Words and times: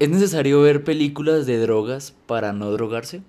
¿Es 0.00 0.08
necesario 0.08 0.60
ver 0.62 0.84
películas 0.84 1.44
de 1.44 1.58
drogas 1.58 2.14
para 2.26 2.52
no 2.52 2.70
drogarse? 2.70 3.22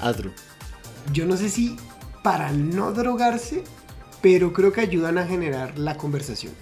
Adru. 0.00 0.30
Yo 1.12 1.26
no 1.26 1.36
sé 1.36 1.48
si 1.48 1.76
para 2.22 2.52
no 2.52 2.92
drogarse, 2.92 3.64
pero 4.20 4.52
creo 4.52 4.72
que 4.72 4.80
ayudan 4.80 5.18
a 5.18 5.26
generar 5.26 5.76
la 5.76 5.96
conversación. 5.96 6.52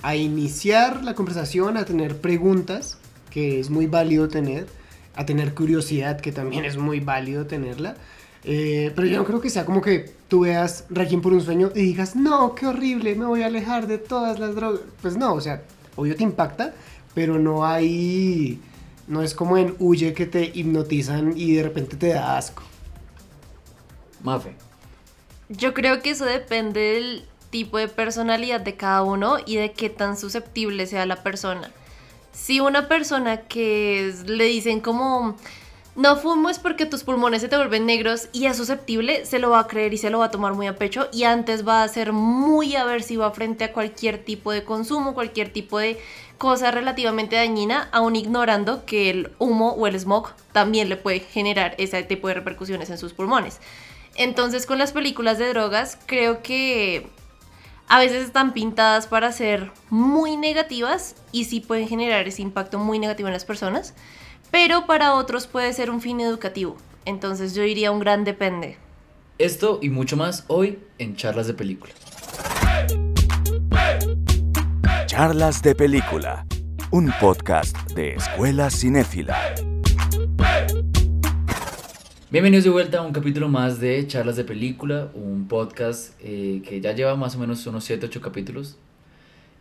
A 0.00 0.16
iniciar 0.16 1.04
la 1.04 1.14
conversación, 1.14 1.76
a 1.76 1.84
tener 1.84 2.22
preguntas, 2.22 2.96
que 3.28 3.60
es 3.60 3.68
muy 3.68 3.86
válido 3.86 4.28
tener, 4.28 4.66
a 5.14 5.26
tener 5.26 5.52
curiosidad, 5.52 6.22
que 6.22 6.32
también 6.32 6.64
es 6.64 6.78
muy 6.78 7.00
válido 7.00 7.46
tenerla. 7.46 7.96
Eh, 8.44 8.92
pero 8.94 9.06
yo 9.06 9.18
no 9.18 9.24
creo 9.24 9.40
que 9.40 9.48
sea 9.48 9.64
como 9.64 9.80
que 9.80 10.12
tú 10.28 10.40
veas 10.40 10.84
Requiem 10.90 11.22
por 11.22 11.32
un 11.32 11.40
sueño 11.40 11.70
y 11.74 11.80
digas, 11.80 12.14
no, 12.14 12.54
qué 12.54 12.66
horrible, 12.66 13.14
me 13.14 13.24
voy 13.24 13.42
a 13.42 13.46
alejar 13.46 13.86
de 13.86 13.98
todas 13.98 14.38
las 14.38 14.54
drogas. 14.54 14.80
Pues 15.00 15.16
no, 15.16 15.32
o 15.34 15.40
sea, 15.40 15.62
obvio 15.96 16.14
te 16.14 16.22
impacta, 16.22 16.74
pero 17.14 17.38
no 17.38 17.64
hay. 17.64 18.60
No 19.06 19.22
es 19.22 19.34
como 19.34 19.58
en 19.58 19.74
Huye 19.78 20.14
que 20.14 20.26
te 20.26 20.50
hipnotizan 20.54 21.34
y 21.36 21.54
de 21.54 21.62
repente 21.62 21.96
te 21.96 22.08
da 22.08 22.36
asco. 22.36 22.62
Mafe. 24.22 24.54
Yo 25.50 25.74
creo 25.74 26.00
que 26.00 26.10
eso 26.10 26.24
depende 26.24 26.80
del 26.80 27.24
tipo 27.50 27.78
de 27.78 27.88
personalidad 27.88 28.60
de 28.60 28.76
cada 28.76 29.02
uno 29.02 29.36
y 29.44 29.56
de 29.56 29.72
qué 29.72 29.90
tan 29.90 30.16
susceptible 30.16 30.86
sea 30.86 31.06
la 31.06 31.22
persona. 31.22 31.70
Si 32.32 32.60
una 32.60 32.88
persona 32.88 33.42
que 33.42 34.12
le 34.26 34.44
dicen 34.44 34.80
como 34.80 35.36
no 35.96 36.16
fumes 36.16 36.58
porque 36.58 36.86
tus 36.86 37.04
pulmones 37.04 37.40
se 37.42 37.48
te 37.48 37.56
vuelven 37.56 37.86
negros 37.86 38.28
y 38.32 38.46
es 38.46 38.56
susceptible, 38.56 39.24
se 39.26 39.38
lo 39.38 39.50
va 39.50 39.60
a 39.60 39.66
creer 39.68 39.94
y 39.94 39.98
se 39.98 40.10
lo 40.10 40.18
va 40.18 40.26
a 40.26 40.30
tomar 40.30 40.54
muy 40.54 40.66
a 40.66 40.74
pecho 40.76 41.08
y 41.12 41.24
antes 41.24 41.66
va 41.66 41.82
a 41.82 41.88
ser 41.88 42.12
muy 42.12 42.74
aversiva 42.74 43.30
frente 43.30 43.64
a 43.64 43.72
cualquier 43.72 44.18
tipo 44.18 44.50
de 44.50 44.64
consumo, 44.64 45.14
cualquier 45.14 45.52
tipo 45.52 45.78
de 45.78 45.98
cosa 46.36 46.72
relativamente 46.72 47.36
dañina, 47.36 47.88
aún 47.92 48.16
ignorando 48.16 48.84
que 48.84 49.08
el 49.08 49.30
humo 49.38 49.70
o 49.70 49.86
el 49.86 49.98
smog 49.98 50.34
también 50.52 50.88
le 50.88 50.96
puede 50.96 51.20
generar 51.20 51.76
ese 51.78 52.02
tipo 52.02 52.26
de 52.26 52.34
repercusiones 52.34 52.90
en 52.90 52.98
sus 52.98 53.12
pulmones. 53.12 53.60
Entonces 54.16 54.66
con 54.66 54.78
las 54.78 54.92
películas 54.92 55.38
de 55.38 55.48
drogas 55.48 55.96
creo 56.06 56.42
que 56.42 57.08
a 57.86 58.00
veces 58.00 58.24
están 58.24 58.52
pintadas 58.52 59.06
para 59.06 59.30
ser 59.30 59.70
muy 59.90 60.36
negativas 60.36 61.14
y 61.30 61.44
sí 61.44 61.60
pueden 61.60 61.86
generar 61.86 62.26
ese 62.26 62.42
impacto 62.42 62.78
muy 62.78 62.98
negativo 62.98 63.28
en 63.28 63.34
las 63.34 63.44
personas, 63.44 63.94
pero 64.50 64.86
para 64.86 65.14
otros 65.14 65.46
puede 65.46 65.72
ser 65.72 65.90
un 65.90 66.00
fin 66.00 66.20
educativo. 66.20 66.76
Entonces 67.04 67.54
yo 67.54 67.62
diría 67.62 67.90
un 67.90 68.00
gran 68.00 68.24
depende. 68.24 68.76
Esto 69.38 69.78
y 69.82 69.90
mucho 69.90 70.16
más 70.16 70.44
hoy 70.46 70.78
en 70.98 71.16
Charlas 71.16 71.46
de 71.46 71.54
Película. 71.54 71.92
Charlas 75.06 75.62
de 75.62 75.74
Película, 75.74 76.46
un 76.90 77.12
podcast 77.20 77.76
de 77.92 78.14
Escuela 78.14 78.70
Cinéfila. 78.70 79.36
Bienvenidos 82.30 82.64
de 82.64 82.70
vuelta 82.70 82.98
a 82.98 83.02
un 83.02 83.12
capítulo 83.12 83.48
más 83.48 83.78
de 83.78 84.06
Charlas 84.08 84.36
de 84.36 84.44
Película, 84.44 85.08
un 85.14 85.46
podcast 85.46 86.14
eh, 86.20 86.62
que 86.68 86.80
ya 86.80 86.92
lleva 86.92 87.14
más 87.14 87.36
o 87.36 87.38
menos 87.38 87.64
unos 87.66 87.84
7, 87.84 88.06
8 88.06 88.20
capítulos. 88.20 88.76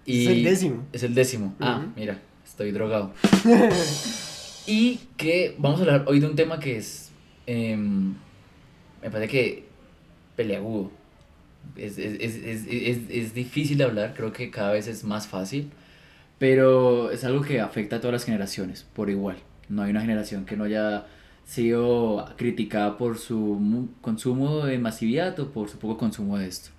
Es 0.06 0.28
el 0.28 0.44
décimo. 0.44 0.84
Es 0.92 1.04
el 1.04 1.14
décimo. 1.14 1.54
Ah, 1.60 1.86
mira, 1.96 2.20
estoy 2.46 2.72
drogado. 2.72 3.14
y 4.66 5.00
que 5.18 5.56
vamos 5.58 5.80
a 5.80 5.84
hablar 5.84 6.06
hoy 6.08 6.20
de 6.20 6.28
un 6.28 6.36
tema 6.36 6.60
que 6.60 6.78
es, 6.78 7.12
em, 7.46 8.14
me 9.02 9.10
parece 9.12 9.28
que 9.28 9.66
peleagudo. 10.36 10.92
Es, 11.76 11.98
es, 11.98 12.36
es, 12.36 13.00
es, 13.10 13.34
difícil 13.34 13.78
de 13.78 13.86
hablar, 13.86 14.14
creo 14.16 14.34
que 14.34 14.52
cada 14.52 14.74
vez 14.74 14.88
es 14.88 15.04
más 15.04 15.28
fácil, 15.28 15.72
pero 16.40 17.12
es 17.12 17.24
algo 17.24 17.42
que 17.42 17.62
afecta 17.62 17.98
a 17.98 18.00
todas 18.00 18.14
las 18.14 18.26
generaciones 18.26 18.86
por 18.94 19.10
igual. 19.10 19.38
No 19.70 19.84
hay 19.84 19.92
una 19.92 20.02
generación 20.02 20.46
que 20.46 20.58
no 20.58 20.66
haya 20.66 21.06
sido 21.46 22.26
criticada 22.38 22.98
por 22.98 23.18
su 23.18 23.90
consumo 24.02 24.66
de 24.66 24.78
masividad 24.78 25.40
o 25.40 25.52
por 25.52 25.70
su 25.70 25.78
poco 25.80 25.98
consumo 25.98 26.38
de 26.38 26.48
esto, 26.48 26.72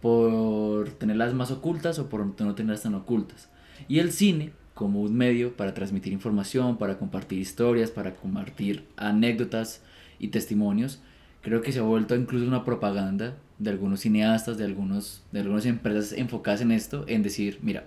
por 0.00 0.90
tenerlas 0.90 1.34
más 1.34 1.50
ocultas 1.50 1.98
o 1.98 2.08
por 2.08 2.26
no 2.26 2.54
tenerlas 2.54 2.82
tan 2.82 2.94
ocultas. 2.94 3.48
Y 3.88 3.98
el 3.98 4.12
cine 4.12 4.52
como 4.76 5.00
un 5.00 5.16
medio 5.16 5.56
para 5.56 5.72
transmitir 5.72 6.12
información, 6.12 6.76
para 6.76 6.98
compartir 6.98 7.38
historias, 7.38 7.90
para 7.90 8.12
compartir 8.12 8.86
anécdotas 8.98 9.80
y 10.18 10.28
testimonios, 10.28 11.00
creo 11.40 11.62
que 11.62 11.72
se 11.72 11.78
ha 11.78 11.82
vuelto 11.82 12.14
incluso 12.14 12.46
una 12.46 12.62
propaganda 12.62 13.38
de 13.58 13.70
algunos 13.70 14.00
cineastas, 14.00 14.58
de, 14.58 14.66
algunos, 14.66 15.24
de 15.32 15.40
algunas 15.40 15.64
empresas 15.64 16.12
enfocadas 16.12 16.60
en 16.60 16.72
esto, 16.72 17.06
en 17.08 17.22
decir, 17.22 17.58
mira, 17.62 17.86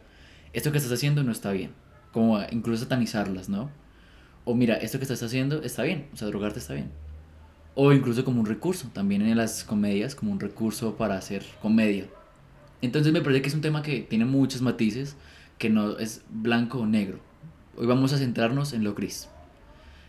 esto 0.52 0.72
que 0.72 0.80
estás 0.80 0.92
haciendo 0.92 1.24
no 1.24 1.32
está 1.32 1.52
bien, 1.52 1.70
como 2.12 2.42
incluso 2.50 2.86
satanizarlas, 2.86 3.50
¿no? 3.50 3.70
O 4.44 4.56
mira, 4.56 4.74
esto 4.74 4.98
que 4.98 5.04
estás 5.04 5.22
haciendo 5.22 5.62
está 5.62 5.84
bien, 5.84 6.08
o 6.12 6.18
sea, 6.18 6.28
drogarte 6.28 6.58
está 6.58 6.74
bien. 6.74 6.90
O 7.76 7.94
incluso 7.94 8.26
como 8.26 8.40
un 8.40 8.48
recurso, 8.48 8.90
también 8.92 9.22
en 9.22 9.38
las 9.38 9.64
comedias, 9.64 10.16
como 10.16 10.32
un 10.32 10.40
recurso 10.40 10.98
para 10.98 11.18
hacer 11.18 11.46
comedia. 11.62 12.08
Entonces 12.82 13.14
me 13.14 13.22
parece 13.22 13.44
que 13.44 13.50
es 13.50 13.54
un 13.54 13.62
tema 13.62 13.84
que 13.84 14.00
tiene 14.00 14.26
muchos 14.26 14.64
matices, 14.64 15.16
que 15.60 15.70
no 15.70 16.00
es 16.00 16.24
blanco 16.30 16.80
o 16.80 16.86
negro. 16.88 17.20
Hoy 17.78 17.86
vamos 17.86 18.12
a 18.14 18.18
centrarnos 18.18 18.74
en 18.74 18.84
lo 18.84 18.96
gris. 18.96 19.30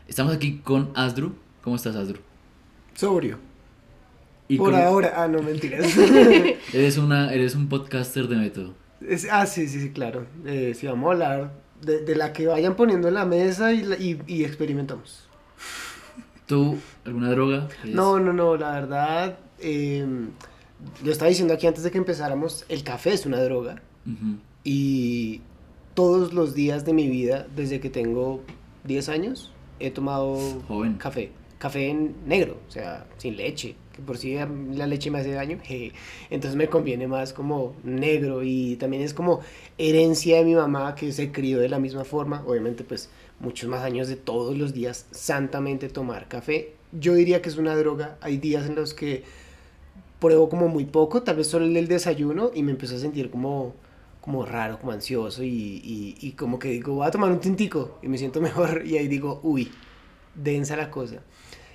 Estamos 0.09 0.35
aquí 0.35 0.59
con 0.65 0.91
Asdru. 0.95 1.35
¿Cómo 1.63 1.77
estás, 1.77 1.95
Asdru? 1.97 2.21
Sobrio. 2.95 3.39
Y 4.49 4.57
Por 4.57 4.73
con- 4.73 4.81
ahora. 4.81 5.13
Ah, 5.17 5.29
no, 5.29 5.43
mentiras. 5.43 5.95
Eres, 6.73 6.97
una, 6.99 7.33
eres 7.33 7.55
un 7.55 7.69
podcaster 7.69 8.27
de 8.29 8.37
método. 8.37 8.75
Es- 9.07 9.29
ah, 9.31 9.45
sí, 9.47 9.69
sí, 9.69 9.81
sí, 9.81 9.91
claro. 9.91 10.27
Eh, 10.47 10.73
sí, 10.75 10.87
vamos 10.87 11.09
a 11.09 11.13
hablar 11.13 11.53
de, 11.83 12.01
de 12.05 12.17
la 12.17 12.33
que 12.33 12.47
vayan 12.47 12.75
poniendo 12.77 13.09
en 13.09 13.15
la 13.15 13.25
mesa 13.27 13.73
y, 13.73 13.83
y, 13.99 14.21
y 14.27 14.45
experimentamos. 14.45 15.29
¿Tú, 16.47 16.79
alguna 17.05 17.31
droga? 17.31 17.69
No, 17.85 18.19
no, 18.19 18.33
no, 18.33 18.57
la 18.57 18.73
verdad, 18.73 19.39
eh, 19.61 20.05
lo 21.05 21.13
estaba 21.13 21.29
diciendo 21.29 21.55
aquí 21.55 21.67
antes 21.69 21.85
de 21.85 21.91
que 21.93 21.99
empezáramos, 21.99 22.65
el 22.69 22.83
café 22.83 23.13
es 23.13 23.25
una 23.27 23.41
droga. 23.41 23.81
Y 24.65 25.41
todos 25.95 26.33
los 26.33 26.55
días 26.55 26.85
de 26.85 26.93
mi 26.93 27.09
vida, 27.09 27.47
desde 27.55 27.81
que 27.81 27.91
tengo 27.91 28.41
10 28.85 29.09
años, 29.09 29.53
he 29.79 29.91
tomado 29.91 30.37
Joven. 30.69 30.95
café. 30.95 31.33
Café 31.59 31.91
en 31.91 32.15
negro, 32.27 32.57
o 32.67 32.71
sea, 32.71 33.07
sin 33.19 33.37
leche, 33.37 33.77
que 33.93 34.01
por 34.01 34.17
si 34.17 34.35
la 34.35 34.87
leche 34.87 35.11
me 35.11 35.19
hace 35.19 35.33
daño, 35.33 35.59
entonces 36.31 36.57
me 36.57 36.69
conviene 36.69 37.07
más 37.07 37.35
como 37.35 37.75
negro 37.85 38.43
y 38.43 38.77
también 38.77 39.03
es 39.03 39.13
como 39.13 39.41
herencia 39.77 40.39
de 40.39 40.45
mi 40.47 40.55
mamá 40.55 40.95
que 40.95 41.13
se 41.13 41.33
crió 41.33 41.59
de 41.59 41.69
la 41.69 41.79
misma 41.79 42.05
forma, 42.05 42.43
obviamente 42.47 42.83
pues 42.83 43.11
muchos 43.41 43.69
más 43.69 43.83
años 43.83 44.09
de 44.09 44.17
todos 44.17 44.57
los 44.57 44.73
días 44.73 45.07
santamente 45.11 45.91
tomar 45.91 46.29
café. 46.29 46.73
Yo 46.93 47.13
diría 47.13 47.43
que 47.43 47.51
es 47.51 47.59
una 47.59 47.77
droga, 47.77 48.17
hay 48.23 48.39
días 48.39 48.67
en 48.67 48.75
los 48.75 48.95
que 48.95 49.25
pruebo 50.19 50.49
como 50.49 50.69
muy 50.69 50.87
poco, 50.87 51.23
tal 51.23 51.37
vez 51.37 51.49
solo 51.49 51.67
el 51.67 51.75
del 51.75 51.89
desayuno 51.89 52.53
y 52.55 52.63
me 52.63 52.73
empiezo 52.73 52.97
a 52.97 53.01
sentir 53.01 53.31
como 53.31 53.75
como 54.21 54.45
raro, 54.45 54.79
como 54.79 54.93
ansioso 54.93 55.43
y, 55.43 56.17
y, 56.21 56.33
como 56.33 56.59
que 56.59 56.69
digo, 56.69 56.95
voy 56.95 57.07
a 57.07 57.11
tomar 57.11 57.31
un 57.31 57.41
tintico 57.41 57.99
y 58.03 58.09
me 58.09 58.19
siento 58.19 58.41
mejor 58.43 58.87
y 58.87 58.97
ahí 58.99 59.09
digo, 59.09 59.41
uy, 59.43 59.73
densa 60.35 60.77
la 60.77 60.91
cosa. 60.91 61.23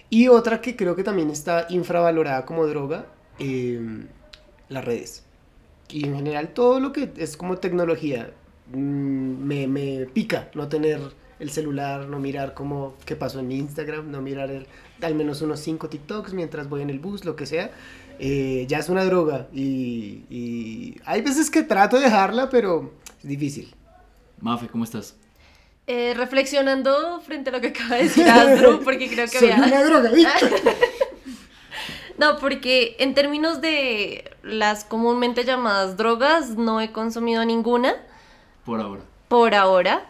Y 0.09 0.27
otra 0.27 0.61
que 0.61 0.75
creo 0.75 0.95
que 0.95 1.03
también 1.03 1.29
está 1.29 1.65
infravalorada 1.69 2.45
como 2.45 2.67
droga, 2.67 3.07
eh, 3.39 4.05
las 4.69 4.85
redes. 4.85 5.25
Y 5.89 6.05
en 6.05 6.15
general 6.15 6.49
todo 6.49 6.79
lo 6.79 6.91
que 6.91 7.11
es 7.17 7.37
como 7.37 7.57
tecnología 7.57 8.33
mm, 8.71 8.77
me, 8.77 9.67
me 9.67 10.05
pica 10.05 10.49
no 10.53 10.67
tener 10.67 10.99
el 11.39 11.49
celular, 11.49 12.07
no 12.07 12.19
mirar 12.19 12.53
como 12.53 12.95
qué 13.05 13.15
pasó 13.15 13.39
en 13.39 13.51
Instagram, 13.51 14.09
no 14.09 14.21
mirar 14.21 14.51
el, 14.51 14.67
al 15.01 15.15
menos 15.15 15.41
unos 15.41 15.59
5 15.59 15.89
TikToks 15.89 16.33
mientras 16.33 16.69
voy 16.69 16.81
en 16.81 16.89
el 16.89 16.99
bus, 16.99 17.25
lo 17.25 17.35
que 17.35 17.45
sea. 17.45 17.71
Eh, 18.19 18.65
ya 18.67 18.79
es 18.79 18.89
una 18.89 19.03
droga 19.05 19.47
y, 19.53 20.23
y 20.29 20.95
hay 21.05 21.21
veces 21.21 21.49
que 21.49 21.63
trato 21.63 21.97
de 21.97 22.03
dejarla, 22.03 22.49
pero 22.49 22.93
es 23.21 23.27
difícil. 23.27 23.73
Mafe, 24.39 24.67
¿cómo 24.67 24.83
estás? 24.83 25.15
Eh, 25.87 26.13
reflexionando 26.15 27.21
frente 27.21 27.49
a 27.49 27.53
lo 27.53 27.61
que 27.61 27.67
acaba 27.67 27.95
de 27.97 28.03
decir 28.03 28.27
Andrew, 28.27 28.81
porque 28.83 29.07
creo 29.09 29.25
que 29.27 29.37
Soy 29.39 29.51
había... 29.51 29.65
una 29.67 29.83
droga, 29.83 30.11
¿viste? 30.11 30.45
No, 32.17 32.37
porque 32.37 32.95
en 32.99 33.13
términos 33.13 33.59
de 33.59 34.31
las 34.41 34.85
comúnmente 34.85 35.43
llamadas 35.43 35.97
drogas, 35.97 36.51
no 36.51 36.79
he 36.79 36.93
consumido 36.93 37.43
ninguna 37.43 37.93
Por 38.63 38.79
ahora. 38.79 39.01
por 39.27 39.53
ahora. 39.53 40.09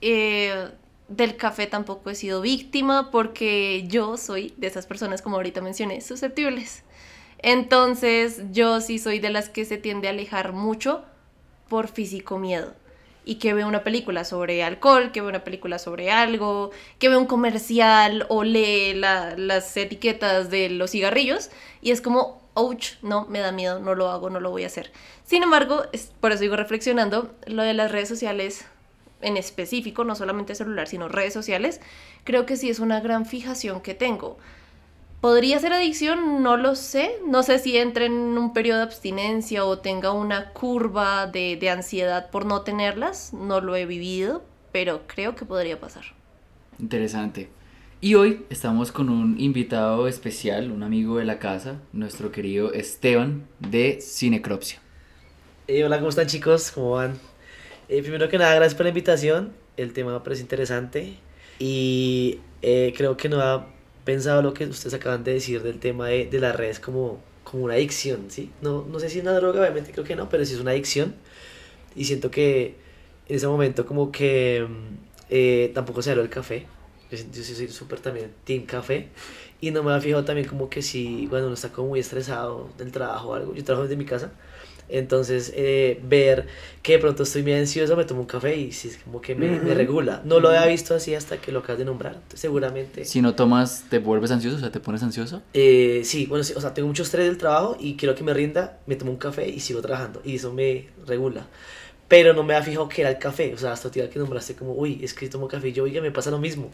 Eh, 0.00 0.70
del 1.08 1.36
café 1.36 1.66
tampoco 1.66 2.08
he 2.08 2.14
sido 2.14 2.40
víctima 2.40 3.10
porque 3.10 3.84
yo 3.86 4.16
soy 4.16 4.54
de 4.56 4.66
esas 4.66 4.86
personas, 4.86 5.20
como 5.20 5.36
ahorita 5.36 5.60
mencioné, 5.60 6.00
susceptibles. 6.00 6.84
Entonces 7.42 8.42
yo 8.52 8.80
sí 8.80 8.98
soy 8.98 9.18
de 9.18 9.30
las 9.30 9.48
que 9.48 9.64
se 9.64 9.76
tiende 9.78 10.08
a 10.08 10.12
alejar 10.12 10.52
mucho 10.52 11.04
por 11.68 11.88
físico 11.88 12.38
miedo. 12.38 12.74
y 13.24 13.36
que 13.36 13.54
ve 13.54 13.64
una 13.64 13.84
película 13.84 14.24
sobre 14.24 14.64
alcohol, 14.64 15.12
que 15.12 15.20
ve 15.20 15.28
una 15.28 15.44
película 15.44 15.78
sobre 15.78 16.10
algo, 16.10 16.72
que 16.98 17.08
ve 17.08 17.16
un 17.16 17.26
comercial 17.26 18.26
o 18.28 18.42
lee 18.42 18.94
la- 18.94 19.36
las 19.36 19.76
etiquetas 19.76 20.50
de 20.50 20.68
los 20.70 20.90
cigarrillos 20.90 21.48
y 21.82 21.92
es 21.92 22.00
como, 22.00 22.42
ouch, 22.54 22.94
no, 23.00 23.26
me 23.26 23.38
da 23.38 23.52
miedo, 23.52 23.78
no 23.78 23.94
lo 23.94 24.08
hago, 24.10 24.28
no 24.28 24.40
lo 24.40 24.50
voy 24.50 24.64
a 24.64 24.66
hacer. 24.66 24.90
Sin 25.24 25.44
embargo, 25.44 25.84
por 26.20 26.32
eso 26.32 26.40
digo 26.42 26.56
reflexionando, 26.56 27.32
lo 27.46 27.62
de 27.62 27.74
las 27.74 27.92
redes 27.92 28.08
sociales 28.08 28.64
en 29.20 29.36
específico, 29.36 30.02
no 30.02 30.16
solamente 30.16 30.56
celular, 30.56 30.88
sino 30.88 31.06
redes 31.08 31.32
sociales, 31.32 31.80
creo 32.24 32.44
que 32.44 32.56
sí 32.56 32.70
es 32.70 32.80
una 32.80 32.98
gran 33.00 33.24
fijación 33.24 33.82
que 33.82 33.94
tengo. 33.94 34.36
¿Podría 35.22 35.60
ser 35.60 35.72
adicción? 35.72 36.42
No 36.42 36.56
lo 36.56 36.74
sé. 36.74 37.12
No 37.24 37.44
sé 37.44 37.60
si 37.60 37.76
entre 37.76 38.06
en 38.06 38.12
un 38.12 38.52
periodo 38.52 38.78
de 38.78 38.84
abstinencia 38.86 39.64
o 39.64 39.78
tenga 39.78 40.10
una 40.10 40.50
curva 40.50 41.28
de, 41.28 41.56
de 41.56 41.70
ansiedad 41.70 42.28
por 42.30 42.44
no 42.44 42.62
tenerlas. 42.62 43.32
No 43.32 43.60
lo 43.60 43.76
he 43.76 43.86
vivido, 43.86 44.42
pero 44.72 45.02
creo 45.06 45.36
que 45.36 45.44
podría 45.44 45.78
pasar. 45.78 46.02
Interesante. 46.80 47.50
Y 48.00 48.16
hoy 48.16 48.44
estamos 48.50 48.90
con 48.90 49.10
un 49.10 49.38
invitado 49.38 50.08
especial, 50.08 50.72
un 50.72 50.82
amigo 50.82 51.18
de 51.18 51.24
la 51.24 51.38
casa, 51.38 51.76
nuestro 51.92 52.32
querido 52.32 52.72
Esteban 52.72 53.46
de 53.60 54.00
Cinecropsia. 54.02 54.80
Eh, 55.68 55.84
hola, 55.84 55.98
¿cómo 55.98 56.08
están 56.08 56.26
chicos? 56.26 56.72
¿Cómo 56.72 56.90
van? 56.90 57.16
Eh, 57.88 58.02
primero 58.02 58.28
que 58.28 58.38
nada, 58.38 58.56
gracias 58.56 58.74
por 58.74 58.86
la 58.86 58.88
invitación. 58.88 59.52
El 59.76 59.92
tema 59.92 60.14
me 60.14 60.18
parece 60.18 60.42
interesante 60.42 61.14
y 61.60 62.40
eh, 62.60 62.92
creo 62.96 63.16
que 63.16 63.28
no 63.28 63.40
ha 63.40 63.68
pensado 64.04 64.42
lo 64.42 64.54
que 64.54 64.64
ustedes 64.66 64.94
acaban 64.94 65.24
de 65.24 65.34
decir 65.34 65.62
del 65.62 65.78
tema 65.78 66.08
de, 66.08 66.26
de 66.26 66.40
las 66.40 66.56
redes 66.56 66.80
como, 66.80 67.20
como 67.44 67.64
una 67.64 67.74
adicción, 67.74 68.26
¿sí? 68.28 68.50
No, 68.60 68.84
no 68.90 68.98
sé 69.00 69.10
si 69.10 69.18
es 69.18 69.24
una 69.24 69.32
droga, 69.34 69.60
obviamente 69.60 69.92
creo 69.92 70.04
que 70.04 70.16
no, 70.16 70.28
pero 70.28 70.44
sí 70.44 70.54
es 70.54 70.60
una 70.60 70.72
adicción 70.72 71.14
y 71.94 72.04
siento 72.04 72.30
que 72.30 72.76
en 73.28 73.36
ese 73.36 73.46
momento 73.46 73.86
como 73.86 74.10
que 74.12 74.66
mm, 74.68 74.96
eh, 75.30 75.70
tampoco 75.74 76.02
se 76.02 76.10
habló 76.10 76.22
el 76.22 76.30
café. 76.30 76.66
Yo, 77.10 77.18
yo 77.18 77.42
soy 77.44 77.68
súper 77.68 78.00
también 78.00 78.32
team 78.44 78.64
café 78.64 79.08
y 79.60 79.70
no 79.70 79.82
me 79.82 79.92
ha 79.92 80.00
fijado 80.00 80.24
también 80.24 80.48
como 80.48 80.68
que 80.68 80.82
si, 80.82 81.26
bueno, 81.26 81.46
uno 81.46 81.54
está 81.54 81.70
como 81.70 81.88
muy 81.88 82.00
estresado 82.00 82.70
del 82.78 82.90
trabajo 82.90 83.28
o 83.30 83.34
algo, 83.34 83.54
yo 83.54 83.64
trabajo 83.64 83.84
desde 83.84 83.96
mi 83.96 84.06
casa. 84.06 84.32
Entonces, 84.88 85.52
eh, 85.56 86.00
ver 86.04 86.46
que 86.82 86.92
de 86.92 86.98
pronto 86.98 87.22
estoy 87.22 87.42
muy 87.42 87.52
ansioso, 87.54 87.96
me 87.96 88.04
tomo 88.04 88.20
un 88.20 88.26
café 88.26 88.56
y 88.56 88.72
sí, 88.72 88.88
es 88.88 88.98
como 88.98 89.20
que 89.20 89.34
me, 89.34 89.58
me 89.60 89.74
regula. 89.74 90.20
No 90.24 90.40
lo 90.40 90.48
había 90.48 90.66
visto 90.66 90.94
así 90.94 91.14
hasta 91.14 91.38
que 91.38 91.50
lo 91.52 91.60
acabas 91.60 91.78
de 91.78 91.84
nombrar. 91.84 92.14
Entonces, 92.14 92.40
seguramente. 92.40 93.04
Si 93.04 93.22
no 93.22 93.34
tomas, 93.34 93.84
¿te 93.88 93.98
vuelves 93.98 94.30
ansioso? 94.30 94.56
O 94.56 94.60
sea, 94.60 94.70
¿te 94.70 94.80
pones 94.80 95.02
ansioso? 95.02 95.42
Eh, 95.54 96.02
sí, 96.04 96.26
bueno, 96.26 96.44
sí, 96.44 96.52
o 96.56 96.60
sea, 96.60 96.74
tengo 96.74 96.88
mucho 96.88 97.02
estrés 97.04 97.26
del 97.26 97.38
trabajo 97.38 97.76
y 97.80 97.94
quiero 97.96 98.14
que 98.14 98.24
me 98.24 98.34
rinda, 98.34 98.80
me 98.86 98.96
tomo 98.96 99.10
un 99.12 99.16
café 99.18 99.48
y 99.48 99.60
sigo 99.60 99.80
trabajando. 99.80 100.20
Y 100.24 100.36
eso 100.36 100.52
me 100.52 100.88
regula. 101.06 101.46
Pero 102.08 102.34
no 102.34 102.42
me 102.42 102.54
había 102.54 102.66
fijado 102.66 102.90
que 102.90 103.00
era 103.00 103.10
el 103.10 103.18
café. 103.18 103.54
O 103.54 103.58
sea, 103.58 103.72
hasta 103.72 103.88
el 103.98 104.10
que 104.10 104.18
nombraste 104.18 104.54
como, 104.54 104.74
uy, 104.74 105.00
es 105.02 105.14
que 105.14 105.30
tomo 105.30 105.48
café 105.48 105.68
y 105.70 105.72
yo, 105.72 105.84
oiga, 105.84 106.02
me 106.02 106.10
pasa 106.10 106.30
lo 106.30 106.38
mismo. 106.38 106.70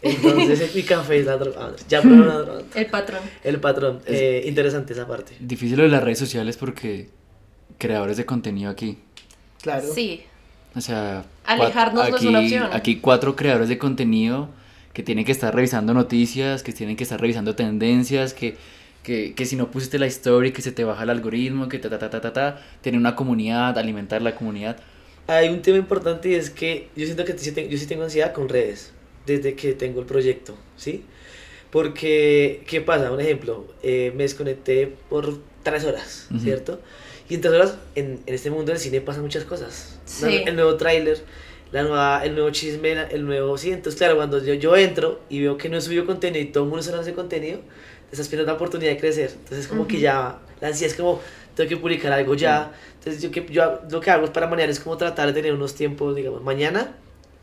Entonces, 0.00 0.72
mi 0.74 0.82
café 0.82 1.18
es 1.18 1.26
la 1.26 1.36
droga. 1.36 1.58
Ah, 1.60 1.76
Ya, 1.90 2.00
pero 2.00 2.24
la 2.24 2.38
droga. 2.38 2.62
El 2.74 2.86
patrón. 2.86 3.20
El 3.44 3.60
patrón. 3.60 4.00
Eh, 4.06 4.44
interesante 4.46 4.94
esa 4.94 5.06
parte. 5.06 5.34
Difícil 5.40 5.76
lo 5.76 5.82
de 5.82 5.90
las 5.90 6.02
redes 6.02 6.18
sociales 6.18 6.56
porque 6.56 7.10
creadores 7.78 8.16
de 8.16 8.26
contenido 8.26 8.70
aquí. 8.70 8.98
Claro. 9.62 9.86
Sí. 9.92 10.22
O 10.74 10.80
sea, 10.80 11.24
Alejarnos 11.46 12.06
cua- 12.06 12.10
no 12.10 12.16
es 12.16 12.22
una 12.24 12.40
opción. 12.40 12.68
Aquí 12.72 12.96
cuatro 12.96 13.34
creadores 13.36 13.68
de 13.68 13.78
contenido 13.78 14.48
que 14.92 15.02
tienen 15.02 15.24
que 15.24 15.32
estar 15.32 15.54
revisando 15.54 15.94
noticias, 15.94 16.62
que 16.62 16.72
tienen 16.72 16.96
que 16.96 17.04
estar 17.04 17.20
revisando 17.20 17.54
tendencias, 17.54 18.34
que, 18.34 18.56
que, 19.02 19.34
que 19.34 19.46
si 19.46 19.56
no 19.56 19.70
pusiste 19.70 19.98
la 19.98 20.06
historia, 20.06 20.52
que 20.52 20.62
se 20.62 20.72
te 20.72 20.84
baja 20.84 21.04
el 21.04 21.10
algoritmo, 21.10 21.68
que 21.68 21.78
ta 21.78 21.88
ta 21.88 21.98
ta 21.98 22.10
ta 22.10 22.20
ta 22.20 22.32
ta, 22.32 22.62
tener 22.82 22.98
una 22.98 23.14
comunidad, 23.16 23.78
alimentar 23.78 24.22
la 24.22 24.34
comunidad. 24.34 24.76
Hay 25.26 25.48
un 25.48 25.62
tema 25.62 25.78
importante 25.78 26.30
y 26.30 26.34
es 26.34 26.50
que 26.50 26.88
yo 26.96 27.04
siento 27.04 27.24
que 27.24 27.32
yo 27.68 27.78
sí 27.78 27.86
tengo 27.86 28.02
ansiedad 28.04 28.32
con 28.32 28.48
redes 28.48 28.92
desde 29.26 29.54
que 29.54 29.72
tengo 29.74 30.00
el 30.00 30.06
proyecto, 30.06 30.56
¿sí? 30.76 31.04
Porque, 31.70 32.64
¿qué 32.66 32.80
pasa? 32.80 33.12
Un 33.12 33.20
ejemplo, 33.20 33.66
eh, 33.82 34.12
me 34.16 34.22
desconecté 34.22 34.86
por 35.10 35.38
tres 35.62 35.84
horas, 35.84 36.26
Ujú. 36.30 36.40
¿cierto? 36.40 36.80
Y 37.28 37.34
en 37.34 37.40
tres 37.40 37.52
horas, 37.52 37.76
en, 37.94 38.20
en 38.26 38.34
este 38.34 38.50
mundo 38.50 38.72
del 38.72 38.80
cine 38.80 39.00
pasan 39.00 39.22
muchas 39.22 39.44
cosas. 39.44 39.98
Sí. 40.06 40.42
El 40.46 40.56
nuevo 40.56 40.76
tráiler, 40.76 41.22
la 41.72 41.82
nueva, 41.82 42.24
el 42.24 42.34
nuevo 42.34 42.50
chisme, 42.50 42.92
el 43.10 43.26
nuevo... 43.26 43.58
Sí, 43.58 43.70
entonces 43.70 43.98
claro, 43.98 44.16
cuando 44.16 44.42
yo, 44.42 44.54
yo 44.54 44.76
entro 44.76 45.20
y 45.28 45.42
veo 45.42 45.58
que 45.58 45.68
no 45.68 45.76
he 45.76 45.80
subido 45.80 46.06
contenido 46.06 46.42
y 46.42 46.46
todo 46.50 46.64
el 46.64 46.70
mundo 46.70 46.82
se 46.82 46.92
lanza 46.92 47.12
contenido, 47.12 47.58
te 48.08 48.12
estás 48.12 48.28
pidiendo 48.28 48.50
la 48.50 48.56
oportunidad 48.56 48.92
de 48.92 48.98
crecer. 48.98 49.30
Entonces 49.34 49.68
como 49.68 49.86
que 49.86 50.00
ya, 50.00 50.38
la 50.60 50.68
ansiedad 50.68 50.92
es 50.92 50.98
como, 50.98 51.20
tengo 51.54 51.68
que 51.68 51.76
publicar 51.76 52.12
algo 52.12 52.34
ya. 52.34 52.72
Entonces 52.94 53.20
yo, 53.20 53.30
que, 53.30 53.46
yo 53.50 53.82
lo 53.90 54.00
que 54.00 54.10
hago 54.10 54.24
es 54.24 54.30
para 54.30 54.46
mañana 54.46 54.72
es 54.72 54.80
como 54.80 54.96
tratar 54.96 55.26
de 55.26 55.34
tener 55.34 55.52
unos 55.52 55.74
tiempos, 55.74 56.16
digamos, 56.16 56.42
mañana, 56.42 56.96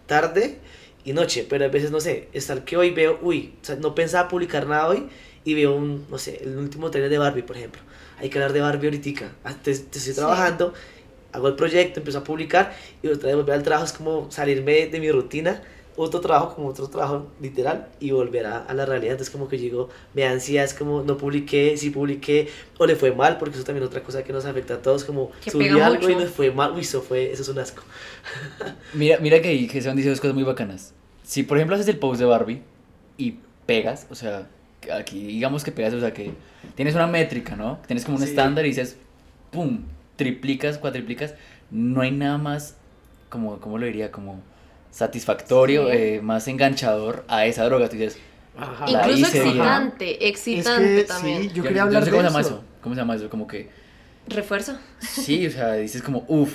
tarde 0.07 0.57
y 1.03 1.13
noche. 1.13 1.45
Pero 1.47 1.65
a 1.65 1.67
veces, 1.67 1.91
no 1.91 1.99
sé, 1.99 2.29
es 2.33 2.47
tal 2.47 2.63
que 2.63 2.77
hoy 2.77 2.89
veo, 2.89 3.19
uy, 3.21 3.53
o 3.61 3.65
sea, 3.65 3.75
no 3.75 3.93
pensaba 3.93 4.27
publicar 4.27 4.65
nada 4.65 4.87
hoy 4.87 5.07
y 5.43 5.53
veo 5.53 5.75
un, 5.75 6.07
no 6.09 6.17
sé, 6.17 6.41
el 6.43 6.57
último 6.57 6.89
trailer 6.89 7.11
de 7.11 7.19
Barbie, 7.19 7.43
por 7.43 7.57
ejemplo. 7.57 7.81
Hay 8.19 8.29
que 8.29 8.37
hablar 8.37 8.53
de 8.53 8.61
Barbie 8.61 8.87
ahorita. 8.87 9.31
Ah, 9.43 9.53
Te, 9.61 9.73
te 9.77 9.97
estoy 9.99 10.13
trabajando, 10.13 10.73
hago 11.33 11.47
el 11.47 11.55
proyecto, 11.55 11.99
empiezo 11.99 12.19
a 12.19 12.23
publicar 12.23 12.73
y 13.03 13.07
otra 13.07 13.27
vez 13.27 13.35
volver 13.35 13.55
al 13.55 13.63
trabajo 13.63 13.85
es 13.85 13.93
como 13.93 14.31
salirme 14.31 14.87
de 14.87 14.99
mi 14.99 15.11
rutina, 15.11 15.61
otro 15.97 16.19
trabajo 16.19 16.55
como 16.55 16.67
otro 16.67 16.87
trabajo 16.89 17.27
literal 17.41 17.87
y 18.01 18.11
volver 18.11 18.45
a, 18.47 18.57
a 18.59 18.73
la 18.73 18.85
realidad. 18.85 19.13
Entonces 19.13 19.31
como 19.31 19.47
que 19.47 19.57
llego, 19.57 19.89
me 20.13 20.23
da 20.23 20.31
ansiedad, 20.31 20.65
es 20.65 20.73
como 20.73 21.03
no 21.03 21.17
publiqué, 21.17 21.77
si 21.77 21.89
publiqué 21.89 22.49
o 22.77 22.85
le 22.85 22.95
fue 22.95 23.11
mal, 23.13 23.37
porque 23.37 23.55
eso 23.55 23.63
también 23.65 23.83
es 23.83 23.89
otra 23.89 24.01
cosa 24.03 24.23
que 24.23 24.33
nos 24.33 24.45
afecta 24.45 24.75
a 24.75 24.81
todos, 24.81 25.03
como 25.05 25.31
Que 25.43 25.51
subí 25.51 25.67
algo 25.69 26.09
y 26.09 26.13
mucho. 26.15 26.25
nos 26.25 26.31
fue 26.31 26.51
mal, 26.51 26.73
uy, 26.73 26.81
eso 26.81 27.01
fue, 27.01 27.31
eso 27.31 27.41
es 27.43 27.49
un 27.49 27.59
asco. 27.59 27.83
Mira, 28.93 29.17
mira 29.19 29.41
que 29.41 29.67
que 29.67 29.81
se 29.81 29.89
han 29.89 29.95
dicho 29.95 30.09
dos 30.09 30.19
cosas 30.21 30.35
muy 30.35 30.43
bacanas. 30.43 30.93
Si 31.23 31.43
por 31.43 31.57
ejemplo 31.57 31.75
haces 31.75 31.87
el 31.87 31.97
post 31.99 32.19
de 32.19 32.25
Barbie 32.25 32.61
y 33.17 33.39
pegas, 33.65 34.07
o 34.09 34.15
sea, 34.15 34.47
aquí 34.91 35.25
digamos 35.27 35.63
que 35.63 35.71
pegas, 35.71 35.93
o 35.93 35.99
sea 35.99 36.13
que 36.13 36.31
tienes 36.75 36.95
una 36.95 37.07
métrica, 37.07 37.55
¿no? 37.55 37.79
Tienes 37.87 38.05
como 38.05 38.17
un 38.17 38.23
Sí. 38.23 38.29
estándar 38.29 38.65
y 38.65 38.69
dices, 38.69 38.97
pum, 39.51 39.79
triplicas, 40.15 40.77
cuatriplicas, 40.77 41.35
no 41.71 42.01
hay 42.01 42.11
nada 42.11 42.37
más, 42.37 42.75
como, 43.29 43.59
¿cómo 43.59 43.77
lo 43.77 43.85
diría? 43.85 44.11
Como 44.11 44.41
satisfactorio, 44.91 45.89
Sí. 45.91 45.97
eh, 45.97 46.19
más 46.23 46.47
enganchador 46.47 47.25
a 47.27 47.45
esa 47.45 47.65
droga. 47.65 47.89
Tú 47.89 47.97
dices, 47.97 48.17
Ajá. 48.57 48.85
Incluso 48.89 49.25
excitante, 49.25 50.27
excitante 50.29 50.95
Es 50.99 51.01
que, 51.01 51.07
también. 51.13 51.41
sí, 51.43 51.51
yo 51.53 51.63
quería 51.63 51.77
yo 51.79 51.83
hablar 51.83 51.99
no 52.01 52.05
sé 52.05 52.11
de 52.11 52.17
cómo 52.17 52.21
se 52.23 52.27
llama 52.29 52.39
eso. 52.41 52.49
eso, 52.49 52.63
cómo 52.81 52.95
se 52.95 53.01
llama 53.01 53.15
eso, 53.15 53.29
como 53.29 53.47
que, 53.47 53.69
Refuerzo. 54.27 54.77
sí, 55.01 55.45
o 55.47 55.51
sea, 55.51 55.73
dices 55.73 56.01
como, 56.01 56.23
uff, 56.29 56.53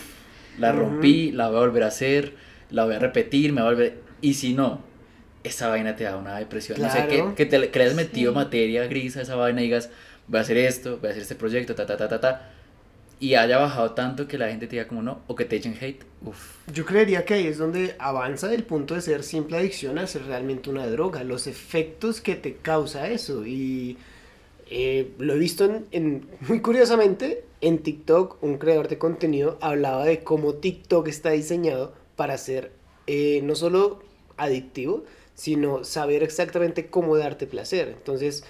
la 0.58 0.72
rompí, 0.72 1.30
la 1.32 1.48
voy 1.48 1.58
a 1.58 1.60
volver 1.60 1.82
a 1.82 1.88
hacer, 1.88 2.34
la 2.70 2.86
voy 2.86 2.94
a 2.94 2.98
repetir, 2.98 3.52
me 3.52 3.60
voy 3.60 3.68
a 3.70 3.74
volver, 3.74 3.98
y 4.22 4.32
si 4.34 4.54
no, 4.54 4.80
esa 5.44 5.68
vaina 5.68 5.96
te 5.96 6.04
da 6.04 6.16
una 6.16 6.38
depresión. 6.38 6.80
No 6.80 6.90
sé, 6.90 7.06
Claro. 7.06 7.34
que, 7.34 7.34
que 7.34 7.46
te 7.58 7.70
que 7.70 7.78
le 7.78 7.84
hayas 7.86 7.96
metido 7.96 8.32
Sí. 8.32 8.36
materia 8.36 8.86
gris 8.86 9.16
a 9.16 9.22
esa 9.22 9.36
vaina 9.36 9.60
y 9.60 9.64
digas, 9.64 9.90
voy 10.28 10.38
a 10.38 10.42
hacer 10.42 10.56
esto, 10.58 10.98
voy 10.98 11.08
a 11.08 11.10
hacer 11.10 11.22
este 11.22 11.34
proyecto, 11.34 11.74
ta, 11.74 11.86
ta, 11.86 11.96
ta, 11.96 12.08
ta, 12.08 12.20
ta, 12.20 12.50
y 13.18 13.34
haya 13.34 13.58
bajado 13.58 13.92
tanto 13.92 14.26
que 14.26 14.38
la 14.38 14.48
gente 14.48 14.66
te 14.66 14.72
diga 14.76 14.86
como 14.88 15.02
no, 15.02 15.20
o 15.26 15.34
que 15.34 15.44
te 15.44 15.56
echen 15.56 15.76
hate, 15.80 16.04
uff. 16.24 16.56
Yo 16.72 16.86
creería 16.86 17.24
que 17.24 17.34
ahí 17.34 17.46
es 17.46 17.58
donde 17.58 17.94
avanza 17.98 18.48
del 18.48 18.64
punto 18.64 18.94
de 18.94 19.02
ser 19.02 19.22
simple 19.22 19.56
adicción 19.58 19.98
a 19.98 20.06
ser 20.06 20.24
realmente 20.24 20.70
una 20.70 20.86
droga, 20.86 21.22
los 21.24 21.46
efectos 21.46 22.20
que 22.22 22.34
te 22.36 22.54
causa 22.56 23.08
eso. 23.08 23.46
Y 23.46 23.98
eh, 24.70 25.10
lo 25.18 25.34
he 25.34 25.38
visto 25.38 25.64
en, 25.64 25.86
en- 25.90 26.26
muy 26.48 26.60
curiosamente, 26.60 27.44
en 27.60 27.78
TikTok, 27.80 28.42
un 28.42 28.56
creador 28.58 28.88
de 28.88 28.96
contenido 28.98 29.58
hablaba 29.60 30.04
de 30.04 30.20
cómo 30.22 30.54
TikTok 30.54 31.08
está 31.08 31.30
diseñado 31.30 31.92
para 32.16 32.38
ser 32.38 32.72
eh, 33.06 33.40
no 33.44 33.54
solo 33.54 34.02
adictivo, 34.38 35.04
sino 35.40 35.84
saber 35.84 36.22
exactamente 36.22 36.88
cómo 36.90 37.16
darte 37.16 37.46
placer. 37.46 37.88
Entonces, 37.88 38.44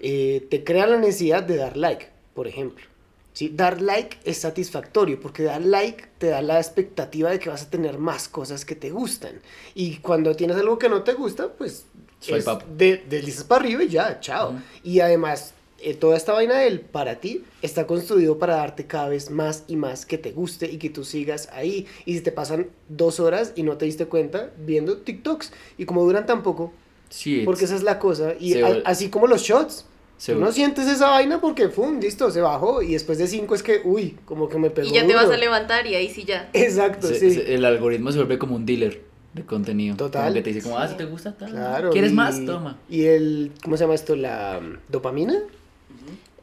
eh, 0.00 0.44
te 0.50 0.64
crea 0.64 0.88
la 0.88 0.96
necesidad 0.96 1.44
de 1.44 1.56
dar 1.56 1.76
like, 1.76 2.08
por 2.34 2.48
ejemplo. 2.48 2.84
¿sí? 3.32 3.48
Dar 3.54 3.80
like 3.80 4.18
es 4.24 4.38
satisfactorio 4.38 5.20
porque 5.20 5.44
dar 5.44 5.62
like 5.62 6.04
te 6.18 6.26
da 6.26 6.42
la 6.42 6.58
expectativa 6.58 7.30
de 7.30 7.38
que 7.38 7.48
vas 7.48 7.62
a 7.62 7.70
tener 7.70 7.96
más 7.96 8.26
cosas 8.26 8.64
que 8.64 8.74
te 8.74 8.90
gustan. 8.90 9.40
Y 9.76 9.98
cuando 9.98 10.34
tienes 10.34 10.56
algo 10.56 10.80
que 10.80 10.88
no 10.88 11.04
te 11.04 11.12
gusta, 11.12 11.46
pues 11.46 11.84
es 12.26 12.44
de, 12.76 13.04
deslizas 13.08 13.44
para 13.44 13.62
arriba 13.62 13.84
y 13.84 13.90
ya, 13.90 14.18
chao. 14.18 14.50
Ujú. 14.50 14.60
Y 14.82 14.98
además, 14.98 15.54
eh, 15.82 15.94
toda 15.94 16.16
esta 16.16 16.32
vaina 16.32 16.58
del 16.58 16.80
para 16.80 17.16
ti 17.16 17.44
está 17.62 17.86
construido 17.86 18.38
para 18.38 18.56
darte 18.56 18.86
cada 18.86 19.08
vez 19.08 19.30
más 19.30 19.64
y 19.68 19.76
más 19.76 20.06
que 20.06 20.18
te 20.18 20.32
guste 20.32 20.70
y 20.70 20.78
que 20.78 20.90
tú 20.90 21.04
sigas 21.04 21.48
ahí. 21.52 21.86
Y 22.06 22.14
si 22.14 22.20
te 22.20 22.32
pasan 22.32 22.68
dos 22.88 23.20
horas 23.20 23.52
y 23.56 23.62
no 23.62 23.76
te 23.76 23.84
diste 23.84 24.06
cuenta 24.06 24.50
viendo 24.64 24.98
TikToks 24.98 25.52
y 25.78 25.84
como 25.84 26.02
duran 26.04 26.26
tan 26.26 26.42
poco, 26.42 26.72
Sí, 27.08 27.42
porque 27.44 27.66
esa 27.66 27.76
es 27.76 27.82
la 27.82 27.98
cosa. 27.98 28.34
Y 28.40 28.60
a- 28.62 28.80
así 28.86 29.10
como 29.10 29.26
los 29.26 29.42
shots. 29.42 29.86
Tú 30.24 30.36
no 30.36 30.52
sientes 30.52 30.86
esa 30.86 31.08
vaina 31.10 31.40
porque, 31.40 31.68
¡fum! 31.68 31.98
Listo, 31.98 32.30
se 32.30 32.40
bajó. 32.40 32.80
Y 32.80 32.92
después 32.92 33.18
de 33.18 33.26
cinco 33.26 33.56
es 33.56 33.62
que, 33.64 33.80
uy, 33.84 34.16
como 34.24 34.48
que 34.48 34.56
me 34.56 34.70
pegó. 34.70 34.86
Y 34.88 34.92
ya 34.92 35.04
te 35.06 35.14
vas 35.16 35.28
a 35.28 35.36
levantar 35.36 35.84
y 35.88 35.96
ahí 35.96 36.08
sí 36.08 36.24
ya. 36.24 36.48
Exacto, 36.52 37.08
se- 37.08 37.18
sí. 37.18 37.32
se- 37.32 37.54
el 37.54 37.64
algoritmo 37.64 38.12
se 38.12 38.18
vuelve 38.18 38.38
como 38.38 38.54
un 38.54 38.64
dealer 38.64 39.02
de 39.34 39.44
contenido. 39.44 39.96
Total. 39.96 40.22
Como 40.22 40.34
que 40.34 40.42
te 40.42 40.52
dice 40.52 40.62
como, 40.62 40.78
ah, 40.78 40.86
si 40.86 40.94
te 40.94 41.06
gusta, 41.06 41.36
tal. 41.36 41.50
Claro. 41.50 41.90
¿Quieres 41.90 42.12
y- 42.12 42.14
más? 42.14 42.44
Toma. 42.46 42.78
Y 42.88 43.06
el, 43.06 43.50
¿cómo 43.64 43.76
se 43.76 43.82
llama 43.82 43.94
esto? 43.96 44.14
La 44.14 44.60
dopamina. 44.88 45.34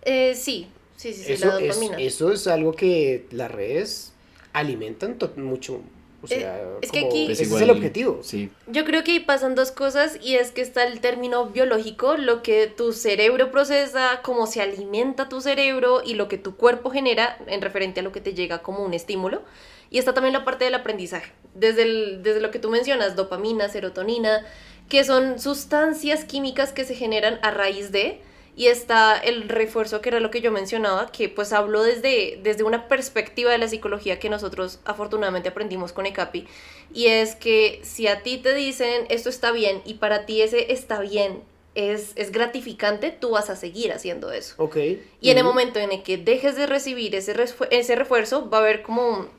Eh, 0.03 0.36
sí, 0.36 0.68
sí, 0.96 1.13
sí, 1.13 1.24
sí, 1.24 1.34
eso, 1.34 1.48
la 1.48 1.60
es, 1.60 1.68
dopamina. 1.75 1.98
eso 1.98 2.32
es 2.32 2.48
algo 2.48 2.74
que 2.74 3.25
las 3.32 3.51
redes 3.51 4.13
alimentan 4.53 5.18
mucho 5.38 5.82
O 6.22 6.27
sea, 6.27 6.62
es 6.82 6.91
que 6.91 7.00
aquí- 7.00 7.25
Pues 7.27 7.39
ese 7.39 7.44
igual- 7.44 7.62
es 7.63 7.70
el 7.70 7.75
objetivo. 7.77 8.20
Sí. 8.24 8.50
Yo 8.68 8.84
creo 8.84 9.06
que 9.06 9.12
ahí 9.13 9.20
pasan 9.22 9.56
dos 9.56 9.72
cosas 9.72 10.18
y 10.22 10.36
es 10.36 10.51
que 10.51 10.60
está 10.60 10.86
el 10.86 11.00
término 11.00 11.46
biológico, 11.46 12.18
lo 12.18 12.44
que 12.44 12.68
tu 12.68 12.91
cerebro 12.91 13.51
procesa, 13.51 14.20
cómo 14.22 14.46
se 14.46 14.60
alimenta 14.62 15.29
tu 15.29 15.39
cerebro 15.39 16.01
y 16.06 16.15
lo 16.15 16.27
que 16.27 16.38
tu 16.38 16.58
cuerpo 16.58 16.89
genera 16.89 17.38
en 17.48 17.62
referente 17.62 18.01
a 18.01 18.03
lo 18.03 18.12
que 18.12 18.20
te 18.20 18.34
llega 18.34 18.62
como 18.62 18.84
un 18.84 18.94
estímulo. 18.94 19.44
Y 19.91 19.98
está 19.98 20.13
también 20.13 20.34
la 20.34 20.44
parte 20.44 20.65
del 20.65 20.75
aprendizaje, 20.75 21.32
desde, 21.56 21.84
el- 21.84 22.22
desde 22.22 22.41
lo 22.41 22.51
que 22.51 22.60
tú 22.60 22.70
mencionas, 22.70 23.15
dopamina, 23.15 23.70
serotonina, 23.70 24.46
que 24.89 25.06
son 25.06 25.39
sustancias 25.39 26.25
químicas 26.25 26.74
que 26.74 26.84
se 26.84 26.96
generan 26.96 27.39
a 27.44 27.51
raíz 27.51 27.94
de, 27.94 28.20
y 28.56 28.68
está 28.68 29.18
el 29.18 29.48
refuerzo 29.50 30.01
que 30.01 30.10
era 30.10 30.20
lo 30.20 30.32
que 30.32 30.41
yo 30.41 30.51
mencionaba, 30.51 31.12
que 31.12 31.29
pues 31.29 31.53
hablo 31.53 31.84
desde, 31.84 32.39
desde 32.44 32.63
una 32.63 32.88
perspectiva 32.88 33.51
de 33.51 33.58
la 33.58 33.68
psicología 33.68 34.20
que 34.20 34.29
nosotros 34.29 34.79
afortunadamente 34.86 35.50
aprendimos 35.50 35.94
con 35.94 36.06
ECAPI, 36.06 36.48
y 36.94 37.08
es 37.08 37.36
que 37.36 37.79
si 37.84 38.08
a 38.08 38.22
ti 38.24 38.38
te 38.38 38.53
dicen 38.53 39.06
esto 39.10 39.29
está 39.29 39.51
bien 39.51 39.82
y 39.86 39.96
para 39.96 40.25
ti 40.25 40.41
ese 40.41 40.74
está 40.74 41.00
bien 41.00 41.41
es, 41.75 42.12
es 42.15 42.32
gratificante, 42.32 43.12
tú 43.12 43.29
vas 43.32 43.50
a 43.50 43.56
seguir 43.56 43.94
haciendo 43.94 44.32
eso. 44.32 44.56
Ok. 44.58 44.75
Y 45.22 45.29
en 45.29 45.38
el 45.38 45.44
momento 45.44 45.79
en 45.79 45.91
el 45.91 46.03
que 46.03 46.18
dejes 46.18 46.56
de 46.58 46.65
recibir 46.65 47.15
ese, 47.15 47.34
refu- 47.36 47.68
ese 47.72 47.96
refuerzo, 47.96 48.50
va 48.50 48.58
a 48.58 48.62
haber 48.62 48.82
como, 48.82 49.08
un- 49.08 49.29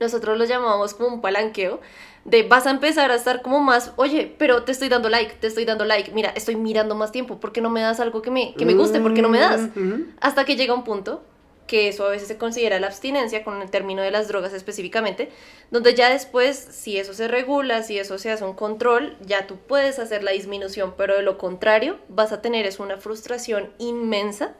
nosotros 0.00 0.38
lo 0.38 0.44
llamamos 0.44 0.94
como 0.94 1.08
un 1.08 1.20
palanqueo, 1.20 1.80
de 2.26 2.42
vas 2.42 2.66
a 2.66 2.70
empezar 2.70 3.12
a 3.12 3.14
estar 3.14 3.40
como 3.40 3.60
más, 3.60 3.92
oye, 3.96 4.34
pero 4.36 4.64
te 4.64 4.72
estoy 4.72 4.88
dando 4.88 5.08
like, 5.08 5.34
te 5.36 5.46
estoy 5.46 5.64
dando 5.64 5.84
like, 5.84 6.10
mira, 6.10 6.30
estoy 6.30 6.56
mirando 6.56 6.96
más 6.96 7.12
tiempo, 7.12 7.38
¿por 7.38 7.52
qué 7.52 7.60
no 7.60 7.70
me 7.70 7.80
das 7.80 8.00
algo 8.00 8.20
que 8.20 8.30
me, 8.30 8.54
que 8.54 8.66
me 8.66 8.74
guste? 8.74 9.00
¿Por 9.00 9.14
qué 9.14 9.22
no 9.22 9.28
me 9.28 9.38
das? 9.38 9.70
Ujú. 9.76 10.06
Hasta 10.20 10.44
que 10.44 10.56
llega 10.56 10.74
un 10.74 10.82
punto, 10.82 11.22
que 11.68 11.88
eso 11.88 12.04
a 12.04 12.10
veces 12.10 12.26
se 12.26 12.36
considera 12.36 12.80
la 12.80 12.88
abstinencia, 12.88 13.44
con 13.44 13.62
el 13.62 13.70
término 13.70 14.02
de 14.02 14.10
las 14.10 14.26
drogas 14.26 14.52
específicamente, 14.52 15.30
donde 15.70 15.94
ya 15.94 16.10
después, 16.10 16.56
si 16.56 16.98
eso 16.98 17.14
se 17.14 17.28
regula, 17.28 17.84
si 17.84 17.98
eso 17.98 18.18
se 18.18 18.32
hace 18.32 18.44
un 18.44 18.54
control, 18.54 19.16
ya 19.20 19.46
tú 19.46 19.56
puedes 19.56 20.00
hacer 20.00 20.24
la 20.24 20.32
disminución, 20.32 20.94
pero 20.96 21.14
de 21.14 21.22
lo 21.22 21.38
contrario, 21.38 21.98
vas 22.08 22.32
a 22.32 22.42
tener 22.42 22.66
es 22.66 22.80
una 22.80 22.96
frustración 22.96 23.70
inmensa 23.78 24.54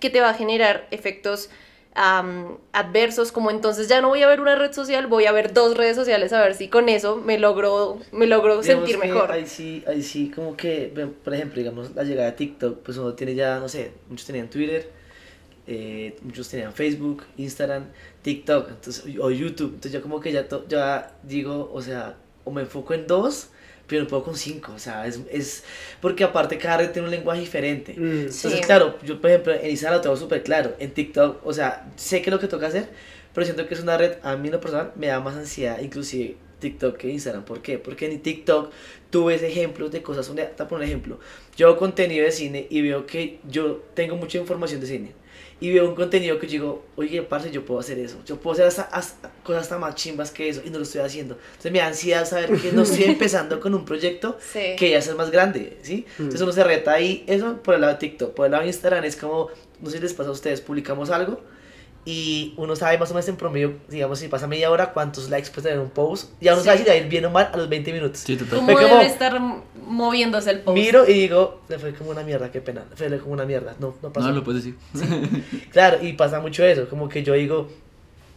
que 0.00 0.08
te 0.08 0.20
va 0.20 0.30
a 0.30 0.34
generar 0.34 0.88
efectos 0.90 1.50
am, 1.94 2.58
adversos, 2.72 3.32
como 3.32 3.50
entonces 3.50 3.88
ya 3.88 4.00
no 4.00 4.08
voy 4.08 4.22
a 4.22 4.28
ver 4.28 4.40
una 4.40 4.54
red 4.56 4.72
social, 4.72 5.06
voy 5.06 5.26
a 5.26 5.32
ver 5.32 5.52
dos 5.52 5.76
redes 5.76 5.96
sociales 5.96 6.32
a 6.32 6.40
ver 6.40 6.54
si 6.54 6.68
con 6.68 6.88
eso 6.88 7.16
me 7.16 7.38
logro, 7.38 7.98
me 8.12 8.26
logro 8.26 8.62
Digamos 8.62 8.84
sentir 8.84 8.98
mejor. 8.98 9.32
Ahí 9.32 9.46
sí, 9.46 9.84
ahí 9.86 10.02
sí, 10.02 10.30
como 10.30 10.56
que, 10.56 10.92
por 11.24 11.34
ejemplo, 11.34 11.58
digamos, 11.58 11.94
la 11.94 12.04
llegada 12.04 12.30
de 12.30 12.36
TikTok, 12.36 12.78
pues 12.80 12.96
uno 12.98 13.14
tiene 13.14 13.34
ya, 13.34 13.58
no 13.58 13.68
sé, 13.68 13.92
muchos 14.08 14.26
tenían 14.26 14.48
Twitter, 14.48 14.88
eh, 15.66 16.16
muchos 16.22 16.48
tenían 16.48 16.72
Facebook, 16.72 17.24
Instagram, 17.38 17.86
TikTok, 18.22 18.68
entonces, 18.70 19.04
o 19.20 19.30
YouTube, 19.30 19.70
entonces 19.74 19.92
yo 19.92 20.02
como 20.02 20.20
que 20.20 20.32
ya, 20.32 20.48
to- 20.48 20.66
ya 20.68 21.12
digo, 21.22 21.70
o 21.72 21.82
sea, 21.82 22.16
o 22.44 22.50
me 22.50 22.62
enfoco 22.62 22.94
en 22.94 23.06
dos, 23.06 23.50
pero 23.86 24.02
no 24.02 24.08
puedo 24.08 24.24
con 24.24 24.36
cinco, 24.36 24.72
o 24.74 24.78
sea, 24.78 25.06
es, 25.06 25.20
es 25.30 25.64
porque 26.00 26.24
aparte 26.24 26.58
cada 26.58 26.78
red 26.78 26.90
tiene 26.90 27.06
un 27.08 27.10
lenguaje 27.14 27.40
diferente. 27.40 27.94
Mm. 27.96 28.18
Entonces, 28.20 28.52
Sí. 28.52 28.60
claro, 28.60 28.98
yo 29.02 29.20
por 29.20 29.30
ejemplo 29.30 29.52
en 29.54 29.70
Instagram 29.70 29.98
lo 29.98 30.02
tengo 30.02 30.16
súper 30.16 30.42
claro, 30.42 30.74
en 30.78 30.92
TikTok, 30.92 31.44
o 31.46 31.52
sea, 31.52 31.90
sé 31.96 32.22
que 32.22 32.30
es 32.30 32.32
lo 32.32 32.40
que 32.40 32.48
toca 32.48 32.66
hacer, 32.68 32.88
pero 33.34 33.44
siento 33.44 33.66
que 33.66 33.74
es 33.74 33.80
una 33.80 33.96
red, 33.98 34.14
a 34.22 34.36
mí 34.36 34.48
en 34.48 34.52
lo 34.52 34.60
personal, 34.60 34.92
me 34.96 35.06
da 35.08 35.20
más 35.20 35.36
ansiedad, 35.36 35.80
inclusive 35.80 36.36
TikTok 36.60 36.96
que 36.96 37.08
Instagram. 37.10 37.44
¿Por 37.44 37.60
qué? 37.60 37.78
Porque 37.78 38.06
en 38.10 38.20
TikTok 38.20 38.70
tú 39.10 39.26
ves 39.26 39.42
ejemplos 39.42 39.90
de 39.90 40.00
cosas, 40.02 40.30
a 40.30 40.68
poner 40.68 40.70
un 40.70 40.82
ejemplo, 40.82 41.18
yo 41.56 41.68
hago 41.68 41.76
contenido 41.76 42.24
de 42.24 42.30
cine 42.32 42.66
y 42.70 42.82
veo 42.82 43.04
que 43.06 43.40
yo 43.48 43.82
tengo 43.94 44.16
mucha 44.16 44.38
información 44.38 44.80
de 44.80 44.86
cine. 44.86 45.21
Y 45.62 45.72
veo 45.72 45.88
un 45.88 45.94
contenido 45.94 46.38
que 46.40 46.46
yo 46.48 46.52
digo, 46.52 46.84
oye, 46.96 47.22
parce, 47.22 47.50
yo 47.52 47.64
puedo 47.64 47.78
hacer 47.78 47.98
eso. 47.98 48.16
Yo 48.26 48.36
puedo 48.36 48.54
hacer 48.54 48.66
hasta, 48.66 48.82
hasta- 48.82 49.30
cosas 49.44 49.62
hasta 49.62 49.78
más 49.78 49.94
chimbas 49.94 50.30
que 50.32 50.48
eso 50.48 50.60
y 50.64 50.70
no 50.70 50.78
lo 50.78 50.82
estoy 50.84 51.00
haciendo. 51.02 51.38
Entonces 51.50 51.70
me 51.72 51.78
da 51.78 51.86
ansiedad 51.86 52.26
saber 52.28 52.56
que 52.60 52.72
no 52.72 52.82
estoy 52.82 53.04
empezando 53.14 53.60
con 53.60 53.72
un 53.74 53.84
proyecto 53.84 54.36
Sí. 54.52 54.74
que 54.76 54.90
ya 54.90 54.98
es 54.98 55.14
más 55.14 55.30
grande, 55.30 55.78
¿sí? 55.82 56.04
Entonces 56.18 56.40
uno 56.40 56.52
se 56.52 56.64
reta 56.64 56.92
ahí, 56.92 57.24
eso 57.28 57.58
por 57.62 57.74
el 57.76 57.80
lado 57.80 57.92
de 57.94 57.98
TikTok, 58.00 58.34
por 58.34 58.46
el 58.46 58.52
lado 58.52 58.62
de 58.64 58.68
Instagram 58.70 59.04
es 59.04 59.14
como, 59.16 59.48
no 59.80 59.88
sé 59.90 59.96
si 59.98 60.02
les 60.02 60.14
pasa 60.14 60.30
a 60.30 60.32
ustedes, 60.32 60.60
publicamos 60.60 61.10
algo 61.10 61.40
y 62.04 62.54
uno 62.56 62.74
sabe 62.74 62.98
más 62.98 63.10
o 63.10 63.14
menos 63.14 63.28
en 63.28 63.36
promedio, 63.36 63.74
digamos, 63.88 64.18
si 64.18 64.26
pasa 64.28 64.46
media 64.48 64.70
hora, 64.70 64.92
cuántos 64.92 65.30
likes 65.30 65.50
puede 65.50 65.68
tener 65.68 65.78
un 65.78 65.90
post, 65.90 66.32
ya 66.40 66.52
uno 66.52 66.62
Sí. 66.62 66.66
sabe 66.66 66.78
si 66.78 66.84
le 66.84 66.90
va 66.90 66.94
a 66.96 66.98
ir 66.98 67.08
bien 67.08 67.24
o 67.26 67.30
mal 67.30 67.50
a 67.52 67.56
los 67.56 67.68
20 67.68 67.92
minutos. 67.92 68.18
Sí, 68.20 68.36
total. 68.36 68.58
¿Cómo 68.58 68.72
como- 68.72 68.86
debe 68.88 69.06
estar 69.06 69.40
moviéndose 69.86 70.50
el 70.50 70.60
post? 70.60 70.74
Miro 70.76 71.08
y 71.08 71.12
digo, 71.12 71.60
le 71.68 71.78
fue 71.78 71.94
como 71.94 72.10
una 72.10 72.22
mierda, 72.22 72.50
qué 72.50 72.60
pena, 72.60 72.84
le 72.90 72.96
fue 72.96 73.18
como 73.18 73.32
una 73.34 73.44
mierda, 73.44 73.74
no, 73.78 73.94
no 74.02 74.12
pasó. 74.12 74.28
No, 74.28 74.34
lo 74.34 74.42
puedes 74.44 74.64
decir. 74.64 74.78
Claro, 75.70 75.98
y 76.02 76.12
pasa 76.14 76.40
mucho 76.40 76.64
eso, 76.64 76.88
como 76.88 77.08
que 77.08 77.22
yo 77.22 77.34
digo, 77.34 77.68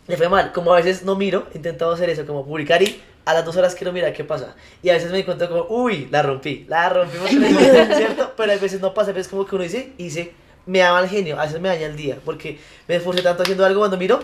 le 0.08 0.18
fue 0.18 0.30
mal, 0.30 0.52
como 0.52 0.72
a 0.74 0.78
veces 0.78 1.04
no 1.04 1.16
miro, 1.16 1.48
he 1.54 1.58
intentado 1.58 1.92
hacer 1.92 2.10
eso, 2.12 2.26
como 2.28 2.46
publicar 2.46 2.82
y 2.84 3.02
a 3.26 3.34
las 3.34 3.44
dos 3.46 3.58
horas 3.58 3.74
quiero 3.74 3.92
mirar 3.92 4.14
qué 4.14 4.24
pasa. 4.24 4.56
Y 4.84 4.90
a 4.90 4.94
veces 4.94 5.12
me 5.12 5.18
encuentro 5.20 5.50
como, 5.50 5.66
uy, 5.84 6.08
la 6.12 6.22
rompí, 6.22 6.66
la 6.68 6.90
rompimos, 6.90 7.28
¿cierto? 7.98 8.34
Pero 8.38 8.52
a 8.52 8.56
veces 8.58 8.80
no 8.82 8.94
pasa, 8.94 9.10
a 9.10 9.14
veces 9.16 9.30
como 9.32 9.48
que 9.48 9.56
uno 9.56 9.64
dice, 9.64 9.94
hice, 9.98 10.34
me 10.66 10.80
da 10.80 10.94
mal 10.94 11.08
genio, 11.08 11.40
a 11.40 11.46
veces 11.46 11.62
me 11.62 11.70
daña 11.70 11.88
el 11.88 11.96
día, 11.96 12.18
porque 12.24 12.58
me 12.88 12.96
esforcé 12.96 13.22
tanto 13.22 13.44
haciendo 13.44 13.66
algo 13.66 13.80
cuando 13.82 13.98
miro, 13.98 14.20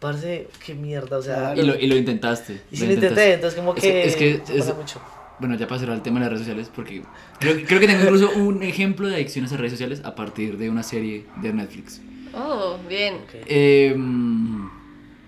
parece, 0.00 0.48
qué 0.64 0.74
mierda, 0.74 1.18
o 1.18 1.22
sea, 1.22 1.54
y, 1.56 1.62
lo, 1.62 1.74
y 1.78 1.86
lo 1.86 1.96
intentaste. 1.96 2.60
y 2.70 2.76
si 2.76 2.86
lo 2.86 2.92
intenté, 2.92 3.34
entonces 3.34 3.58
como 3.58 3.74
Es 3.74 3.82
que, 3.82 4.06
es 4.06 4.16
que 4.16 4.42
es- 4.56 4.74
mucho. 4.76 5.00
Bueno, 5.40 5.56
ya 5.56 5.66
cerrar 5.66 5.96
el 5.96 6.02
tema 6.02 6.20
de 6.20 6.26
las 6.26 6.30
redes 6.30 6.42
sociales, 6.46 6.70
porque 6.74 7.02
creo, 7.40 7.56
creo 7.66 7.80
que 7.80 7.88
tengo 7.88 8.04
incluso 8.04 8.30
un 8.36 8.62
ejemplo 8.62 9.08
de 9.08 9.16
adicciones 9.16 9.52
a 9.52 9.56
redes 9.56 9.72
sociales 9.72 10.00
a 10.04 10.14
partir 10.14 10.56
de 10.58 10.70
una 10.70 10.84
serie 10.84 11.26
de 11.42 11.52
Netflix. 11.52 12.00
Oh, 12.32 12.76
bien. 12.88 13.16
Eh, 13.46 13.96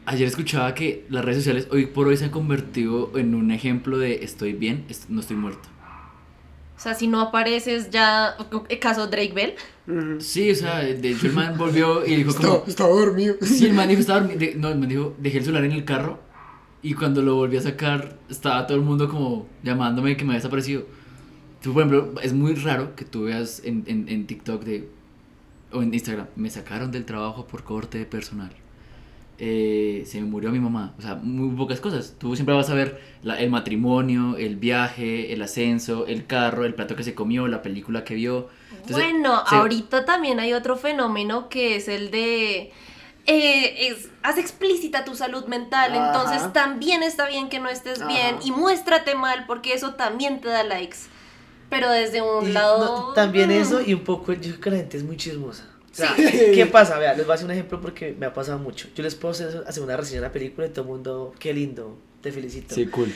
ayer 0.07 0.29
escuchaba 0.29 0.75
que 0.75 1.05
las 1.09 1.25
redes 1.25 1.39
sociales 1.39 1.69
hoy 1.73 1.87
por 1.87 2.07
hoy 2.07 2.17
se 2.17 2.25
han 2.25 2.31
convertido 2.31 3.11
en 3.17 3.35
un 3.35 3.51
ejemplo 3.51 3.99
de 3.99 4.25
estoy 4.25 4.53
bien, 4.53 4.85
no 5.09 5.21
estoy 5.21 5.37
muerto. 5.37 5.69
O 6.76 6.80
sea, 6.80 6.95
si 6.95 7.06
no 7.06 7.21
apareces 7.21 7.90
ya, 7.90 8.37
el 8.68 8.78
caso 8.78 9.06
Drake 9.06 9.33
Bell. 9.33 9.54
Sí, 10.21 10.50
o 10.50 10.54
sea, 10.54 10.80
de 10.80 11.11
hecho 11.11 11.26
el 11.28 11.33
man 11.33 11.56
volvió 11.56 12.04
y 12.04 12.16
dijo 12.16 12.35
como... 12.35 12.49
Estaba, 12.49 12.64
estaba 12.68 12.90
dormido. 12.90 13.37
Sí, 13.40 13.66
el 13.66 13.73
man 13.73 13.88
dijo, 13.88 14.00
estaba 14.00 14.21
dormi- 14.26 14.37
de- 14.37 14.54
no, 14.56 14.68
el 14.68 14.78
man 14.78 14.88
dijo, 14.88 15.14
dejé 15.18 15.38
el 15.38 15.45
celular 15.45 15.64
en 15.64 15.73
el 15.73 15.85
carro 15.85 16.21
y 16.83 16.92
cuando 16.95 17.23
lo 17.23 17.35
volví 17.37 17.56
a 17.56 17.62
sacar 17.62 18.18
estaba 18.28 18.66
todo 18.66 18.76
el 18.76 18.85
mundo 18.85 19.09
como 19.09 19.47
llamándome 19.62 20.16
que 20.16 20.25
me 20.25 20.30
había 20.33 20.38
desaparecido. 20.38 20.85
Tú, 21.62 21.73
por 21.73 21.85
ejemplo, 21.85 22.21
es 22.21 22.33
muy 22.35 22.54
raro 22.54 22.95
que 22.95 23.04
tú 23.04 23.25
veas 23.25 23.62
en, 23.64 23.85
en, 23.87 24.09
en 24.09 24.26
TikTok 24.26 24.62
de, 24.62 24.88
o 25.73 25.83
en 25.83 25.95
Instagram, 25.95 26.26
me 26.37 26.50
sacaron 26.50 26.92
del 26.92 27.04
trabajo 27.06 27.47
por 27.47 27.64
corte 27.64 27.99
de 27.99 28.04
personal. 28.06 28.50
Eh, 29.38 30.05
se 30.07 30.21
me 30.21 30.26
murió 30.26 30.50
mi 30.50 30.61
mamá. 30.61 30.95
O 30.99 31.02
sea, 31.02 31.14
muy 31.16 31.55
pocas 31.57 31.81
cosas. 31.81 32.16
Tú 32.19 32.35
siempre 32.37 32.55
vas 32.55 32.71
a 32.71 32.75
ver 32.75 33.00
la- 33.23 33.38
el 33.40 33.50
matrimonio, 33.50 34.37
el 34.38 34.57
viaje, 34.57 35.33
el 35.33 35.43
ascenso, 35.43 36.07
el 36.07 36.26
carro, 36.26 36.64
el 36.64 36.75
plato 36.75 36.97
que 36.97 37.05
se 37.05 37.14
comió, 37.14 37.47
la 37.49 37.62
película 37.62 38.05
que 38.05 38.14
vio. 38.14 38.49
Entonces, 38.71 39.12
bueno, 39.12 39.43
se- 39.45 39.57
ahorita 39.57 40.05
también 40.05 40.40
hay 40.40 40.52
otro 40.52 40.76
fenómeno 40.76 41.49
que 41.49 41.76
es 41.76 41.88
el 41.88 42.11
de... 42.11 42.73
eh, 43.26 43.88
es, 43.88 44.11
haz 44.23 44.38
explícita 44.38 45.05
tu 45.05 45.14
salud 45.16 45.47
mental, 45.47 45.95
Ajá. 45.95 46.07
entonces 46.07 46.52
también 46.52 47.02
está 47.02 47.26
bien 47.28 47.49
que 47.49 47.59
no 47.61 47.69
estés 47.69 48.00
Ajá. 48.00 48.09
bien 48.09 48.38
y 48.45 48.52
muéstrate 48.52 49.14
mal 49.14 49.45
porque 49.47 49.75
eso 49.75 49.95
también 49.95 50.40
te 50.40 50.49
da 50.49 50.62
likes. 50.64 50.99
Pero 51.69 51.90
desde 51.90 52.23
un 52.23 52.45
Y 52.47 52.52
lado... 52.55 52.78
no, 53.09 53.12
también 53.14 53.50
mm, 53.50 53.52
eso 53.52 53.81
y 53.83 53.95
un 53.95 54.05
poco, 54.05 54.33
yo 54.33 54.40
creo 54.52 54.61
que 54.61 54.71
la 54.71 54.76
gente 54.78 54.97
es 54.97 55.05
muy 55.05 55.16
chismosa. 55.16 55.64
Sea, 55.97 56.15
¿qué 56.17 56.67
pasa? 56.71 56.99
Vea, 56.99 57.15
les 57.15 57.25
voy 57.25 57.33
a 57.33 57.35
hacer 57.37 57.47
un 57.47 57.53
ejemplo 57.53 57.81
porque 57.81 58.15
me 58.19 58.26
ha 58.26 58.35
pasado 58.35 58.59
mucho. 58.59 58.88
Yo 58.95 59.03
les 59.03 59.15
puedo 59.15 59.33
hacer, 59.33 59.65
hacer 59.67 59.83
una 59.83 59.97
reseña 59.97 60.21
de 60.21 60.26
la 60.26 60.33
película 60.33 60.67
y 60.67 60.71
todo 60.71 60.83
el 60.83 60.88
mundo, 60.88 61.35
qué 61.38 61.55
lindo, 61.55 61.97
te 62.21 62.31
felicito. 62.33 62.75
Sí, 62.75 62.87
cool. 62.87 63.11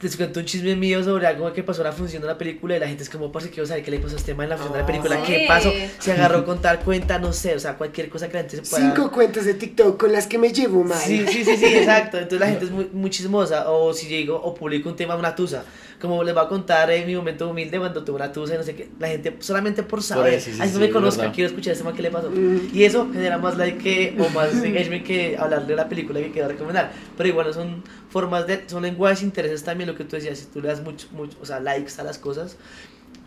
Les 0.00 0.16
cuento 0.16 0.40
un 0.40 0.46
chisme 0.46 0.74
mío 0.74 1.02
sobre 1.02 1.26
algo 1.26 1.50
que 1.52 1.62
pasó 1.62 1.80
en 1.82 1.86
la 1.86 1.92
función 1.92 2.20
de 2.20 2.28
la 2.28 2.36
película 2.36 2.76
y 2.76 2.80
la 2.80 2.88
gente 2.88 3.02
es 3.04 3.10
como, 3.10 3.30
parce, 3.30 3.48
quiero 3.48 3.66
saber 3.66 3.82
qué 3.84 3.90
le 3.90 3.98
pasó 4.00 4.16
a 4.16 4.18
este 4.18 4.34
man 4.34 4.44
en 4.44 4.50
la 4.50 4.56
función 4.56 4.74
de 4.74 4.80
la 4.80 4.86
película, 4.86 5.16
Sí. 5.24 5.32
qué 5.32 5.44
pasó, 5.46 5.72
se 5.98 6.12
agarró 6.12 6.44
con 6.46 6.60
tal 6.60 6.80
cuenta, 6.80 7.18
no 7.18 7.32
sé, 7.32 7.54
o 7.54 7.60
sea, 7.60 7.76
cualquier 7.78 8.08
cosa 8.08 8.26
que 8.28 8.34
la 8.34 8.40
gente 8.40 8.56
se 8.56 8.62
pueda... 8.62 8.94
Cinco 8.94 9.10
cuentas 9.10 9.44
de 9.44 9.54
TikTok 9.54 9.98
con 9.98 10.12
las 10.12 10.26
que 10.26 10.36
me 10.36 10.50
llevo 10.52 10.82
mal. 10.82 10.98
Sí, 10.98 11.24
sí, 11.28 11.44
sí, 11.44 11.56
sí, 11.56 11.66
exacto. 11.66 12.16
Entonces 12.24 12.40
la 12.40 12.48
gente 12.48 12.64
es 12.66 12.70
muy, 12.70 12.88
muy 12.92 13.08
chismosa. 13.10 13.70
O 13.70 13.94
si 13.94 14.08
llego 14.08 14.36
o 14.36 14.54
publico 14.54 14.88
un 14.88 14.96
tema, 14.96 15.14
una 15.14 15.34
tusa. 15.34 15.64
Como 16.04 16.22
les 16.22 16.34
voy 16.34 16.44
a 16.44 16.48
contar 16.48 16.90
en 16.90 17.06
mi 17.06 17.16
momento 17.16 17.48
humilde 17.48 17.78
cuando 17.78 18.04
tuve 18.04 18.16
una 18.16 18.30
tusa 18.30 18.56
y 18.56 18.58
no 18.58 18.62
sé 18.62 18.76
qué. 18.76 18.90
La 18.98 19.08
gente 19.08 19.34
solamente 19.40 19.82
por 19.82 20.02
saber. 20.02 20.34
así 20.34 20.50
no 20.50 20.66
sí, 20.66 20.78
me 20.78 20.90
conozca, 20.90 21.32
quiero 21.32 21.48
escuchar 21.48 21.72
ese 21.72 21.82
man 21.82 21.96
que 21.96 22.02
le 22.02 22.10
pasó. 22.10 22.30
Mm. 22.30 22.68
Y 22.74 22.84
eso 22.84 23.08
genera 23.10 23.38
más 23.38 23.56
like 23.56 23.78
que, 23.78 24.14
o 24.20 24.28
más 24.28 24.52
engagement 24.62 25.02
que 25.02 25.38
hablar 25.38 25.66
de 25.66 25.74
la 25.74 25.88
película 25.88 26.20
que 26.20 26.30
quiero 26.30 26.46
recomendar. 26.48 26.92
Pero 27.16 27.26
igual 27.26 27.54
son 27.54 27.82
formas 28.10 28.46
de, 28.46 28.64
son 28.68 28.82
lenguajes 28.82 29.22
intereses 29.22 29.64
también 29.64 29.88
lo 29.88 29.96
que 29.96 30.04
tú 30.04 30.16
decías. 30.16 30.38
Si 30.38 30.44
tú 30.44 30.60
le 30.60 30.68
das 30.68 30.82
mucho, 30.82 31.08
mucho, 31.12 31.38
o 31.40 31.46
sea, 31.46 31.58
likes 31.58 31.94
a 31.96 32.04
las 32.04 32.18
cosas, 32.18 32.58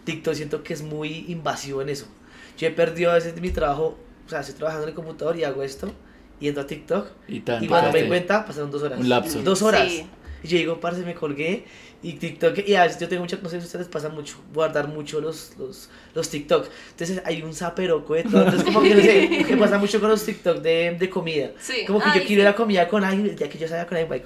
TikTok 0.04 0.36
siento 0.36 0.62
que 0.62 0.76
es 0.76 0.84
muy 0.84 1.26
invasivo 1.30 1.82
en 1.82 1.90
eso. 1.90 2.06
Yo 2.60 2.68
he 2.68 2.72
perdido 2.72 3.10
a 3.10 3.16
veces 3.16 3.34
de 3.34 3.42
mi 3.42 3.50
trabajo, 3.50 3.98
o 4.28 4.30
sea, 4.30 4.42
estoy 4.42 4.54
trabajando 4.54 4.84
en 4.84 4.90
el 4.90 4.96
computador 4.96 5.36
y 5.36 5.46
hago 5.46 5.64
esto, 5.64 5.92
y 6.40 6.48
entro 6.48 6.62
a 6.62 6.68
TikTok. 6.68 7.08
Y 7.28 7.40
tan, 7.40 7.64
Y 7.64 7.68
cuando 7.68 7.92
me 7.92 8.04
di 8.04 8.08
cuenta, 8.08 8.46
pasaron 8.46 8.70
dos 8.70 8.84
horas. 8.84 9.00
Un 9.00 9.10
lapso. 9.10 9.42
Dos 9.42 9.64
horas. 9.64 9.90
Sí. 9.90 10.06
Y 10.44 10.48
yo 10.48 10.58
digo, 10.58 10.80
parce, 10.80 11.04
me 11.04 11.16
colgué 11.16 11.66
y 12.04 12.14
TikTok, 12.14 12.60
y 12.68 12.76
a 12.76 12.84
veces 12.84 13.00
yo 13.00 13.08
tengo 13.08 13.24
mucho, 13.24 13.40
no 13.42 13.50
sé 13.50 13.58
si 13.58 13.64
a 13.64 13.66
ustedes 13.66 13.86
les 13.88 13.92
pasa 13.92 14.10
mucho, 14.10 14.36
guardar 14.54 14.88
mucho 14.88 15.20
los, 15.20 15.54
los, 15.58 15.90
los 16.14 16.30
TikTok. 16.30 16.68
Entonces 16.92 17.22
hay 17.26 17.42
un 17.42 17.54
zaperoco 17.54 18.14
de 18.14 18.24
todo. 18.24 18.44
Entonces, 18.44 18.64
como 18.64 18.82
que 18.82 18.96
no 18.96 19.02
sé, 19.02 19.46
me 19.50 19.58
pasa 19.58 19.78
mucho 19.78 20.00
con 20.00 20.10
los 20.10 20.24
TikTok 20.24 20.62
de, 20.62 20.96
de 20.98 21.10
comida. 21.10 21.52
Sí. 21.60 21.86
Como 21.86 22.00
que 22.00 22.10
Ay, 22.10 22.20
yo 22.20 22.26
quiero 22.26 22.42
ir 22.44 22.48
sí. 22.48 22.54
a 22.54 22.56
comida 22.56 22.88
con 22.88 23.04
alguien, 23.04 23.36
ya 23.36 23.50
que 23.50 23.58
yo 23.58 23.68
salga 23.68 23.88
con 23.88 23.98
alguien, 23.98 24.24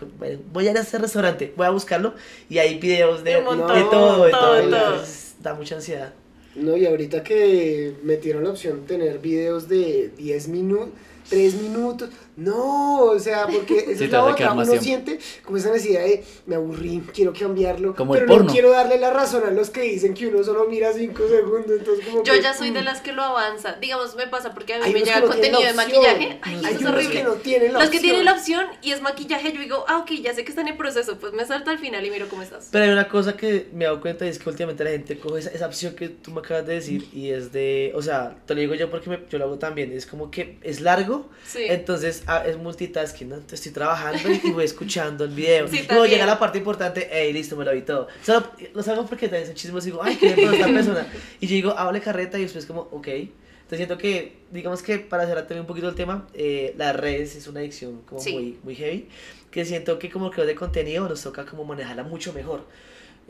voy, 0.51 0.67
a 0.67 0.71
ir 0.71 0.77
a 0.77 0.81
ese 0.81 0.97
restaurante, 0.97 1.53
voy 1.55 1.65
a 1.65 1.69
buscarlo 1.69 2.13
y 2.49 2.57
hay 2.57 2.77
videos 2.77 3.23
de, 3.23 3.31
De 3.31 3.37
un 3.37 3.45
montón, 3.45 3.75
de 3.75 3.83
todo, 3.83 4.25
de 4.25 4.31
todo, 4.31 4.41
todo. 4.41 4.53
de 4.55 4.61
todo. 4.63 4.91
Entonces, 4.91 5.35
da 5.39 5.53
mucha 5.53 5.75
ansiedad. 5.75 6.13
No, 6.55 6.75
y 6.75 6.85
ahorita 6.85 7.23
que 7.23 7.95
metieron 8.03 8.43
la 8.43 8.49
opción 8.49 8.81
de 8.81 8.87
tener 8.87 9.19
videos 9.19 9.69
de 9.69 10.11
10 10.17 10.47
minutos, 10.49 10.89
3 11.29 11.61
minutos, 11.61 12.09
no, 12.43 13.03
o 13.05 13.19
sea, 13.19 13.45
porque 13.47 13.77
esa 13.87 13.97
Sí, 13.97 14.03
es 14.05 14.11
la 14.11 14.23
otra, 14.25 14.53
uno 14.53 14.63
tiempo. 14.63 14.83
siente 14.83 15.19
como 15.43 15.57
esa 15.57 15.71
necesidad 15.71 16.01
de, 16.01 16.23
me 16.45 16.55
aburrí, 16.55 17.01
quiero 17.13 17.33
cambiarlo, 17.33 17.95
Como 17.95 18.15
el 18.15 18.21
pero 18.21 18.31
no 18.31 18.37
porno. 18.37 18.51
quiero 18.51 18.69
darle 18.71 18.97
la 18.97 19.11
razón 19.11 19.43
a 19.45 19.51
los 19.51 19.69
que 19.69 19.81
dicen 19.81 20.13
que 20.13 20.27
uno 20.27 20.43
solo 20.43 20.65
mira 20.67 20.91
5 20.93 21.27
segundos, 21.27 21.71
entonces 21.79 22.05
como 22.05 22.23
Yo 22.23 22.33
que, 22.33 22.41
ya 22.41 22.53
soy 22.53 22.71
de 22.71 22.81
mm. 22.81 22.85
las 22.85 23.01
que 23.01 23.11
lo 23.13 23.23
avanza. 23.23 23.73
Digamos, 23.79 24.15
me 24.15 24.27
pasa 24.27 24.53
porque 24.53 24.73
a 24.73 24.77
mí 24.79 24.83
Hay 24.85 24.93
me 24.93 24.99
llega 24.99 25.15
que 25.15 25.21
no 25.21 25.27
contenido 25.27 25.59
de 25.61 25.73
la 25.73 25.83
opción. 25.83 26.01
maquillaje. 26.03 26.39
Ay, 26.41 26.55
Hay 26.65 26.73
eso 26.75 26.79
es 26.83 26.85
horrible. 26.93 27.13
que 27.15 27.23
no 27.23 27.33
tienen 27.35 27.73
la 27.73 27.79
Los 27.79 27.89
que 27.89 27.97
opción. 27.97 28.01
tienen 28.03 28.25
la 28.25 28.33
opción 28.33 28.65
y 28.81 28.91
es 28.91 29.01
maquillaje, 29.01 29.53
yo 29.53 29.59
digo, 29.61 29.85
ah, 29.87 29.97
ok, 29.99 30.11
ya 30.21 30.33
sé 30.33 30.43
que 30.43 30.49
están 30.51 30.67
en 30.67 30.77
proceso, 30.77 31.17
pues 31.19 31.33
me 31.33 31.45
salto 31.45 31.69
al 31.69 31.79
final 31.79 32.05
y 32.05 32.11
miro 32.11 32.27
cómo 32.29 32.41
estás. 32.41 32.69
Pero 32.71 32.85
hay 32.85 32.91
una 32.91 33.07
cosa 33.07 33.37
que 33.37 33.67
me 33.73 33.85
he 33.85 33.87
dado 33.87 34.01
cuenta 34.01 34.25
y 34.25 34.29
es 34.29 34.39
que 34.39 34.49
últimamente 34.49 34.83
la 34.83 34.91
gente 34.91 35.17
coge 35.19 35.39
esa, 35.39 35.49
esa 35.51 35.67
opción 35.67 35.95
que 35.95 36.09
tú 36.09 36.31
me 36.31 36.39
acabas 36.39 36.65
de 36.65 36.73
decir 36.75 37.07
y 37.13 37.29
es 37.29 37.51
de, 37.51 37.91
o 37.95 38.01
sea, 38.01 38.35
te 38.45 38.55
lo 38.55 38.61
digo 38.61 38.75
yo 38.75 38.89
porque 38.89 39.09
me- 39.09 39.19
yo 39.29 39.37
lo 39.37 39.45
hago 39.45 39.57
también, 39.57 39.91
es 39.91 40.05
como 40.05 40.31
que 40.31 40.57
es 40.63 40.81
largo, 40.81 41.29
Sí. 41.45 41.65
entonces 41.67 42.23
es 42.39 42.57
multitasking, 42.57 43.29
¿no? 43.29 43.35
Entonces 43.35 43.59
estoy 43.59 43.73
trabajando 43.73 44.29
y 44.43 44.51
voy 44.51 44.65
escuchando 44.65 45.25
el 45.25 45.31
video. 45.31 45.67
Sí, 45.67 45.85
Luego 45.89 46.05
llega 46.05 46.25
la 46.25 46.39
parte 46.39 46.57
importante, 46.57 47.07
hey, 47.11 47.31
listo, 47.33 47.55
me 47.55 47.65
lo 47.65 47.73
vi 47.73 47.81
todo. 47.81 48.07
Solo 48.23 48.45
lo 48.73 48.81
hago 48.81 49.05
porque 49.05 49.27
también 49.27 49.47
son 49.47 49.55
chismos 49.55 49.83
y 49.85 49.91
digo, 49.91 50.01
ay, 50.03 50.15
qué 50.15 50.27
esta 50.29 50.67
persona. 50.67 51.07
Y 51.39 51.47
yo 51.47 51.53
digo, 51.55 51.71
hable 51.77 52.01
carreta 52.01 52.37
y 52.39 52.43
después 52.43 52.65
como, 52.65 52.81
ok. 52.91 53.07
Entonces 53.07 53.87
siento 53.87 53.97
que, 53.97 54.37
digamos 54.51 54.83
que 54.83 54.99
para 54.99 55.25
cerrar 55.25 55.43
también 55.43 55.61
un 55.61 55.67
poquito 55.67 55.87
el 55.87 55.95
tema, 55.95 56.27
eh, 56.33 56.73
las 56.77 56.93
redes 56.95 57.35
es 57.35 57.47
una 57.47 57.61
adicción 57.61 58.01
como 58.01 58.19
Sí. 58.19 58.33
muy, 58.33 58.59
muy 58.63 58.75
heavy, 58.75 59.07
que 59.49 59.63
siento 59.63 59.97
que 59.97 60.09
como 60.09 60.29
creador 60.29 60.47
de 60.47 60.55
contenido 60.55 61.07
nos 61.07 61.21
toca 61.21 61.45
como 61.45 61.63
manejarla 61.63 62.03
mucho 62.03 62.33
mejor. 62.33 62.65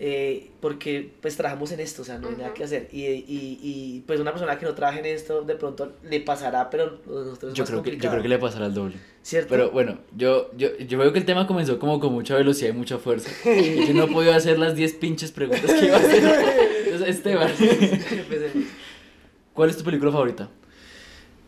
Eh, 0.03 0.49
porque 0.59 1.11
pues 1.21 1.37
trabajamos 1.37 1.71
en 1.73 1.79
esto, 1.79 2.01
o 2.01 2.05
sea, 2.05 2.17
no 2.17 2.29
hay 2.29 2.35
nada 2.35 2.55
que 2.55 2.63
hacer. 2.63 2.89
Y, 2.91 3.05
y, 3.05 3.59
y 3.61 4.03
pues 4.07 4.19
una 4.19 4.31
persona 4.31 4.57
que 4.57 4.65
no 4.65 4.73
trabaje 4.73 4.97
en 4.97 5.05
esto 5.05 5.43
de 5.43 5.53
pronto 5.53 5.91
le 6.01 6.19
pasará, 6.21 6.71
pero 6.71 6.97
nosotros 7.05 7.53
Yo 7.53 7.61
más 7.61 7.69
creo, 7.69 7.83
que, 7.83 7.97
yo 7.97 8.09
creo 8.09 8.23
que 8.23 8.27
le 8.27 8.39
pasará 8.39 8.65
el 8.65 8.73
doble. 8.73 8.95
¿Cierto? 9.21 9.49
Pero 9.51 9.69
bueno, 9.69 9.99
yo, 10.17 10.49
yo, 10.57 10.75
yo 10.75 10.97
veo 10.97 11.13
que 11.13 11.19
el 11.19 11.25
tema 11.25 11.45
comenzó 11.45 11.77
como 11.77 11.99
con 11.99 12.13
mucha 12.13 12.35
velocidad 12.35 12.71
y 12.71 12.73
mucha 12.73 12.97
fuerza. 12.97 13.29
Y 13.47 13.85
yo 13.89 13.93
no 13.93 14.05
he 14.05 14.07
podido 14.07 14.33
hacer 14.33 14.57
las 14.57 14.75
10 14.75 14.93
pinches 14.93 15.31
preguntas 15.31 15.71
que 15.71 15.85
iba 15.85 15.97
a 15.97 15.99
hacer. 15.99 16.23
Entonces, 16.85 17.07
Esteban, 17.07 17.51
Empecemos. 17.51 18.67
¿cuál 19.53 19.69
es 19.69 19.77
tu 19.77 19.83
película 19.83 20.11
favorita? 20.11 20.49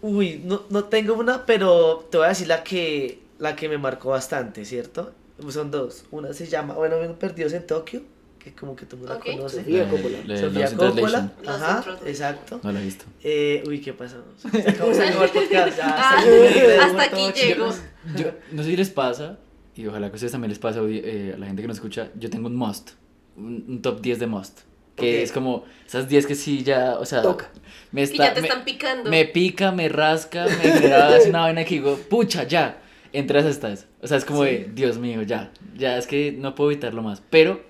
Uy, 0.03 0.43
no, 0.45 0.61
no 0.69 0.83
tengo 0.83 1.15
una, 1.15 1.47
pero 1.47 2.07
te 2.11 2.17
voy 2.17 2.27
a 2.27 2.29
decir 2.29 2.49
la 2.49 2.63
que, 2.63 3.17
la 3.39 3.55
que 3.55 3.67
me 3.67 3.79
marcó 3.79 4.09
bastante, 4.09 4.63
¿cierto? 4.63 5.11
Son 5.49 5.71
dos. 5.71 6.05
Una 6.11 6.33
se 6.33 6.45
llama, 6.45 6.75
bueno, 6.75 6.97
Perdidos 7.17 7.53
en 7.53 7.65
Tokio, 7.65 8.03
que 8.43 8.53
como 8.53 8.75
que 8.75 8.85
todo 8.85 8.95
el 8.97 9.07
mundo 9.07 9.15
Ok. 9.17 9.25
la 9.27 9.33
conoce. 9.37 9.57
Sofía 9.57 9.89
Coppola. 9.89 10.17
La 10.25 10.33
de 10.33 10.39
Sofía 10.41 10.69
in 10.69 10.77
Coppola. 10.77 11.31
Ajá, 11.47 11.85
exacto. 12.05 12.59
No 12.63 12.71
la 12.71 12.81
he 12.81 12.83
visto. 12.83 13.05
Eh, 13.23 13.63
uy, 13.67 13.79
¿qué? 13.79 13.93
Se 14.51 14.69
acabó, 14.69 14.93
se 14.93 15.03
acabó 15.03 15.23
el 15.23 15.29
podcast. 15.31 15.77
Ya, 15.77 15.85
Ah, 15.87 16.17
hasta 16.19 16.23
aquí, 16.23 16.59
hasta 16.79 17.03
aquí 17.03 17.21
llego. 17.39 17.69
chicos. 17.71 17.81
Yo, 18.17 18.25
no 18.51 18.63
sé 18.63 18.69
si 18.71 18.77
les 18.77 18.89
pasa, 18.89 19.37
y 19.75 19.87
ojalá 19.87 20.07
que 20.07 20.13
a 20.13 20.15
ustedes 20.15 20.31
también 20.33 20.49
les 20.49 20.59
pase 20.59 20.79
eh, 20.81 21.33
a 21.35 21.37
la 21.37 21.45
gente 21.47 21.61
que 21.61 21.67
nos 21.67 21.77
escucha, 21.77 22.09
yo 22.19 22.29
tengo 22.29 22.47
un 22.47 22.55
must, 22.55 22.91
un, 23.37 23.63
un 23.67 23.81
top 23.81 24.01
10 24.01 24.19
de 24.19 24.27
must. 24.27 24.59
Que 24.95 25.17
Ok. 25.19 25.23
es 25.23 25.31
como 25.31 25.63
esas 25.87 26.07
10 26.07 26.27
que 26.27 26.35
sí 26.35 26.61
ya, 26.63 26.99
o 26.99 27.05
sea, 27.05 27.21
Toca. 27.23 27.49
me 27.91 28.01
Que 28.01 28.11
está, 28.11 28.25
ya 28.25 28.33
te 28.35 28.41
me, 28.41 28.47
están 28.47 28.63
picando. 28.63 29.09
me 29.09 29.25
pica, 29.25 29.71
me 29.71 29.89
rasca, 29.89 30.45
me 30.45 30.93
así 30.93 31.29
una 31.29 31.39
vaina 31.41 31.63
que 31.63 31.75
digo, 31.75 31.97
pucha, 32.09 32.43
ya, 32.43 32.79
entre 33.11 33.39
esas 33.39 33.51
estás. 33.51 33.87
O 34.03 34.07
sea, 34.07 34.17
es 34.17 34.25
como 34.25 34.43
de, 34.43 34.69
Dios 34.75 34.99
mío, 34.99 35.23
ya, 35.23 35.51
ya, 35.75 35.97
es 35.97 36.05
que 36.05 36.31
no 36.31 36.53
puedo 36.53 36.69
evitarlo 36.71 37.01
más. 37.01 37.23
Pero 37.31 37.61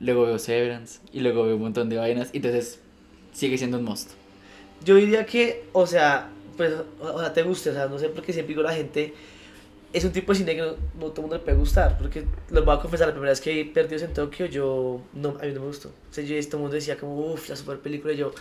luego 0.00 0.24
veo 0.24 0.38
Severance 0.38 1.00
y 1.12 1.20
luego 1.20 1.44
veo 1.44 1.56
un 1.56 1.62
montón 1.62 1.88
de 1.88 1.96
vainas, 1.96 2.30
y 2.32 2.38
entonces 2.38 2.80
sigue 3.32 3.56
siendo 3.58 3.78
un 3.78 3.84
must. 3.84 4.10
Yo 4.84 4.96
diría 4.96 5.26
que, 5.26 5.64
o 5.72 5.86
sea, 5.86 6.30
pues, 6.56 6.72
o 7.00 7.04
o 7.04 7.20
sea, 7.20 7.32
te 7.32 7.42
guste, 7.42 7.70
o 7.70 7.74
sea, 7.74 7.86
no 7.86 7.98
sé 7.98 8.08
por 8.08 8.24
qué 8.24 8.32
siempre 8.32 8.54
digo 8.54 8.62
la 8.62 8.72
gente, 8.72 9.14
es 9.92 10.04
un 10.04 10.12
tipo 10.12 10.32
de 10.32 10.38
cine 10.38 10.54
que 10.54 10.62
no, 10.62 10.72
no 10.98 11.06
todo 11.06 11.16
el 11.16 11.22
mundo 11.22 11.36
le 11.36 11.42
puede 11.42 11.56
gustar, 11.56 11.98
porque 11.98 12.24
les 12.50 12.64
voy 12.64 12.74
a 12.74 12.80
confesar, 12.80 13.08
la 13.08 13.12
primera 13.12 13.30
vez 13.30 13.40
que 13.40 13.52
vi 13.52 13.64
Perdidos 13.64 14.02
en 14.02 14.14
Tokio, 14.14 14.46
yo, 14.46 15.00
no, 15.12 15.36
a 15.40 15.44
mí 15.44 15.52
no 15.52 15.60
me 15.60 15.66
gustó. 15.66 15.88
O 15.88 16.12
sea, 16.12 16.24
yo 16.24 16.34
todo 16.46 16.56
el 16.56 16.62
mundo 16.62 16.74
decía 16.74 16.96
como, 16.96 17.32
uff, 17.32 17.48
la 17.48 17.56
super 17.56 17.78
película, 17.78 18.12
y 18.12 18.16
yo, 18.16 18.32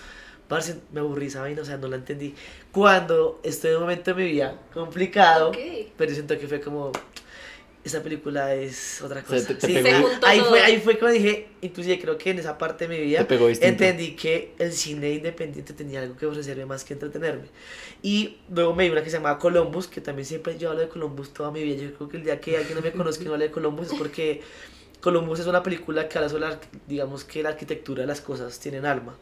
parce, 0.47 0.75
me 0.91 0.99
aburrí 0.99 1.27
esa 1.27 1.41
vaina, 1.41 1.62
o 1.62 1.65
sea, 1.65 1.77
no 1.77 1.88
la 1.88 1.97
entendí. 1.97 2.36
Cuando 2.71 3.39
estoy 3.43 3.71
en 3.71 3.77
un 3.77 3.81
momento 3.84 4.13
de 4.13 4.23
mi 4.23 4.31
vida 4.31 4.60
complicado, 4.73 5.49
Ok. 5.49 5.57
Perdidos 5.97 6.19
en 6.19 6.27
Tokio 6.27 6.47
fue 6.47 6.62
como, 6.62 6.91
esa 7.89 8.04
película 8.04 8.54
es 8.56 9.02
otra 9.02 9.19
O 9.21 9.28
sea, 9.30 9.36
cosa. 9.39 9.47
te- 9.49 9.56
te 9.56 9.67
Sí, 9.67 9.73
pegó- 9.73 9.84
Se 9.88 9.93
ahí- 9.95 10.02
juntó 10.04 10.28
ahí, 10.28 10.39
todo. 10.39 10.49
fue, 10.49 10.62
ahí 10.62 10.80
fue 10.80 10.97
cuando 10.99 11.17
dije, 11.17 11.47
inclusive 11.62 11.99
creo 11.99 12.17
que 12.17 12.30
en 12.32 12.39
esa 12.39 12.58
parte 12.58 12.88
de 12.88 12.97
mi 12.97 13.04
vida 13.04 13.28
entendí 13.62 14.15
que 14.15 14.54
el 14.58 14.71
cine 14.73 15.12
independiente 15.12 15.73
tenía 15.73 16.02
algo 16.02 16.15
que 16.15 16.25
ofrecerme 16.25 16.65
más 16.65 16.84
que 16.84 16.93
entretenerme. 16.93 17.45
Y 18.02 18.38
luego 18.54 18.73
me 18.73 18.86
vi 18.86 18.91
una 18.91 19.04
que 19.04 19.10
se 19.10 19.17
llamaba 19.17 19.38
Columbus, 19.39 19.88
que 19.88 20.02
también 20.02 20.25
siempre 20.25 20.58
yo 20.58 20.69
hablo 20.69 20.82
de 20.82 20.88
Columbus 20.89 21.34
toda 21.34 21.52
mi 21.52 21.63
vida. 21.63 21.84
Yo 21.84 21.93
creo 21.93 22.10
que 22.10 22.17
el 22.17 22.23
día 22.23 22.39
que 22.39 22.58
alguien 22.58 22.75
no 22.75 22.82
me 22.82 22.91
conozca 22.91 23.23
y 23.23 23.25
no 23.28 23.34
hable 23.34 23.45
de 23.47 23.52
Columbus 23.52 23.88
es 23.91 23.93
porque 23.97 24.41
Columbus 25.01 25.39
es 25.39 25.47
una 25.47 25.63
película 25.63 26.07
que 26.09 26.17
habla 26.17 26.29
sobre, 26.29 26.41
la 26.49 26.59
digamos 26.88 27.23
que 27.23 27.41
la 27.43 27.49
arquitectura 27.49 28.01
de 28.01 28.07
las 28.07 28.21
cosas 28.21 28.59
tienen 28.59 28.85
alma. 28.85 29.15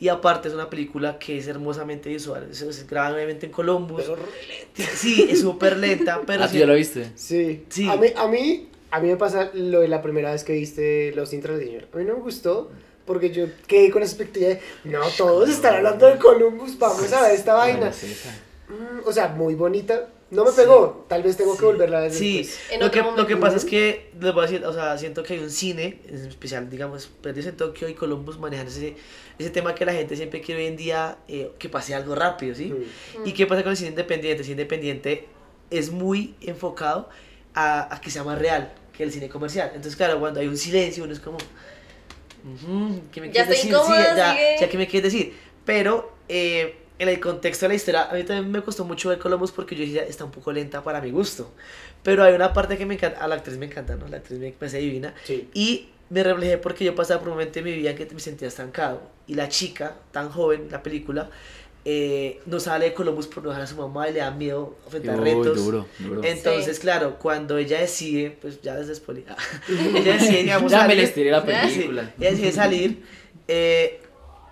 Y 0.00 0.08
aparte 0.08 0.48
es 0.48 0.54
una 0.54 0.68
película 0.68 1.18
que 1.18 1.38
es 1.38 1.46
hermosamente 1.46 2.08
visual. 2.08 2.48
Es, 2.50 2.60
es 2.62 2.86
grabada 2.86 3.14
obviamente 3.14 3.46
en 3.46 3.52
Columbus. 3.52 4.02
Pero 4.02 4.16
re- 4.16 4.86
Sí, 4.94 5.28
es 5.30 5.40
súper 5.40 5.76
lenta, 5.78 6.20
pero 6.26 6.44
¿Ah, 6.44 6.48
sí- 6.48 6.58
ya 6.58 6.66
lo 6.66 6.74
viste? 6.74 7.12
Sí. 7.14 7.64
Sí. 7.68 7.88
A 7.88 7.96
mí, 7.96 8.08
a 8.16 8.26
mí, 8.28 8.68
a 8.90 9.00
mí 9.00 9.08
me 9.08 9.16
pasa 9.16 9.50
lo 9.54 9.80
de 9.80 9.88
la 9.88 10.02
primera 10.02 10.32
vez 10.32 10.44
que 10.44 10.52
viste 10.54 11.12
Los 11.14 11.30
Translation. 11.30 11.86
A 11.92 11.96
mí 11.96 12.04
no 12.04 12.14
me 12.16 12.20
gustó 12.22 12.70
porque 13.06 13.30
yo 13.30 13.46
quedé 13.66 13.90
con 13.90 14.00
la 14.00 14.06
expectativa 14.06 14.48
de, 14.50 14.60
no, 14.84 15.00
todos 15.16 15.48
están 15.48 15.76
hablando 15.76 16.06
de 16.06 16.18
Columbus, 16.18 16.78
vamos 16.78 17.12
a 17.12 17.22
ver 17.22 17.32
esta 17.34 17.54
vaina. 17.54 17.90
Mm, 18.68 19.06
o 19.08 19.12
sea, 19.12 19.28
muy 19.28 19.54
bonita. 19.54 20.08
No 20.32 20.46
me 20.46 20.52
pegó, 20.52 21.04
tal 21.08 21.22
vez 21.22 21.36
tengo 21.36 21.58
que 21.58 21.64
volverla 21.66 21.98
a 21.98 22.00
ver 22.00 22.10
Sí, 22.10 22.48
lo 22.80 22.90
que, 22.90 23.02
lo 23.02 23.26
que 23.26 23.36
pasa 23.36 23.58
es 23.58 23.66
que, 23.66 24.10
les 24.18 24.32
voy 24.32 24.44
a 24.44 24.46
decir, 24.48 24.64
o 24.64 24.72
sea, 24.72 24.96
siento 24.96 25.22
que 25.22 25.34
hay 25.34 25.40
un 25.40 25.50
cine, 25.50 26.00
en 26.08 26.16
especial, 26.26 26.70
digamos, 26.70 27.06
Perdidos 27.06 27.48
en 27.50 27.56
Tokio 27.58 27.86
y 27.86 27.92
Columbus 27.94 28.38
manejan 28.38 28.66
ese, 28.66 28.96
ese 29.38 29.50
tema 29.50 29.74
que 29.74 29.84
la 29.84 29.92
gente 29.92 30.16
siempre 30.16 30.40
quiere 30.40 30.62
hoy 30.62 30.68
en 30.68 30.76
día 30.78 31.18
eh, 31.28 31.52
que 31.58 31.68
pase 31.68 31.94
algo 31.94 32.14
rápido, 32.14 32.54
¿sí? 32.54 32.72
Mm. 32.72 33.28
¿Y 33.28 33.32
qué 33.32 33.46
pasa 33.46 33.62
con 33.62 33.72
el 33.72 33.76
cine 33.76 33.90
independiente? 33.90 34.38
El 34.40 34.44
cine 34.46 34.62
independiente 34.62 35.28
es 35.70 35.90
muy 35.90 36.34
enfocado 36.40 37.10
a, 37.52 37.94
a 37.94 38.00
que 38.00 38.10
sea 38.10 38.24
más 38.24 38.38
real 38.38 38.72
que 38.96 39.02
el 39.02 39.12
cine 39.12 39.28
comercial. 39.28 39.68
Entonces, 39.74 39.96
claro, 39.96 40.18
cuando 40.18 40.40
hay 40.40 40.48
un 40.48 40.56
silencio, 40.56 41.04
uno 41.04 41.12
es 41.12 41.20
como, 41.20 41.36
"Ujú, 41.36 43.02
¿qué 43.12 43.20
me 43.20 43.26
Ya 43.28 43.32
quieres 43.44 43.48
decir? 43.48 43.62
Sí, 43.64 43.68
incómoda, 43.68 44.16
ya, 44.16 44.32
sigue. 44.32 44.56
ya, 44.60 44.68
¿qué 44.70 44.78
me 44.78 44.86
quieres 44.86 45.12
decir? 45.12 45.34
Pero 45.66 46.12
eh, 46.28 46.76
en 47.02 47.08
el 47.08 47.20
contexto 47.20 47.64
de 47.66 47.70
la 47.70 47.74
historia, 47.74 48.02
a 48.10 48.14
mí 48.14 48.22
también 48.24 48.50
me 48.50 48.62
costó 48.62 48.84
mucho 48.84 49.08
ver 49.08 49.18
Columbus 49.18 49.52
porque 49.52 49.74
yo 49.74 49.82
decía, 49.84 50.04
está 50.04 50.24
un 50.24 50.30
poco 50.30 50.52
lenta 50.52 50.82
para 50.82 51.00
mi 51.00 51.10
gusto. 51.10 51.52
Pero 52.02 52.22
hay 52.24 52.34
una 52.34 52.52
parte 52.52 52.76
que 52.78 52.86
me 52.86 52.94
encanta, 52.94 53.20
a 53.22 53.28
la 53.28 53.34
actriz 53.36 53.56
me 53.58 53.66
encanta, 53.66 53.96
¿no? 53.96 54.08
La 54.08 54.18
actriz 54.18 54.38
me 54.38 54.50
parece 54.52 54.78
divina. 54.78 55.14
Sí. 55.24 55.48
Y 55.54 55.88
me 56.10 56.22
reflejé 56.22 56.58
porque 56.58 56.84
yo 56.84 56.94
pasaba 56.94 57.20
por 57.20 57.28
un 57.28 57.34
momento 57.34 57.58
en 57.58 57.64
mi 57.64 57.72
vida 57.72 57.90
en 57.90 57.96
que 57.96 58.06
me 58.12 58.20
sentía 58.20 58.48
estancado. 58.48 59.02
Y 59.26 59.34
la 59.34 59.48
chica, 59.48 59.96
tan 60.10 60.30
joven, 60.30 60.68
la 60.70 60.82
película, 60.82 61.30
eh, 61.84 62.40
no 62.46 62.60
sale 62.60 62.84
de 62.86 62.94
Columbus 62.94 63.26
por 63.26 63.42
no 63.42 63.48
dejar 63.48 63.64
a 63.64 63.66
su 63.66 63.76
mamá 63.76 64.08
y 64.08 64.12
le 64.12 64.20
da 64.20 64.30
miedo 64.30 64.76
enfrentar 64.84 65.18
Uy, 65.18 65.24
retos. 65.24 65.56
duro, 65.56 65.86
duro. 65.98 66.20
Entonces, 66.22 66.76
Sí. 66.76 66.82
claro, 66.82 67.18
cuando 67.18 67.58
ella 67.58 67.80
decide, 67.80 68.30
pues 68.40 68.60
ya 68.62 68.76
desde 68.76 68.94
spoiler, 68.94 69.24
ella 69.96 70.12
decide, 70.18 70.42
digamos, 70.42 70.70
Ya 70.70 70.82
me 70.82 70.94
salir- 70.94 70.96
les 71.02 71.14
tiré 71.14 71.30
la. 71.32 71.40
Sí, 71.68 71.74
película. 71.78 72.14
ella 72.20 72.30
decide 72.30 72.52
salir, 72.52 73.02
eh, 73.48 74.00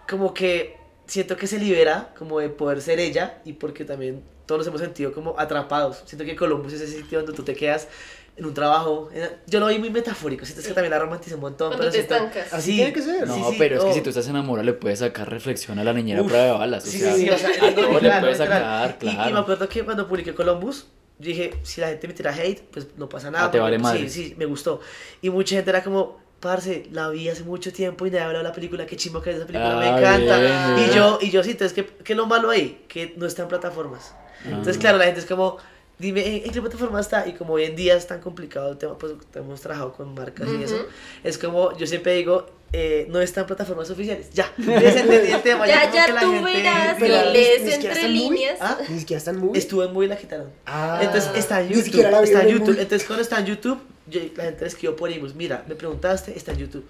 como 0.08 0.34
que 0.34 0.76
siento 1.10 1.36
que 1.36 1.46
se 1.46 1.58
libera 1.58 2.14
como 2.18 2.38
de 2.40 2.48
poder 2.48 2.80
ser 2.80 3.00
ella 3.00 3.40
y 3.44 3.54
porque 3.54 3.84
también 3.84 4.22
todos 4.46 4.60
nos 4.60 4.68
hemos 4.68 4.80
sentido 4.80 5.12
como 5.12 5.34
atrapados. 5.38 6.02
Siento 6.06 6.24
que 6.24 6.36
Columbus 6.36 6.72
es 6.72 6.80
ese 6.82 6.98
sitio 6.98 7.18
donde 7.18 7.32
tú 7.32 7.42
te 7.42 7.54
quedas 7.54 7.88
en 8.36 8.46
un 8.46 8.54
trabajo. 8.54 9.10
en- 9.12 9.28
yo 9.46 9.60
lo 9.60 9.66
vi 9.66 9.78
muy 9.78 9.90
metafórico, 9.90 10.44
siento 10.46 10.62
que 10.62 10.72
también 10.72 10.90
la 10.92 10.98
romantizo 11.00 11.34
un 11.34 11.40
montón. 11.42 11.68
Cuando 11.70 11.90
pero 11.90 11.92
te 11.92 11.98
siento- 11.98 12.14
estancas. 12.14 12.52
Así 12.52 12.74
tiene 12.76 12.92
que 12.92 13.02
ser. 13.02 13.26
No, 13.26 13.34
Sí, 13.34 13.42
sí, 13.50 13.56
pero 13.58 13.76
es 13.76 13.82
que 13.84 13.90
oh. 13.90 13.94
si 13.94 14.00
tú 14.02 14.08
estás 14.10 14.28
enamorado 14.28 14.64
le 14.64 14.72
puedes 14.72 15.00
sacar 15.00 15.28
reflexión 15.28 15.78
a 15.78 15.84
la 15.84 15.92
niñera 15.92 16.20
a 16.20 16.22
Uf. 16.22 16.28
prueba 16.28 16.46
de 16.46 16.52
balas. 16.52 16.84
O 16.84 16.90
Sí, 16.90 16.98
sea, 17.00 17.12
sí, 17.14 17.22
sí, 17.22 17.30
o 17.30 17.36
sea, 17.38 17.50
a 17.68 17.74
todo 17.74 18.00
le 18.00 18.20
puedes 18.20 18.38
sacar, 18.38 18.96
Y- 19.00 19.04
Y, 19.04 19.08
me 19.08 19.14
claro. 19.16 19.38
acuerdo 19.40 19.68
que 19.68 19.84
cuando 19.84 20.08
publiqué 20.08 20.32
Columbus, 20.34 20.86
dije, 21.18 21.52
si 21.64 21.80
la 21.82 21.88
gente 21.88 22.08
me 22.08 22.14
tira 22.14 22.32
hate, 22.34 22.62
pues 22.70 22.86
no 22.96 23.08
pasa 23.08 23.30
nada. 23.30 23.46
Ah, 23.46 23.50
te 23.50 23.58
vale 23.58 23.78
madre. 23.78 24.08
Sí, 24.08 24.28
sí, 24.28 24.34
me 24.38 24.46
gustó. 24.46 24.80
Y 25.20 25.28
mucha 25.28 25.56
gente 25.56 25.68
era 25.70 25.84
como, 25.84 26.18
parce, 26.40 26.86
la 26.92 27.10
vi 27.10 27.28
hace 27.28 27.44
mucho 27.44 27.72
tiempo 27.72 28.06
y 28.06 28.10
nadie 28.10 28.22
ha 28.22 28.26
hablado 28.26 28.42
de 28.44 28.48
la 28.50 28.54
película, 28.54 28.86
qué 28.86 28.96
chimbo 28.96 29.20
que 29.22 29.30
es 29.30 29.36
esa 29.36 29.46
película, 29.46 29.76
me 29.76 29.86
Ah, 29.86 29.98
encanta. 29.98 30.38
bien, 30.38 30.88
y 30.90 30.94
yo, 30.94 31.18
y 31.20 31.30
yo 31.30 31.42
sí, 31.44 31.50
entonces, 31.52 31.74
¿qué, 31.74 31.86
¿qué 32.02 32.12
es 32.14 32.16
lo 32.16 32.26
malo 32.26 32.50
ahí? 32.50 32.84
Que 32.88 33.12
no 33.16 33.26
está 33.26 33.42
en 33.42 33.48
plataformas. 33.48 34.14
Entonces, 34.44 34.76
Ah. 34.78 34.80
claro, 34.80 34.98
la 34.98 35.04
gente 35.04 35.20
es 35.20 35.26
como, 35.26 35.58
dime, 36.00 36.26
¿en, 36.26 36.44
en 36.46 36.50
qué 36.50 36.60
plataforma 36.60 37.00
está? 37.00 37.26
Y 37.28 37.34
como 37.34 37.52
hoy 37.54 37.64
en 37.64 37.76
día 37.76 37.94
es 37.96 38.06
tan 38.06 38.20
complicado 38.20 38.70
el 38.72 38.78
tema, 38.78 38.98
pues 38.98 39.12
hemos 39.34 39.60
trabajado 39.60 39.92
con 39.92 40.14
marcas 40.14 40.48
y 40.58 40.62
eso, 40.64 40.86
es 41.22 41.38
como, 41.38 41.76
yo 41.76 41.86
siempre 41.86 42.14
digo, 42.14 42.46
eh, 42.72 43.06
no 43.10 43.20
está 43.20 43.40
en 43.42 43.46
plataformas 43.48 43.90
oficiales. 43.90 44.30
Ya, 44.32 44.52
ya 44.58 44.80
se 44.92 45.00
entendí 45.00 45.32
el 45.32 45.42
tema. 45.42 45.66
Ya, 45.66 45.90
tú 46.20 46.30
gente- 46.32 46.44
verás 46.44 46.96
Pero 46.98 47.30
lees 47.32 47.62
ni 47.64 47.72
entre 47.72 47.88
está 47.92 48.00
en 48.06 48.12
movie. 48.14 48.30
líneas. 48.30 48.58
¿Ah? 48.60 48.78
Ni 48.88 48.98
siquiera 49.00 49.18
están 49.18 49.36
muy. 49.38 49.58
Estuvo 49.58 49.82
en 49.84 49.92
muy 49.92 50.06
la 50.06 50.16
quitaron. 50.16 50.50
Ah. 50.66 51.00
Entonces 51.02 51.30
está 51.34 51.60
en 51.60 51.68
YouTube. 51.70 52.22
Está 52.22 52.42
en 52.42 52.48
YouTube. 52.48 52.78
Entonces 52.78 53.04
cuando 53.06 53.22
está 53.22 53.40
en 53.40 53.46
YouTube, 53.46 53.78
yo- 54.06 54.20
la 54.36 54.44
gente 54.44 54.66
escribió 54.66 54.94
por 54.96 55.10
email. 55.10 55.34
Mira, 55.34 55.64
me 55.68 55.74
preguntaste, 55.74 56.36
está 56.36 56.52
en 56.52 56.58
YouTube. 56.58 56.84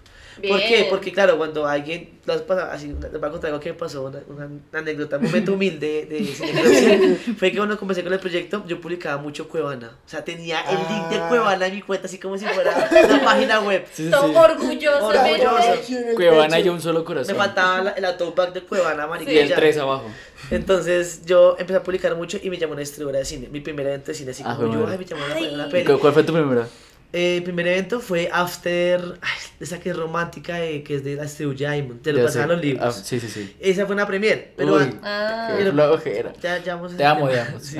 ¿Por 0.48 0.58
qué? 0.60 0.86
Porque 0.88 1.12
claro, 1.12 1.36
cuando 1.36 1.66
alguien, 1.66 2.18
las 2.24 2.42
pasa- 2.42 2.72
así, 2.72 2.88
les 2.88 3.12
voy 3.12 3.24
a 3.28 3.30
contar 3.30 3.48
algo 3.50 3.60
que 3.60 3.72
me 3.72 3.78
pasó, 3.78 4.04
una, 4.04 4.20
una 4.28 4.48
anécdota, 4.72 5.18
un 5.18 5.24
momento 5.24 5.52
humilde 5.54 6.06
de, 6.08 6.18
de 6.20 7.34
fue 7.38 7.50
que 7.50 7.56
cuando 7.58 7.78
comencé 7.78 8.02
con 8.02 8.12
el 8.12 8.18
proyecto, 8.20 8.64
yo 8.66 8.80
publicaba 8.80 9.20
mucho 9.20 9.48
Cuevana. 9.48 9.96
O 10.06 10.08
sea, 10.08 10.24
tenía 10.24 10.60
el 10.62 10.76
link 10.78 11.08
de 11.10 11.16
Ah. 11.18 11.28
Cuevana 11.28 11.66
en 11.66 11.74
mi 11.74 11.82
cuenta, 11.82 12.06
así 12.06 12.18
como 12.18 12.38
si 12.38 12.44
fuera 12.46 12.88
una 13.08 13.24
página 13.24 13.60
web. 13.60 13.84
Sí, 13.92 14.08
sí. 14.08 14.14
Orgulloso. 14.14 15.12
El 15.12 16.14
Cuevana 16.14 16.58
y 16.60 16.68
un 16.68 16.80
solo 16.80 17.00
Me 17.00 17.04
corazón. 17.04 17.36
faltaba 17.36 17.80
la- 17.82 17.90
el 17.92 18.04
autoback 18.04 18.52
de 18.52 18.62
Cuevana, 18.62 19.06
marica. 19.06 19.30
Y 19.32 19.38
el 19.38 19.48
ya. 19.48 19.56
3 19.56 19.78
abajo. 19.78 20.06
Entonces 20.50 21.22
yo 21.26 21.56
empecé 21.58 21.78
a 21.78 21.82
publicar 21.82 22.14
mucho 22.16 22.38
y 22.42 22.50
me 22.50 22.56
llamó 22.58 22.72
una 22.72 22.80
distribuidora 22.80 23.18
de 23.18 23.24
cine. 23.24 23.48
Mi 23.50 23.60
primer 23.60 23.86
evento 23.86 24.06
de 24.08 24.14
cine, 24.14 24.30
así 24.30 24.42
Ah, 24.46 24.56
como 24.58 24.72
yo, 24.72 24.86
ay, 24.88 24.98
me 24.98 25.04
llamó 25.04 25.22
una, 25.24 25.36
una 25.54 25.66
¿Y 25.66 25.70
peli. 25.70 25.84
cu- 25.92 25.98
¿Cuál 25.98 26.12
fue 26.12 26.22
tu 26.22 26.32
primera? 26.32 26.66
Eh, 27.12 27.38
el 27.38 27.42
primer 27.42 27.66
evento 27.66 27.98
fue 28.00 28.28
After, 28.32 29.18
ay, 29.20 29.38
esa 29.58 29.80
que 29.80 29.90
es 29.90 29.96
romántica, 29.96 30.64
eh, 30.64 30.82
que 30.84 30.94
es 30.94 31.02
de 31.04 31.16
la 31.16 31.24
distribuidora 31.24 31.72
Diamond, 31.72 32.02
te 32.02 32.12
lo 32.12 32.24
pasaban 32.24 32.50
los 32.50 32.60
libros. 32.60 32.96
Ah, 32.98 33.02
sí, 33.04 33.18
sí, 33.18 33.28
sí. 33.28 33.56
Esa 33.58 33.84
fue 33.86 33.96
una 33.96 34.06
premier, 34.06 34.52
pero 34.56 34.76
Uy, 34.76 34.96
Ah. 35.02 35.56
flojera. 35.72 36.32
ya, 36.40 36.58
ya 36.62 36.76
vamos 36.76 36.94
a 36.94 36.96
Te 36.96 37.04
amo, 37.04 37.28
te 37.28 37.40
amo. 37.40 37.58
Sí. 37.60 37.78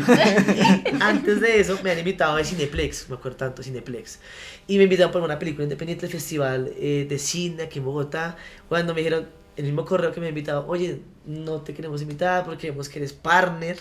Antes 1.01 1.40
de 1.40 1.61
eso 1.61 1.79
me 1.83 1.90
han 1.93 1.99
invitado 1.99 2.37
a 2.37 2.45
Cineplex, 2.45 3.09
me 3.09 3.16
acuerdo 3.16 3.37
tanto, 3.37 3.62
Cineplex. 3.62 4.19
Y 4.66 4.77
me 4.79 4.85
invitaron 4.85 5.12
por 5.12 5.23
una 5.23 5.38
película 5.38 5.64
independiente 5.64 6.07
del 6.07 6.12
festival 6.12 6.73
eh, 6.77 7.07
de 7.09 7.19
cine 7.19 7.64
aquí 7.64 7.79
en 7.79 7.85
Bogotá. 7.85 8.37
Cuando 8.69 8.95
me 8.95 9.01
dijeron, 9.01 9.29
el 9.57 9.64
mismo 9.64 9.85
correo 9.85 10.12
que 10.12 10.21
me 10.21 10.27
han 10.27 10.31
invitado, 10.31 10.66
oye, 10.66 11.01
no 11.25 11.61
te 11.61 11.75
queremos 11.75 12.03
invitar 12.03 12.45
porque 12.45 12.71
vemos 12.71 12.88
que 12.88 12.99
eres 12.99 13.12
partner 13.12 13.79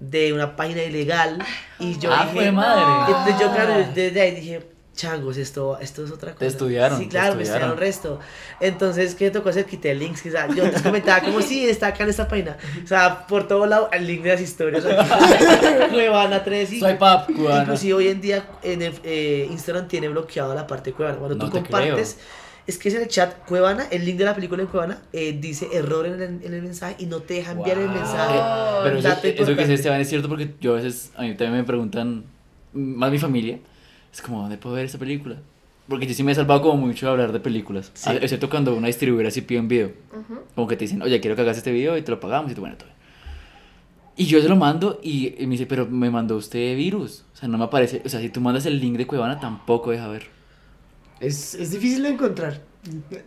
de 0.00 0.32
una 0.32 0.56
página 0.56 0.82
ilegal. 0.82 1.38
Y 1.78 1.98
yo 1.98 2.10
Ah, 2.12 2.22
dije, 2.24 2.34
fue 2.34 2.52
madre. 2.52 2.82
entonces 3.08 3.34
yo, 3.40 3.52
claro, 3.52 3.88
desde 3.94 4.20
ahí 4.20 4.30
dije, 4.34 4.66
changos, 4.96 5.36
esto, 5.36 5.78
esto 5.78 6.04
es 6.04 6.10
otra 6.10 6.32
cosa. 6.34 6.46
estudiaron, 6.46 6.98
Sí, 6.98 7.04
te 7.04 7.10
claro, 7.10 7.36
me 7.36 7.42
estudiaron 7.44 7.78
estudiaron. 7.78 8.18
resto. 8.18 8.20
Entonces, 8.60 9.14
¿qué 9.14 9.26
me 9.26 9.30
tocó 9.30 9.50
hacer? 9.50 9.66
Quité 9.66 9.94
links, 9.94 10.22
quizá. 10.22 10.48
Yo 10.52 10.64
les 10.64 10.82
comentaba 10.82 11.20
como, 11.20 11.40
sí, 11.42 11.68
está 11.68 11.88
acá 11.88 12.02
en 12.04 12.10
esta 12.10 12.26
página. 12.26 12.56
O 12.82 12.86
sea, 12.88 13.26
por 13.28 13.46
todo 13.46 13.66
lado, 13.66 13.88
el 13.92 14.06
link 14.06 14.22
de 14.22 14.30
las 14.30 14.40
historias. 14.40 14.84
Cuevana 15.92 16.42
3 16.42 16.72
y... 16.72 16.80
Swipe 16.80 17.04
up, 17.04 17.34
cubana. 17.34 17.62
Inclusive 17.62 17.94
hoy 17.94 18.08
en 18.08 18.20
día 18.20 18.48
en 18.62 18.82
el, 18.82 18.94
eh, 19.04 19.46
Instagram 19.50 19.88
tiene 19.88 20.08
bloqueado 20.08 20.54
la 20.54 20.66
parte 20.66 20.90
de 20.90 20.96
Cuevana. 20.96 21.18
Cuando 21.18 21.36
No 21.36 21.44
tú 21.44 21.50
te 21.50 21.62
compartes... 21.62 22.18
Es 22.66 22.78
que 22.78 22.88
es 22.88 22.96
en 22.96 23.02
el 23.02 23.06
chat 23.08 23.44
Cuevana, 23.46 23.86
el 23.92 24.04
link 24.04 24.16
de 24.18 24.24
la 24.24 24.34
película 24.34 24.60
en 24.60 24.66
Cuevana, 24.66 24.98
eh, 25.12 25.36
dice 25.40 25.68
error 25.72 26.04
en 26.04 26.14
el, 26.14 26.22
en 26.44 26.52
el 26.52 26.62
mensaje 26.62 26.96
y 26.98 27.06
no 27.06 27.20
te 27.20 27.34
deja 27.34 27.52
enviar 27.52 27.78
el 27.78 27.86
Wow. 27.86 27.94
mensaje. 27.94 28.40
Pero 28.82 28.98
eso, 28.98 29.08
eso 29.22 29.54
que 29.54 29.60
dice 29.60 29.74
Esteban 29.74 30.00
es 30.00 30.08
cierto 30.08 30.28
porque 30.28 30.52
yo 30.60 30.72
a 30.72 30.76
veces, 30.78 31.12
a 31.14 31.22
mí 31.22 31.28
también 31.36 31.58
me 31.58 31.62
preguntan, 31.62 32.24
más 32.72 33.12
mi 33.12 33.20
familia, 33.20 33.60
es 34.16 34.22
como, 34.22 34.40
¿dónde 34.40 34.56
puedo 34.56 34.74
ver 34.76 34.86
esa 34.86 34.98
película? 34.98 35.36
Porque 35.88 36.06
yo 36.06 36.14
sí 36.14 36.24
me 36.24 36.32
he 36.32 36.34
salvado 36.34 36.62
como 36.62 36.86
mucho 36.86 37.06
de 37.06 37.12
hablar 37.12 37.32
de 37.32 37.38
películas, 37.38 37.92
Sí. 37.94 38.08
Ah, 38.10 38.14
excepto 38.14 38.50
cuando 38.50 38.74
una 38.74 38.88
distribuidora 38.88 39.30
sí 39.30 39.42
pide 39.42 39.60
un 39.60 39.68
video. 39.68 39.92
Ujú. 40.12 40.40
Como 40.54 40.66
que 40.66 40.76
te 40.76 40.84
dicen, 40.84 41.00
oye, 41.02 41.20
quiero 41.20 41.36
que 41.36 41.42
hagas 41.42 41.58
este 41.58 41.70
video 41.70 41.96
y 41.96 42.02
te 42.02 42.10
lo 42.10 42.18
pagamos 42.18 42.50
y 42.50 42.54
tú, 42.54 42.62
bueno, 42.62 42.76
todo. 42.76 42.88
Y 44.16 44.24
yo 44.24 44.40
se 44.40 44.48
lo 44.48 44.56
mando 44.56 44.98
y, 45.02 45.34
y 45.40 45.46
me 45.46 45.52
dice, 45.52 45.66
pero 45.66 45.86
me 45.86 46.10
mandó 46.10 46.36
usted 46.36 46.74
virus. 46.74 47.24
O 47.34 47.36
sea, 47.36 47.48
no 47.48 47.58
me 47.58 47.64
aparece. 47.64 48.00
O 48.04 48.08
sea, 48.08 48.20
si 48.20 48.30
tú 48.30 48.40
mandas 48.40 48.64
el 48.64 48.80
link 48.80 48.96
de 48.96 49.06
Cuevana, 49.06 49.38
tampoco 49.38 49.90
deja 49.90 50.08
ver. 50.08 50.26
Es, 51.20 51.54
es 51.54 51.70
difícil 51.70 52.02
de 52.02 52.08
encontrar. 52.10 52.62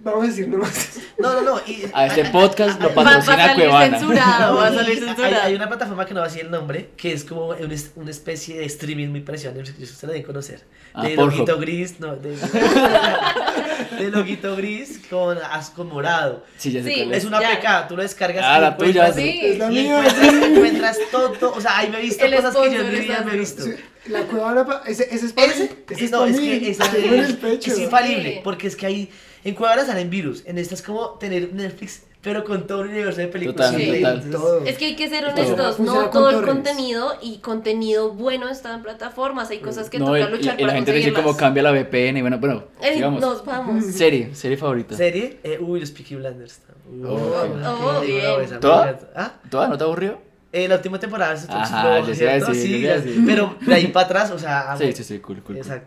Vamos 0.04 0.24
a 0.24 0.28
decir 0.28 0.48
nomás. 0.48 1.00
No, 1.18 1.34
no, 1.34 1.42
no. 1.42 1.62
Y, 1.68 1.84
A 1.94 2.08
este 2.08 2.26
podcast 2.26 2.82
lo 2.82 2.90
Va, 2.90 2.96
va 3.04 3.12
a 3.12 3.20
patrocina 3.20 3.56
Cuevana. 3.56 4.00
censurado, 4.00 4.56
va 4.58 4.68
a 4.68 4.70
No, 4.70 4.76
salir 4.78 4.94
y 4.98 5.02
hay, 5.02 5.08
censurado. 5.08 5.42
hay 5.44 5.56
una 5.56 5.68
plataforma 5.68 6.06
que 6.06 6.14
no 6.14 6.20
va 6.22 6.26
a 6.26 6.30
decir 6.30 6.46
el 6.46 6.52
nombre, 6.52 6.90
que 6.96 7.12
es 7.14 7.24
como 7.24 7.48
una, 7.48 7.74
es- 7.74 7.92
una 7.96 8.12
especie 8.12 8.58
de 8.60 8.66
streaming 8.66 9.08
muy 9.10 9.22
parecida 9.22 9.52
ustedes 9.52 10.04
la 10.04 10.10
deben 10.10 10.24
conocer. 10.24 10.64
Ah, 10.94 11.04
de 11.04 11.16
Pornhub. 11.16 11.34
loguito 11.40 11.60
gris, 11.60 12.00
no, 12.00 12.16
de, 12.16 12.36
de 14.00 14.10
loguito 14.12 14.56
gris 14.56 15.00
con, 15.10 15.38
as- 15.52 15.70
con 15.70 15.88
morado. 15.88 16.44
Sí, 16.58 16.72
ya 16.72 16.82
sé 16.84 16.94
Sí, 16.94 17.10
Es 17.12 17.26
una 17.26 17.40
Ya. 17.42 17.60
PK, 17.60 17.88
tú 17.88 17.96
lo 17.96 18.02
descargas 18.04 18.44
Ah, 18.46 18.58
y 18.58 18.62
la 18.62 18.78
tuya, 18.78 19.08
encuentras- 19.08 19.16
Sí. 19.16 19.40
Es 19.44 19.58
la 19.60 19.66
y 19.72 19.76
mía. 19.76 19.98
encuentras, 20.00 20.34
encuentras 20.50 20.98
todo, 21.12 21.54
o 21.54 21.62
sea, 21.62 21.78
ahí 21.78 21.90
me 21.90 22.00
he 22.00 22.02
visto 22.04 22.26
El 22.26 22.36
cosas 22.36 22.56
que 22.56 22.72
yo 22.74 22.82
en 22.82 22.92
mi 22.92 23.00
vida 23.00 23.22
me 23.26 23.34
he 23.34 23.38
visto. 23.38 23.64
Sí, 23.64 23.72
La 24.08 24.22
cuevana, 24.24 24.66
ese, 24.88 25.08
ese 25.14 25.26
es 25.28 25.34
para 25.34 25.48
Ese, 25.52 25.72
ese 25.90 26.06
es 26.06 26.12
no, 26.12 26.26
es 26.26 26.40
que 26.40 26.70
es, 26.72 26.80
es 26.80 27.78
infalible, 27.80 28.34
Sí. 28.36 28.42
porque 28.44 28.68
es 28.68 28.76
que 28.76 28.86
ahí 28.86 29.10
en 29.44 29.56
Cuevana 29.56 29.86
salen 29.86 30.10
virus, 30.10 30.44
en 30.46 30.58
esta 30.58 30.76
es 30.76 30.82
como 30.82 31.12
tener 31.20 31.54
Netflix, 31.54 32.04
pero 32.22 32.44
con 32.44 32.68
todo 32.68 32.82
un 32.82 32.90
universo 32.90 33.22
de 33.22 33.28
películas. 33.28 33.68
Total, 33.72 33.82
increíbles. 33.82 34.26
total. 34.26 34.32
Todo. 34.32 34.66
Es 34.66 34.78
que 34.78 34.86
hay 34.88 34.96
que 34.98 35.08
ser 35.08 35.26
honestos, 35.26 35.80
no 35.80 36.10
todo 36.10 36.30
el 36.32 36.46
contenido 36.46 37.14
y 37.22 37.38
contenido 37.38 38.12
bueno 38.12 38.50
está 38.50 38.76
en 38.76 38.82
plataformas, 38.82 39.50
hay 39.52 39.60
cosas 39.60 39.90
que 39.90 40.00
No, 40.00 40.08
toca 40.08 40.28
luchar 40.30 40.56
y 40.60 40.64
la 40.64 40.68
para 40.68 40.74
gente 40.74 40.92
dice 40.92 41.14
como 41.14 41.38
cambia 41.38 41.64
la 41.64 41.72
VPN 41.72 42.18
y 42.18 42.22
bueno, 42.22 42.38
bueno, 42.40 42.64
Eh, 42.82 42.96
digamos. 42.96 43.22
nos 43.22 43.46
vamos. 43.46 43.86
Serie, 43.86 44.36
serie 44.36 44.58
favorita. 44.58 44.96
¿Serie? 44.98 45.40
Eh, 45.44 45.58
uy, 45.62 45.80
los 45.80 45.92
Peaky 45.92 46.16
Blinders. 46.16 46.60
Uy, 46.92 47.04
Oh, 47.08 47.98
oh, 47.98 48.02
bien. 48.02 48.42
esa, 48.44 48.60
¿Toda? 48.60 49.00
¿Ah? 49.16 49.34
¿Toda 49.50 49.68
no 49.70 49.78
te 49.78 49.84
aburrió? 49.86 50.20
Eh, 50.52 50.68
la 50.68 50.76
última 50.78 51.00
temporada 51.00 51.36
es 51.36 51.48
Ajá, 51.48 51.98
a 51.98 52.04
¿cierto? 52.14 52.54
Sí, 52.56 52.88
a 52.88 52.96
decir. 53.00 53.24
pero 53.26 53.56
de 53.62 53.76
ahí 53.76 53.88
para 53.88 54.08
atrás, 54.08 54.32
o 54.32 54.40
sea, 54.40 54.72
amo. 54.72 54.82
Sí, 54.82 54.92
sí, 54.94 55.04
sí, 55.04 55.20
cool, 55.20 55.42
cool, 55.44 55.56
cool. 55.60 55.80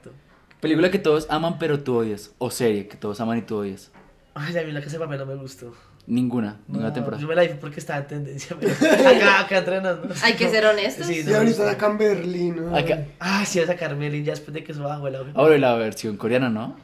Película 0.63 0.93
que 0.93 0.99
todos 1.01 1.27
aman 1.29 1.59
pero 1.59 1.81
tú 1.81 1.97
odias. 1.97 2.31
O 2.39 2.49
serie 2.51 2.87
que 2.87 2.97
todos 2.97 3.21
aman 3.21 3.37
y 3.39 3.43
tú 3.43 3.57
odias. 3.57 3.91
Ay, 4.33 4.57
a 4.57 4.63
mí 4.63 4.71
la 4.71 4.81
casa 4.81 4.93
de 4.93 4.99
papel 5.01 5.19
no 5.19 5.27
me 5.27 5.35
gustó. 5.35 5.75
Ninguna, 6.07 6.61
ninguna 6.69 6.89
No, 6.89 6.93
temporada. 6.95 7.21
Yo 7.21 7.27
me 7.29 7.35
la 7.35 7.43
vi 7.43 7.49
porque 7.61 7.81
estaba 7.81 7.99
en 7.99 8.07
tendencia. 8.07 8.57
pero 8.61 8.73
acá, 9.09 9.41
acá 9.41 9.59
entrenando. 9.59 10.09
Hay 10.23 10.35
que 10.35 10.49
ser 10.49 10.65
honestos. 10.65 11.07
Sí, 11.09 11.21
Y 11.21 11.25
no, 11.25 11.37
ahorita 11.39 11.65
no. 11.65 11.71
sacan 11.71 11.99
Berlín. 11.99 12.57
¿no? 12.65 12.77
Acá. 12.77 13.07
Ah, 13.19 13.45
sí, 13.45 13.59
a 13.59 13.67
sacar 13.67 13.97
Melin 13.97 14.25
ya 14.25 14.33
después 14.33 14.55
de 14.55 14.63
que 14.63 14.71
eso 14.73 14.85
bajó 14.85 15.09
el 15.09 15.17
auge. 15.17 15.33
Ahora 15.35 15.57
y 15.57 15.61
la 15.61 15.75
versión 15.75 16.17
coreana, 16.17 16.49
¿no? 16.49 16.77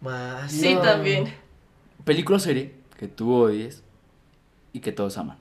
Más. 0.00 0.50
Sí, 0.50 0.74
No. 0.74 0.80
también. 0.80 1.32
Película 2.04 2.36
o 2.36 2.40
serie 2.40 2.72
que 2.98 3.06
tú 3.06 3.32
odies 3.34 3.82
y 4.72 4.80
que 4.80 4.92
todos 4.92 5.16
aman. 5.18 5.36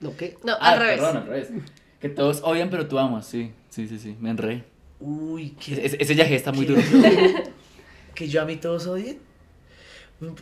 ¿No 0.00 0.14
qué? 0.16 0.36
No, 0.44 0.52
Ah, 0.60 0.72
al 0.72 0.78
revés. 0.80 1.00
Perdón, 1.00 1.16
al 1.16 1.26
revés. 1.26 1.48
Que 2.00 2.08
todos 2.10 2.42
odian 2.44 2.68
pero 2.70 2.86
tú 2.86 2.98
amas, 2.98 3.26
sí. 3.26 3.52
Sí, 3.70 3.88
sí, 3.88 3.98
sí, 3.98 4.16
me 4.20 4.30
enredé. 4.30 4.64
Uy, 5.00 5.50
que, 5.50 5.84
ese- 5.84 5.96
ese 6.00 6.14
viaje 6.14 6.34
está 6.34 6.52
muy 6.52 6.66
que 6.66 6.72
duro. 6.74 6.82
que 8.14 8.28
yo 8.28 8.42
a 8.42 8.44
mí 8.44 8.56
todos 8.56 8.86
odien. 8.86 9.18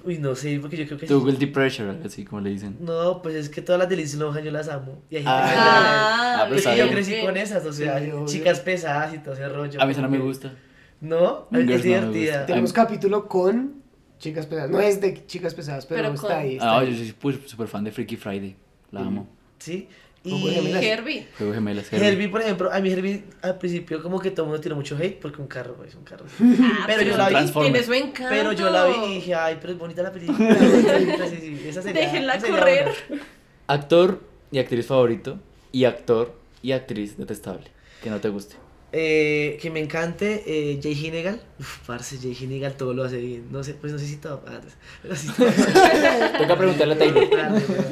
Uy, 0.05 0.16
no 0.19 0.35
sé, 0.35 0.59
porque 0.59 0.79
yo 0.79 0.87
creo 0.87 0.99
que. 0.99 1.07
Tu 1.07 1.23
guilty 1.25 1.47
pressure, 1.47 1.99
así 2.03 2.25
como 2.25 2.40
le 2.40 2.49
dicen. 2.51 2.79
No, 2.81 3.21
pues 3.21 3.35
es 3.35 3.51
que 3.51 3.61
todas 3.61 3.79
las 3.79 3.88
de 3.90 3.97
Lindsay 3.97 4.19
Lohan 4.19 4.42
yo 4.42 4.51
las 4.51 4.69
amo. 4.69 5.03
Y 5.11 5.16
hay 5.16 5.23
gente 5.23 5.31
Ah. 5.37 5.51
que 5.51 5.59
Ah, 5.59 6.37
Ah, 6.38 6.42
pero 6.45 6.55
Es 6.55 6.61
está 6.61 6.73
que 6.73 6.79
yo 6.79 6.88
crecí 6.90 7.11
bien. 7.11 7.27
con 7.27 7.37
esas, 7.37 7.66
o 7.66 7.73
sea, 7.73 7.99
Sí, 8.01 8.11
chicas 8.27 8.61
pesadas 8.61 9.12
y 9.14 9.19
todo 9.19 9.35
ese 9.35 9.47
rollo. 9.51 9.81
A 9.83 9.85
mí 9.85 9.92
eso 9.92 10.01
no 10.01 10.09
me 10.09 10.19
gusta. 10.19 10.55
¿No? 11.03 11.47
Mean 11.51 11.69
Es 11.69 11.77
no 11.79 11.83
divertida. 11.83 12.47
Tenemos 12.47 12.73
capítulo 12.73 13.29
con 13.29 13.83
chicas 14.19 14.47
pesadas. 14.47 14.71
No 14.71 14.81
es 14.81 14.99
de 15.03 15.27
chicas 15.27 15.53
pesadas, 15.55 15.85
pero, 15.85 16.01
Pero 16.03 16.14
está 16.14 16.27
con- 16.29 16.37
ahí. 16.37 16.53
Está 16.55 16.71
Ah, 16.73 16.79
ahí. 16.81 16.90
yo 16.92 16.97
soy 16.97 17.12
pues, 17.12 17.37
súper 17.45 17.69
fan 17.69 17.85
de 17.85 17.92
Freaky 17.92 18.16
Friday. 18.16 18.57
La 18.92 19.01
amo. 19.01 19.29
¿Sí? 19.59 19.88
Y 20.27 20.51
gemelas. 20.51 20.83
Herbie. 20.83 21.27
Juego 21.39 21.53
gemelas. 21.55 21.93
Herbie. 21.93 22.09
Herbie, 22.09 22.29
por 22.29 22.41
ejemplo, 22.43 22.73
a 22.73 22.81
mí 22.81 22.91
Herbie 22.91 23.25
al 23.43 23.59
principio 23.59 24.03
como 24.03 24.19
que 24.21 24.31
todo 24.31 24.43
el 24.43 24.49
mundo 24.49 24.61
tiró 24.61 24.77
mucho 24.77 24.97
hate 24.97 25.21
porque 25.21 25.41
un 25.41 25.49
carro, 25.49 25.77
es 25.87 25.95
un 25.95 26.05
carro. 26.05 26.25
Ah, 26.61 26.85
Pero 26.87 27.03
yo 27.03 27.17
la 27.17 27.29
vi. 27.29 27.51
Tiene 27.51 27.83
su 27.83 27.93
encanto. 27.93 28.31
Pero 28.31 28.53
yo 28.53 28.71
la 28.71 28.87
vi 28.87 28.95
y 29.11 29.15
dije, 29.17 29.35
ay, 29.35 29.59
pero 29.61 29.73
es 29.73 29.79
bonita 29.79 30.03
la 30.03 30.12
película. 30.12 30.39
sí, 31.31 31.37
sí, 31.41 31.69
esa 31.69 31.83
sería, 31.83 32.03
Déjenla 32.03 32.35
esa 32.35 32.41
sería 32.47 32.59
correr. 32.61 32.89
buena. 33.09 33.25
Actor 33.69 34.21
y 34.51 34.59
actriz 34.59 34.87
favorito. 34.87 35.39
Y 35.73 35.85
actor 35.85 36.35
y 36.62 36.73
actriz 36.73 37.17
detestable. 37.17 37.71
Que 38.03 38.11
no 38.11 38.21
te 38.21 38.29
guste. 38.29 38.57
Eh, 38.99 39.59
que 39.61 39.69
me 39.71 39.81
encante 39.81 40.43
eh, 40.47 40.81
Jay 40.83 40.95
Hinegal. 40.95 41.39
Uf, 41.61 41.81
parce, 41.87 42.17
Jay 42.17 42.35
Hinegal 42.41 42.77
todo 42.79 42.95
lo 42.95 43.05
hace 43.05 43.19
bien. 43.19 43.45
No 43.51 43.63
sé, 43.63 43.75
pues 43.75 43.93
no 43.93 43.99
sé 43.99 44.07
si 44.07 44.17
todo. 44.17 44.43
ah, 44.47 44.59
todo. 44.59 45.47
Toca 46.39 46.57
preguntarle 46.57 46.95
a 46.95 46.99
Taylor. 46.99 47.29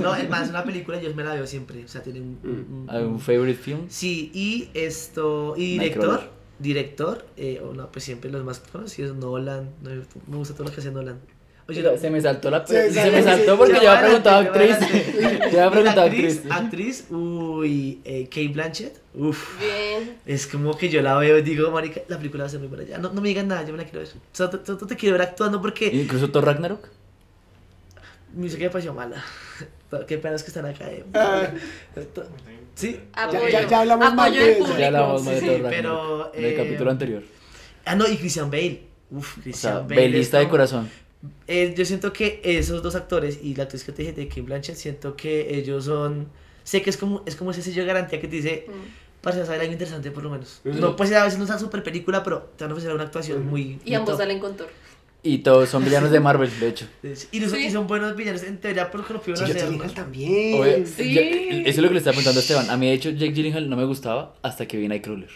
No, 0.00 0.14
es 0.14 0.28
más, 0.30 0.48
una 0.48 0.64
película 0.64 1.00
yo 1.02 1.14
me 1.14 1.22
la 1.22 1.34
veo 1.34 1.46
siempre. 1.46 1.84
O 1.84 1.88
sea, 1.88 2.02
tiene 2.02 2.20
un. 2.20 2.38
un- 2.42 2.50
un- 2.84 2.90
¿Algún 2.90 3.20
favorite 3.20 3.58
film? 3.60 3.80
Sí, 3.88 4.30
y 4.32 4.70
esto. 4.72 5.54
Y 5.58 5.78
director. 5.78 6.30
Director. 6.58 7.26
Eh, 7.36 7.60
o 7.62 7.74
no, 7.74 7.90
pues 7.92 8.04
siempre 8.04 8.30
los 8.30 8.42
más 8.44 8.60
conocidos. 8.60 9.14
Nolan. 9.16 9.70
no, 9.82 9.90
me 10.26 10.36
gusta 10.38 10.54
todo 10.54 10.68
lo 10.68 10.72
que 10.72 10.80
hace 10.80 10.90
Nolan. 10.90 11.20
Oye, 11.66 11.80
Oye, 11.80 11.90
no, 11.92 11.96
se 11.98 12.10
me 12.10 12.20
saltó 12.20 12.50
la 12.50 12.66
Se 12.66 12.92
se, 12.92 13.04
me 13.06 13.10
me 13.12 13.22
saltó 13.22 13.56
porque 13.56 13.72
Ya 13.74 13.82
yo 13.82 13.90
había 13.90 14.02
preguntado 14.06 14.36
actriz. 14.40 14.76
Yo 15.52 15.60
había 15.62 15.70
preguntado 15.70 16.02
actriz, 16.06 16.36
actriz. 16.36 16.52
actriz, 16.52 17.04
uy, 17.10 18.00
eh, 18.04 18.24
Kate 18.28 18.48
Blanchett, 18.48 19.00
uff, 19.14 19.58
Bien. 19.58 20.16
es 20.26 20.46
como 20.46 20.76
que 20.76 20.88
yo 20.90 21.00
la 21.00 21.16
veo 21.16 21.38
y 21.38 21.42
digo, 21.42 21.70
marica, 21.70 22.00
la 22.08 22.18
película 22.18 22.42
va 22.44 22.48
a 22.48 22.50
ser 22.50 22.58
muy 22.60 22.68
buena, 22.68 22.84
ya, 22.84 22.98
no, 22.98 23.12
no 23.12 23.20
me 23.20 23.28
digan 23.28 23.48
nada, 23.48 23.62
yo 23.64 23.72
me 23.72 23.78
la 23.78 23.84
quiero 23.84 24.00
ver, 24.00 24.08
solo, 24.32 24.50
te- 24.50 24.66
solo 24.66 24.86
te 24.86 24.96
quiero 24.96 25.14
ver 25.16 25.22
actuando 25.28 25.60
porque 25.62 25.86
Incluso 25.86 26.30
Thor 26.30 26.44
Ragnarok. 26.44 26.88
mi 28.34 28.44
música 28.44 28.64
me 28.64 28.70
pareció 28.70 28.92
mala, 28.92 29.24
qué 30.08 30.18
pena 30.18 30.34
es 30.36 30.42
que 30.42 30.48
están 30.48 30.66
acá, 30.66 30.90
eh. 30.90 31.04
Ah. 31.14 31.46
Sí. 32.74 33.00
Apoyo. 33.12 33.48
ya- 33.48 33.66
ya 33.68 33.80
hablamos 33.80 34.06
Apoyo 34.08 34.16
mal 34.16 34.32
de-. 34.34 34.58
Ya 34.78 34.86
hablamos 34.88 35.22
Sí, 35.22 35.30
de 35.30 35.40
sí, 35.40 35.46
Thor 35.46 35.62
pero, 35.70 35.98
Ragnarok, 36.18 36.34
en 36.36 36.44
el 36.44 36.50
eh, 36.50 36.56
capítulo 36.56 36.90
anterior. 36.90 37.22
Ah, 37.84 37.94
no, 37.94 38.06
y 38.08 38.16
Christian 38.16 38.50
Bale. 38.50 38.82
Uf, 39.10 39.38
O 39.38 39.42
Christian 39.42 39.72
sea, 39.74 39.80
Bale. 39.82 39.94
belista 39.94 40.38
de 40.40 40.48
corazón. 40.48 40.90
Eh, 41.46 41.74
yo 41.76 41.84
siento 41.84 42.12
que 42.12 42.40
esos 42.44 42.82
dos 42.82 42.94
actores 42.94 43.38
y 43.42 43.54
la 43.54 43.64
actriz 43.64 43.84
que 43.84 43.92
te 43.92 44.02
dije 44.02 44.14
de 44.14 44.28
Kim 44.28 44.44
Blanchett, 44.46 44.76
siento 44.76 45.16
que 45.16 45.56
ellos 45.58 45.84
son. 45.84 46.28
Sé 46.64 46.82
que 46.82 46.90
es 46.90 46.96
como, 46.96 47.22
es 47.26 47.36
como 47.36 47.50
ese 47.50 47.62
sello 47.62 47.82
de 47.82 47.88
garantía 47.88 48.20
que 48.20 48.28
te 48.28 48.36
dice, 48.36 48.66
para 49.20 49.44
saber 49.44 49.60
algo 49.60 49.72
interesante 49.72 50.10
por 50.10 50.22
lo 50.22 50.30
menos. 50.30 50.60
Mm. 50.64 50.80
No 50.80 50.96
puede 50.96 51.10
ser 51.10 51.18
a 51.18 51.24
veces 51.24 51.38
no 51.38 51.44
es 51.44 51.50
una 51.50 51.58
super 51.58 51.82
película, 51.82 52.22
pero 52.22 52.50
te 52.56 52.64
van 52.64 52.70
a 52.70 52.74
ofrecer 52.74 52.94
una 52.94 53.04
actuación 53.04 53.46
muy. 53.46 53.78
Y 53.84 53.94
ambos 53.94 54.10
top. 54.12 54.18
salen 54.20 54.38
con 54.38 54.56
Thor. 54.56 54.68
Y 55.26 55.38
todos 55.38 55.70
son 55.70 55.82
villanos 55.84 56.10
de 56.10 56.20
Marvel, 56.20 56.50
de 56.60 56.68
hecho. 56.68 56.86
Y, 57.32 57.40
son, 57.40 57.50
Sí. 57.58 57.66
y 57.66 57.70
son 57.70 57.86
buenos 57.86 58.14
villanos 58.14 58.42
en 58.42 58.58
teoría 58.58 58.90
porque 58.90 59.14
lo 59.14 59.20
pudieron 59.20 59.46
Jake 59.46 59.58
hacer. 59.58 59.68
Gyllenhaal 59.70 59.94
también. 59.94 60.60
Oye, 60.60 60.84
Sí. 60.86 61.14
ya- 61.14 61.22
eso 61.22 61.68
es 61.70 61.78
lo 61.78 61.88
que 61.88 61.94
le 61.94 61.98
estaba 61.98 62.12
preguntando 62.12 62.40
a 62.40 62.42
Esteban. 62.42 62.68
A 62.70 62.76
mí, 62.76 62.86
de 62.88 62.92
hecho, 62.92 63.10
Jake 63.10 63.32
Gyllenhaal 63.32 63.70
no 63.70 63.76
me 63.76 63.84
gustaba 63.86 64.34
hasta 64.42 64.66
que 64.68 64.76
vi 64.76 64.86
Nightcrawler. 64.88 65.30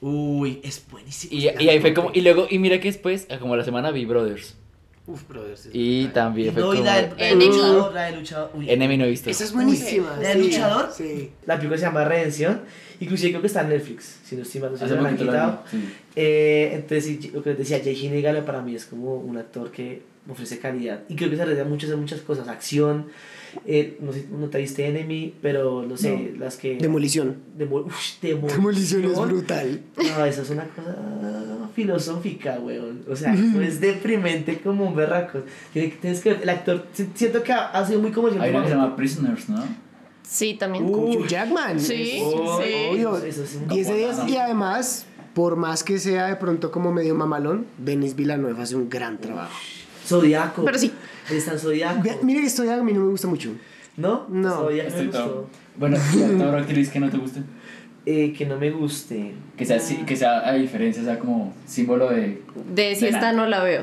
Uy, 0.00 0.60
es 0.62 0.84
buenísimo. 0.90 1.32
Y, 1.32 1.44
y 1.64 1.68
ahí 1.68 1.80
fue 1.80 1.94
como... 1.94 2.10
Y 2.12 2.20
luego, 2.20 2.46
y 2.50 2.58
mira 2.58 2.78
que 2.78 2.88
después, 2.88 3.26
como 3.40 3.56
la 3.56 3.64
semana, 3.64 3.90
vi 3.90 4.04
Brothers. 4.04 4.56
Uf, 5.06 5.28
brothers. 5.28 5.68
Y 5.72 6.06
también 6.08 6.54
fue 6.54 6.62
no, 6.62 6.72
y 6.72 6.76
como... 6.78 6.86
la 6.86 6.96
del, 6.96 7.10
la 7.10 7.16
del 7.16 7.32
Enemy. 7.32 7.46
luchador, 7.46 7.92
la 7.94 8.02
del 8.04 8.14
luchador. 8.20 8.50
Uy, 8.54 8.70
Enemy 8.70 8.96
no 8.96 9.04
he 9.04 9.10
visto. 9.10 9.28
Esa 9.28 9.44
es 9.44 9.52
buenísima. 9.52 10.16
¿La 10.20 10.28
del 10.30 10.38
sí, 10.38 10.44
luchador? 10.50 10.90
Sí. 10.96 11.30
La 11.44 11.56
película 11.56 11.78
se 11.78 11.84
llama 11.84 12.04
Redención. 12.04 12.62
Inclusive 13.00 13.30
creo 13.32 13.40
que 13.42 13.48
está 13.48 13.60
en 13.60 13.68
Netflix. 13.68 14.20
Si 14.24 14.34
no 14.34 14.42
estoy 14.42 14.60
mal, 14.62 14.72
no 14.72 14.78
sé 14.78 14.88
si 14.88 14.94
la 14.94 15.08
han 15.08 15.16
quitado. 15.16 15.62
sí. 15.70 15.92
Eh, 16.16 16.70
entonces, 16.72 17.04
sí, 17.04 17.30
lo 17.34 17.42
que 17.42 17.50
les 17.50 17.58
decía, 17.58 17.80
Jay 17.84 17.94
Gyllenhaal 17.94 18.44
para 18.44 18.62
mí 18.62 18.74
es 18.74 18.86
como 18.86 19.16
un 19.16 19.36
actor 19.36 19.70
que 19.70 20.02
ofrece 20.28 20.58
calidad. 20.58 21.02
Y 21.08 21.16
creo 21.16 21.28
que 21.28 21.36
se 21.36 21.42
arriesga 21.42 21.64
mucho 21.64 21.86
a 21.86 21.88
hacer 21.88 21.98
muchas 21.98 22.20
cosas. 22.22 22.48
Acción, 22.48 23.08
eh, 23.66 23.98
no 24.00 24.12
sé, 24.12 24.26
no 24.30 24.48
te 24.48 24.58
viste 24.58 24.86
Enemy, 24.86 25.34
pero 25.42 25.82
no 25.82 25.96
sé, 25.96 26.34
las 26.38 26.56
que... 26.56 26.76
Demolición. 26.76 27.36
Demo- 27.58 27.80
Ush, 27.86 28.20
demolición. 28.20 28.56
Demolición 28.58 29.04
es 29.04 29.18
brutal. 29.18 29.80
No, 29.96 30.24
eso 30.24 30.42
es 30.42 30.50
una 30.50 30.64
cosa 30.68 30.96
filosófica, 31.74 32.58
weón. 32.60 33.02
O 33.10 33.16
sea, 33.16 33.34
es 33.62 33.80
deprimente 33.80 34.58
como 34.60 34.86
un 34.86 34.94
berraco. 34.96 35.40
Tienes 35.72 36.20
que 36.20 36.30
el 36.30 36.48
actor, 36.48 36.86
si- 36.92 37.08
siento 37.14 37.42
que 37.42 37.52
ha, 37.52 37.84
sido 37.86 38.00
muy 38.00 38.10
comercial. 38.12 38.42
Hay 38.44 38.50
una 38.50 38.62
que 38.62 38.68
se 38.68 38.74
llama 38.74 38.96
Prisoners, 38.96 39.48
¿no? 39.48 39.62
Sí, 40.22 40.54
también. 40.54 40.84
Hugh 40.86 41.26
Jackman. 41.26 41.78
Sí, 41.78 42.18
Oh, 42.22 42.60
sí. 42.62 42.72
Obvio. 42.90 43.16
Eso 43.18 43.44
es 43.44 43.56
un 43.56 43.68
10 43.68 43.86
de 43.88 43.94
10. 43.94 44.08
caponazo. 44.10 44.32
Y 44.32 44.36
además, 44.36 45.06
por 45.34 45.56
más 45.56 45.84
que 45.84 45.98
sea 45.98 46.26
de 46.28 46.36
pronto 46.36 46.70
como 46.70 46.92
medio 46.92 47.14
mamalón, 47.14 47.66
Denis 47.78 48.16
Villeneuve 48.16 48.60
hace 48.62 48.74
un 48.76 48.88
gran 48.88 49.18
trabajo. 49.18 49.52
Zodiaco. 50.04 50.64
Pero 50.64 50.78
sí. 50.78 50.92
Está 51.30 51.52
en 51.52 51.58
Zodiaco. 51.58 52.02
Ve- 52.02 52.18
Mire 52.22 52.40
que 52.40 52.46
esto 52.46 52.64
ya 52.64 52.74
a 52.76 52.82
mí 52.82 52.92
no 52.92 53.00
me 53.00 53.10
gusta 53.10 53.28
mucho. 53.28 53.50
¿No? 53.96 54.26
No. 54.28 54.50
Zodiaco 54.50 54.82
me 54.82 54.88
Estoy 54.88 55.06
gustó. 55.06 55.24
todo. 55.24 55.46
Bueno, 55.76 55.96
¿y 56.14 56.22
actor 56.22 56.54
o 56.54 56.58
actriz 56.58 56.90
que 56.90 57.00
no 57.00 57.10
te 57.10 57.16
guste? 57.16 57.40
Eh, 58.06 58.32
que 58.36 58.44
no 58.46 58.58
me 58.58 58.70
guste. 58.70 59.32
Que 59.56 59.64
sea, 59.64 59.80
sí- 59.80 60.04
que 60.06 60.14
sea 60.16 60.46
a 60.48 60.52
diferencia, 60.54 61.02
sea 61.02 61.18
como 61.18 61.54
símbolo 61.66 62.10
de... 62.10 62.42
De 62.74 62.94
si 62.94 63.02
De 63.02 63.06
esta 63.08 63.20
nada. 63.20 63.32
no 63.32 63.46
la 63.46 63.62
veo. 63.62 63.82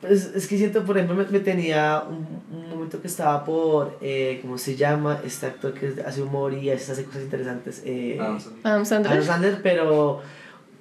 Pues 0.00 0.26
es 0.34 0.46
que 0.46 0.58
siento, 0.58 0.84
por 0.84 0.96
ejemplo, 0.98 1.16
me, 1.16 1.24
me 1.30 1.40
tenía 1.40 2.02
un, 2.08 2.26
un 2.56 2.68
momento 2.70 3.00
que 3.00 3.06
estaba 3.08 3.44
por, 3.44 3.98
eh, 4.02 4.38
¿cómo 4.42 4.58
se 4.58 4.76
llama? 4.76 5.20
Este 5.24 5.46
actor 5.46 5.72
que 5.74 5.88
es- 5.88 5.98
hace 5.98 6.22
humor 6.22 6.52
y 6.52 6.70
hace 6.70 6.92
hace 6.92 7.04
cosas 7.04 7.22
interesantes. 7.22 7.82
Eh, 7.84 8.18
Adam 8.20 8.38
Adam 8.62 8.84
Sandler. 8.84 9.24
Sandler, 9.24 9.60
pero, 9.62 10.20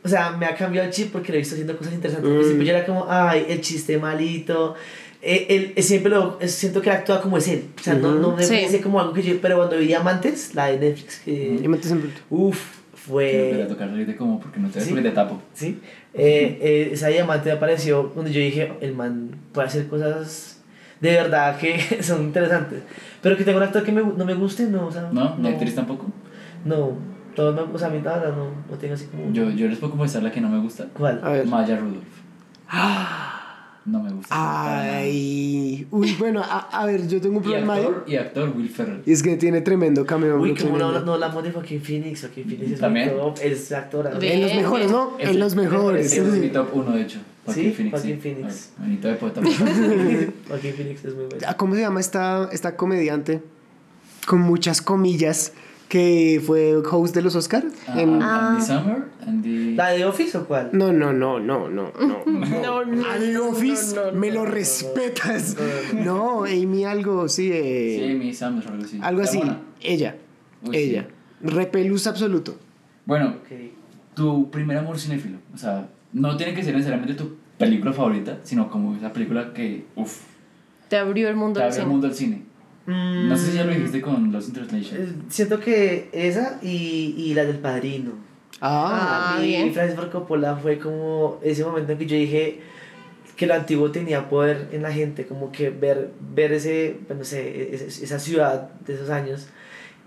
o 0.06 0.08
sea, 0.08 0.32
me 0.32 0.46
ha 0.46 0.56
cambiado 0.56 0.88
el 0.88 0.94
chip 0.94 1.12
porque 1.12 1.32
lo 1.32 1.36
he 1.36 1.40
visto 1.40 1.56
haciendo 1.56 1.76
cosas 1.78 1.94
interesantes. 1.94 2.30
Al 2.32 2.38
principio 2.38 2.64
yo 2.64 2.72
era 2.74 2.86
como, 2.86 3.06
ay, 3.10 3.46
el 3.50 3.60
chiste 3.62 3.98
malito. 3.98 4.76
Eh, 5.22 5.48
él, 5.50 5.74
él 5.76 5.84
siempre 5.84 6.12
lo, 6.12 6.38
es- 6.40 6.54
siento 6.54 6.82
que 6.82 6.90
él 6.92 6.96
actúa 6.98 7.20
como 7.22 7.38
es 7.38 7.48
él. 7.48 7.66
O 7.80 7.84
sea, 7.84 7.96
no, 7.96 8.10
Ujú. 8.12 8.20
no 8.20 8.36
me 8.36 8.44
Sí. 8.44 8.54
parece 8.54 8.82
como 8.82 9.00
algo 9.00 9.12
que 9.14 9.24
yo, 9.24 9.34
pero 9.42 9.58
cuando 9.58 9.78
vi 9.80 9.92
Amantes, 9.94 10.54
la 10.54 10.68
de 10.68 10.78
Netflix, 10.78 11.20
que, 11.26 11.58
Diamantes 11.60 11.92
en 11.92 12.02
bruto. 12.02 12.22
que 12.30 12.58
fue... 12.98 13.56
te 13.58 13.66
tocar 13.66 13.90
reírte 13.92 14.16
como 14.16 14.40
porque 14.40 14.60
no 14.60 14.70
te 14.70 14.76
ves 14.80 14.88
Sí. 14.88 14.94
porque 14.94 15.10
te 15.10 15.16
tapo. 15.16 15.42
¿sí? 15.54 15.80
Eh, 16.14 16.60
eh, 16.62 16.90
esa 16.94 17.08
diamante 17.08 17.50
me 17.50 17.56
apareció 17.56 18.12
donde 18.16 18.32
yo 18.32 18.40
dije, 18.40 18.72
el 18.82 18.94
man 18.94 19.32
puede 19.52 19.68
hacer 19.68 19.88
cosas 19.88 20.62
de 21.02 21.12
verdad 21.12 21.58
que 21.58 21.78
son 22.04 22.22
interesantes. 22.24 22.80
Pero 23.22 23.36
que 23.36 23.44
tenga 23.44 23.58
un 23.58 23.64
actor 23.64 23.84
que 23.84 23.92
me, 23.92 24.02
no 24.04 24.26
me 24.26 24.34
guste, 24.36 24.64
no. 24.68 24.86
O 24.88 24.92
sea, 24.92 25.10
¿No? 25.12 25.36
¿Ni 25.40 25.50
actriz 25.50 25.74
tampoco? 25.74 26.06
No, 26.64 26.98
todos 27.36 27.54
me, 27.56 27.62
o 27.62 27.78
sea, 27.78 27.88
a 27.90 27.92
mí 27.92 28.00
nada, 28.04 28.30
no, 28.36 28.50
no 28.70 28.78
tengo 28.78 28.94
así 28.96 29.06
como... 29.06 29.32
Yo, 29.34 29.50
yo 29.52 29.68
les 29.68 29.78
puedo 29.78 29.92
confesar 29.94 30.24
la 30.24 30.32
que 30.32 30.42
no 30.42 30.50
me 30.50 30.60
gusta. 30.60 30.88
¿Cuál? 30.94 31.20
A 31.24 31.30
ver. 31.30 31.46
Maya 31.46 31.78
Rudolph. 31.78 32.04
No 33.88 34.02
me 34.02 34.12
gusta. 34.12 34.30
Ay. 34.98 35.86
Uy, 35.92 36.16
bueno, 36.18 36.42
a, 36.44 36.58
a 36.72 36.88
ver, 36.88 37.08
yo 37.08 37.22
tengo 37.22 37.38
un 37.38 37.44
Y 37.44 37.46
problema 37.50 37.76
ahí. 37.76 37.84
actor, 37.84 38.04
y 38.08 38.16
actor 38.16 38.50
Will 38.58 38.68
Ferrell. 38.68 39.04
Y 39.06 39.12
es 39.12 39.22
que 39.22 39.38
tiene 39.38 39.62
tremendo 39.62 40.04
cameo. 40.08 40.40
Uy, 40.40 40.56
como 40.56 40.76
no, 40.80 41.00
no 41.02 41.14
hablamos 41.14 41.44
de 41.44 41.52
Joaquín 41.52 41.80
Phoenix, 41.82 42.22
Joaquín 42.22 42.46
Phoenix 42.50 42.72
es 42.72 42.80
¿También? 42.80 43.12
top, 43.16 43.38
es 43.44 43.72
actor. 43.72 44.10
¿no? 44.12 44.20
En 44.20 44.42
los 44.42 44.56
mejores, 44.56 44.90
¿no? 44.92 45.16
Ese- 45.20 45.30
En 45.34 45.40
los 45.40 45.54
mejores. 45.56 46.14
Es 46.14 46.24
mi 46.34 46.48
top 46.50 46.70
1, 46.74 46.92
de 46.96 47.02
hecho. 47.04 47.20
Joaquin 47.46 47.64
Sí, 47.64 47.72
Phoenix. 47.74 47.92
Joaquin 47.94 48.16
sí. 48.16 48.22
Phoenix. 48.22 48.70
Ay, 48.80 48.84
Manito 48.88 49.08
de 49.08 49.14
poeta. 49.18 49.42
Joaquín 50.48 50.74
Phoenix 50.74 51.06
es 51.06 51.14
muy 51.16 51.26
bueno. 51.26 51.48
¿Cómo 51.56 51.76
se 51.76 51.82
llama 51.82 52.00
esta, 52.00 52.50
esta 52.52 52.76
comediante? 52.76 53.44
Con 54.26 54.42
muchas 54.42 54.82
comillas. 54.82 55.54
Que 55.90 56.42
fue 56.44 56.76
host 56.78 57.14
de 57.16 57.22
los 57.22 57.36
Oscars. 57.36 57.66
Ah, 57.88 58.02
en- 58.02 58.22
Ah. 58.22 58.50
Andy 58.54 58.66
Summer, 58.66 59.04
Andy... 59.26 59.76
¿La 59.76 59.90
de 59.92 60.04
Office 60.06 60.36
o 60.38 60.48
cuál? 60.48 60.70
No, 60.74 60.92
no, 60.92 61.14
no, 61.14 61.40
no, 61.40 61.70
no, 61.70 61.92
no. 62.00 62.24
No, 62.26 62.86
no. 62.86 63.06
Al 63.10 63.38
Office 63.38 63.96
me 64.14 64.32
lo 64.32 64.46
respetas. 64.46 65.56
No, 65.94 66.44
Amy 66.46 66.86
algo, 66.86 67.30
sí. 67.30 67.52
eh, 67.54 67.98
Sí, 68.04 68.12
Amy 68.14 68.34
Summers 68.34 68.66
o 68.68 68.70
algo 68.72 68.84
así. 68.84 69.00
algo 69.02 69.22
¿Está 69.22 69.38
así. 69.40 69.52
Ella. 69.82 70.16
Uy, 70.64 70.76
ella. 70.76 71.08
Repelús 71.42 72.08
absoluto. 72.08 72.58
Bueno, 73.06 73.36
Ok. 73.42 73.52
tu 74.16 74.50
primer 74.50 74.78
amor 74.78 74.98
cinéfilo. 74.98 75.38
O 75.54 75.58
sea, 75.58 75.88
no 76.14 76.36
tiene 76.36 76.56
que 76.56 76.64
ser 76.64 76.74
necesariamente 76.74 77.14
tu 77.14 77.36
película 77.60 77.94
favorita, 77.94 78.40
sino 78.44 78.70
como 78.72 78.96
esa 78.96 79.14
película 79.14 79.54
que, 79.54 79.86
uff, 79.96 80.22
Te 80.90 80.98
abrió 80.98 81.30
el 81.30 81.36
mundo 81.36 81.60
te 81.60 81.64
abre 81.66 81.76
el 81.76 81.82
cine. 81.82 81.92
mundo 81.92 82.08
al 82.08 82.16
cine. 82.16 82.42
No 82.88 83.36
sé 83.38 83.52
si 83.52 83.58
ya 83.58 83.64
lo 83.66 83.74
dijiste 83.74 84.02
con 84.02 84.32
Lost 84.32 84.50
in 84.50 84.54
Translation. 84.54 85.02
Eh, 85.02 85.08
Siento 85.30 85.60
que 85.60 86.10
esa 86.12 86.60
y, 86.62 87.16
y 87.18 87.34
la 87.34 87.44
del 87.46 87.58
padrino. 87.58 88.12
Ah, 88.62 89.34
Ah, 89.36 89.40
mí 89.42 89.48
bien. 89.48 89.74
Francis 89.74 89.96
Ford 89.96 90.12
Coppola 90.12 90.56
fue 90.56 90.78
como 90.80 91.40
ese 91.44 91.64
momento 91.66 91.92
en 91.94 91.98
que 91.98 92.06
yo 92.06 92.16
dije 92.16 92.60
que 93.36 93.48
lo 93.48 93.54
antiguo 93.54 93.92
tenía 93.92 94.30
poder 94.30 94.70
en 94.72 94.82
la 94.82 94.94
gente, 94.94 95.26
como 95.26 95.52
que 95.52 95.70
ver, 95.70 96.12
ver 96.34 96.54
ese, 96.54 96.96
pues, 97.08 97.20
no 97.20 97.26
sé, 97.26 97.76
esa 97.76 98.18
ciudad 98.20 98.70
de 98.86 98.94
esos 98.94 99.10
años 99.10 99.48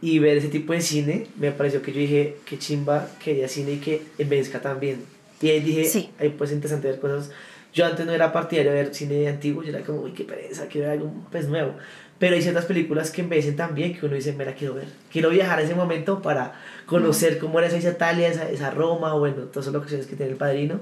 y 0.01 0.19
ver 0.21 0.39
ese 0.39 0.49
tipo 0.49 0.73
de 0.73 0.81
cine, 0.81 1.27
me 1.37 1.51
pareció 1.51 1.83
que 1.83 1.93
yo 1.93 1.99
dije 1.99 2.37
que 2.47 2.59
chimba 2.59 3.07
quería 3.23 3.49
cine 3.49 3.73
y 3.73 3.77
que 3.79 4.03
envejezca 4.17 4.61
también. 4.61 5.01
Y 5.43 5.49
ahí 5.51 5.61
dije, 5.61 5.85
Sí. 5.85 6.11
ahí 6.19 6.31
pues 6.31 6.53
interesante 6.53 6.89
ver 6.89 7.01
cosas. 7.01 7.31
Yo 7.75 7.85
antes 7.85 8.07
no 8.07 8.13
era 8.13 8.33
partidario 8.33 8.73
de 8.73 8.83
ver 8.83 8.95
cine 8.95 9.29
antiguo, 9.29 9.63
yo 9.63 9.71
era 9.77 9.85
como, 9.85 10.01
uy, 10.03 10.13
qué 10.13 10.25
pereza, 10.25 10.67
quiero 10.69 10.89
ver 10.89 10.99
algo 10.99 11.13
pues, 11.31 11.49
nuevo. 11.49 11.75
Pero 12.19 12.35
hay 12.35 12.43
ciertas 12.43 12.65
películas 12.65 13.11
que 13.13 13.21
envejecen 13.21 13.55
tan 13.55 13.75
bien 13.77 13.97
que 13.97 14.05
uno 14.07 14.17
dice, 14.17 14.33
me 14.33 14.45
la 14.45 14.53
quiero 14.55 14.75
ver. 14.75 14.87
Quiero 15.13 15.31
viajar 15.31 15.61
a 15.61 15.63
ese 15.63 15.75
momento 15.77 16.21
para 16.21 16.55
conocer 16.87 17.39
cómo 17.39 17.61
era 17.61 17.69
esa 17.69 17.89
Italia, 17.89 18.27
esa, 18.29 18.51
esa 18.51 18.71
Roma, 18.71 19.15
bueno, 19.15 19.43
todas 19.45 19.67
las 19.67 19.75
locaciones 19.75 20.07
que 20.07 20.17
tiene 20.17 20.33
el 20.33 20.39
padrino. 20.39 20.81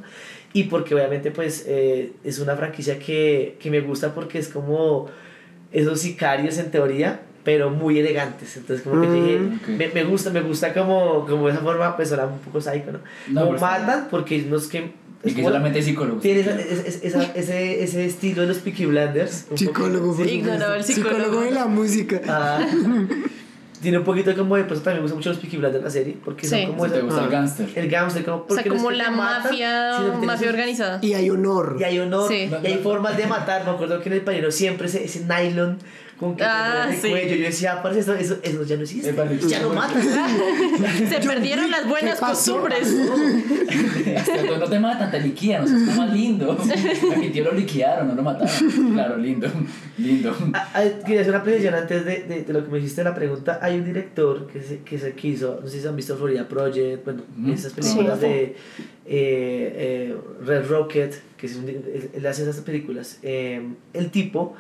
Y 0.55 0.65
porque 0.65 0.95
obviamente 0.95 1.31
pues 1.31 1.65
eh, 1.69 2.13
es 2.25 2.39
una 2.39 2.57
franquicia 2.57 2.99
que, 2.99 3.57
que 3.61 3.71
me 3.71 3.81
gusta 3.81 4.15
porque 4.15 4.39
es 4.39 4.49
como 4.49 5.11
esos 5.73 6.01
sicarios 6.01 6.57
en 6.57 6.71
teoría, 6.71 7.21
pero 7.45 7.69
muy 7.69 7.99
elegantes. 7.99 8.57
Entonces 8.57 8.83
como 8.87 9.03
que 9.03 9.11
dije, 9.11 9.39
Mm, 9.39 9.55
ok. 9.63 9.69
me, 9.77 9.89
me 9.89 10.05
gusta, 10.05 10.31
me 10.31 10.41
gusta 10.41 10.73
como, 10.73 11.27
como 11.27 11.51
esa 11.51 11.59
forma, 11.59 11.95
pues 11.97 12.11
era 12.13 12.27
un 12.27 12.39
poco 12.39 12.63
psycho, 12.63 12.93
¿no? 12.93 13.01
No, 13.29 13.41
Como 13.45 13.55
está 13.57 13.79
matan 13.79 14.09
porque 14.11 14.39
no 14.43 14.57
es 14.57 14.69
que... 14.69 14.91
Y 15.31 15.35
que 15.35 15.43
solamente 15.43 15.79
hay 15.79 15.85
psicólogos. 15.85 16.23
tiene 16.23 16.41
esa- 16.41 16.59
esa- 16.61 17.07
esa- 17.07 17.33
ese, 17.35 17.83
ese 17.85 18.05
estilo 18.07 18.43
de 18.43 18.49
los 18.49 18.59
Peaky 18.59 18.87
Blinders. 18.87 19.47
un 19.51 19.59
Psicólogo, 19.59 20.15
por 20.17 20.27
sí. 20.27 20.35
Ignoraba 20.35 20.77
el 20.77 20.85
supuesto. 20.85 21.11
psicólogo. 21.15 21.41
de 21.43 21.51
la 21.51 21.67
música. 21.67 22.21
Ah, 22.29 22.65
tiene 23.83 23.99
un 23.99 24.05
poquito 24.05 24.35
como 24.35 24.57
de, 24.57 24.65
pues 24.65 24.81
también 24.83 24.97
me 24.99 25.03
gustan 25.03 25.19
mucho 25.19 25.31
los 25.31 25.39
Peaky 25.39 25.59
Blinders 25.59 25.85
la 25.85 25.91
serie, 25.91 26.17
porque 26.25 26.47
Sí. 26.47 26.63
son 26.63 26.67
como 26.73 26.83
te 26.89 26.97
esa- 26.97 27.05
gusta 27.05 27.21
el 27.21 27.27
Ah. 27.27 27.31
gangster. 27.31 27.69
el 27.75 27.89
gangster, 27.91 28.25
como, 28.25 28.47
O 28.49 28.55
sea, 28.55 28.65
no 28.65 28.75
como 28.75 28.91
la 28.91 29.05
te 29.05 29.11
matan, 29.11 29.43
mafia, 29.45 29.99
mafia 30.25 30.49
organizada. 30.49 30.99
Y 31.03 31.13
hay 31.15 31.29
honor. 31.31 31.77
Y 31.79 31.85
hay 31.85 31.99
honor, 31.99 32.29
Sí. 32.29 32.49
y 32.63 32.67
hay 32.67 32.79
formas 32.83 33.17
de 33.17 33.27
matar. 33.27 33.65
Me 33.65 33.71
acuerdo 33.73 34.01
que 34.01 34.09
en 34.09 34.15
el 34.15 34.21
padrino 34.23 34.51
siempre 34.51 34.87
ese, 34.89 35.05
ese 35.05 35.25
nylon 35.27 35.79
con 36.19 36.35
que 36.37 36.43
Ah, 36.45 36.89
sí. 36.99 37.11
cuello. 37.11 37.35
Yo 37.37 37.45
decía, 37.45 37.83
parce, 37.83 38.01
eso, 38.01 38.15
eso, 38.15 38.39
eso 38.43 38.63
ya 38.65 38.77
no 38.77 38.83
existe. 38.83 39.15
Ya 39.49 39.61
no 39.61 39.73
matan. 39.75 40.03
Se 41.09 41.19
perdieron 41.27 41.71
las 41.71 41.87
buenas 41.89 42.19
costumbres. 42.19 42.89
Hasta 44.17 44.59
no 44.59 44.65
te 44.69 44.79
matan, 44.79 45.11
te 45.11 45.21
liquidan, 45.21 45.65
o 45.65 45.67
sea, 45.67 45.77
está 45.77 45.95
más 45.95 46.13
lindo. 46.13 46.53
A 46.53 47.17
mi 47.19 47.29
tío 47.31 47.45
lo 47.45 47.53
liquidaron, 47.53 48.09
no 48.09 48.15
lo 48.15 48.23
mataron. 48.23 48.93
Claro, 48.93 49.17
lindo, 49.17 49.49
lindo. 49.99 50.35
Ah, 50.55 50.71
ah, 50.75 50.85
Quería 51.05 51.21
hacer 51.21 51.35
una 51.35 51.43
precisión 51.43 51.75
antes 51.75 52.05
de, 52.05 52.23
de, 52.25 52.43
de 52.45 52.53
lo 52.53 52.65
que 52.65 52.71
me 52.71 52.79
hiciste 52.79 53.05
la 53.05 53.15
pregunta. 53.15 53.59
Hay 53.63 53.77
un 53.79 53.85
director 53.85 54.47
que 54.47 54.63
se, 54.63 54.79
que 54.81 54.99
se 54.99 55.13
quiso, 55.13 55.61
no 55.63 55.69
sé 55.69 55.81
si 55.81 55.87
han 55.87 55.97
visto 55.97 56.17
Florida 56.17 56.49
Project, 56.49 57.05
bueno, 57.05 57.23
Ujú. 57.41 57.53
esas 57.53 57.73
películas 57.73 58.19
Sí. 58.21 58.27
de 58.27 58.43
eh, 58.43 58.55
eh, 59.09 60.17
Red 60.45 60.67
Rocket, 60.69 61.15
que 61.37 61.47
es 61.47 61.57
un, 61.57 61.69
él, 61.69 62.11
él 62.15 62.27
hace 62.27 62.43
esas 62.43 62.59
películas. 62.65 63.19
Eh, 63.23 63.61
el 63.93 64.11
tipo 64.11 64.55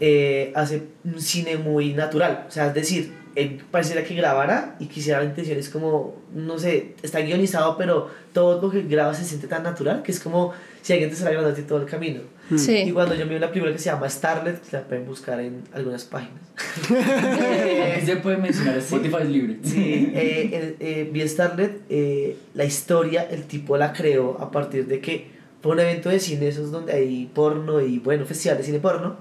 eh, 0.00 0.52
hace 0.54 0.82
un 1.04 1.20
cine 1.20 1.56
muy 1.56 1.92
natural, 1.94 2.44
o 2.48 2.50
sea, 2.50 2.66
es 2.68 2.74
decir, 2.74 3.12
él 3.34 3.60
pareciera 3.70 4.02
que 4.02 4.14
grabara 4.14 4.76
y 4.80 4.86
quisiera 4.86 5.18
la 5.20 5.26
intención 5.26 5.58
es 5.58 5.68
como, 5.68 6.16
no 6.34 6.58
sé, 6.58 6.94
está 7.02 7.20
guionizado, 7.20 7.76
pero 7.76 8.10
todo 8.32 8.62
lo 8.62 8.70
que 8.70 8.82
graba 8.82 9.12
se 9.12 9.24
siente 9.24 9.46
tan 9.46 9.62
natural 9.62 10.02
que 10.02 10.10
es 10.12 10.20
como 10.20 10.52
si 10.80 10.92
alguien 10.94 11.10
te 11.10 11.14
estuviera 11.16 11.40
grabando 11.42 11.62
todo 11.64 11.80
el 11.80 11.86
camino. 11.86 12.20
Y 12.50 12.58
Sí. 12.58 12.90
cuando 12.92 13.14
yo 13.14 13.26
vi 13.26 13.34
una 13.34 13.48
película 13.48 13.72
que 13.72 13.78
se 13.78 13.86
llama 13.90 14.08
Starlet, 14.08 14.60
que 14.62 14.76
la 14.76 14.84
pueden 14.84 15.04
buscar 15.04 15.40
en 15.40 15.62
algunas 15.74 16.04
páginas. 16.04 16.40
Se 18.04 18.16
puede 18.16 18.36
mencionar, 18.38 18.78
Spotify 18.78 19.16
es 19.22 19.28
libre. 19.28 19.56
Sí, 19.62 20.12
eh, 20.14 20.50
eh, 20.52 20.76
eh, 20.80 21.10
vi 21.12 21.26
Starlet, 21.28 21.80
eh, 21.88 22.36
la 22.54 22.64
historia, 22.64 23.26
el 23.30 23.44
tipo 23.44 23.76
la 23.76 23.92
creó 23.92 24.36
a 24.40 24.50
partir 24.50 24.86
de 24.86 25.00
que 25.00 25.26
fue 25.60 25.72
un 25.72 25.80
evento 25.80 26.08
de 26.08 26.20
cine, 26.20 26.48
esos 26.48 26.70
donde 26.70 26.92
hay 26.92 27.28
porno 27.34 27.80
y 27.80 27.98
bueno, 27.98 28.24
festival 28.24 28.58
de 28.58 28.64
cine 28.64 28.78
porno, 28.78 29.16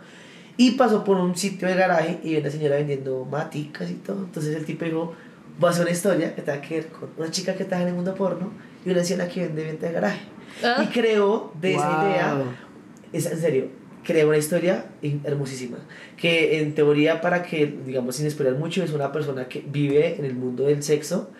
y 0.57 0.71
pasó 0.71 1.03
por 1.03 1.17
un 1.17 1.35
sitio 1.35 1.67
de 1.67 1.75
garaje 1.75 2.19
y 2.23 2.31
vi 2.31 2.37
una 2.37 2.49
señora 2.49 2.75
vendiendo 2.77 3.25
maticas 3.25 3.89
y 3.91 3.95
todo. 3.95 4.19
Entonces 4.23 4.55
el 4.55 4.65
tipo 4.65 4.85
dijo, 4.85 5.13
voy 5.59 5.67
a 5.67 5.71
hacer 5.71 5.83
una 5.83 5.91
historia 5.91 6.33
que 6.35 6.41
tenga 6.41 6.61
que 6.61 6.75
ver 6.75 6.87
con 6.87 7.09
una 7.17 7.29
chica 7.31 7.53
que 7.55 7.63
está 7.63 7.81
en 7.81 7.89
el 7.89 7.93
mundo 7.93 8.13
porno 8.15 8.51
y 8.85 8.89
una 8.89 8.99
anciana 8.99 9.27
que 9.27 9.41
vende 9.47 9.63
venta 9.65 9.87
de 9.87 9.93
garaje. 9.93 10.21
Ah. 10.63 10.83
Y 10.83 10.87
creó 10.87 11.51
de 11.59 11.75
esa 11.75 11.89
Wow. 11.99 12.09
idea 12.09 12.43
es 13.11 13.25
en 13.25 13.39
serio, 13.39 13.67
crea 14.03 14.25
una 14.27 14.37
historia 14.37 14.85
in- 15.01 15.21
hermosísima. 15.23 15.77
Que 16.15 16.59
en 16.61 16.75
teoría, 16.75 17.19
para 17.21 17.43
que, 17.43 17.77
digamos, 17.85 18.15
sin 18.17 18.25
esperar 18.27 18.53
mucho, 18.53 18.83
es 18.83 18.91
una 18.93 19.11
persona 19.11 19.47
que 19.49 19.63
vive 19.67 20.15
en 20.17 20.25
el 20.25 20.35
mundo 20.35 20.63
del 20.65 20.83
sexo. 20.83 21.31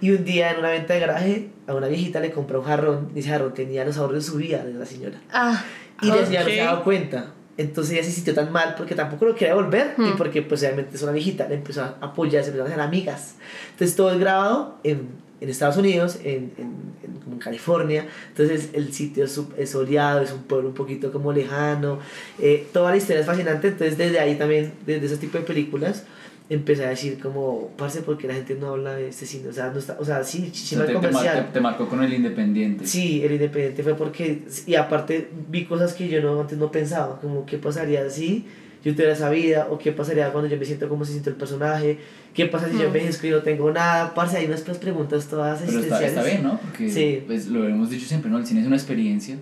Y 0.00 0.10
un 0.10 0.24
día 0.24 0.50
en 0.52 0.58
una 0.58 0.70
venta 0.70 0.94
de 0.94 1.00
garaje, 1.00 1.48
a 1.66 1.74
una 1.74 1.86
viejita 1.88 2.20
le 2.20 2.30
compra 2.30 2.58
un 2.58 2.64
jarrón. 2.64 3.10
Y 3.14 3.18
ese 3.20 3.28
jarrón 3.28 3.52
tenía 3.54 3.84
los 3.84 3.96
ahorros 3.98 4.24
de 4.24 4.30
su 4.32 4.36
vida 4.38 4.64
de 4.64 4.72
la 4.74 4.86
señora. 4.86 5.20
Ah, 5.32 5.62
Y 6.02 6.06
la 6.06 6.24
señora 6.26 6.44
no 6.44 6.50
se 6.50 6.60
Ok. 6.60 6.66
daba 6.66 6.84
cuenta. 6.84 7.32
Entonces 7.56 7.94
ella 7.94 8.02
se 8.04 8.10
sintió 8.10 8.34
tan 8.34 8.50
mal 8.52 8.74
porque 8.76 8.94
tampoco 8.94 9.26
lo 9.26 9.34
quería 9.34 9.54
devolver. 9.54 9.94
Y 9.98 10.02
Hmm. 10.02 10.16
porque, 10.16 10.42
pues, 10.42 10.62
obviamente 10.62 10.96
es 10.96 11.02
una 11.02 11.12
viejita. 11.12 11.48
Le 11.48 11.54
empezó 11.54 11.82
a 11.82 11.96
apoyar, 12.00 12.42
se 12.42 12.50
empezaron 12.50 12.72
a 12.72 12.74
hacer 12.74 12.80
amigas. 12.86 13.34
Entonces 13.72 13.96
todo 13.96 14.12
es 14.12 14.18
grabado 14.18 14.76
en, 14.82 15.08
en 15.40 15.48
Estados 15.48 15.76
Unidos, 15.76 16.18
en, 16.24 16.52
en, 16.58 16.74
en, 17.02 17.38
California. 17.38 18.06
Entonces 18.28 18.70
el 18.72 18.92
sitio 18.94 19.24
es, 19.24 19.38
es 19.58 19.70
soleado, 19.70 20.20
es 20.22 20.32
un 20.32 20.44
pueblo 20.44 20.68
un 20.68 20.74
poquito 20.74 21.12
como 21.12 21.32
lejano. 21.32 21.98
Eh, 22.38 22.66
toda 22.72 22.90
la 22.90 22.96
historia 22.96 23.20
es 23.20 23.26
fascinante. 23.26 23.68
Entonces 23.68 23.98
desde 23.98 24.18
ahí 24.20 24.36
también, 24.36 24.72
desde 24.86 25.06
ese 25.06 25.16
tipo 25.18 25.36
de 25.36 25.44
películas, 25.44 26.04
empecé 26.50 26.84
a 26.84 26.90
decir 26.90 27.18
como, 27.20 27.70
parce, 27.78 28.02
porque 28.02 28.28
la 28.28 28.34
gente 28.34 28.54
no 28.54 28.68
habla 28.68 28.94
de 28.96 29.08
este 29.08 29.24
cine. 29.26 29.48
O 29.48 29.52
sea, 29.52 29.70
no 29.70 29.78
está, 29.78 29.96
o 29.98 30.04
sea 30.04 30.22
sí, 30.24 30.50
O 30.52 30.54
sí, 30.54 30.74
sea, 30.76 30.80
te, 30.84 30.88
te 30.88 30.92
mar- 30.94 31.02
comercial. 31.10 31.46
te- 31.46 31.52
te 31.54 31.60
marcó 31.60 31.88
con 31.88 32.02
el 32.04 32.12
independiente. 32.12 32.86
Sí, 32.86 33.22
el 33.24 33.32
independiente 33.32 33.82
fue 33.82 33.94
porque, 33.94 34.42
y 34.66 34.74
aparte 34.74 35.30
vi 35.48 35.64
cosas 35.64 35.94
que 35.94 36.08
yo 36.08 36.20
no, 36.20 36.40
antes 36.40 36.58
no 36.58 36.70
pensaba, 36.70 37.18
como 37.20 37.46
qué 37.46 37.56
pasaría 37.58 38.08
si 38.10 38.44
yo 38.84 38.92
tuviera 38.92 39.14
esa 39.14 39.30
vida, 39.30 39.68
o 39.70 39.78
qué 39.78 39.92
pasaría 39.92 40.30
cuando 40.30 40.50
yo 40.50 40.58
me 40.58 40.64
siento 40.66 40.90
como 40.90 41.06
se 41.06 41.12
siente 41.12 41.30
el 41.30 41.36
personaje, 41.36 41.96
qué 42.34 42.44
pasa 42.44 42.66
si 42.68 42.74
yo 42.74 42.82
Mm. 42.82 42.86
envejezco 42.88 43.26
y 43.26 43.30
no 43.30 43.38
tengo 43.40 43.70
nada, 43.72 44.12
parce, 44.12 44.36
hay 44.36 44.44
unas 44.44 44.60
preguntas 44.60 45.26
todas 45.26 45.60
Pero 45.62 45.80
está, 45.80 45.96
existenciales. 46.04 46.10
está 46.18 46.22
bien, 46.24 46.42
¿no? 46.42 46.60
Porque 46.60 46.90
Sí. 46.90 47.22
pues, 47.26 47.46
lo 47.46 47.64
hemos 47.66 47.88
dicho 47.88 48.04
siempre, 48.06 48.30
¿no? 48.30 48.36
El 48.36 48.46
cine 48.46 48.60
es 48.60 48.66
una 48.66 48.76
experiencia 48.76 49.38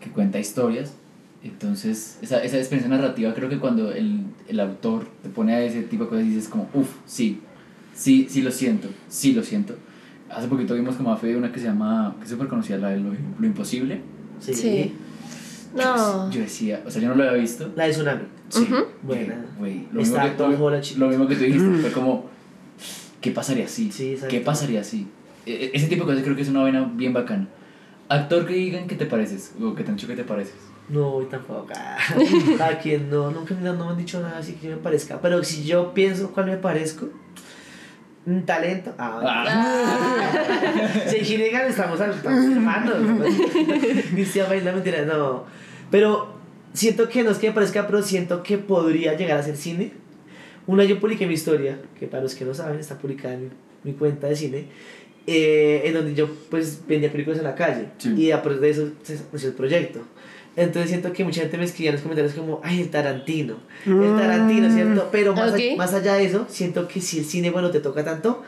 que 0.00 0.10
cuenta 0.10 0.40
historias. 0.40 0.92
Entonces, 1.44 2.18
esa, 2.22 2.42
esa 2.42 2.56
experiencia 2.56 2.88
narrativa, 2.96 3.34
creo 3.34 3.50
que 3.50 3.58
cuando 3.58 3.92
el, 3.92 4.22
el 4.48 4.60
autor 4.60 5.06
te 5.22 5.28
pone 5.28 5.54
a 5.54 5.62
ese 5.62 5.82
tipo 5.82 6.04
de 6.04 6.10
cosas, 6.10 6.24
dices 6.24 6.48
como, 6.48 6.68
uff, 6.72 6.88
sí, 7.04 7.40
sí, 7.94 8.26
sí 8.30 8.40
lo 8.40 8.50
siento, 8.50 8.88
sí 9.08 9.34
lo 9.34 9.42
siento. 9.42 9.76
Hace 10.30 10.48
poquito 10.48 10.74
vimos 10.74 10.96
como 10.96 11.12
a 11.12 11.16
Fede 11.18 11.36
una 11.36 11.52
que 11.52 11.60
se 11.60 11.66
llama, 11.66 12.16
que 12.18 12.24
es 12.24 12.30
súper 12.30 12.48
conocida, 12.48 12.78
la 12.78 12.88
de 12.90 12.98
lo, 12.98 13.10
lo 13.38 13.46
imposible. 13.46 14.00
Sí. 14.40 14.54
Sí. 14.54 14.92
no. 15.76 16.30
Yo 16.30 16.40
decía, 16.40 16.82
o 16.86 16.90
sea, 16.90 17.02
yo 17.02 17.08
no 17.10 17.14
lo 17.14 17.24
había 17.28 17.40
visto. 17.42 17.70
La 17.76 17.84
de 17.84 17.90
Tsunami. 17.90 18.22
Sí, 18.48 18.62
Ujú. 18.62 18.76
Buena. 19.02 19.44
Güey, 19.58 19.86
lo, 19.92 20.00
mismo 20.00 20.16
que, 20.16 20.34
lo, 20.38 20.48
lo 20.48 21.08
mismo 21.08 21.26
que 21.28 21.36
tú 21.36 21.44
dijiste, 21.44 21.78
fue 21.82 21.92
como, 21.92 22.26
¿qué 23.20 23.30
pasaría 23.32 23.68
si? 23.68 23.92
Sí, 23.92 24.12
exacto. 24.12 24.30
¿Qué 24.30 24.40
pasaría 24.40 24.82
si? 24.82 25.08
E- 25.44 25.52
e- 25.52 25.70
Ese 25.74 25.88
tipo 25.88 26.04
de 26.04 26.12
cosas 26.12 26.22
creo 26.24 26.36
que 26.36 26.42
es 26.42 26.48
una 26.48 26.62
vaina 26.62 26.90
bien 26.94 27.12
bacana. 27.12 27.48
Actor 28.08 28.46
que 28.46 28.54
digan 28.54 28.86
que 28.86 28.94
te 28.96 29.04
pareces, 29.06 29.52
o 29.60 29.74
que 29.74 29.82
te 29.84 29.90
han 29.90 29.96
dicho 29.96 30.08
que 30.08 30.16
te 30.16 30.24
pareces. 30.24 30.54
No, 30.88 31.10
voy 31.12 31.24
tampoco. 31.26 31.68
A 32.60 32.78
quien 32.78 33.08
no, 33.10 33.30
nunca 33.30 33.54
me, 33.54 33.62
no 33.62 33.84
me 33.86 33.90
han 33.92 33.96
dicho 33.96 34.20
nada 34.20 34.38
así 34.38 34.52
que 34.54 34.68
yo 34.68 34.76
me 34.76 34.82
parezca. 34.82 35.20
Pero 35.20 35.42
si 35.42 35.64
yo 35.64 35.94
pienso 35.94 36.30
cuál 36.32 36.46
me 36.46 36.56
parezco, 36.58 37.08
un 38.26 38.44
talento. 38.46 38.94
Ah, 38.98 39.20
Ah. 39.46 40.30
Si 41.08 41.16
en 41.18 41.24
Ginegan 41.24 41.66
estamos 41.68 42.00
al- 42.00 42.10
estamos 42.12 42.44
hermanos. 42.44 42.94
Cristian 44.12 44.46
no 44.64 44.72
mentira, 44.74 45.04
no. 45.04 45.44
Pero 45.90 46.34
siento 46.72 47.08
que 47.08 47.22
no 47.22 47.30
es 47.30 47.38
que 47.38 47.48
me 47.48 47.54
parezca, 47.54 47.86
pero 47.86 48.02
siento 48.02 48.42
que 48.42 48.58
podría 48.58 49.14
llegar 49.16 49.38
a 49.38 49.42
ser 49.42 49.56
cine. 49.56 49.92
Una 50.66 50.84
yo 50.84 50.98
publiqué 51.00 51.26
mi 51.26 51.34
historia, 51.34 51.78
que 51.98 52.06
para 52.06 52.22
los 52.22 52.34
que 52.34 52.44
no 52.44 52.54
saben 52.54 52.78
está 52.80 52.96
publicada 52.98 53.34
en 53.34 53.44
mi, 53.44 53.50
mi 53.84 53.92
cuenta 53.92 54.26
de 54.28 54.36
cine, 54.36 54.66
eh, 55.26 55.82
en 55.84 55.92
donde 55.94 56.14
yo 56.14 56.28
pues 56.50 56.80
vendía 56.86 57.12
películas 57.12 57.38
en 57.38 57.44
la 57.44 57.54
calle. 57.54 57.88
Sí. 57.98 58.14
Y 58.14 58.30
a 58.30 58.42
partir 58.42 58.60
de 58.60 58.70
eso 58.70 58.88
se 59.02 59.18
nació 59.32 59.50
el 59.50 59.54
proyecto. 59.54 60.00
Entonces 60.56 60.90
siento 60.90 61.12
que 61.12 61.24
mucha 61.24 61.40
gente 61.40 61.58
me 61.58 61.64
escribía 61.64 61.90
en 61.90 61.94
los 61.96 62.02
comentarios 62.02 62.34
como, 62.34 62.60
ay, 62.62 62.80
el 62.82 62.88
Tarantino, 62.90 63.56
el 63.86 64.16
Tarantino, 64.16 64.70
¿cierto? 64.72 65.08
Pero 65.10 65.34
más, 65.34 65.52
Ok. 65.52 65.60
a- 65.72 65.76
más 65.76 65.94
allá 65.94 66.14
de 66.14 66.26
eso, 66.26 66.46
siento 66.48 66.86
que 66.86 67.00
si 67.00 67.18
el 67.18 67.24
cine, 67.24 67.50
bueno, 67.50 67.70
te 67.72 67.80
toca 67.80 68.04
tanto, 68.04 68.42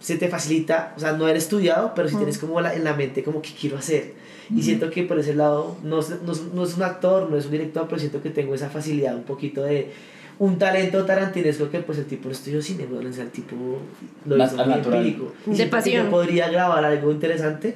se 0.00 0.16
te 0.16 0.28
facilita, 0.28 0.92
o 0.96 1.00
sea, 1.00 1.12
no 1.12 1.26
eres 1.26 1.44
estudiado, 1.44 1.92
pero 1.94 2.08
si 2.08 2.14
Mm. 2.14 2.18
tienes 2.18 2.38
como 2.38 2.60
la, 2.60 2.74
en 2.74 2.84
la 2.84 2.94
mente 2.94 3.22
como 3.22 3.40
que 3.40 3.50
quiero 3.58 3.78
hacer. 3.78 4.12
Y 4.54 4.62
siento 4.62 4.88
que 4.90 5.02
por 5.02 5.18
ese 5.18 5.34
lado, 5.34 5.76
no, 5.82 6.00
es- 6.00 6.22
no, 6.24 6.32
es- 6.32 6.42
no 6.54 6.64
es 6.64 6.76
un 6.76 6.82
actor, 6.82 7.28
no 7.30 7.36
es 7.36 7.46
un 7.46 7.50
director, 7.52 7.86
pero 7.88 7.98
siento 7.98 8.22
que 8.22 8.30
tengo 8.30 8.54
esa 8.54 8.68
facilidad, 8.70 9.14
un 9.16 9.24
poquito 9.24 9.62
de 9.62 9.90
un 10.38 10.56
talento 10.58 11.04
tarantinesco 11.04 11.68
que 11.68 11.80
pues 11.80 11.98
el 11.98 12.04
tipo 12.04 12.30
estudió 12.30 12.62
cine, 12.62 12.86
bueno, 12.86 13.10
o 13.10 13.12
sea, 13.12 13.24
el 13.24 13.30
tipo 13.30 13.56
lo 14.24 14.36
Más 14.36 14.52
hizo 14.52 14.64
muy 14.64 14.74
empírico. 14.74 15.32
De 15.46 15.66
pasión. 15.66 16.04
yo 16.04 16.10
podría 16.10 16.48
grabar 16.48 16.84
algo 16.84 17.10
interesante 17.10 17.74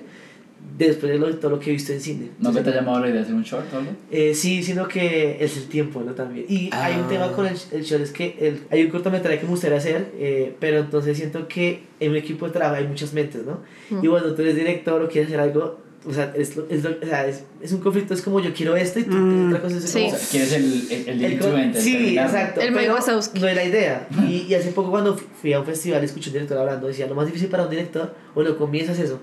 después 0.78 1.12
de 1.12 1.18
lo- 1.18 1.34
todo 1.36 1.50
lo 1.52 1.58
que 1.60 1.70
he 1.70 1.72
visto 1.74 1.92
en 1.92 2.00
cine. 2.00 2.30
¿No 2.38 2.50
que 2.50 2.54
te 2.54 2.70
ha 2.70 2.72
Entonces, 2.72 2.74
llamado 2.80 3.00
la 3.00 3.06
idea 3.06 3.16
de 3.16 3.22
hacer 3.22 3.34
un 3.34 3.42
short 3.42 3.72
o 3.74 3.78
algo? 3.78 3.90
eh, 4.10 4.34
sí, 4.34 4.62
sino 4.62 4.88
que 4.88 5.36
es 5.40 5.56
el 5.56 5.64
tiempo, 5.68 6.00
¿no? 6.02 6.12
También. 6.12 6.46
Y 6.48 6.70
hay 6.72 6.94
un 6.96 7.04
Ah. 7.04 7.08
tema 7.08 7.32
con 7.32 7.46
el, 7.46 7.56
el 7.72 7.82
short, 7.82 8.02
es 8.02 8.10
que 8.10 8.36
el, 8.40 8.60
hay 8.70 8.84
un 8.84 8.90
cortometraje 8.90 9.38
que 9.38 9.44
me 9.44 9.50
gustaría 9.50 9.76
hacer, 9.78 10.12
eh, 10.18 10.54
pero 10.60 10.78
entonces 10.78 11.16
siento 11.16 11.46
que 11.48 11.82
en 12.00 12.10
un 12.10 12.16
equipo 12.16 12.46
de 12.46 12.52
trabajo 12.52 12.80
hay 12.80 12.86
muchas 12.88 13.12
mentes, 13.12 13.42
¿no? 13.44 13.60
Y 14.02 14.06
cuando 14.08 14.34
tú 14.34 14.42
eres 14.42 14.56
director 14.56 15.00
o 15.02 15.08
quieres 15.08 15.28
hacer 15.28 15.40
algo, 15.40 15.80
o 16.04 16.12
sea, 16.12 16.32
es, 16.36 16.56
lo- 16.56 16.66
es, 16.68 16.82
lo- 16.82 16.96
o 17.00 17.06
sea, 17.06 17.26
es, 17.28 17.44
es 17.60 17.70
un 17.70 17.78
conflicto, 17.80 18.12
es 18.14 18.22
como 18.22 18.40
yo 18.40 18.52
quiero 18.52 18.74
esto 18.74 18.98
y 18.98 19.04
tú 19.04 19.14
Mm. 19.14 19.48
otra 19.50 19.62
cosa 19.62 19.76
es 19.76 19.84
Sí. 19.84 20.00
O 20.00 20.06
como... 20.06 20.16
sea, 20.16 20.28
¿quieres 20.30 20.52
el, 20.54 20.64
el, 20.64 20.90
el 20.90 21.08
el 21.10 21.18
direct 21.18 21.40
co- 21.42 21.48
to 21.48 21.58
end, 21.58 21.76
el 21.76 21.82
sí, 21.82 22.18
exacto. 22.18 22.60
El 22.60 22.72
pero. 22.74 22.92
No 22.98 23.48
es 23.48 23.56
la 23.56 23.64
idea. 23.64 24.08
Y, 24.28 24.46
y 24.48 24.54
hace 24.54 24.72
poco 24.72 24.90
cuando 24.90 25.16
fu- 25.16 25.26
fui 25.40 25.52
a 25.52 25.60
un 25.60 25.66
festival 25.66 26.02
escuché 26.02 26.30
un 26.30 26.34
director 26.34 26.58
hablando, 26.58 26.88
decía, 26.88 27.06
lo 27.06 27.14
más 27.14 27.26
difícil 27.26 27.48
para 27.48 27.64
un 27.64 27.70
director, 27.70 28.14
o 28.34 28.42
lo 28.42 28.56
comienzas 28.58 28.98
eso, 28.98 29.20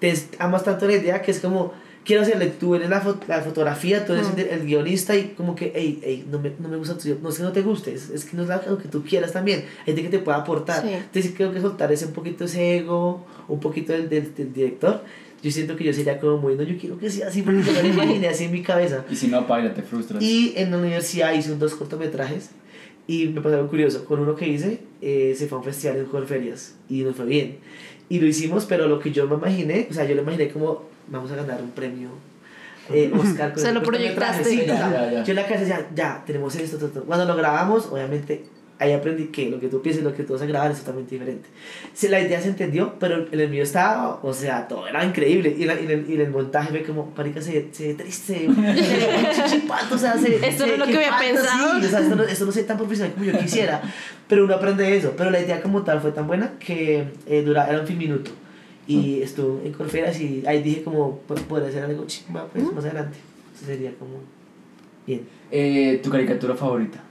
te 0.00 0.14
amas 0.38 0.64
tanto 0.64 0.86
la 0.86 0.94
idea 0.94 1.22
que 1.22 1.30
es 1.30 1.40
como, 1.40 1.72
quiero 2.04 2.22
hacerle, 2.22 2.46
tú 2.46 2.74
eres 2.74 2.88
la, 2.90 3.02
fo- 3.02 3.18
la 3.26 3.40
fotografía, 3.40 4.04
tú 4.06 4.12
eres 4.12 4.28
Mm. 4.28 4.38
el, 4.40 4.46
el 4.48 4.66
guionista 4.66 5.16
y 5.16 5.34
como 5.36 5.54
que, 5.56 5.72
hey, 5.74 6.00
hey, 6.02 6.24
no 6.30 6.38
me, 6.38 6.52
no 6.58 6.68
me 6.68 6.76
gusta 6.76 6.96
tu, 6.96 7.08
no 7.22 7.28
es 7.30 7.36
que 7.38 7.42
no 7.42 7.52
te 7.52 7.62
guste, 7.62 7.92
es, 7.94 8.10
es 8.10 8.24
que 8.24 8.36
no 8.36 8.42
es 8.44 8.48
lo 8.68 8.78
que 8.78 8.88
tú 8.88 9.02
quieras 9.02 9.32
también, 9.32 9.64
hay 9.80 9.86
gente 9.86 10.02
que 10.02 10.08
te 10.08 10.18
pueda 10.20 10.38
aportar. 10.38 10.82
Sí. 10.82 10.88
Entonces 10.92 11.32
creo 11.36 11.52
que 11.52 11.60
soltar 11.60 11.90
ese 11.92 12.06
un 12.06 12.12
poquito 12.12 12.44
ese 12.44 12.76
ego, 12.78 13.26
un 13.48 13.58
poquito 13.60 13.92
del, 13.92 14.08
del, 14.08 14.34
del 14.34 14.52
director, 14.52 15.02
yo 15.42 15.50
siento 15.50 15.76
que 15.76 15.84
yo 15.84 15.92
sería 15.92 16.18
como 16.18 16.38
muy, 16.38 16.54
no, 16.56 16.62
yo 16.62 16.76
quiero 16.78 16.98
que 16.98 17.10
sea 17.10 17.28
así, 17.28 17.42
porque 17.42 17.62
yo 17.62 17.72
me 17.72 17.82
lo 17.82 17.88
imaginé 17.88 18.28
así 18.28 18.44
en 18.44 18.52
mi 18.52 18.62
cabeza. 18.62 19.04
Y 19.10 19.16
si 19.16 19.28
no, 19.28 19.46
paila, 19.46 19.74
te 19.74 19.82
frustras. 19.82 20.22
Y 20.22 20.54
en 20.56 20.70
la 20.70 20.78
universidad 20.78 21.32
hice 21.34 21.52
un 21.52 21.58
dos 21.58 21.74
cortometrajes 21.74 22.50
y 23.06 23.26
me 23.28 23.40
pasó 23.40 23.56
algo 23.56 23.68
curioso. 23.68 24.04
Con 24.04 24.18
uno 24.20 24.34
que 24.34 24.48
hice, 24.48 24.80
eh, 25.02 25.34
se 25.36 25.46
fue 25.46 25.56
a 25.56 25.58
un 25.60 25.64
festival 25.64 25.98
en 25.98 26.06
Corferias 26.06 26.74
y 26.88 27.02
nos 27.02 27.14
fue 27.16 27.26
bien. 27.26 27.58
Y 28.08 28.20
lo 28.20 28.26
hicimos, 28.26 28.64
pero 28.66 28.86
lo 28.88 28.98
que 29.00 29.10
yo 29.10 29.26
me 29.26 29.34
imaginé, 29.36 29.88
o 29.90 29.94
sea, 29.94 30.04
yo 30.04 30.14
lo 30.14 30.22
imaginé 30.22 30.48
como 30.50 30.84
vamos 31.08 31.30
a 31.32 31.36
ganar 31.36 31.60
un 31.60 31.70
premio 31.70 32.10
eh, 32.90 33.10
Oscar. 33.18 33.52
con 33.52 33.62
Se 33.62 33.72
lo 33.72 33.82
proyectaste. 33.82 34.44
Sí, 34.44 34.62
Ya, 34.66 34.90
ya, 34.90 35.10
ya. 35.12 35.24
Yo 35.24 35.30
en 35.32 35.36
la 35.36 35.46
casa 35.46 35.60
decía, 35.60 35.88
ya, 35.94 36.22
tenemos 36.26 36.54
esto, 36.54 36.76
esto, 36.76 36.86
esto. 36.86 37.02
Cuando 37.04 37.24
lo 37.24 37.34
grabamos, 37.36 37.86
obviamente, 37.86 38.44
ahí 38.78 38.92
aprendí 38.92 39.28
que 39.28 39.48
lo 39.50 39.58
que 39.58 39.68
tú 39.68 39.80
piensas 39.82 40.02
y 40.02 40.04
lo 40.04 40.14
que 40.14 40.22
tú 40.22 40.34
vas 40.34 40.42
a 40.42 40.46
grabar 40.46 40.70
es 40.70 40.78
totalmente 40.80 41.14
diferente. 41.16 41.48
Sí, 41.94 42.06
la 42.08 42.20
idea 42.20 42.40
se 42.40 42.48
entendió, 42.48 42.94
pero 43.00 43.26
en 43.32 43.40
el 43.40 43.48
mío 43.48 43.62
estaba, 43.64 44.20
o 44.22 44.32
sea, 44.34 44.68
todo 44.68 44.86
era 44.86 45.04
increíble. 45.04 45.56
Y, 45.58 45.64
la- 45.64 45.80
y 45.80 45.84
en, 45.86 45.90
el, 45.90 46.10
y 46.10 46.14
en 46.14 46.20
el 46.20 46.30
montaje 46.30 46.72
ve 46.72 46.82
como, 46.84 47.12
marica, 47.16 47.40
se, 47.40 47.68
se 47.72 47.88
ve 47.88 47.94
triste, 47.94 48.34
se 48.46 48.48
ve 48.48 49.28
chichipato, 49.48 49.94
o 49.94 49.98
sea, 49.98 50.16
se 50.18 50.36
Esto 50.46 50.64
se 50.64 50.66
no 50.68 50.72
es 50.74 50.78
lo 50.78 50.86
que 50.86 50.96
había 51.04 51.18
pensado. 51.18 51.80
sí, 51.80 51.86
o 51.86 51.88
sea, 51.88 52.00
esto 52.00 52.14
no, 52.16 52.22
esto 52.22 52.44
no 52.44 52.50
es 52.52 52.66
tan 52.66 52.76
profesional 52.76 53.14
como 53.14 53.24
yo 53.24 53.38
quisiera, 53.38 53.80
pero 54.28 54.44
uno 54.44 54.54
aprende 54.54 54.96
eso. 54.96 55.14
Pero 55.16 55.30
la 55.30 55.40
idea 55.40 55.62
como 55.62 55.82
tal 55.82 56.00
fue 56.00 56.12
tan 56.12 56.26
buena 56.26 56.52
que 56.58 57.04
eh, 57.26 57.42
dura, 57.42 57.66
era 57.68 57.80
un 57.80 57.86
fin 57.86 57.98
minuto. 57.98 58.30
Y 58.88 59.20
estuve 59.22 59.66
en 59.66 59.72
Corferas 59.72 60.20
y 60.20 60.44
ahí 60.46 60.62
dije 60.62 60.82
como, 60.84 61.20
pues, 61.26 61.40
podría 61.42 61.68
hacer 61.68 61.82
algo 61.84 62.06
chimba, 62.06 62.46
pues, 62.46 62.64
más 62.72 62.84
adelante. 62.84 63.18
Eso 63.56 63.66
sería 63.66 63.92
como, 63.98 64.20
bien. 65.06 65.22
Eh, 65.50 66.00
¿Tu 66.04 66.10
caricatura 66.10 66.54
favorita? 66.54 67.02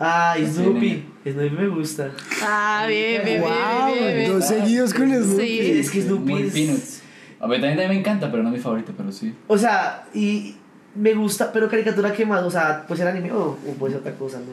Ah, 0.00 0.34
Sí, 0.36 0.46
Snoopy. 0.46 1.04
Snoopy 1.30 1.50
me 1.50 1.68
gusta. 1.68 2.10
Ah, 2.42 2.86
bien, 2.88 3.22
bien, 3.24 3.40
Wow, 3.40 3.50
bien, 3.86 3.98
bien, 4.04 4.16
bien. 4.18 4.32
dos 4.32 4.46
seguidos 4.48 4.94
con 4.94 5.08
Snoopy. 5.10 5.46
Sí. 5.46 5.70
Es 5.78 5.90
que 5.90 6.02
Snoopy 6.02 6.32
Muy 6.32 6.42
es- 6.42 6.52
Peanuts. 6.52 7.02
A 7.38 7.46
mí 7.46 7.54
también, 7.54 7.72
también 7.76 7.90
me 7.90 7.98
encanta, 7.98 8.30
pero 8.30 8.42
no 8.42 8.48
es 8.50 8.54
mi 8.56 8.60
favorita, 8.60 8.92
pero 8.96 9.10
sí. 9.12 9.34
O 9.48 9.58
sea, 9.58 10.06
y 10.14 10.54
me 10.94 11.12
gusta, 11.14 11.52
pero 11.52 11.68
caricatura 11.68 12.12
que 12.12 12.24
más, 12.24 12.42
o 12.44 12.50
sea, 12.50 12.86
puede 12.86 12.98
ser 13.00 13.08
anime 13.08 13.32
o, 13.32 13.58
o 13.66 13.72
puede 13.78 13.92
ser 13.94 14.00
otra 14.00 14.14
cosa, 14.14 14.38
¿no? 14.38 14.44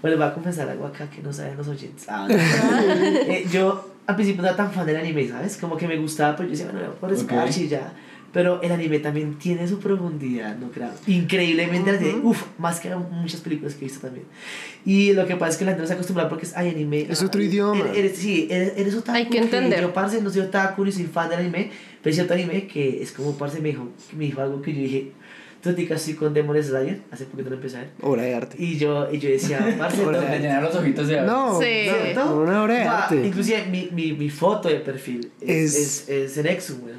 Bueno, 0.00 0.16
les 0.16 0.18
voy 0.18 0.28
a 0.28 0.34
confesar 0.34 0.68
algo 0.68 0.86
acá 0.86 1.08
que 1.10 1.22
no 1.22 1.32
saben 1.32 1.56
los 1.56 1.68
oyentes. 1.68 2.06
Ah, 2.08 2.26
no. 2.28 2.34
Eh, 2.36 3.46
yo 3.52 3.90
al 4.06 4.14
principio 4.16 4.42
no 4.42 4.48
era 4.48 4.56
tan 4.56 4.72
fan 4.72 4.86
del 4.86 4.96
anime, 4.96 5.28
¿sabes? 5.28 5.56
Como 5.56 5.76
que 5.76 5.86
me 5.88 5.96
gustaba, 5.96 6.36
pero 6.36 6.48
yo 6.48 6.52
decía, 6.56 6.70
bueno, 6.72 6.92
por 7.00 7.12
esparche 7.12 7.62
y 7.62 7.68
ya. 7.68 7.92
Pero 8.32 8.60
el 8.62 8.70
anime 8.72 8.98
también 8.98 9.38
tiene 9.38 9.66
su 9.66 9.78
profundidad, 9.78 10.54
¿no 10.56 10.70
creo? 10.70 10.90
Increíblemente, 11.06 12.14
Ujú. 12.16 12.28
uff, 12.30 12.42
más 12.58 12.78
que 12.78 12.94
muchas 12.94 13.40
películas 13.40 13.74
que 13.74 13.84
he 13.86 13.88
visto 13.88 14.00
también. 14.06 14.26
Y 14.84 15.12
lo 15.14 15.26
que 15.26 15.36
pasa 15.36 15.52
es 15.52 15.56
que 15.56 15.64
la 15.64 15.70
gente 15.72 15.82
no 15.82 15.88
se 15.88 15.94
acostumbra 15.94 16.28
porque 16.28 16.44
es, 16.46 16.54
ay, 16.56 16.68
anime. 16.70 17.06
Es 17.10 17.20
ay, 17.22 17.26
otro 17.26 17.42
idioma. 17.42 17.80
Eres, 17.80 17.96
eres- 17.96 18.18
sí, 18.18 18.46
eres, 18.50 18.72
eres 18.76 18.94
otaku. 18.94 19.16
Hay 19.16 19.26
que 19.28 19.38
entender. 19.38 19.80
Yo, 19.80 19.92
parce, 19.94 20.20
no 20.20 20.30
soy 20.30 20.42
otaku 20.42 20.84
ni 20.84 20.92
soy 20.92 21.04
fan 21.04 21.30
del 21.30 21.38
anime, 21.40 21.70
pero 22.02 22.10
hay 22.10 22.14
cierto 22.14 22.34
anime 22.34 22.66
que 22.66 23.02
es 23.02 23.12
como, 23.12 23.36
parce, 23.36 23.60
me 23.60 23.70
dijo, 23.70 23.88
me 24.16 24.24
dijo 24.26 24.40
algo 24.42 24.60
que 24.60 24.74
yo 24.74 24.80
dije, 24.80 25.12
tú 25.62 25.72
te 25.74 25.92
así 25.94 26.14
con 26.14 26.32
Demon 26.34 26.62
Slayer, 26.62 27.00
hace 27.10 27.24
poquito 27.24 27.50
lo 27.50 27.56
empecé 27.56 27.76
a 27.78 27.80
ver. 27.80 27.90
Obra 28.02 28.22
de 28.22 28.34
arte. 28.34 28.56
Y 28.58 28.76
yo, 28.78 29.08
y 29.12 29.18
yo 29.18 29.28
decía, 29.28 29.74
parce, 29.78 30.02
no, 30.04 30.10
de 30.12 30.38
llenar 30.38 30.62
los 30.62 30.74
ojitos 30.74 31.08
de 31.08 31.20
No, 31.22 31.58
Sí. 31.60 31.86
no, 31.86 31.94
¿Cierto? 32.04 32.40
una 32.40 32.62
obra 32.62 32.74
de 32.74 32.84
Va, 32.84 33.04
arte. 33.04 33.26
Inclusive 33.26 33.66
mi, 33.70 33.88
mi, 33.92 34.12
mi 34.12 34.30
foto 34.30 34.68
de 34.68 34.76
perfil 34.76 35.30
es, 35.40 35.74
Es- 35.74 35.76
es, 35.76 36.08
es 36.08 36.34
Zenexu, 36.34 36.78
güey. 36.80 36.94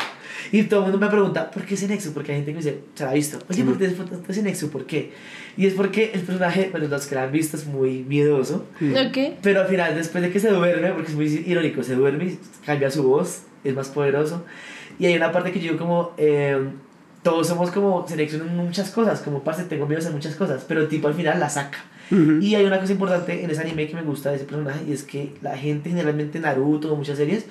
Y 0.51 0.64
todo 0.64 0.80
el 0.80 0.91
mundo 0.91 1.05
me 1.05 1.12
pregunta, 1.12 1.51
¿por 1.51 1.64
qué 1.64 1.78
Zenexu? 1.78 2.12
Porque 2.14 2.32
hay 2.32 2.38
gente 2.39 2.51
que 2.51 2.57
me 2.57 2.64
dice, 2.64 2.80
se 2.95 3.03
la 3.03 3.12
ha 3.12 3.14
visto. 3.14 3.38
Oye, 3.49 3.57
Sí. 3.60 3.64
¿por 3.64 3.78
qué 3.78 3.86
es 3.86 4.36
Zenexu? 4.36 4.70
¿Por 4.72 4.86
qué? 4.86 5.12
Y 5.57 5.68
es 5.68 5.74
porque 5.74 6.12
el 6.14 6.22
personaje, 6.22 6.70
bueno, 6.72 6.88
los 6.88 7.05
que 7.05 7.16
la 7.16 7.24
han 7.24 7.32
visto 7.32 7.55
es 7.57 7.66
muy 7.68 8.03
miedoso. 8.03 8.66
Ok. 8.82 9.18
Pero 9.43 9.62
al 9.62 9.68
final, 9.68 9.95
después 9.95 10.24
de 10.24 10.32
que 10.32 10.39
se 10.39 10.49
duerme, 10.49 10.91
porque 10.91 11.10
es 11.10 11.16
muy 11.16 11.28
irónico, 11.45 11.84
se 11.84 11.93
duerme 11.95 12.26
y 12.26 12.39
cambia 12.66 12.89
su 12.89 13.03
voz, 13.03 13.41
es 13.64 13.76
más 13.76 13.89
poderoso. 13.89 14.43
Y 14.97 15.05
hay 15.05 15.16
una 15.16 15.32
parte 15.32 15.51
que 15.51 15.60
yo 15.60 15.78
como, 15.78 16.14
eh, 16.18 16.57
todos 17.24 17.47
somos 17.47 17.72
como 17.72 18.07
selección 18.07 18.47
en 18.47 18.55
muchas 18.55 18.91
cosas, 18.91 19.22
como 19.22 19.43
parce, 19.43 19.63
tengo 19.63 19.86
miedo 19.86 20.05
en 20.07 20.13
muchas 20.13 20.36
cosas, 20.36 20.63
pero 20.67 20.82
el 20.82 20.88
tipo 20.88 21.07
al 21.07 21.13
final 21.13 21.39
la 21.39 21.49
saca. 21.49 21.80
Ujú. 22.11 22.39
Y 22.41 22.55
hay 22.55 22.65
una 22.65 22.80
cosa 22.80 22.91
importante 22.93 23.43
en 23.43 23.49
ese 23.51 23.61
anime 23.61 23.88
que 23.88 23.95
me 23.95 24.01
gusta 24.03 24.30
de 24.30 24.38
ese 24.38 24.45
personaje 24.45 24.80
y 24.88 24.93
es 24.93 25.03
que 25.03 25.34
la 25.41 25.57
gente 25.57 25.89
generalmente 25.89 26.39
Naruto 26.39 26.91
o 26.91 26.95
muchas 26.95 27.17
series, 27.17 27.45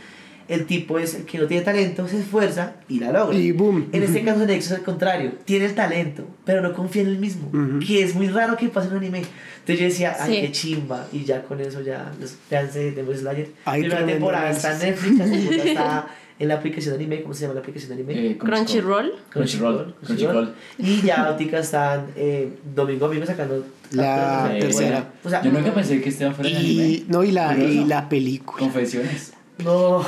el 0.48 0.64
tipo 0.64 0.98
es 0.98 1.14
el 1.14 1.24
que 1.26 1.36
no 1.38 1.46
tiene 1.46 1.62
talento, 1.62 2.08
se 2.08 2.18
esfuerza 2.20 2.76
y 2.88 2.98
la 3.00 3.12
logra. 3.12 3.36
Y 3.36 3.52
boom. 3.52 3.88
En 3.92 4.02
este 4.02 4.24
caso 4.24 4.46
Nexus 4.46 4.72
es 4.72 4.78
al 4.78 4.84
contrario, 4.84 5.32
tiene 5.44 5.66
el 5.66 5.74
talento, 5.74 6.24
pero 6.46 6.62
no 6.62 6.72
confía 6.72 7.02
en 7.02 7.08
él 7.08 7.18
mismo, 7.18 7.48
Ujú. 7.52 7.78
que 7.86 8.02
es 8.02 8.14
muy 8.14 8.28
raro 8.28 8.56
que 8.56 8.68
pase 8.70 8.86
en 8.88 8.94
un 8.94 8.98
anime. 9.00 9.18
Entonces 9.18 9.78
yo 9.78 9.84
decía, 9.84 10.16
ay, 10.18 10.34
Sí. 10.34 10.40
qué 10.40 10.52
chimba, 10.52 11.06
y 11.12 11.24
ya 11.24 11.42
con 11.42 11.60
eso 11.60 11.82
ya, 11.82 12.10
los 12.18 12.34
véanse 12.50 12.92
de 12.92 13.16
Slayer. 13.16 13.50
Ay, 13.66 13.82
Primera 13.82 14.06
temporada 14.06 14.50
está 14.50 14.72
en. 14.72 14.78
Netflix, 14.78 15.18
la 15.18 15.26
segunda 15.26 15.64
está 15.64 16.06
en 16.38 16.48
la 16.48 16.54
aplicación 16.54 16.96
de 16.96 17.04
anime, 17.04 17.22
¿cómo 17.22 17.34
se 17.34 17.42
llama 17.42 17.54
la 17.54 17.60
aplicación 17.60 17.88
de 17.88 17.94
anime? 18.02 18.26
Eh, 18.32 18.38
Crunchyroll. 18.38 19.12
Crunchyroll. 19.30 19.94
Crunchyroll. 20.04 20.54
Y 20.78 21.02
ya 21.02 21.24
ahorita 21.26 21.58
están 21.58 22.06
eh, 22.16 22.50
domingo 22.74 23.04
a 23.06 23.08
domingo 23.08 23.26
sacando 23.26 23.64
La 23.92 24.48
de- 24.52 24.60
tercera. 24.60 25.12
O 25.24 25.28
sea, 25.30 25.42
Yo 25.42 25.50
nunca 25.50 25.74
pensé 25.74 26.00
que 26.00 26.08
Esteban 26.10 26.34
fuera 26.34 26.50
de 26.50 26.56
Y, 26.62 26.80
anime. 26.80 27.04
no, 27.08 27.24
y 27.24 27.32
la, 27.32 27.56
y 27.58 27.84
la 27.84 28.08
película. 28.08 28.58
Confesiones. 28.60 29.32
No. 29.64 30.04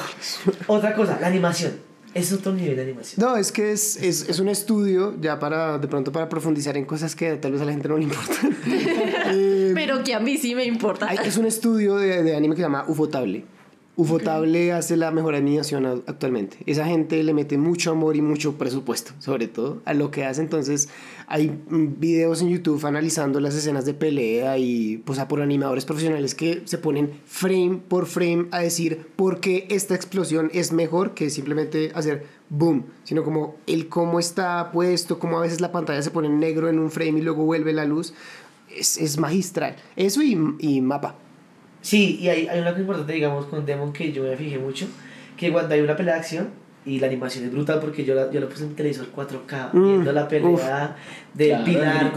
Otra 0.68 0.94
cosa, 0.94 1.18
la 1.20 1.26
animación. 1.26 1.72
Es 2.12 2.32
otro 2.32 2.52
nivel 2.52 2.74
de 2.74 2.82
animación. 2.82 3.24
No, 3.24 3.36
es 3.36 3.52
que 3.52 3.70
es, 3.70 3.96
es, 4.02 4.28
es 4.28 4.40
un 4.40 4.48
estudio, 4.48 5.14
ya 5.20 5.38
para, 5.38 5.78
de 5.78 5.86
pronto 5.86 6.10
para 6.10 6.28
profundizar 6.28 6.76
en 6.76 6.84
cosas 6.84 7.14
que 7.14 7.34
tal 7.36 7.52
vez 7.52 7.60
a 7.60 7.64
la 7.64 7.70
gente 7.72 7.88
no 7.88 7.96
le 7.98 8.04
importan. 8.04 8.56
Eh, 9.32 9.70
Pero 9.76 10.02
que 10.02 10.12
a 10.12 10.18
mí 10.18 10.36
sí 10.36 10.56
me 10.56 10.64
importa. 10.64 11.06
hay- 11.08 11.18
es 11.24 11.36
un 11.36 11.46
estudio 11.46 11.96
de, 11.98 12.24
de 12.24 12.34
anime 12.34 12.56
que 12.56 12.62
se 12.62 12.66
llama 12.66 12.84
Ufotable. 12.88 13.44
Ufotable 13.96 14.72
hace 14.72 14.96
la 14.96 15.10
mejor 15.10 15.34
animación 15.34 15.84
actualmente. 15.84 16.58
Esa 16.64 16.86
gente 16.86 17.22
le 17.22 17.34
mete 17.34 17.58
mucho 17.58 17.90
amor 17.90 18.16
y 18.16 18.22
mucho 18.22 18.54
presupuesto, 18.56 19.12
sobre 19.18 19.48
todo, 19.48 19.82
a 19.84 19.94
lo 19.94 20.10
que 20.10 20.24
hace. 20.24 20.40
Entonces, 20.40 20.88
hay 21.26 21.50
mm, 21.50 21.98
videos 21.98 22.40
en 22.40 22.48
YouTube 22.48 22.86
analizando 22.86 23.40
las 23.40 23.54
escenas 23.54 23.84
de 23.84 23.92
pelea 23.92 24.56
y, 24.58 24.98
pues, 24.98 25.18
a 25.18 25.28
por 25.28 25.42
animadores 25.42 25.84
profesionales 25.84 26.34
que 26.34 26.62
se 26.64 26.78
ponen 26.78 27.20
frame 27.26 27.80
por 27.88 28.06
frame 28.06 28.46
a 28.52 28.60
decir 28.60 29.06
por 29.16 29.40
qué 29.40 29.66
esta 29.70 29.96
explosión 29.96 30.50
es 30.54 30.72
mejor 30.72 31.12
que 31.12 31.28
simplemente 31.28 31.90
hacer 31.94 32.26
boom, 32.48 32.86
sino 33.04 33.24
como 33.24 33.56
el 33.66 33.88
cómo 33.88 34.18
está 34.18 34.70
puesto, 34.72 35.18
cómo 35.18 35.36
a 35.38 35.42
veces 35.42 35.60
la 35.60 35.72
pantalla 35.72 36.00
se 36.00 36.10
pone 36.10 36.28
en 36.28 36.38
negro 36.38 36.68
en 36.68 36.78
un 36.78 36.90
frame 36.90 37.18
y 37.18 37.22
luego 37.22 37.44
vuelve 37.44 37.72
la 37.72 37.84
luz. 37.84 38.14
Es, 38.74 38.98
es 38.98 39.18
magistral. 39.18 39.76
Eso 39.96 40.22
y, 40.22 40.38
y 40.60 40.80
mapa. 40.80 41.16
Sí, 41.82 42.18
y 42.20 42.28
hay, 42.28 42.46
hay 42.48 42.60
una 42.60 42.70
cosa 42.70 42.80
importante, 42.82 43.12
digamos, 43.12 43.46
con 43.46 43.64
Demon 43.64 43.92
que 43.92 44.12
yo 44.12 44.22
me 44.22 44.36
fijé 44.36 44.58
mucho, 44.58 44.86
que 45.36 45.50
cuando 45.52 45.74
hay 45.74 45.80
una 45.80 45.96
pelea 45.96 46.14
de 46.14 46.20
acción, 46.20 46.48
y 46.86 46.98
la 46.98 47.08
animación 47.08 47.44
es 47.44 47.52
brutal 47.52 47.78
porque 47.78 48.06
yo 48.06 48.14
la, 48.14 48.30
yo 48.30 48.40
la 48.40 48.48
puse 48.48 48.64
en 48.64 48.74
televisor 48.74 49.08
4K, 49.14 49.68
Mm, 49.74 49.84
viendo 49.84 50.12
la 50.12 50.26
pelea 50.28 50.96
de 51.34 51.48
Claro, 51.48 51.64
Pilar, 51.64 52.04
al 52.06 52.12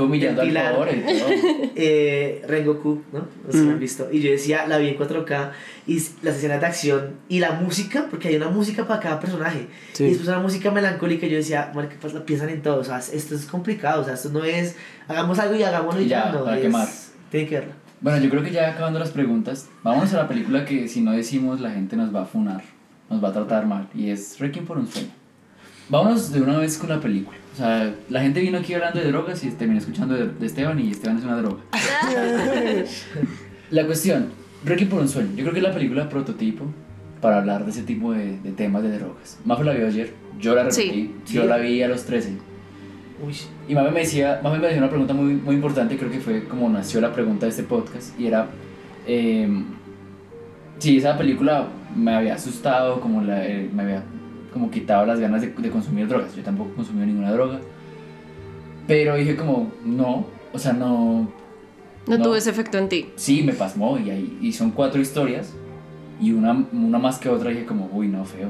Pilar, 0.47 0.89
y 0.95 1.19
todo. 1.19 1.29
eh, 1.75 2.41
Rengoku, 2.47 3.01
¿no? 3.11 3.19
No 3.19 3.51
sé 3.51 3.57
si 3.59 3.63
lo 3.65 3.71
han 3.71 3.75
Mm. 3.77 3.79
visto. 3.81 4.07
Y 4.09 4.21
yo 4.21 4.31
decía, 4.31 4.65
la 4.65 4.77
vi 4.77 4.87
en 4.87 4.95
4K, 4.97 5.51
y 5.85 5.95
las 6.21 6.35
escenas 6.37 6.61
de 6.61 6.65
acción, 6.65 7.15
y 7.27 7.39
la 7.39 7.51
música, 7.51 8.07
porque 8.09 8.29
hay 8.29 8.37
una 8.37 8.49
música 8.49 8.87
para 8.87 9.01
cada 9.01 9.19
personaje. 9.19 9.67
Sí. 9.91 10.05
Y 10.05 10.07
después 10.09 10.29
una 10.29 10.39
música 10.39 10.71
melancólica, 10.71 11.25
y 11.25 11.29
yo 11.31 11.37
decía, 11.37 11.69
marica, 11.75 11.95
pues 11.99 12.13
la 12.13 12.25
piensan 12.25 12.47
en 12.49 12.61
todo, 12.61 12.77
o 12.79 12.83
sea, 12.85 12.99
esto 12.99 13.35
es 13.35 13.45
complicado, 13.45 14.01
o 14.01 14.05
sea, 14.05 14.13
esto 14.13 14.29
no 14.29 14.45
es, 14.45 14.77
hagamos 15.09 15.39
algo 15.39 15.55
y 15.55 15.63
hagámoslo 15.63 15.99
y 16.01 16.07
ya, 16.07 16.31
no, 16.31 16.45
para 16.45 16.55
es- 16.55 16.61
quemar. 16.61 16.87
Tienen 17.31 17.49
que 17.49 17.55
verla. 17.55 17.73
Bueno, 18.03 18.21
yo 18.23 18.29
creo 18.29 18.43
que 18.43 18.51
ya 18.51 18.69
acabando 18.69 18.99
las 18.99 19.09
preguntas, 19.11 19.67
vámonos 19.81 20.13
a 20.13 20.17
la 20.17 20.27
película 20.27 20.65
que 20.65 20.87
si 20.87 21.01
no 21.01 21.11
decimos 21.13 21.59
la 21.61 21.71
gente 21.71 21.95
nos 21.95 22.13
va 22.13 22.21
a 22.23 22.25
funar, 22.25 22.61
nos 23.09 23.23
va 23.23 23.29
a 23.29 23.33
tratar 23.33 23.65
mal, 23.65 23.87
y 23.95 24.09
es 24.09 24.37
Requiem 24.39 24.65
por 24.65 24.77
un 24.77 24.87
sueño. 24.87 25.09
Vámonos 25.89 26.31
de 26.31 26.41
una 26.41 26.57
vez 26.57 26.77
con 26.77 26.89
la 26.89 26.99
película. 26.99 27.37
O 27.53 27.57
sea, 27.57 27.93
la 28.09 28.21
gente 28.21 28.39
vino 28.41 28.57
aquí 28.57 28.73
hablando 28.73 28.99
de 28.99 29.07
drogas 29.07 29.43
y 29.43 29.49
terminó 29.51 29.79
escuchando 29.79 30.15
de, 30.15 30.27
de 30.27 30.45
Esteban 30.45 30.79
y 30.79 30.91
Esteban 30.91 31.17
es 31.17 31.23
una 31.23 31.37
droga. 31.37 31.57
la 33.71 33.85
cuestión, 33.85 34.27
Requiem 34.65 34.89
por 34.89 34.99
un 35.01 35.09
sueño. 35.09 35.29
Yo 35.35 35.43
creo 35.43 35.53
que 35.53 35.59
es 35.59 35.63
la 35.63 35.73
película 35.73 36.09
prototipo 36.09 36.65
para 37.21 37.37
hablar 37.39 37.63
de 37.65 37.71
ese 37.71 37.83
tipo 37.83 38.11
de, 38.13 38.37
de 38.39 38.51
temas 38.51 38.83
de 38.83 38.97
drogas. 38.97 39.39
Mafe 39.45 39.63
la 39.63 39.73
vio 39.73 39.87
ayer, 39.87 40.13
yo 40.39 40.55
la 40.55 40.63
repetí, 40.63 40.81
Sí. 40.81 41.15
yo 41.33 41.43
Sí. 41.43 41.47
la 41.47 41.57
vi 41.57 41.81
a 41.83 41.87
los 41.87 42.03
13. 42.05 42.37
Uy, 43.25 43.35
Y 43.67 43.73
Mame 43.75 43.91
me 43.91 43.99
decía, 44.01 44.39
Mame 44.43 44.57
me 44.59 44.65
decía 44.67 44.79
una 44.79 44.89
pregunta 44.89 45.13
muy, 45.13 45.33
muy 45.35 45.55
importante, 45.55 45.97
creo 45.97 46.11
que 46.11 46.19
fue 46.19 46.43
como 46.45 46.69
nació 46.69 46.99
la 47.01 47.13
pregunta 47.13 47.45
de 47.45 47.51
este 47.51 47.63
podcast, 47.63 48.19
y 48.19 48.27
era 48.27 48.47
eh, 49.07 49.47
si 50.79 50.97
esa 50.97 51.17
película 51.17 51.67
me 51.95 52.13
había 52.15 52.35
asustado, 52.35 52.99
como 52.99 53.21
la, 53.21 53.45
eh, 53.47 53.69
me 53.73 53.83
había 53.83 54.03
como 54.51 54.69
quitado 54.69 55.05
las 55.05 55.19
ganas 55.19 55.41
de, 55.41 55.47
de 55.49 55.69
consumir 55.69 56.07
drogas. 56.07 56.35
Yo 56.35 56.43
tampoco 56.43 56.73
consumí 56.75 57.05
ninguna 57.05 57.31
droga. 57.31 57.59
Pero 58.87 59.15
dije 59.15 59.35
como, 59.35 59.71
no, 59.85 60.25
o 60.51 60.59
sea, 60.59 60.73
no... 60.73 61.31
No, 62.05 62.17
No. 62.17 62.21
tuvo 62.23 62.35
ese 62.35 62.49
efecto 62.49 62.77
en 62.77 62.89
ti. 62.89 63.09
Sí, 63.15 63.41
me 63.43 63.53
pasmó 63.53 63.97
y, 63.97 64.09
ahí- 64.09 64.37
y 64.41 64.51
son 64.51 64.71
cuatro 64.71 64.99
historias 65.01 65.53
y 66.19 66.33
una, 66.33 66.65
una 66.73 66.99
más 66.99 67.17
que 67.17 67.29
otra 67.29 67.49
dije 67.51 67.65
como, 67.65 67.89
uy, 67.93 68.09
no, 68.09 68.25
feo. 68.25 68.49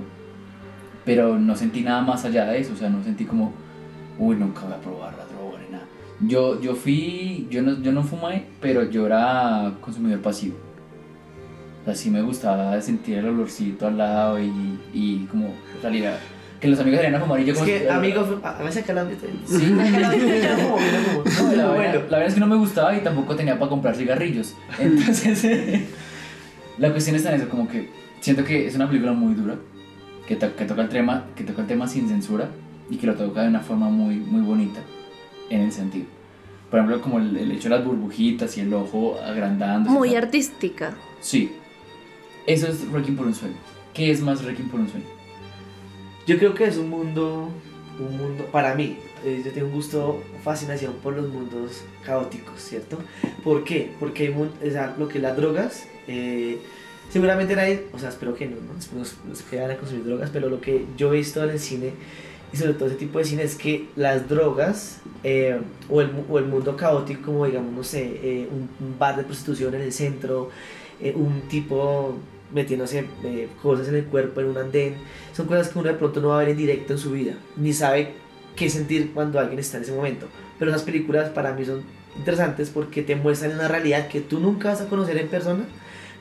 Pero 1.05 1.37
no 1.37 1.55
sentí 1.55 1.81
nada 1.81 2.01
más 2.01 2.25
allá 2.25 2.45
de 2.45 2.59
eso, 2.59 2.73
o 2.73 2.75
sea, 2.75 2.89
no 2.89 3.03
sentí 3.03 3.25
como, 3.25 3.53
uy, 4.19 4.35
nunca 4.35 4.61
voy 4.61 4.73
a 4.73 4.77
probar 4.81 5.13
la 5.17 5.25
droga 5.25 5.59
ni 5.65 5.71
nada. 5.71 5.85
Yo, 6.21 6.61
yo 6.61 6.75
fui, 6.75 7.47
yo 7.49 7.61
no, 7.61 7.81
yo 7.81 7.91
no 7.91 8.03
fumé, 8.03 8.45
pero 8.61 8.89
yo 8.89 9.05
era 9.05 9.73
consumidor 9.81 10.19
pasivo. 10.21 10.55
O 11.81 11.85
sea, 11.85 11.95
sí 11.95 12.09
me 12.09 12.21
gustaba 12.21 12.79
sentir 12.81 13.17
el 13.17 13.25
olorcito 13.27 13.87
al 13.87 13.97
lado 13.97 14.39
y, 14.41 14.51
y 14.93 15.25
como, 15.29 15.47
en 15.47 15.81
realidad, 15.81 16.17
que 16.61 16.69
los 16.69 16.79
amigos 16.79 17.01
salían 17.01 17.15
a 17.15 17.19
fumar 17.19 17.41
y 17.41 17.45
yo 17.45 17.51
Es 17.53 17.59
como... 17.59 17.69
que, 17.69 17.89
amigo, 17.89 18.39
a 18.41 18.57
a 18.59 18.63
veces 18.63 18.83
acá 18.83 18.93
la 18.93 19.05
Sí. 19.45 19.75
No, 21.43 21.51
la, 21.55 21.67
bueno. 21.73 21.93
la 21.93 22.17
verdad 22.17 22.27
es 22.27 22.33
que 22.35 22.39
no 22.39 22.47
me 22.47 22.55
gustaba 22.55 22.95
y 22.95 23.01
tampoco 23.01 23.35
tenía 23.35 23.59
para 23.59 23.69
comprar 23.69 23.95
cigarrillos. 23.97 24.55
Entonces, 24.79 25.45
la 26.77 26.91
cuestión 26.91 27.17
está 27.17 27.33
en 27.35 27.41
eso, 27.41 27.49
como 27.49 27.67
que 27.67 27.89
siento 28.21 28.45
que 28.45 28.65
es 28.65 28.75
una 28.75 28.87
película 28.87 29.11
muy 29.11 29.33
dura, 29.33 29.55
que, 30.25 30.37
to- 30.37 30.55
que, 30.55 30.63
toca, 30.63 30.83
el 30.83 30.89
tema, 30.89 31.25
que 31.35 31.43
toca 31.43 31.61
el 31.63 31.67
tema 31.67 31.85
sin 31.87 32.07
censura 32.07 32.47
y 32.89 32.97
que 32.97 33.07
lo 33.07 33.15
toca 33.15 33.41
de 33.41 33.47
una 33.49 33.61
forma 33.61 33.89
muy, 33.89 34.15
muy 34.15 34.41
bonita 34.41 34.81
en 35.49 35.61
el 35.61 35.71
sentido. 35.71 36.05
Por 36.69 36.79
ejemplo, 36.79 37.01
como 37.01 37.19
el, 37.19 37.37
el 37.37 37.51
hecho 37.51 37.69
de 37.69 37.75
las 37.75 37.85
burbujitas 37.85 38.57
y 38.57 38.61
el 38.61 38.73
ojo 38.73 39.19
agrandando. 39.23 39.89
Muy 39.89 40.15
artística. 40.15 40.95
Sí. 41.21 41.51
Eso 42.45 42.67
es 42.67 42.87
Requiem 42.89 43.15
por 43.15 43.27
un 43.27 43.35
sueño. 43.35 43.55
¿Qué 43.93 44.11
es 44.11 44.21
más 44.21 44.43
Requiem 44.43 44.69
por 44.69 44.79
un 44.79 44.89
sueño? 44.89 45.05
Yo 46.25 46.37
creo 46.37 46.53
que 46.53 46.65
es 46.65 46.77
un 46.77 46.89
mundo, 46.89 47.49
un 47.99 48.17
mundo, 48.17 48.45
para 48.51 48.75
mí, 48.75 48.97
eh, 49.25 49.41
yo 49.45 49.51
tengo 49.51 49.67
un 49.67 49.73
gusto, 49.73 50.23
fascinación 50.43 50.93
por 51.03 51.15
los 51.15 51.29
mundos 51.29 51.83
caóticos, 52.05 52.61
¿cierto? 52.61 52.97
¿Por 53.43 53.63
qué? 53.63 53.93
Porque 53.99 54.23
hay 54.23 54.33
o 54.33 54.71
sea, 54.71 54.95
lo 54.97 55.07
que 55.07 55.19
las 55.19 55.35
drogas, 55.35 55.87
eh, 56.07 56.59
seguramente 57.09 57.55
nadie, 57.55 57.87
o 57.93 57.99
sea, 57.99 58.09
espero 58.09 58.35
que 58.35 58.47
no, 58.47 58.55
¿no? 58.55 58.79
Espero 58.79 58.99
Los, 58.99 59.15
los 59.27 59.41
que 59.43 59.57
vayan 59.57 59.71
a 59.71 59.77
consumir 59.77 60.05
drogas, 60.05 60.29
pero 60.31 60.49
lo 60.49 60.59
que 60.59 60.85
yo 60.97 61.13
he 61.13 61.17
visto 61.17 61.43
en 61.43 61.49
el 61.51 61.59
cine, 61.59 61.93
y 62.53 62.57
sobre 62.57 62.73
todo 62.73 62.87
ese 62.87 62.97
tipo 62.97 63.17
de 63.17 63.25
cine, 63.25 63.43
es 63.43 63.55
que 63.55 63.87
las 63.95 64.29
drogas, 64.29 64.99
eh, 65.23 65.59
o, 65.89 66.01
el, 66.01 66.11
o 66.29 66.37
el 66.37 66.45
mundo 66.45 66.77
caótico, 66.77 67.23
como 67.23 67.45
digamos, 67.47 67.73
no 67.73 67.83
sé, 67.83 68.19
eh, 68.23 68.47
un, 68.51 68.69
un 68.85 68.99
bar 68.99 69.17
de 69.17 69.23
prostitución 69.23 69.73
en 69.73 69.81
el 69.81 69.91
centro, 69.91 70.49
eh, 71.01 71.13
un 71.15 71.41
tipo 71.49 72.15
metiéndose 72.53 73.05
eh, 73.23 73.47
cosas 73.61 73.87
en 73.87 73.95
el 73.95 74.05
cuerpo 74.05 74.41
en 74.41 74.47
un 74.47 74.57
andén, 74.57 74.95
son 75.33 75.47
cosas 75.47 75.69
que 75.69 75.79
uno 75.79 75.89
de 75.89 75.95
pronto 75.95 76.21
no 76.21 76.29
va 76.29 76.35
a 76.35 76.39
ver 76.39 76.49
en 76.49 76.57
directo 76.57 76.93
en 76.93 76.99
su 76.99 77.11
vida, 77.11 77.33
ni 77.57 77.73
sabe 77.73 78.13
qué 78.55 78.69
sentir 78.69 79.11
cuando 79.13 79.39
alguien 79.39 79.59
está 79.59 79.77
en 79.77 79.83
ese 79.83 79.91
momento. 79.91 80.27
Pero 80.59 80.69
esas 80.69 80.83
películas 80.83 81.29
para 81.29 81.53
mí 81.53 81.65
son 81.65 81.81
interesantes 82.15 82.69
porque 82.69 83.01
te 83.01 83.15
muestran 83.15 83.53
una 83.53 83.67
realidad 83.67 84.07
que 84.07 84.21
tú 84.21 84.39
nunca 84.39 84.69
vas 84.69 84.81
a 84.81 84.87
conocer 84.87 85.17
en 85.17 85.27
persona, 85.27 85.65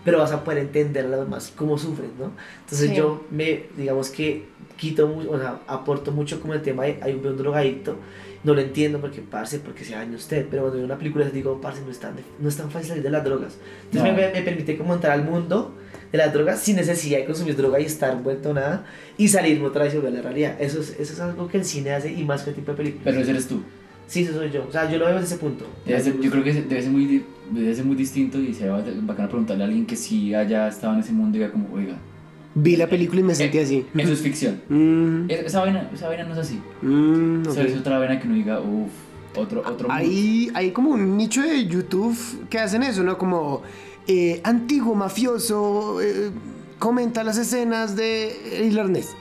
pero 0.04 0.18
vas 0.18 0.32
a 0.32 0.42
poder 0.44 0.58
entender 0.58 1.04
a 1.06 1.08
los 1.08 1.20
demás 1.24 1.52
cómo 1.56 1.78
sufren, 1.78 2.10
¿no? 2.18 2.32
Entonces 2.64 2.90
Sí. 2.90 2.96
yo 2.96 3.24
me, 3.30 3.64
digamos 3.76 4.10
que 4.10 4.46
quito, 4.76 5.14
o 5.28 5.38
sea, 5.38 5.60
aporto 5.66 6.10
mucho 6.12 6.40
como 6.40 6.54
el 6.54 6.62
tema 6.62 6.84
de 6.84 6.98
hay 7.02 7.14
un, 7.14 7.24
un 7.26 7.36
drogadicto, 7.36 7.96
no 8.44 8.54
lo 8.54 8.60
entiendo 8.60 9.00
porque, 9.00 9.20
parce, 9.20 9.60
porque 9.60 9.84
se 9.84 9.92
daña 9.94 10.16
usted, 10.16 10.46
pero 10.50 10.62
cuando 10.62 10.78
veo 10.78 10.86
una 10.86 10.98
película 10.98 11.24
les 11.24 11.32
digo, 11.32 11.60
parce, 11.60 11.82
no 11.82 11.90
es 11.92 12.00
tan, 12.00 12.14
no 12.40 12.48
es 12.48 12.56
tan 12.56 12.70
fácil 12.70 12.88
salir 12.88 13.02
de 13.04 13.10
las 13.10 13.24
drogas. 13.24 13.58
Entonces 13.84 14.10
No. 14.10 14.16
me, 14.18 14.28
me 14.32 14.42
permite 14.42 14.76
como 14.76 14.94
entrar 14.94 15.12
al 15.12 15.24
mundo 15.24 15.76
de 16.10 16.18
las 16.18 16.32
drogas 16.32 16.58
sin 16.60 16.74
necesidad 16.76 17.18
de 17.20 17.24
consumir 17.26 17.54
droga 17.56 17.78
y 17.78 17.84
estar 17.84 18.20
vuelto 18.20 18.52
nada 18.52 18.84
y 19.16 19.28
salirme 19.28 19.66
otra 19.66 19.84
vez 19.84 19.94
y 19.94 19.98
volver 19.98 20.12
a 20.14 20.16
la 20.16 20.22
realidad. 20.22 20.56
Eso 20.60 20.80
es, 20.80 20.90
eso 20.98 21.12
es 21.12 21.20
algo 21.20 21.46
que 21.46 21.58
el 21.58 21.64
cine 21.64 21.92
hace 21.92 22.12
y 22.12 22.24
más 22.24 22.42
que 22.42 22.50
el 22.50 22.56
tipo 22.56 22.72
de 22.72 22.76
películas. 22.76 23.04
Pero 23.04 23.20
ese 23.20 23.30
eres 23.30 23.46
tú. 23.46 23.62
Sí, 24.06 24.22
eso 24.22 24.34
soy 24.34 24.50
yo. 24.50 24.64
O 24.68 24.72
sea, 24.72 24.90
yo 24.90 24.98
lo 24.98 25.06
veo 25.06 25.14
desde 25.14 25.26
ese 25.34 25.38
punto. 25.38 25.64
Debe 25.86 26.00
ser- 26.00 26.20
yo 26.20 26.30
creo 26.30 26.44
que 26.44 26.52
debe 26.52 26.82
ser, 26.82 26.90
muy, 26.90 27.24
debe 27.50 27.74
ser 27.74 27.84
muy 27.84 27.96
distinto 27.96 28.38
y 28.38 28.52
sería 28.52 28.72
bacano 29.02 29.28
preguntarle 29.28 29.64
a 29.64 29.66
alguien 29.66 29.86
que 29.86 29.96
sí 29.96 30.34
haya 30.34 30.68
estado 30.68 30.94
en 30.94 31.00
ese 31.00 31.12
mundo 31.12 31.36
y 31.36 31.40
diga 31.40 31.52
como, 31.52 31.72
oiga, 31.74 31.96
Vi 32.54 32.76
la 32.76 32.86
película 32.86 33.20
y 33.20 33.24
me 33.24 33.34
sentí 33.34 33.56
eh, 33.56 33.62
así. 33.62 33.86
Eso 33.96 34.12
es 34.12 34.20
ficción. 34.20 34.60
Mm, 34.68 35.30
Es- 35.30 35.46
Esa 35.46 35.60
vaina, 35.60 35.88
esa 35.94 36.08
vaina 36.08 36.24
no 36.24 36.32
es 36.34 36.38
así. 36.40 36.60
mm, 36.82 37.40
ok. 37.46 37.48
Esa 37.52 37.62
es 37.62 37.76
otra 37.78 37.98
vaina 37.98 38.20
que 38.20 38.26
uno 38.26 38.36
diga, 38.36 38.60
uff, 38.60 38.90
otro, 39.38 39.60
otro 39.60 39.88
mundo. 39.88 39.94
Hay, 39.94 40.50
hay 40.52 40.70
como 40.72 40.90
un 40.90 41.16
nicho 41.16 41.40
de 41.40 41.64
YouTube 41.66 42.14
que 42.50 42.58
hacen 42.58 42.82
eso, 42.82 43.02
¿no? 43.02 43.16
Como 43.16 43.62
eh, 44.06 44.42
antiguo 44.44 44.94
mafioso 44.94 46.02
eh, 46.02 46.30
comenta 46.78 47.24
las 47.24 47.38
escenas 47.38 47.96
de 47.96 48.66
El 48.68 48.78
Arnés. 48.78 49.14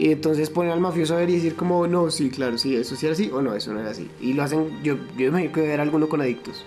Y 0.00 0.12
entonces 0.12 0.48
ponen 0.48 0.72
al 0.72 0.80
mafioso 0.80 1.14
a 1.14 1.18
ver 1.18 1.28
y 1.28 1.34
decir 1.34 1.56
como, 1.56 1.86
no, 1.86 2.10
sí, 2.10 2.30
claro, 2.30 2.56
sí, 2.56 2.74
eso 2.74 2.96
sí 2.96 3.04
era 3.04 3.12
así 3.12 3.30
o 3.30 3.42
no, 3.42 3.54
eso 3.54 3.74
no 3.74 3.80
era 3.80 3.90
así. 3.90 4.10
Y 4.18 4.32
lo 4.32 4.42
hacen, 4.42 4.82
yo, 4.82 4.96
yo 5.18 5.26
imagino 5.26 5.52
que 5.52 5.60
ver 5.60 5.78
alguno 5.78 6.08
con 6.08 6.22
adictos. 6.22 6.64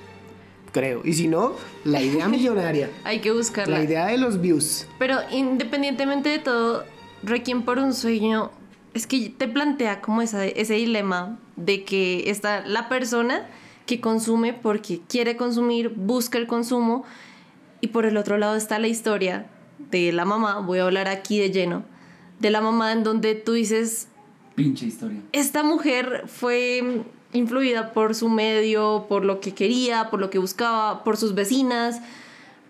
Creo. 0.71 1.01
Y 1.03 1.13
si 1.13 1.27
no, 1.27 1.53
la 1.83 1.99
idea 1.99 2.27
millonaria. 2.27 2.91
Hay 3.03 3.21
que 3.21 3.31
buscarla. 3.31 3.79
la 3.79 3.83
idea 3.83 4.05
de 4.05 4.19
los 4.19 4.39
views. 4.39 4.85
Pero 4.99 5.17
independientemente 5.31 6.29
de 6.29 6.37
todo, 6.37 6.83
Requiem 7.23 7.63
por 7.63 7.79
un 7.79 7.95
sueño 7.95 8.51
es 8.93 9.07
que 9.07 9.31
te 9.35 9.47
plantea 9.47 9.99
como 9.99 10.21
esa, 10.21 10.45
ese 10.45 10.75
dilema 10.75 11.39
de 11.55 11.85
que 11.85 12.29
está 12.29 12.63
la 12.67 12.87
persona 12.87 13.49
que 13.87 13.99
consume 13.99 14.53
porque 14.53 15.01
quiere 15.07 15.37
consumir, 15.37 15.89
busca 15.89 16.37
el 16.37 16.45
consumo, 16.45 17.03
y 17.81 17.87
por 17.87 18.05
el 18.05 18.15
otro 18.15 18.37
lado 18.37 18.55
está 18.55 18.77
la 18.77 18.87
historia 18.87 19.47
de 19.89 20.11
la 20.11 20.23
mamá, 20.23 20.59
voy 20.59 20.77
a 20.77 20.83
hablar 20.83 21.07
aquí 21.07 21.39
de 21.39 21.49
lleno, 21.49 21.83
de 22.43 22.51
la 22.51 22.61
mamá 22.61 22.91
en 22.91 23.03
donde 23.03 23.33
tú 23.35 23.53
dices, 23.53 24.09
Pinche 24.53 24.85
historia. 24.85 25.21
esta 25.31 25.63
mujer 25.63 26.25
fue 26.27 27.03
influida 27.31 27.93
por 27.93 28.13
su 28.13 28.29
medio, 28.29 29.05
por 29.07 29.23
lo 29.25 29.39
que 29.39 29.55
quería, 29.55 30.09
por 30.11 30.19
lo 30.19 30.29
que 30.29 30.37
buscaba, 30.37 31.03
por 31.03 31.17
sus 31.17 31.33
vecinas, 31.33 32.01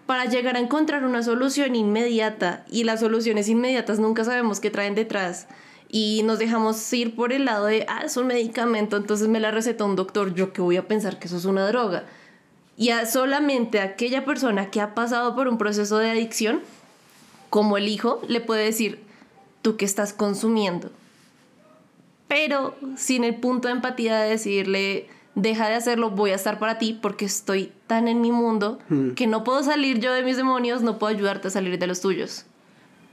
para 0.05 0.25
llegar 0.25 0.55
a 0.55 0.59
encontrar 0.59 1.03
una 1.05 1.23
solución 1.23 1.75
inmediata. 1.75 2.63
Y 2.69 2.83
las 2.83 2.99
soluciones 2.99 3.49
inmediatas 3.49 3.99
nunca 3.99 4.23
sabemos 4.23 4.59
qué 4.59 4.69
traen 4.69 4.95
detrás. 4.95 5.47
Y 5.89 6.21
nos 6.23 6.37
dejamos 6.39 6.93
ir 6.93 7.15
por 7.15 7.33
el 7.33 7.45
lado 7.45 7.65
de, 7.65 7.85
ah, 7.89 8.03
es 8.05 8.15
un 8.15 8.27
medicamento, 8.27 8.95
entonces 8.95 9.27
me 9.27 9.39
la 9.39 9.51
receta 9.51 9.83
un 9.83 9.95
doctor, 9.95 10.33
yo 10.35 10.53
que 10.53 10.61
voy 10.61 10.77
a 10.77 10.87
pensar 10.87 11.19
que 11.19 11.27
eso 11.27 11.37
es 11.37 11.45
una 11.45 11.67
droga. 11.67 12.05
Y 12.77 12.89
a 12.89 13.05
solamente 13.07 13.79
aquella 13.79 14.23
persona 14.23 14.69
que 14.69 14.81
ha 14.81 14.93
pasado 14.93 15.35
por 15.35 15.47
un 15.47 15.57
proceso 15.57 15.97
de 15.97 16.11
adicción, 16.11 16.61
como 17.49 17.77
el 17.77 17.87
hijo, 17.87 18.21
le 18.27 18.39
puede 18.39 18.63
decir, 18.65 19.03
tú 19.63 19.75
que 19.77 19.85
estás 19.85 20.13
consumiendo 20.13 20.91
pero 22.27 22.75
sin 22.97 23.23
el 23.23 23.35
punto 23.35 23.67
de 23.67 23.75
empatía 23.75 24.17
de 24.19 24.29
decirle, 24.31 25.07
deja 25.35 25.67
de 25.69 25.75
hacerlo, 25.75 26.09
voy 26.09 26.31
a 26.31 26.35
estar 26.35 26.57
para 26.57 26.79
ti 26.79 26.97
porque 26.99 27.25
estoy 27.25 27.71
tan 27.85 28.07
en 28.07 28.21
mi 28.21 28.31
mundo 28.31 28.79
que 29.15 29.27
no 29.27 29.43
puedo 29.43 29.61
salir 29.61 29.99
yo 29.99 30.11
de 30.13 30.23
mis 30.23 30.35
demonios, 30.37 30.81
no 30.81 30.97
puedo 30.97 31.13
ayudarte 31.15 31.49
a 31.49 31.51
salir 31.51 31.77
de 31.77 31.85
los 31.85 32.01
tuyos. 32.01 32.45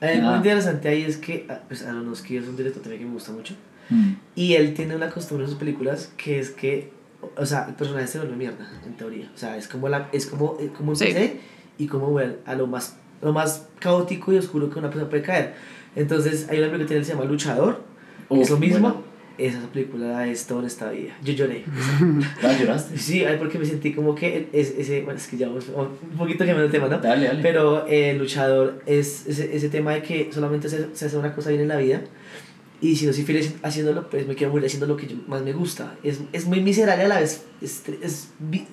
Algo 0.01 0.27
Ah. 0.27 0.31
muy 0.31 0.37
interesante 0.39 0.89
ahí 0.89 1.03
es 1.03 1.19
que, 1.19 1.47
ah, 1.51 1.61
pues 1.69 1.83
Aronofsky 1.85 2.39
es 2.39 2.49
un 2.49 2.57
director 2.57 2.81
también 2.83 3.03
que 3.03 3.07
me 3.09 3.13
gusta 3.13 3.33
mucho. 3.33 3.55
Mm. 3.91 4.13
Y 4.37 4.55
él 4.55 4.73
tiene 4.73 4.97
una 4.97 5.11
costumbre 5.11 5.45
en 5.45 5.51
sus 5.51 5.59
películas 5.59 6.11
que 6.17 6.39
es 6.39 6.51
que, 6.51 6.91
o 7.37 7.45
sea, 7.45 7.67
el 7.69 7.75
personaje 7.75 8.07
se 8.07 8.19
vuelve 8.21 8.37
mierda, 8.37 8.71
en 8.87 8.95
teoría. 8.97 9.31
O 9.35 9.39
sea, 9.39 9.59
es 9.59 9.69
como, 9.69 9.91
la, 9.91 10.09
es 10.13 10.25
como, 10.27 10.57
eh, 10.61 10.71
como 10.75 10.95
Sí. 10.95 11.05
empecé 11.09 11.41
y 11.77 11.89
como 11.89 12.07
vuelve 12.07 12.39
a 12.47 12.55
lo 12.55 12.67
más, 12.67 12.97
lo 13.21 13.35
más 13.35 13.67
caótico 13.81 14.33
y 14.33 14.39
oscuro 14.39 14.71
que 14.71 14.79
una 14.79 14.89
persona 14.89 15.11
puede 15.11 15.23
caer. 15.23 15.55
Entonces, 15.97 16.47
hay 16.49 16.59
una 16.59 16.67
película 16.69 16.79
que 16.79 16.89
tiene- 16.89 17.05
se 17.05 17.13
llama 17.13 17.25
Luchador, 17.25 17.81
Uf, 18.29 18.43
es 18.43 18.51
lo 18.51 18.57
mismo. 18.59 18.81
buena. 18.81 18.97
Esa 19.39 19.59
película 19.73 20.27
es 20.29 20.47
toda 20.47 20.67
esta 20.67 20.91
vida. 20.91 21.15
Yo 21.25 21.33
lloré. 21.33 21.65
Ah, 22.43 22.53
lloraste. 22.61 22.99
Sí, 22.99 23.25
porque 23.39 23.59
me 23.59 23.65
sentí 23.65 23.93
como 23.95 24.15
que 24.15 24.49
es, 24.53 24.75
ese, 24.77 25.01
bueno, 25.03 25.19
es 25.19 25.27
que 25.29 25.39
ya 25.39 25.49
vamos 25.49 25.67
un 25.69 26.19
poquito 26.19 26.39
cambiando 26.41 26.65
el 26.65 26.71
tema, 26.71 26.89
¿no? 26.89 26.99
Dale, 26.99 27.27
dale. 27.27 27.41
Pero 27.43 27.87
eh, 27.89 28.15
luchador 28.19 28.83
es 28.85 29.27
ese, 29.27 29.57
ese 29.57 29.71
tema 29.71 29.95
de 29.95 30.03
que 30.03 30.29
solamente 30.31 30.69
se, 30.69 30.95
se 30.95 31.07
hace 31.07 31.17
una 31.17 31.35
cosa 31.35 31.49
bien 31.51 31.63
en 31.63 31.69
la 31.69 31.79
vida 31.79 32.03
y 32.81 32.97
si 32.97 33.07
no 33.07 33.13
soy 33.13 33.25
feliz 33.25 33.55
haciéndolo, 33.63 34.09
pues 34.09 34.27
me 34.27 34.35
quiero 34.35 34.53
morir 34.53 34.67
haciendo 34.67 34.87
lo 34.87 34.97
que 34.97 35.07
yo- 35.07 35.17
más 35.27 35.43
me 35.43 35.53
gusta. 35.53 35.95
Es, 36.03 36.21
es 36.33 36.47
muy 36.47 36.61
miserable 36.61 37.05
a 37.05 37.09
la 37.09 37.21
vez, 37.21 37.45
es, 37.61 37.83
es 38.03 38.29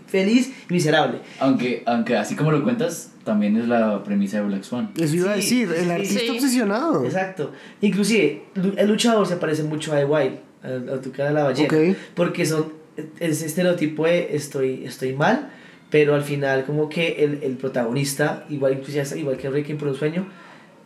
feliz 0.08 0.54
y 0.70 0.74
miserable. 0.74 1.20
Aunque, 1.40 1.84
aunque 1.86 2.16
así 2.16 2.36
como 2.36 2.52
lo 2.52 2.64
cuentas, 2.64 3.12
también 3.26 3.58
es 3.58 3.68
la 3.68 4.04
premisa 4.04 4.38
de 4.38 4.48
Black 4.48 4.64
Swan. 4.64 4.92
Eso 4.98 5.16
iba 5.16 5.34
a 5.34 5.42
Sí, 5.42 5.66
decir, 5.66 5.76
el 5.78 5.86
sí. 5.86 5.92
artista 5.92 6.20
Sí. 6.22 6.30
obsesionado. 6.30 7.04
Exacto. 7.06 7.52
Inclusive, 7.82 8.44
lu- 8.56 8.74
el 8.78 8.88
luchador 8.88 9.28
se 9.28 9.36
parece 9.38 9.64
mucho 9.64 9.92
a 9.94 9.98
The 9.98 10.06
Wild, 10.06 10.40
a, 10.64 10.94
a 10.96 11.02
tu 11.02 11.12
cara 11.12 11.30
de 11.30 11.36
la 11.36 11.44
ballena. 11.44 11.68
Ok. 11.68 11.98
Porque 12.16 12.46
son, 12.46 12.72
es 13.20 13.42
estereotipo 13.44 14.06
de 14.06 14.36
estoy, 14.36 14.86
estoy 14.86 15.14
mal, 15.14 15.52
pero 15.90 16.16
al 16.16 16.24
final 16.24 16.66
como 16.66 16.90
que 16.90 17.24
el, 17.24 17.40
el 17.44 17.58
protagonista, 17.58 18.46
igual, 18.50 18.74
inclusive 18.74 19.04
igual 19.20 19.38
que 19.38 19.50
Requiem 19.50 19.78
por 19.78 19.90
un 19.90 19.96
sueño, 19.96 20.28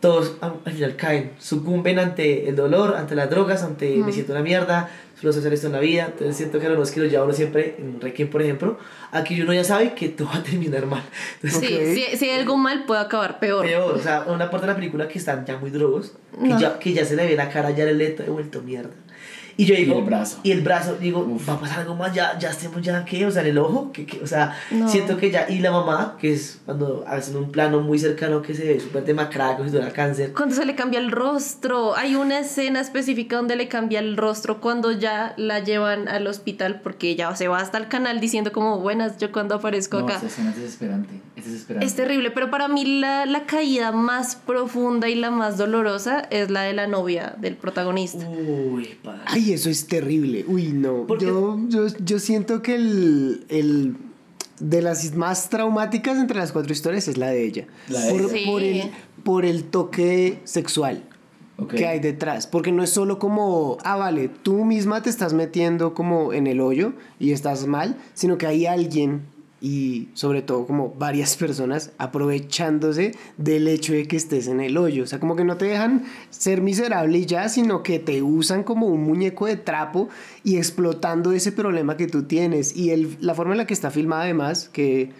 todos 0.02 0.34
al 0.42 0.54
al 0.66 0.72
final 0.72 0.96
caen, 0.96 1.32
sucumben 1.38 1.98
ante 1.98 2.48
el 2.48 2.56
dolor, 2.56 2.96
ante 2.96 3.14
las 3.14 3.30
drogas, 3.30 3.62
ante 3.62 3.88
me 3.96 4.02
Ujú. 4.02 4.12
siento 4.12 4.32
una 4.32 4.42
mierda, 4.42 4.90
solo 5.18 5.32
sé 5.32 5.38
hacer 5.38 5.52
esto 5.54 5.68
en 5.68 5.72
la 5.74 5.78
vida, 5.78 6.06
entonces 6.06 6.36
siento 6.36 6.58
que 6.58 6.66
Aronofsky 6.66 6.98
lo 7.00 7.06
lleva 7.06 7.22
a 7.22 7.24
uno 7.24 7.32
siempre, 7.32 7.76
en 7.78 8.00
Requiem 8.00 8.28
por 8.28 8.42
ejemplo, 8.42 8.78
aquí 9.12 9.40
uno 9.40 9.52
ya 9.54 9.62
sabe 9.64 9.94
que 9.94 10.08
todo 10.08 10.28
va 10.28 10.36
a 10.38 10.42
terminar 10.42 10.84
mal. 10.86 11.02
Entonces, 11.42 11.94
Sí, 11.94 12.04
si, 12.10 12.16
si 12.16 12.28
hay 12.28 12.40
algo 12.40 12.56
mal 12.56 12.84
puede 12.84 13.00
acabar 13.00 13.38
peor. 13.38 13.64
Peor, 13.64 13.94
o 13.94 13.98
sea, 14.02 14.24
una 14.26 14.50
parte 14.50 14.66
de 14.66 14.72
la 14.72 14.76
película 14.76 15.06
que 15.08 15.18
están 15.20 15.46
ya 15.46 15.56
muy 15.58 15.70
drogos, 15.70 16.12
que, 16.42 16.48
No. 16.48 16.58
ya, 16.60 16.78
que 16.80 16.92
ya 16.92 17.04
se 17.04 17.14
le 17.16 17.24
ve 17.26 17.36
la 17.36 17.48
cara, 17.48 17.70
ya 17.70 17.84
le 17.84 18.06
he 18.06 18.30
vuelto 18.30 18.60
mierda. 18.60 18.90
Y 19.62 19.66
yo 19.66 19.74
digo, 19.74 19.98
el 19.98 20.04
brazo. 20.04 20.38
y 20.42 20.50
el 20.50 20.60
brazo, 20.62 20.96
digo, 21.00 21.20
Uf. 21.20 21.48
va 21.48 21.54
a 21.54 21.60
pasar 21.60 21.80
algo 21.80 21.94
más, 21.94 22.12
ya, 22.14 22.38
ya 22.38 22.50
estemos 22.50 22.82
ya, 22.82 23.04
¿qué? 23.04 23.24
O 23.26 23.30
sea, 23.30 23.42
en 23.42 23.48
el 23.48 23.58
ojo, 23.58 23.92
que, 23.92 24.06
o 24.22 24.26
sea, 24.26 24.56
No. 24.70 24.88
siento 24.88 25.16
que 25.16 25.30
ya, 25.30 25.48
y 25.48 25.58
la 25.60 25.70
mamá, 25.70 26.16
que 26.20 26.32
es 26.32 26.60
cuando 26.64 27.04
hacen 27.06 27.36
un 27.36 27.50
plano 27.52 27.80
muy 27.80 27.98
cercano 27.98 28.42
que 28.42 28.54
se 28.54 28.64
ve 28.64 28.80
súper 28.80 29.04
demacrada, 29.04 29.56
si 29.58 29.70
tuviera 29.70 29.92
cáncer. 29.92 30.32
Cuando 30.32 30.54
se 30.54 30.64
le 30.64 30.74
cambia 30.74 30.98
el 31.00 31.10
rostro, 31.10 31.96
hay 31.96 32.14
una 32.16 32.38
escena 32.40 32.80
específica 32.80 33.36
donde 33.36 33.56
le 33.56 33.68
cambia 33.68 34.00
el 34.00 34.16
rostro 34.16 34.60
cuando 34.60 34.92
ya 34.92 35.34
la 35.36 35.60
llevan 35.60 36.08
al 36.08 36.26
hospital 36.26 36.80
porque 36.82 37.10
ella 37.10 37.34
se 37.36 37.48
va 37.48 37.58
hasta 37.60 37.78
el 37.78 37.88
canal 37.88 38.20
diciendo 38.20 38.52
como 38.52 38.78
buenas, 38.80 39.18
yo 39.18 39.32
cuando 39.32 39.54
aparezco 39.56 39.98
No, 40.00 40.04
acá. 40.06 40.16
esa 40.16 40.26
escena 40.26 40.50
es 40.50 40.56
desesperante. 40.56 41.14
Es 41.36 41.44
desesperante. 41.46 41.86
Es 41.86 41.94
terrible, 41.94 42.30
pero 42.30 42.50
para 42.50 42.68
mí 42.68 42.84
la, 43.00 43.26
la 43.26 43.44
caída 43.46 43.92
más 43.92 44.36
profunda 44.36 45.08
y 45.08 45.14
la 45.14 45.30
más 45.30 45.56
dolorosa 45.58 46.20
es 46.30 46.50
la 46.50 46.62
de 46.62 46.72
la 46.72 46.86
novia 46.86 47.34
del 47.38 47.56
protagonista. 47.56 48.26
Uy, 48.28 48.96
padre. 49.02 49.20
Ay, 49.26 49.51
eso 49.52 49.70
es 49.70 49.86
terrible. 49.86 50.44
Uy, 50.46 50.72
no. 50.72 51.06
Yo, 51.18 51.58
yo, 51.68 51.86
yo 52.04 52.18
siento 52.18 52.62
que 52.62 52.74
el, 52.74 53.44
el 53.48 53.96
de 54.60 54.82
las 54.82 55.14
más 55.14 55.48
traumáticas 55.48 56.18
entre 56.18 56.38
las 56.38 56.52
cuatro 56.52 56.72
historias 56.72 57.08
es 57.08 57.16
la 57.16 57.28
de 57.28 57.44
ella. 57.44 57.66
La 57.88 58.00
de 58.00 58.12
por, 58.12 58.20
ella. 58.22 58.32
Sí. 58.32 58.44
por 58.46 58.62
el, 58.62 58.90
por 59.24 59.44
el 59.44 59.64
toque 59.64 60.38
sexual 60.44 61.04
que 61.68 61.86
hay 61.86 62.00
detrás. 62.00 62.46
Porque 62.46 62.72
no 62.72 62.82
es 62.82 62.90
solo 62.90 63.18
como, 63.18 63.78
ah, 63.84 63.96
vale, 63.96 64.28
tú 64.28 64.64
misma 64.64 65.02
te 65.02 65.10
estás 65.10 65.32
metiendo 65.32 65.94
como 65.94 66.32
en 66.32 66.46
el 66.46 66.60
hoyo 66.60 66.94
y 67.18 67.32
estás 67.32 67.66
mal, 67.66 67.96
sino 68.14 68.38
que 68.38 68.46
hay 68.46 68.66
alguien 68.66 69.22
y 69.62 70.08
sobre 70.14 70.42
todo 70.42 70.66
como 70.66 70.90
varias 70.98 71.36
personas 71.38 71.92
aprovechándose 71.96 73.12
del 73.36 73.68
hecho 73.68 73.92
de 73.92 74.08
que 74.08 74.16
estés 74.16 74.48
en 74.48 74.60
el 74.60 74.76
hoyo. 74.76 75.04
O 75.04 75.06
sea, 75.06 75.20
como 75.20 75.36
que 75.36 75.44
no 75.44 75.56
te 75.56 75.66
dejan 75.66 76.04
ser 76.30 76.60
miserable 76.60 77.18
y 77.18 77.26
ya, 77.26 77.48
sino 77.48 77.82
que 77.82 77.98
te 78.00 78.22
usan 78.22 78.64
como 78.64 78.88
un 78.88 79.02
muñeco 79.04 79.46
de 79.46 79.56
trapo 79.56 80.08
y 80.42 80.56
explotando 80.56 81.32
ese 81.32 81.52
problema 81.52 81.96
que 81.96 82.08
tú 82.08 82.24
tienes. 82.24 82.76
Y 82.76 82.90
el, 82.90 83.16
la 83.20 83.34
forma 83.34 83.52
en 83.52 83.58
la 83.58 83.66
que 83.66 83.74
está 83.74 83.90
filmada 83.92 84.24
además, 84.24 84.68
que 84.72 85.10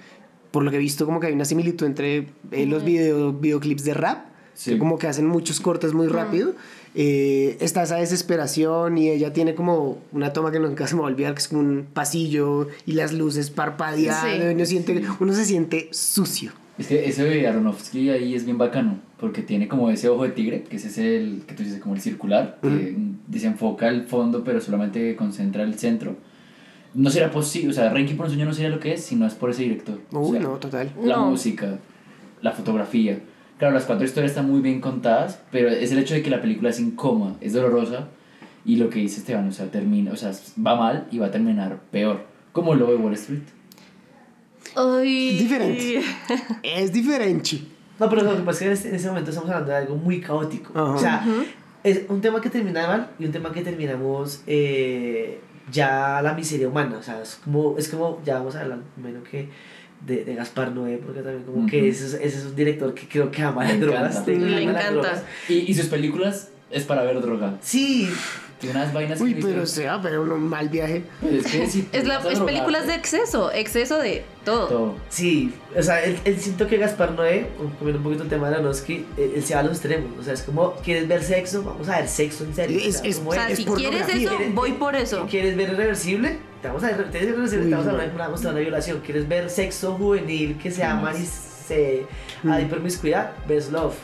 por 0.51 0.65
lo 0.65 0.71
que 0.71 0.77
he 0.77 0.81
visto 0.81 1.07
como 1.07 1.21
que 1.21 1.29
hay 1.29 1.33
una 1.33 1.45
similitud 1.45 1.87
entre 1.87 2.27
eh, 2.51 2.67
los 2.67 2.85
video, 2.85 3.33
videoclips 3.33 3.85
de 3.85 3.95
rap, 3.95 4.27
Sí. 4.55 4.73
que 4.73 4.79
como 4.79 4.99
que 4.99 5.07
hacen 5.07 5.27
muchos 5.27 5.61
cortes 5.61 5.95
muy 5.95 6.09
rápido. 6.09 6.55
Eh, 6.95 7.57
está 7.61 7.85
esa 7.85 7.97
desesperación 7.97 8.99
y 8.99 9.09
ella 9.09 9.33
tiene 9.33 9.55
como 9.55 9.99
una 10.13 10.33
toma 10.35 10.53
que 10.53 10.61
nunca 10.61 10.87
se 10.87 10.95
me 10.95 11.01
va 11.01 11.09
a 11.09 11.11
olvidar, 11.11 11.33
que 11.35 11.39
es 11.41 11.49
como 11.49 11.61
un 11.63 11.87
pasillo 11.93 12.69
y 12.87 12.93
las 12.93 13.13
luces 13.15 13.49
parpadeando. 13.51 14.45
Sí. 14.45 14.53
Uno, 14.55 14.67
siente, 14.67 15.03
uno 15.21 15.33
se 15.33 15.45
siente 15.47 15.89
sucio. 15.91 16.53
Es 16.79 16.87
que 16.89 17.07
ese 17.09 17.25
de 17.25 17.47
Aronofsky 17.49 18.11
ahí 18.11 18.35
es 18.35 18.45
bien 18.45 18.59
bacano, 18.59 18.99
porque 19.19 19.43
tiene 19.43 19.69
como 19.69 19.91
ese 19.91 20.09
ojo 20.09 20.25
de 20.25 20.31
tigre, 20.31 20.65
que 20.65 20.77
ese 20.77 20.89
es 20.89 20.99
el 20.99 21.43
que 21.47 21.55
tú 21.55 21.63
dices 21.63 21.81
como 21.81 21.95
el 21.95 22.01
circular, 22.01 22.59
que 22.63 22.97
desenfoca 23.27 23.89
el 23.89 24.05
fondo 24.05 24.43
pero 24.45 24.61
solamente 24.61 25.15
concentra 25.17 25.63
el 25.63 25.79
centro. 25.79 26.17
no 26.95 27.09
sería 27.11 27.31
posible, 27.31 27.71
o 27.71 27.73
sea, 27.73 27.89
Reiki 27.91 28.13
por 28.15 28.27
un 28.27 28.33
sueño 28.33 28.45
no 28.47 28.53
sería 28.53 28.69
lo 28.71 28.79
que 28.81 28.93
es 28.95 29.03
si 29.05 29.17
no 29.17 29.27
es 29.27 29.33
por 29.35 29.49
ese 29.51 29.63
director. 29.63 29.99
O 30.13 30.21
Uy, 30.21 30.33
sea, 30.33 30.41
no, 30.41 30.57
total. 30.57 30.91
La 31.03 31.17
No. 31.17 31.31
música, 31.31 31.79
la 32.43 32.53
fotografía. 32.53 33.19
Claro, 33.63 33.75
las 33.77 33.85
cuatro 33.85 34.05
historias 34.05 34.33
están 34.33 34.51
muy 34.51 34.61
bien 34.61 34.81
contadas, 34.81 35.41
pero 35.53 35.69
es 35.69 35.93
el 35.93 36.01
hecho 36.01 36.15
de 36.15 36.23
que 36.25 36.31
la 36.31 36.41
película 36.41 36.71
es 36.71 36.81
incómoda, 36.81 37.37
es 37.41 37.53
dolorosa, 37.53 38.09
y 38.65 38.75
lo 38.75 38.91
que 38.91 38.99
dice 38.99 39.21
Esteban, 39.21 39.47
o 39.47 39.53
sea, 39.53 39.67
termina, 39.67 40.11
o 40.11 40.17
sea, 40.17 40.33
va 40.67 40.75
mal 40.75 41.07
y 41.13 41.21
va 41.21 41.27
a 41.27 41.31
terminar 41.31 41.79
peor, 41.93 42.25
como 42.51 42.75
lo 42.75 42.89
de 42.89 42.97
Wall 42.97 43.15
Street. 43.15 43.45
Ay. 44.75 45.39
Diferente. 45.39 46.03
Es 46.65 46.93
diferente. 46.93 47.63
No, 48.01 48.11
pero 48.11 48.25
lo 48.25 48.37
que 48.37 48.43
pasa 48.43 48.51
es 48.51 48.59
que 48.59 48.67
en 48.67 48.73
este, 48.73 48.89
en 48.89 48.95
este 48.97 49.07
momento 49.07 49.31
estamos 49.31 49.49
hablando 49.49 49.71
de 49.71 49.79
algo 49.79 49.95
muy 49.95 50.21
caótico. 50.21 50.73
Ajá. 50.77 50.95
O 50.95 50.99
sea, 50.99 51.25
es 51.85 52.01
un 52.09 52.21
tema 52.21 52.41
que 52.41 52.51
termina 52.51 52.85
mal 52.89 53.11
y 53.21 53.27
un 53.27 53.31
tema 53.31 53.53
que 53.53 53.63
terminamos 53.63 54.43
eh, 54.49 55.41
ya 55.71 56.21
la 56.21 56.35
miseria 56.35 56.67
humana. 56.67 56.97
O 56.99 57.03
sea, 57.05 57.23
es 57.23 57.37
como, 57.37 57.79
es 57.79 57.89
como 57.89 58.21
ya 58.25 58.41
vamos 58.41 58.57
a 58.57 58.63
hablar 58.63 58.81
menos 58.97 59.23
que 59.29 59.51
de, 60.07 60.25
de 60.25 60.35
Gaspar 60.35 60.73
Noé, 60.73 60.99
porque 60.99 61.21
también 61.23 61.45
como 61.45 61.67
que 61.67 61.79
Ujú. 61.79 61.87
ese, 61.87 62.07
es- 62.07 62.15
ese 62.15 62.39
es 62.39 62.45
un 62.45 62.57
director 62.57 62.93
que 62.95 63.07
creo 63.09 63.31
que 63.31 63.43
ama 63.43 63.63
Me 63.65 63.69
las 63.73 63.81
drogas. 63.81 64.15
las 64.17 64.29
encanta. 64.29 64.91
drogas. 64.91 65.23
Y, 65.49 65.55
y 65.71 65.75
sus 65.75 65.87
películas 65.87 66.49
es 66.71 66.85
para 66.85 67.03
ver 67.03 67.21
droga. 67.21 67.57
Sí, 67.61 68.09
Tiene 68.59 68.77
unas 68.79 68.93
vainas 68.95 69.21
Uy, 69.21 69.35
que 69.35 69.43
pero 69.43 69.67
sea, 69.67 70.01
pero 70.01 70.23
un 70.23 70.49
mal 70.49 70.69
viaje. 70.69 71.03
pues 71.21 71.45
es 71.45 71.53
que 71.53 71.67
si 71.67 71.89
Es, 71.93 72.05
la, 72.07 72.19
es 72.31 72.39
películas 72.41 72.87
de 72.87 72.95
exceso, 72.95 73.51
exceso 73.53 73.99
de 73.99 74.23
todo. 74.45 74.67
todo. 74.69 74.95
sí. 75.09 75.53
O 75.77 75.83
sea, 75.83 76.03
él, 76.05 76.17
él 76.25 76.39
siento 76.39 76.67
que 76.69 76.77
Gaspar 76.79 77.13
Noé, 77.13 77.49
comiendo 77.79 77.99
un 77.99 78.05
poquito 78.05 78.23
el 78.23 78.29
tema 78.29 78.49
de 78.49 78.55
Aronofsky, 78.57 79.05
él, 79.17 79.33
él 79.37 79.43
se 79.45 79.55
va 79.55 79.61
a 79.61 79.63
los 79.65 79.73
extremos. 79.73 80.11
O 80.19 80.23
sea, 80.23 80.33
es 80.35 80.43
como, 80.43 80.75
¿quieres 80.77 81.09
ver 81.09 81.23
sexo? 81.25 81.63
Vamos 81.65 81.89
a 81.89 81.99
ver 81.99 82.09
sexo 82.09 82.45
en 82.45 82.55
serio. 82.55 82.79
Es- 82.79 82.97
o 82.99 83.01
sea, 83.01 83.11
es- 83.11 83.23
O 83.27 83.33
sea, 83.33 83.51
Es 83.51 83.57
si 83.59 83.65
quieres 83.65 84.09
eso, 84.09 84.37
¿Quieres- 84.37 84.55
voy 84.55 84.73
por 84.73 84.95
eso. 84.95 85.27
¿Quieres 85.29 85.57
ver 85.57 85.71
irreversible? 85.71 86.39
Te 86.63 86.69
vamos 86.69 86.85
a 86.85 86.87
ver, 86.97 87.11
te 87.11 87.19
te 87.19 87.33
vamos 87.33 87.53
a 87.53 87.93
ver 87.93 88.11
una, 88.15 88.29
mostrar 88.29 88.53
una 88.55 88.61
violación. 88.63 89.01
¿Quieres 89.05 89.29
ver 89.29 89.51
sexo 89.51 89.95
juvenil 89.95 90.57
que 90.59 90.71
se 90.71 90.79
¿Qué 90.79 90.85
aman 90.85 91.15
y 91.21 91.27
se 91.27 92.07
Mm. 92.45 92.51
hay 92.53 92.65
promiscuidad? 92.67 93.33
Ves 93.49 93.71
love. 93.73 93.95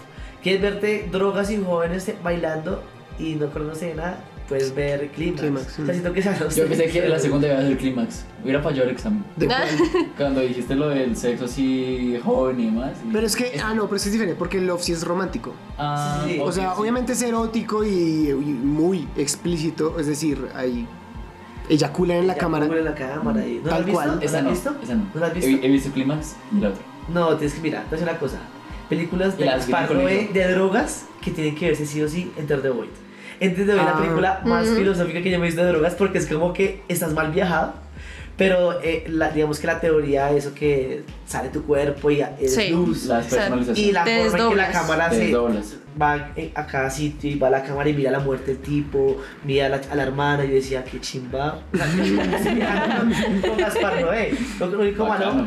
¿Quieres 0.43 0.61
verte 0.63 1.09
drogas 1.11 1.51
y 1.51 1.57
jóvenes 1.63 2.11
bailando 2.23 2.83
y 3.19 3.35
no 3.35 3.49
conocerse 3.51 3.87
de 3.87 3.95
nada? 3.95 4.25
Puedes 4.49 4.75
ver 4.75 5.09
Clímax. 5.11 5.43
O 5.43 5.67
sea, 5.77 5.85
mm. 5.85 5.89
siento 5.91 6.13
que 6.13 6.23
se 6.23 6.31
Yo 6.57 6.67
pensé 6.67 6.87
que 6.89 7.07
la 7.09 7.19
segunda 7.19 7.49
iba 7.49 7.59
a 7.59 7.63
ser 7.63 7.77
clímax. 7.77 8.25
Hubiera 8.43 8.63
fallado 8.63 8.85
el 8.85 8.91
examen. 8.95 9.23
Cuando 10.17 10.41
dijiste 10.41 10.75
lo 10.75 10.89
del 10.89 11.15
sexo 11.17 11.45
así 11.45 12.19
joven 12.25 12.59
y 12.61 12.65
demás. 12.67 12.93
y- 13.07 13.13
Pero 13.13 13.27
es 13.27 13.37
que, 13.37 13.61
ah, 13.63 13.75
no, 13.75 13.85
pero 13.85 13.97
es 13.97 14.03
que 14.05 14.09
es 14.09 14.13
diferente 14.15 14.37
porque 14.39 14.57
el 14.59 14.67
Love 14.67 14.83
sí 14.83 14.93
es 14.93 15.05
romántico. 15.05 15.53
Ah, 15.77 16.25
Sí. 16.27 16.39
O 16.41 16.51
sea, 16.51 16.73
sí. 16.75 16.81
obviamente 16.81 17.13
es 17.13 17.23
erótico 17.23 17.85
y, 17.85 18.31
y 18.31 18.33
muy 18.35 19.07
explícito, 19.17 19.99
es 20.01 20.07
decir, 20.07 20.39
hay 20.55 20.87
eyaculan 21.69 22.19
en 22.19 22.27
la 22.27 22.35
cámara. 22.37 22.67
en 22.67 22.85
la 22.85 22.95
cámara. 22.95 23.47
y- 23.47 23.61
¿No 23.63 23.65
la 23.65 23.71
Tal 23.71 23.81
has 23.81 23.85
visto? 23.87 23.93
cual. 23.93 24.17
¿No 24.17 24.21
Esa 24.23 24.33
la 24.33 24.39
has 24.39 24.45
no, 24.45 24.51
visto? 24.51 24.77
esa 24.83 24.95
no. 24.95 25.11
¿No 25.15 25.21
la 25.21 25.27
has 25.27 25.35
visto? 25.35 25.51
He, 25.51 25.67
he 25.67 25.71
visto 25.71 25.91
clímax 25.93 26.37
y 26.57 26.61
la 26.61 26.69
otra. 26.71 26.83
No, 27.13 27.37
tienes 27.37 27.55
que 27.55 27.61
mirar, 27.63 27.83
te 27.85 27.89
voy 27.91 27.99
a 27.99 28.01
decir 28.01 28.09
una 28.11 28.19
cosa. 28.19 28.39
Películas 28.89 29.37
de 29.37 30.31
de 30.33 30.53
drogas 30.53 31.07
que 31.21 31.31
tienen 31.31 31.55
que 31.55 31.67
verse 31.67 31.85
sí 31.87 32.03
o 32.03 32.09
sí 32.09 32.33
Enter 32.39 32.63
the 32.63 32.71
Void. 32.71 32.89
Enter 33.41 33.67
the 33.67 33.73
Void 33.73 33.81
es 33.81 33.85
la 33.87 33.93
Ah. 33.93 34.01
película 34.01 34.41
más 34.45 34.67
Ujú. 34.67 34.77
filosófica 34.77 35.23
que 35.23 35.31
yo 35.31 35.39
me 35.39 35.45
he 35.47 35.49
visto 35.49 35.63
de 35.63 35.69
drogas 35.69 35.95
porque 35.95 36.19
es 36.19 36.27
como 36.27 36.53
que 36.53 36.83
estás 36.89 37.13
mal 37.13 37.31
viajado, 37.31 37.75
pero 38.39 38.81
eh, 38.83 39.05
la- 39.09 39.31
digamos 39.31 39.59
que 39.59 39.67
la 39.67 39.79
teoría 39.81 40.31
eso 40.31 40.55
que 40.55 41.03
sale 41.27 41.51
tu 41.51 41.65
cuerpo 41.65 42.11
y 42.11 42.23
es 42.41 42.55
Sí. 42.55 42.71
luz. 42.71 43.05
La. 43.05 43.23
Y 43.75 43.93
la 43.93 44.05
Te 44.05 44.25
forma 44.31 44.39
en 44.45 44.49
que 44.51 44.57
la 44.57 44.71
cámara 44.71 45.11
Te 45.11 45.17
se 45.17 45.23
desdoblas. 45.25 45.75
va 46.01 46.33
eh, 46.37 46.53
a 46.55 46.65
cada 46.67 46.89
sitio 46.89 47.31
y 47.31 47.35
va 47.39 47.49
a 47.49 47.51
la 47.51 47.63
cámara 47.65 47.91
y 47.91 47.93
mira 47.95 48.11
la 48.13 48.21
muerte 48.21 48.53
del 48.55 48.63
tipo, 48.63 49.19
mira 49.45 49.67
a 49.67 49.69
la, 49.69 49.81
a 49.91 49.95
la 49.97 50.03
hermana 50.05 50.45
y 50.45 50.49
decía, 50.51 50.85
qué 50.85 51.01
chimba. 51.01 51.61
Con- 51.73 53.57
Gaspar 53.59 54.01
Noé. 54.01 54.33
Lo 54.61 54.79
único 54.81 55.07
malo, 55.07 55.33
muy 55.35 55.47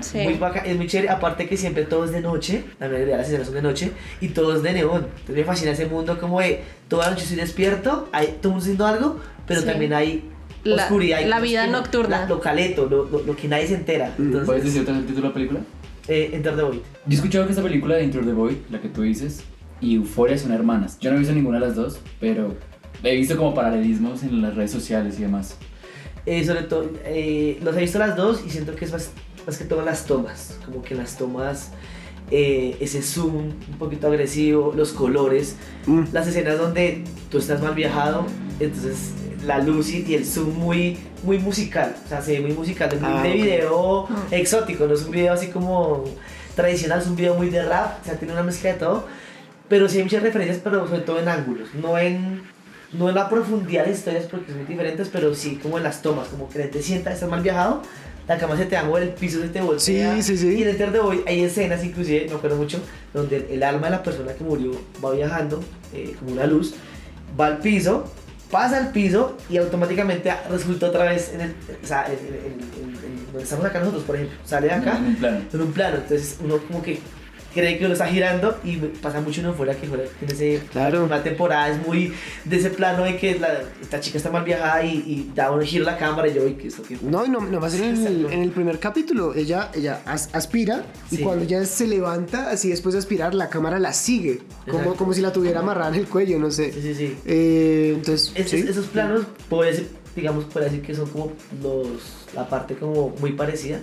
es 0.66 0.76
muy 0.78 0.88
chévere, 0.88 1.10
aparte 1.10 1.48
que 1.48 1.58
siempre 1.58 1.86
todo 1.86 2.06
es 2.06 2.12
de 2.12 2.22
noche, 2.22 2.64
la 2.80 2.88
mayoría 2.88 3.14
de 3.14 3.18
las 3.18 3.28
escenas 3.28 3.48
son 3.48 3.56
de 3.56 3.62
noche, 3.62 3.92
y 4.20 4.30
todo 4.30 4.56
es 4.56 4.64
de 4.64 4.74
neón. 4.74 5.08
Entonces 5.20 5.36
me 5.36 5.44
fascina 5.44 5.72
ese 5.72 5.86
mundo 5.86 6.20
como 6.20 6.40
de, 6.40 6.62
toda 6.88 7.06
la 7.06 7.12
noche 7.12 7.24
estoy 7.24 7.38
despierto, 7.38 8.10
hay 8.12 8.28
todo 8.42 8.50
el 8.50 8.50
mundo 8.50 8.60
haciendo 8.64 8.86
algo, 8.88 9.20
pero 9.48 9.62
Sí. 9.62 9.66
también 9.66 9.94
hay 9.94 10.30
La- 10.64 10.84
oscuridad. 10.84 11.20
y 11.22 11.26
la 11.26 11.40
vida 11.40 11.68
nocturna. 11.68 12.22
la- 12.22 12.26
lo 12.28 12.40
caleto, 12.40 12.88
lo, 12.90 13.06
lo, 13.06 13.24
lo 13.24 13.36
que 13.36 13.48
nadie 13.48 13.68
se 13.68 13.76
entera. 13.76 14.14
Mm. 14.18 14.22
Entonces, 14.24 14.46
¿Puedes 14.46 14.64
decir 14.64 14.82
otra 14.82 14.94
vez 14.94 15.02
el 15.02 15.08
título 15.08 15.24
de 15.24 15.30
la 15.30 15.34
película? 15.34 15.60
eh, 16.08 16.30
Enter 16.34 16.56
the 16.56 16.62
Void. 16.64 16.76
Yo 16.78 16.82
he 17.10 17.14
escuchado 17.16 17.46
que 17.46 17.52
esta 17.52 17.64
película 17.64 17.96
de 17.96 18.04
Enter 18.04 18.26
the 18.26 18.34
Void, 18.34 18.56
la 18.70 18.82
que 18.82 18.90
tú 18.90 19.02
dices, 19.04 19.44
y 19.80 19.96
Euphoria 19.96 20.38
son 20.38 20.52
hermanas. 20.52 20.98
Yo 21.00 21.10
no 21.10 21.16
he 21.16 21.20
visto 21.20 21.34
ninguna 21.34 21.60
de 21.60 21.68
las 21.68 21.76
dos, 21.76 22.00
pero 22.20 22.56
he 23.04 23.16
visto 23.16 23.38
como 23.38 23.54
paralelismos 23.56 24.24
en 24.24 24.42
las 24.42 24.56
redes 24.56 24.72
sociales 24.72 25.18
y 25.20 25.22
demás. 25.24 25.58
Eh, 26.26 26.44
sobre 26.46 26.64
todo, 26.64 26.90
eh, 27.06 27.60
los 27.64 27.76
he 27.78 27.80
visto 27.82 27.98
las 28.00 28.16
dos 28.16 28.44
y 28.46 28.50
siento 28.50 28.76
que 28.76 28.86
es 28.86 28.92
más, 28.92 29.12
más 29.48 29.58
que 29.58 29.66
todo 29.66 29.84
las 29.84 30.06
tomas. 30.06 30.60
Como 30.66 30.82
que 30.84 30.94
las 30.96 31.18
tomas, 31.18 31.72
eh, 32.30 32.78
ese 32.80 33.02
zoom 33.02 33.36
un 33.72 33.78
poquito 33.80 34.08
agresivo, 34.08 34.74
los 34.76 34.92
colores, 34.94 35.56
Mm. 35.88 36.04
las 36.14 36.28
escenas 36.28 36.58
donde 36.60 37.04
tú 37.32 37.38
estás 37.40 37.62
mal 37.62 37.74
viajado, 37.74 38.26
entonces 38.60 39.14
la 39.46 39.60
luz 39.60 39.90
y 39.92 40.14
el 40.16 40.26
zoom 40.26 40.54
muy, 40.58 40.98
muy 41.24 41.38
musical. 41.40 41.96
O 42.06 42.10
sea, 42.10 42.22
se 42.22 42.34
ve 42.34 42.42
muy 42.42 42.54
musical, 42.54 42.90
es 42.94 43.02
muy 43.02 43.12
Ah, 43.12 43.24
de 43.24 43.30
ok. 43.30 43.36
video 43.36 44.08
Mm. 44.10 44.34
exótico, 44.34 44.86
no 44.88 44.94
es 44.94 45.04
un 45.04 45.12
video 45.12 45.34
así 45.34 45.48
como 45.48 46.04
tradicional, 46.56 47.02
es 47.02 47.08
un 47.08 47.16
video 47.16 47.36
muy 47.36 47.50
de 47.50 47.64
rap, 47.64 48.02
o 48.02 48.06
sea, 48.06 48.16
tiene 48.16 48.34
una 48.34 48.44
mezcla 48.44 48.74
de 48.74 48.80
todo. 48.80 49.06
Pero 49.70 49.88
sí 49.88 49.98
hay 49.98 50.04
muchas 50.04 50.22
referencias, 50.24 50.60
pero 50.64 50.86
sobre 50.88 51.02
todo 51.02 51.20
en 51.20 51.30
ángulos, 51.30 51.70
no 51.74 51.98
en, 51.98 52.42
no 52.92 53.08
en 53.10 53.16
la 53.16 53.30
profundidad 53.30 53.86
de 53.86 53.92
historias 53.94 54.26
porque 54.30 54.48
son 54.52 54.58
muy 54.58 54.66
diferentes, 54.68 55.08
pero 55.10 55.34
sí 55.34 55.58
como 55.64 55.78
en 55.78 55.84
las 55.86 56.02
tomas, 56.02 56.28
como 56.28 56.50
que 56.50 56.60
te 56.60 56.82
sientas, 56.84 57.14
estás 57.14 57.30
mal 57.30 57.42
viajado, 57.42 57.82
la 58.28 58.38
cama 58.38 58.58
se 58.58 58.66
te 58.66 58.76
da 58.76 58.82
el 59.00 59.10
piso 59.10 59.40
se 59.42 59.48
te 59.48 59.62
voltea. 59.62 60.16
Sí, 60.18 60.22
sí, 60.24 60.38
sí. 60.38 60.60
Y 60.60 60.64
en 60.64 60.70
Enter 60.70 60.92
the 60.92 61.00
Void 61.00 61.20
hay 61.26 61.42
escenas, 61.44 61.84
inclusive, 61.86 62.28
me 62.30 62.36
acuerdo 62.36 62.58
mucho, 62.58 62.80
donde 63.14 63.38
el, 63.38 63.46
el 63.50 63.64
alma 63.64 63.88
de 63.88 63.92
la 63.92 64.04
persona 64.04 64.34
que 64.34 64.44
murió 64.44 64.72
va 65.04 65.12
viajando 65.14 65.62
eh, 65.94 66.14
como 66.20 66.34
una 66.34 66.46
luz, 66.46 66.74
va 67.40 67.48
al 67.48 67.60
piso, 67.60 68.12
pasa 68.52 68.78
al 68.78 68.92
piso 68.92 69.38
y 69.50 69.58
automáticamente 69.58 70.32
resulta 70.50 70.88
otra 70.88 71.06
vez 71.06 71.32
en 71.34 71.42
el, 71.42 71.56
o 71.84 71.88
sea, 71.88 72.06
en, 72.08 72.14
en- 72.14 72.62
en- 72.62 73.26
donde 73.28 73.44
estamos 73.44 73.66
acá 73.66 73.80
nosotros, 73.80 74.04
por 74.04 74.16
ejemplo, 74.18 74.38
sale 74.46 74.68
de 74.68 74.74
acá 74.74 74.98
En 74.98 75.06
un 75.06 75.16
plano. 75.16 75.40
en 75.54 75.62
un 75.62 75.72
plano, 75.74 75.96
entonces 75.98 76.38
uno 76.44 76.58
como 76.68 76.84
que 76.84 77.00
cree 77.54 77.78
que 77.78 77.88
lo 77.88 77.94
está 77.94 78.08
girando 78.08 78.58
y 78.64 78.78
pasa 78.78 79.22
mucho 79.22 79.42
uno 79.42 79.54
fuera 79.54 79.76
que 79.76 79.88
fuera 79.88 80.04
en 80.22 80.30
ese 80.30 80.62
Claro. 80.72 81.06
una 81.06 81.22
temporada 81.24 81.70
es 81.70 81.86
muy 81.86 82.14
de 82.46 82.58
ese 82.58 82.70
plano 82.70 83.04
de 83.04 83.18
que 83.18 83.38
la, 83.40 83.62
esta 83.82 84.00
chica 84.00 84.18
está 84.18 84.30
mal 84.32 84.44
viajada 84.44 84.84
y, 84.84 84.90
y 85.06 85.32
da 85.36 85.52
un 85.52 85.62
giro 85.62 85.86
la 85.86 85.98
cámara 85.98 86.28
y 86.28 86.34
yo 86.34 86.48
y 86.48 86.54
que 86.54 86.68
esto 86.68 86.84
que 86.84 86.98
No, 87.02 87.26
no, 87.28 87.40
no 87.42 87.60
más 87.60 87.74
en 87.76 87.84
el, 88.06 88.26
en 88.28 88.42
el 88.42 88.52
primer 88.52 88.80
capítulo, 88.80 89.34
ella, 89.36 89.70
ella 89.74 90.02
as- 90.06 90.30
aspira 90.34 90.86
y 91.12 91.18
Sí. 91.18 91.24
cuando 91.24 91.44
ella 91.44 91.66
se 91.66 91.88
levanta, 91.88 92.50
así 92.50 92.70
después 92.70 92.94
de 92.94 93.00
aspirar, 93.00 93.34
la 93.34 93.50
cámara 93.50 93.80
la 93.80 93.94
sigue, 93.94 94.40
como, 94.66 94.78
Exacto. 94.80 94.96
como 94.98 95.14
si 95.14 95.22
la 95.22 95.32
tuviera 95.34 95.60
amarrada 95.60 95.90
en 95.90 95.96
el 95.96 96.08
cuello, 96.08 96.40
no 96.40 96.52
sé. 96.52 96.72
sí 96.72 96.82
sí 96.82 96.96
sí 96.96 97.16
Eh, 97.26 97.94
entonces, 97.96 98.32
Es- 98.36 98.50
sí. 98.50 98.58
es- 98.58 98.70
esos 98.70 98.86
planos 98.88 99.26
puede 99.50 99.74
ser, 99.76 99.86
digamos 100.16 100.46
puede 100.46 100.66
decir 100.66 100.82
que 100.82 100.94
son 100.94 101.10
como 101.10 101.32
los 101.62 102.26
la 102.36 102.48
parte 102.48 102.76
como 102.76 103.10
muy 103.20 103.34
parecida. 103.34 103.80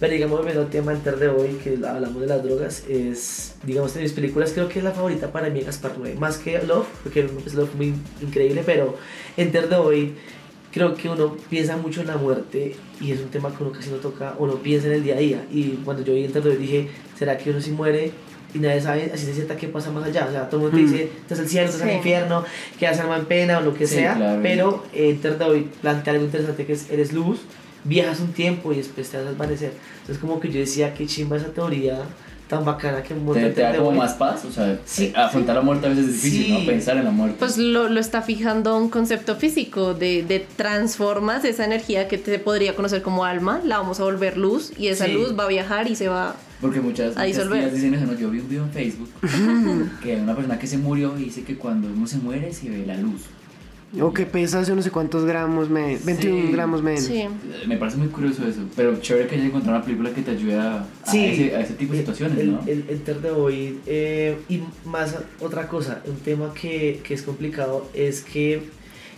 Pero 0.00 0.12
digamos 0.12 0.38
volviendo 0.38 0.62
al 0.62 0.70
tema 0.70 0.92
Enter 0.92 1.18
de 1.18 1.28
hoy 1.28 1.58
que 1.62 1.78
hablamos 1.86 2.20
de 2.20 2.26
las 2.26 2.42
drogas 2.42 2.84
es 2.88 3.54
digamos 3.64 3.94
de 3.94 4.02
mis 4.02 4.12
películas 4.12 4.52
creo 4.52 4.68
que 4.68 4.78
es 4.78 4.84
la 4.84 4.92
favorita 4.92 5.32
para 5.32 5.50
mí 5.50 5.60
Gaspar 5.60 5.98
Noé. 5.98 6.14
Más 6.14 6.38
que 6.38 6.60
Love 6.62 6.86
porque 7.02 7.28
es 7.44 7.54
Love 7.54 7.74
muy 7.74 7.94
increíble 8.22 8.62
pero 8.64 8.96
Enter 9.36 9.68
de 9.68 9.76
hoy 9.76 10.14
creo 10.72 10.94
que 10.94 11.08
uno 11.08 11.36
piensa 11.48 11.76
mucho 11.76 12.00
en 12.00 12.08
la 12.08 12.16
muerte 12.16 12.76
y 13.00 13.12
es 13.12 13.20
un 13.20 13.28
tema 13.28 13.54
que 13.54 13.62
uno 13.62 13.72
casi 13.72 13.90
no 13.90 13.96
toca 13.96 14.34
o 14.38 14.46
no 14.46 14.56
piensa 14.56 14.88
en 14.88 14.94
el 14.94 15.02
día 15.02 15.14
a 15.14 15.18
día. 15.18 15.46
Y 15.50 15.70
cuando 15.84 16.04
yo 16.04 16.14
vi 16.14 16.24
Enter 16.24 16.42
the 16.42 16.48
Void 16.50 16.58
dije 16.58 16.88
¿será 17.18 17.36
que 17.36 17.50
uno 17.50 17.60
si 17.60 17.70
muere? 17.70 18.12
Y 18.56 18.60
nadie 18.60 18.80
sabe 18.80 19.10
así 19.14 19.26
se 19.26 19.34
sienta 19.34 19.56
qué 19.56 19.68
pasa 19.68 19.90
más 19.90 20.04
allá 20.04 20.26
o 20.28 20.32
sea 20.32 20.48
todo 20.48 20.66
el 20.68 20.72
mundo 20.72 20.76
te 20.78 20.82
Mm. 20.82 20.90
dice 20.92 21.10
estás 21.22 21.38
al 21.40 21.48
cielo 21.48 21.66
estás 21.66 21.82
al 21.82 21.90
Sí. 21.90 21.94
infierno 21.96 22.44
quedas 22.78 22.98
alma 23.00 23.16
en 23.18 23.24
pena 23.26 23.58
o 23.58 23.60
lo 23.60 23.74
que 23.74 23.86
Sí, 23.86 23.96
sea 23.96 24.14
claro. 24.14 24.40
pero 24.42 24.84
eh, 24.92 25.18
Void 25.38 25.64
plantea 25.82 26.12
algo 26.14 26.24
interesante 26.24 26.64
que 26.66 26.72
es 26.72 26.90
eres 26.90 27.12
luz 27.12 27.40
viajas 27.84 28.20
un 28.20 28.32
tiempo 28.32 28.72
y 28.72 28.76
después 28.76 29.08
te 29.08 29.16
vas 29.18 29.26
a 29.26 29.30
desvanecer 29.30 29.72
entonces 30.00 30.18
como 30.18 30.40
que 30.40 30.50
yo 30.50 30.58
decía 30.60 30.94
qué 30.94 31.06
chimba 31.06 31.36
esa 31.36 31.48
teoría 31.48 31.98
tan 32.48 32.64
bacana 32.64 33.02
que 33.02 33.12
Te, 33.12 33.50
te 33.50 33.60
da 33.60 33.76
como 33.76 33.90
más 33.90 34.14
paz, 34.14 34.44
o 34.44 34.52
sea, 34.52 34.78
Sí, 34.84 35.12
afrontar 35.16 35.56
la 35.56 35.62
muerte 35.62 35.86
a 35.86 35.88
veces 35.90 36.04
es 36.06 36.22
difícil, 36.22 36.44
Sí. 36.44 36.52
¿no? 36.52 36.64
Pensar 36.64 36.96
en 36.96 37.04
la 37.04 37.10
muerte. 37.10 37.34
Pues 37.40 37.58
lo, 37.58 37.88
lo 37.88 37.98
está 37.98 38.22
fijando 38.22 38.70
a 38.70 38.78
un 38.78 38.88
concepto 38.88 39.34
físico 39.34 39.94
de, 39.94 40.22
de 40.22 40.46
transformas 40.56 41.44
esa 41.44 41.64
energía 41.64 42.06
que 42.06 42.18
te 42.18 42.38
podría 42.38 42.76
conocer 42.76 43.02
como 43.02 43.24
alma, 43.24 43.60
la 43.64 43.78
vamos 43.78 43.98
a 43.98 44.04
volver 44.04 44.36
luz 44.36 44.72
y 44.78 44.86
esa 44.88 45.06
Sí. 45.06 45.12
luz 45.12 45.36
va 45.36 45.42
a 45.42 45.48
viajar 45.48 45.90
y 45.90 45.96
se 45.96 46.06
va... 46.06 46.36
Porque 46.60 46.80
muchas, 46.80 47.16
A 47.16 47.20
muchas 47.20 47.26
disolver. 47.36 47.60
tías 47.60 47.74
dicen 47.74 47.94
eso, 47.94 48.06
¿no? 48.06 48.14
Yo 48.18 48.30
vi 48.30 48.40
un 48.40 48.48
video 48.48 48.64
en 48.64 48.70
Facebook 48.70 49.10
que 50.02 50.14
hay 50.14 50.20
una 50.20 50.34
persona 50.34 50.58
que 50.58 50.66
se 50.66 50.78
murió 50.78 51.18
y 51.18 51.24
dice 51.24 51.42
que 51.42 51.56
cuando 51.56 51.88
uno 51.88 52.06
se 52.06 52.18
muere 52.18 52.52
se 52.52 52.70
ve 52.70 52.84
la 52.86 52.96
luz. 52.96 53.22
O 54.00 54.12
que 54.12 54.26
pesa 54.26 54.62
yo 54.62 54.74
no 54.74 54.82
sé 54.82 54.90
cuántos 54.90 55.24
gramos, 55.24 55.70
me, 55.70 55.96
21 56.04 56.46
Sí. 56.46 56.52
gramos 56.52 56.82
menos. 56.82 57.04
Sí. 57.04 57.24
Me 57.66 57.76
parece 57.76 57.96
muy 57.98 58.08
curioso 58.08 58.46
eso, 58.46 58.60
pero 58.74 58.96
chévere 59.00 59.26
que 59.28 59.36
hayas 59.36 59.46
encontrado 59.46 59.76
una 59.78 59.84
película 59.86 60.10
que 60.10 60.22
te 60.22 60.32
ayude 60.32 60.56
a, 60.58 60.78
a 61.06 61.16
ese, 61.16 61.54
a 61.56 61.60
ese 61.60 61.74
tipo 61.74 61.92
de 61.92 62.00
situaciones, 62.00 62.38
el, 62.38 62.52
¿no? 62.52 62.60
el, 62.66 62.68
el 62.80 62.84
Enter 62.90 63.18
the 63.22 63.30
Void, 63.30 63.74
eh, 63.86 64.36
y 64.48 64.60
más 64.86 65.16
otra 65.40 65.68
cosa, 65.68 66.02
un 66.06 66.16
tema 66.16 66.52
que, 66.52 67.00
que 67.04 67.14
es 67.14 67.22
complicado 67.22 67.88
es 67.94 68.22
que 68.22 68.64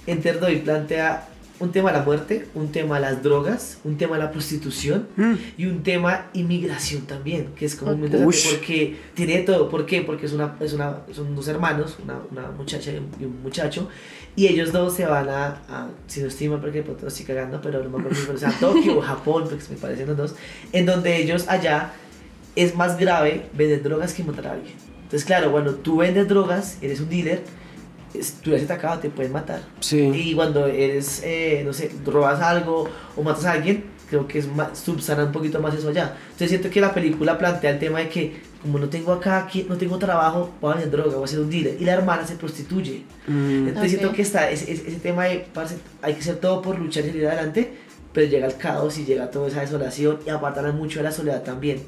Enter 0.07 0.39
the 0.39 0.47
Void 0.47 0.61
plantea 0.61 1.29
un 1.61 1.73
tema 1.73 1.91
la 1.93 2.03
muerte, 2.03 2.47
un 2.55 2.71
tema 2.71 3.01
las 3.01 3.23
drogas, 3.23 3.79
un 3.85 3.97
tema 3.97 4.17
la 4.19 4.31
prostitución 4.31 5.09
Mm. 5.17 5.35
y 5.57 5.67
un 5.67 5.83
tema 5.83 6.27
inmigración 6.33 7.03
también, 7.03 7.49
que 7.57 7.65
es 7.67 7.75
como 7.75 7.95
muy 7.97 8.07
interesante 8.07 8.59
porque 8.59 8.97
tiene 9.15 9.39
todo. 9.41 9.69
¿Por 9.69 9.87
qué? 9.87 10.03
Porque 10.03 10.27
es 10.27 10.33
una, 10.33 10.57
es 10.61 10.73
una, 10.73 10.99
son 11.13 11.35
dos 11.35 11.49
hermanos, 11.49 11.99
una, 12.03 12.19
una 12.31 12.51
muchacha 12.53 12.93
y 12.93 13.25
un, 13.25 13.43
muchacho, 13.43 13.89
y 14.37 14.47
ellos 14.47 14.73
dos 14.73 14.95
se 14.95 15.07
van 15.07 15.29
a, 15.29 15.47
a 15.69 15.89
si 16.07 16.21
no 16.21 16.29
estoy 16.29 16.49
mal 16.49 16.61
porque 16.61 16.83
pronto 16.83 17.07
estoy 17.07 17.27
cagando, 17.27 17.61
pero 17.61 17.83
no 17.83 17.91
me 17.91 17.99
acuerdo 17.99 18.33
si 18.33 18.39
sea, 18.39 18.53
Tokio 18.59 18.99
o 18.99 19.01
Japón, 19.03 19.45
porque 19.49 19.65
me 19.71 19.77
parecen 19.77 20.07
los 20.07 20.17
dos, 20.17 20.35
en 20.73 20.87
donde 20.87 21.17
ellos 21.17 21.49
allá 21.49 21.93
es 22.55 22.75
más 22.75 22.99
grave 22.99 23.47
vender 23.53 23.83
drogas 23.83 24.15
que 24.15 24.23
matar 24.23 24.49
a 24.49 24.53
alguien. 24.53 24.75
Entonces, 25.03 25.25
claro, 25.25 25.51
cuando 25.51 25.75
tú 25.75 25.99
vendes 25.99 26.29
drogas, 26.29 26.79
eres 26.83 27.01
un 27.01 27.09
dealer, 27.09 27.43
tú 28.43 28.51
eres 28.51 28.65
atacado, 28.65 28.99
te 29.01 29.11
pueden 29.11 29.33
matar. 29.33 29.61
Sí. 29.81 30.11
Y 30.15 30.35
cuando 30.35 30.67
eres, 30.67 31.23
eh, 31.25 31.63
no 31.65 31.73
sé, 31.73 31.91
robas 32.05 32.41
algo 32.41 32.89
o 33.17 33.23
matas 33.23 33.45
a 33.45 33.53
alguien, 33.53 33.85
creo 34.09 34.27
que 34.27 34.39
es 34.39 34.49
más, 34.49 34.79
subsana 34.79 35.25
un 35.25 35.33
poquito 35.33 35.61
más 35.61 35.75
eso 35.75 35.89
allá. 35.91 36.17
Entonces 36.25 36.49
siento 36.51 36.71
que 36.71 36.81
la 36.81 36.95
película 36.95 37.37
plantea 37.37 37.71
el 37.71 37.79
tema 37.79 37.99
de 38.01 38.09
que 38.09 38.49
como 38.63 38.79
no 38.79 38.89
tengo 38.89 39.13
acá, 39.13 39.39
aquí, 39.39 39.67
no 39.69 39.77
tengo 39.77 39.99
trabajo, 39.99 40.51
voy 40.61 40.73
a 40.73 40.77
vender 40.77 40.91
droga, 41.01 41.17
voy 41.17 41.25
a 41.25 41.29
ser 41.29 41.39
un 41.41 41.49
dealer. 41.51 41.77
Y 41.79 41.85
la 41.85 41.93
hermana 41.93 42.27
se 42.27 42.35
prostituye. 42.35 43.05
Mm. 43.29 43.69
Entonces 43.69 43.93
siento 43.93 44.09
Ok. 44.09 44.17
que 44.17 44.23
está 44.23 44.51
ese, 44.51 44.73
ese, 44.73 44.89
ese 44.89 44.99
tema 44.99 45.27
de, 45.27 45.47
parce, 45.55 45.77
hay 46.03 46.15
que 46.15 46.21
hacer 46.21 46.37
todo 46.37 46.61
por 46.61 46.77
luchar 46.77 47.05
y 47.05 47.09
salir 47.09 47.27
adelante, 47.29 47.73
pero 48.13 48.27
llega 48.29 48.47
el 48.47 48.57
caos 48.57 48.99
y 48.99 49.05
llega 49.05 49.31
toda 49.31 49.47
esa 49.47 49.61
desolación 49.61 50.19
y 50.27 50.31
apartan 50.31 50.77
mucho 50.77 50.99
de 50.99 51.05
la 51.05 51.13
soledad 51.13 51.43
también. 51.45 51.83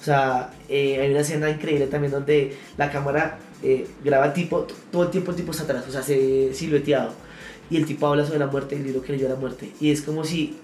O 0.00 0.04
sea, 0.04 0.50
eh, 0.68 1.00
hay 1.00 1.10
una 1.10 1.20
escena 1.20 1.50
increíble 1.50 1.86
también 1.88 2.12
donde 2.12 2.56
la 2.76 2.90
cámara 2.90 3.38
eh, 3.62 3.86
graba 4.04 4.32
tipo, 4.32 4.66
todo 4.90 5.04
el 5.04 5.10
tiempo 5.10 5.30
el 5.30 5.36
tipo 5.36 5.52
está 5.52 5.64
atrás, 5.64 5.84
o 5.88 5.92
sea, 5.92 6.02
se 6.02 6.52
silueteado. 6.54 7.12
Y 7.70 7.76
el 7.76 7.86
tipo 7.86 8.06
habla 8.06 8.24
sobre 8.26 8.38
la 8.38 8.46
muerte, 8.48 8.76
el 8.76 8.84
libro 8.84 9.02
que 9.02 9.12
leyó 9.12 9.28
la 9.28 9.36
muerte. 9.36 9.70
Y 9.80 9.90
es 9.90 10.02
como 10.02 10.24
si, 10.24 10.58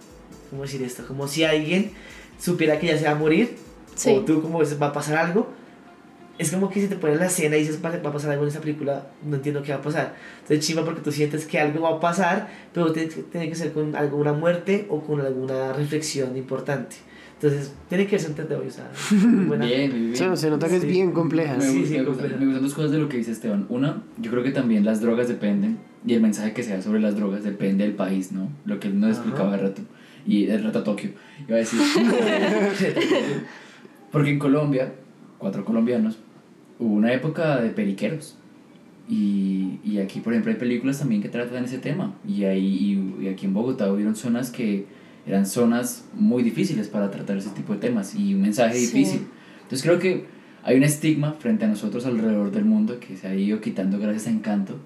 ¿cómo 0.50 0.62
decir 0.62 0.82
esto? 0.82 1.06
Como 1.06 1.26
si 1.28 1.44
alguien 1.44 1.92
supiera 2.38 2.78
que 2.78 2.88
ya 2.88 2.98
se 2.98 3.04
va 3.04 3.12
a 3.12 3.14
morir, 3.14 3.56
Sí. 3.94 4.10
o 4.10 4.20
tú 4.24 4.42
como 4.42 4.60
dices, 4.60 4.80
va 4.80 4.88
a 4.88 4.92
pasar 4.92 5.16
algo. 5.16 5.48
Es 6.38 6.52
como 6.52 6.70
que 6.70 6.80
si 6.80 6.86
te 6.86 6.94
ponen 6.94 7.18
la 7.18 7.26
escena 7.26 7.56
y 7.56 7.60
dices, 7.60 7.82
vale, 7.82 7.98
va 7.98 8.10
a 8.10 8.12
pasar 8.12 8.30
algo 8.30 8.44
en 8.44 8.48
esta 8.48 8.60
película, 8.60 9.08
no 9.24 9.34
entiendo 9.36 9.60
qué 9.62 9.72
va 9.72 9.78
a 9.78 9.82
pasar. 9.82 10.14
Entonces 10.42 10.64
chimba 10.64 10.84
porque 10.84 11.00
tú 11.00 11.10
sientes 11.10 11.46
que 11.46 11.58
algo 11.58 11.80
va 11.80 11.96
a 11.96 12.00
pasar, 12.00 12.48
pero 12.72 12.92
tiene 12.92 13.48
que 13.48 13.54
ser 13.56 13.72
con 13.72 13.96
alguna 13.96 14.32
muerte 14.32 14.86
o 14.88 15.00
con 15.00 15.20
alguna 15.20 15.72
reflexión 15.72 16.36
importante. 16.36 16.94
Entonces, 17.40 17.72
tiene 17.88 18.06
que 18.08 18.18
ser 18.18 18.30
entendido, 18.30 18.64
o 18.66 18.70
sea, 18.70 18.90
muy 19.26 19.44
buena. 19.44 19.64
Bien, 19.64 19.90
muy 19.92 20.00
bien. 20.00 20.16
Se, 20.16 20.36
se 20.36 20.50
nota 20.50 20.68
que 20.68 20.76
es 20.76 20.82
Sí. 20.82 20.88
bien 20.88 21.12
compleja. 21.12 21.54
Me, 21.56 21.62
Sí, 21.62 21.78
gusta- 21.78 21.88
sí, 21.94 21.98
me 22.00 22.04
gusta- 22.04 22.22
me 22.36 22.44
gustan 22.46 22.62
dos 22.62 22.74
cosas 22.74 22.90
de 22.90 22.98
lo 22.98 23.08
que 23.08 23.16
dice 23.18 23.30
Esteban. 23.30 23.66
Una, 23.68 24.02
yo 24.20 24.30
creo 24.32 24.42
que 24.42 24.50
también 24.50 24.84
las 24.84 25.00
drogas 25.00 25.28
dependen, 25.28 25.78
y 26.04 26.14
el 26.14 26.20
mensaje 26.20 26.52
que 26.52 26.62
se 26.64 26.70
da 26.76 26.82
sobre 26.82 27.00
las 27.00 27.14
drogas 27.16 27.44
depende 27.44 27.84
del 27.84 27.94
país, 27.94 28.32
¿no? 28.32 28.48
Lo 28.64 28.80
que 28.80 28.88
él 28.88 28.98
nos 28.98 29.10
Ajá. 29.12 29.20
explicaba 29.20 29.56
de 29.56 29.62
rato. 29.62 29.82
Y 30.26 30.46
el 30.46 30.62
rato 30.64 30.80
a 30.80 30.84
Tokio. 30.84 31.10
Iba 31.46 31.56
a 31.56 31.60
decir. 31.60 31.80
Porque 34.12 34.30
en 34.30 34.38
Colombia, 34.38 34.92
cuatro 35.38 35.64
colombianos, 35.64 36.18
hubo 36.78 36.94
una 36.94 37.12
época 37.12 37.60
de 37.60 37.70
periqueros. 37.70 38.36
Y, 39.08 39.78
y 39.84 39.98
aquí, 39.98 40.20
por 40.20 40.32
ejemplo, 40.32 40.52
hay 40.52 40.58
películas 40.58 40.98
también 40.98 41.22
que 41.22 41.28
tratan 41.28 41.64
ese 41.64 41.78
tema. 41.78 42.14
Y, 42.26 42.44
ahí, 42.44 43.14
y, 43.20 43.24
y 43.24 43.28
aquí 43.28 43.46
en 43.46 43.54
Bogotá 43.54 43.92
hubieron 43.92 44.16
zonas 44.16 44.50
que 44.50 44.86
eran 45.28 45.46
zonas 45.46 46.04
muy 46.14 46.42
difíciles 46.42 46.88
para 46.88 47.10
tratar 47.10 47.36
ese 47.36 47.50
tipo 47.50 47.74
de 47.74 47.78
temas 47.78 48.14
y 48.16 48.34
un 48.34 48.42
mensaje 48.42 48.74
Sí. 48.78 48.86
difícil. 48.86 49.26
Entonces 49.62 49.82
creo 49.82 49.98
que 50.00 50.24
hay 50.64 50.76
un 50.76 50.82
estigma 50.82 51.34
frente 51.34 51.64
a 51.64 51.68
nosotros 51.68 52.04
alrededor 52.06 52.50
del 52.50 52.64
mundo 52.64 52.98
que 52.98 53.16
se 53.16 53.28
ha 53.28 53.34
ido 53.34 53.60
quitando 53.60 53.98
gracias 53.98 54.26
a 54.26 54.30
Encanto. 54.30 54.76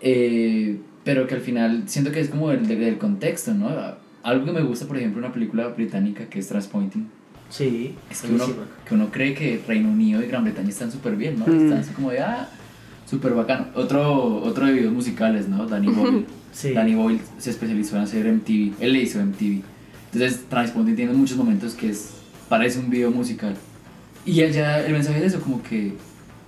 Eh, 0.00 0.78
pero 1.04 1.26
que 1.26 1.34
al 1.34 1.40
final 1.40 1.84
siento 1.86 2.12
que 2.12 2.20
es 2.20 2.28
como 2.28 2.50
el 2.50 2.66
de- 2.66 2.76
del 2.76 2.98
contexto, 2.98 3.54
¿no? 3.54 3.70
Algo 4.22 4.44
que 4.44 4.52
me 4.52 4.62
gusta, 4.62 4.86
por 4.86 4.96
ejemplo, 4.98 5.18
una 5.20 5.32
película 5.32 5.68
británica 5.68 6.26
que 6.28 6.38
es 6.38 6.48
Transpointing, 6.48 7.08
Sí, 7.48 7.94
es 8.10 8.22
que 8.22 8.32
uno, 8.32 8.44
que 8.88 8.94
uno 8.94 9.08
cree 9.12 9.32
que 9.32 9.60
Reino 9.68 9.88
Unido 9.88 10.20
y 10.20 10.26
Gran 10.26 10.42
Bretaña 10.42 10.68
están 10.68 10.90
súper 10.90 11.14
bien, 11.14 11.38
¿no? 11.38 11.46
Mm. 11.46 11.64
Están 11.66 11.78
así 11.78 11.92
como 11.92 12.10
de, 12.10 12.18
ah, 12.18 12.48
súper 13.08 13.34
bacano. 13.34 13.66
Otro, 13.76 14.42
otro 14.42 14.66
de 14.66 14.72
videos 14.72 14.92
musicales, 14.92 15.48
¿no? 15.48 15.64
Danny 15.64 15.86
Boyle. 15.86 16.26
Sí. 16.56 16.72
Danny 16.72 16.94
Boyle 16.94 17.20
se 17.36 17.50
especializó 17.50 17.96
en 17.96 18.02
hacer 18.02 18.32
MTV, 18.32 18.80
él 18.80 18.94
le 18.94 19.02
hizo 19.02 19.18
MTV. 19.18 19.60
Entonces, 20.12 20.48
Transpointing 20.48 20.96
tiene 20.96 21.12
muchos 21.12 21.36
momentos 21.36 21.74
que 21.74 21.90
es, 21.90 22.12
parece 22.48 22.78
un 22.78 22.88
video 22.88 23.10
musical. 23.10 23.54
Y 24.24 24.40
allá 24.42 24.86
el 24.86 24.94
mensaje 24.94 25.18
es 25.18 25.34
eso, 25.34 25.42
como 25.42 25.62
que... 25.62 25.92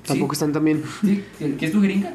Tampoco 0.07 0.35
sí, 0.35 0.37
están 0.37 0.53
tan 0.55 0.65
bien. 0.65 0.83
sí, 1.03 1.23
¿Qué 1.39 1.67
es 1.67 1.73
tu 1.73 1.83
gringa? 1.83 2.15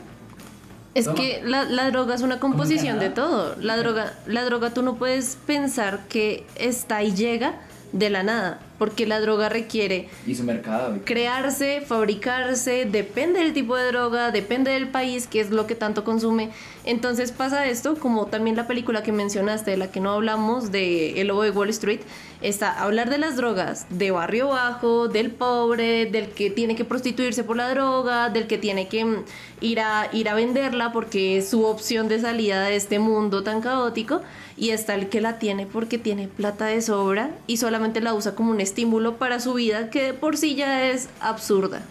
Es 0.95 1.05
Toma. 1.05 1.15
que 1.15 1.41
la, 1.45 1.65
la 1.65 1.91
droga 1.91 2.15
es 2.15 2.23
una 2.23 2.39
composición 2.39 2.99
de 2.99 3.11
todo. 3.11 3.55
La 3.61 3.77
droga, 3.77 4.13
la 4.25 4.43
droga 4.43 4.71
tú 4.71 4.81
no 4.81 4.95
puedes 4.95 5.37
pensar 5.45 6.07
que 6.07 6.45
está 6.55 7.03
y 7.03 7.13
llega 7.13 7.59
de 7.93 8.09
la 8.09 8.23
nada, 8.23 8.59
porque 8.79 9.05
la 9.05 9.21
droga 9.21 9.49
requiere 9.49 10.09
Y 10.25 10.33
su 10.33 10.43
mercado. 10.43 10.97
crearse, 11.05 11.81
fabricarse, 11.81 12.85
depende 12.85 13.39
del 13.39 13.53
tipo 13.53 13.77
de 13.77 13.85
droga, 13.87 14.31
depende 14.31 14.71
del 14.71 14.89
país, 14.89 15.27
que 15.27 15.39
es 15.39 15.51
lo 15.51 15.67
que 15.67 15.75
tanto 15.75 16.03
consume. 16.03 16.49
Entonces 16.85 17.31
pasa 17.31 17.67
esto, 17.67 17.95
como 17.95 18.25
también 18.25 18.55
la 18.55 18.67
película 18.67 19.03
que 19.03 19.11
mencionaste, 19.11 19.71
de 19.71 19.77
la 19.77 19.91
que 19.91 19.99
no 19.99 20.11
hablamos, 20.11 20.71
de 20.71 21.21
El 21.21 21.27
Lobo 21.27 21.43
de 21.43 21.51
Wall 21.51 21.69
Street, 21.69 22.01
está 22.41 22.83
hablar 22.83 23.11
de 23.11 23.19
las 23.19 23.37
drogas, 23.37 23.85
de 23.89 24.09
barrio 24.09 24.49
bajo, 24.49 25.07
del 25.07 25.29
pobre, 25.29 26.07
del 26.07 26.29
que 26.29 26.49
tiene 26.49 26.75
que 26.75 26.83
prostituirse 26.83 27.43
por 27.43 27.57
la 27.57 27.69
droga, 27.69 28.29
del 28.29 28.47
que 28.47 28.57
tiene 28.57 28.87
que 28.87 29.05
mm, 29.05 29.23
ir 29.61 29.79
a, 29.79 30.09
ir 30.11 30.29
a 30.29 30.33
venderla 30.33 30.91
porque 30.91 31.37
es 31.37 31.49
su 31.49 31.63
opción 31.63 32.07
de 32.07 32.19
salida 32.19 32.63
de 32.63 32.75
este 32.75 32.97
mundo 32.97 33.43
tan 33.43 33.61
caótico. 33.61 34.21
Y 34.55 34.69
está 34.69 34.95
el 34.95 35.09
que 35.09 35.21
la 35.21 35.39
tiene 35.39 35.65
porque 35.65 35.97
tiene 35.97 36.27
plata 36.27 36.65
de 36.65 36.81
sobra 36.81 37.31
y 37.47 37.57
solamente 37.57 38.01
la 38.01 38.13
usa 38.13 38.35
como 38.35 38.51
un 38.51 38.61
estímulo 38.61 39.17
para 39.17 39.39
su 39.39 39.55
vida 39.55 39.89
que 39.89 40.03
de 40.03 40.13
por 40.13 40.37
sí 40.37 40.55
ya 40.55 40.89
es 40.89 41.09
absurda. 41.19 41.81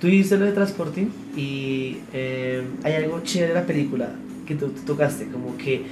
Tú 0.00 0.06
viste 0.06 0.36
lo 0.36 0.44
de 0.44 0.52
Transporting 0.52 1.06
y 1.36 1.98
eh, 2.12 2.62
hay 2.84 2.94
algo 2.94 3.20
chévere 3.20 3.52
de 3.52 3.60
la 3.60 3.66
película 3.66 4.10
que 4.46 4.54
tú, 4.54 4.68
tú 4.68 4.82
tocaste, 4.82 5.26
como 5.28 5.56
que 5.56 5.82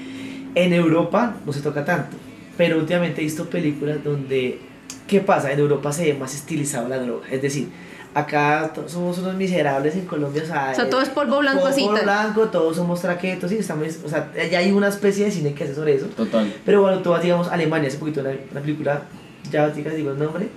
en 0.55 0.73
Europa 0.73 1.37
no 1.45 1.53
se 1.53 1.61
toca 1.61 1.85
tanto, 1.85 2.17
pero 2.57 2.79
últimamente 2.79 3.21
he 3.21 3.25
visto 3.25 3.51
películas 3.51 4.03
donde, 4.03 4.59
¿qué 5.07 5.21
pasa? 5.21 5.53
En 5.53 5.59
Europa 5.59 5.93
se 5.93 6.05
ve 6.05 6.15
más 6.15 6.35
estilizado 6.35 6.89
la 6.89 6.99
droga, 6.99 7.27
es 7.31 7.43
decir, 7.43 7.69
acá 8.17 8.73
somos 8.87 9.19
unos 9.19 9.35
miserables 9.35 9.95
en 9.95 10.07
Colombia, 10.07 10.43
o 10.43 10.47
sea, 10.47 10.71
O 10.73 10.75
sea, 10.75 10.89
todo 10.89 11.03
es 11.03 11.11
polvo 11.11 11.41
blanco 11.41 11.61
todo 11.61 11.69
así, 11.69 11.85
polvo 11.85 12.03
blanco, 12.03 12.49
todos 12.49 12.77
somos 12.77 13.03
traquetos 13.03 13.53
y 13.53 13.59
estamos, 13.59 13.89
o 14.03 14.09
sea, 14.09 14.33
ya 14.51 14.59
hay 14.59 14.73
una 14.73 14.89
especie 14.89 15.27
de 15.27 15.31
cine 15.31 15.53
que 15.53 15.65
hace 15.65 15.75
sobre 15.75 15.97
eso. 15.97 16.07
Total. 16.07 16.51
Pero 16.65 16.81
bueno, 16.81 17.03
tú 17.03 17.11
vas, 17.11 17.23
digamos, 17.23 17.49
a 17.49 17.53
Alemania, 17.53 17.89
hace 17.89 17.99
poquito 17.99 18.23
una, 18.23 18.31
una 18.51 18.61
película, 18.63 19.03
ya 19.51 19.71
te 19.71 19.83
digo 19.83 20.13
el 20.13 20.19
nombre, 20.19 20.49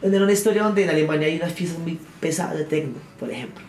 donde 0.00 0.16
era 0.16 0.24
una 0.24 0.32
historia 0.32 0.62
donde 0.62 0.84
en 0.84 0.88
Alemania 0.88 1.26
hay 1.26 1.36
unas 1.36 1.52
fiestas 1.52 1.78
muy 1.78 2.00
pesadas 2.20 2.56
de 2.56 2.64
techno, 2.64 2.94
por 3.20 3.30
ejemplo. 3.30 3.62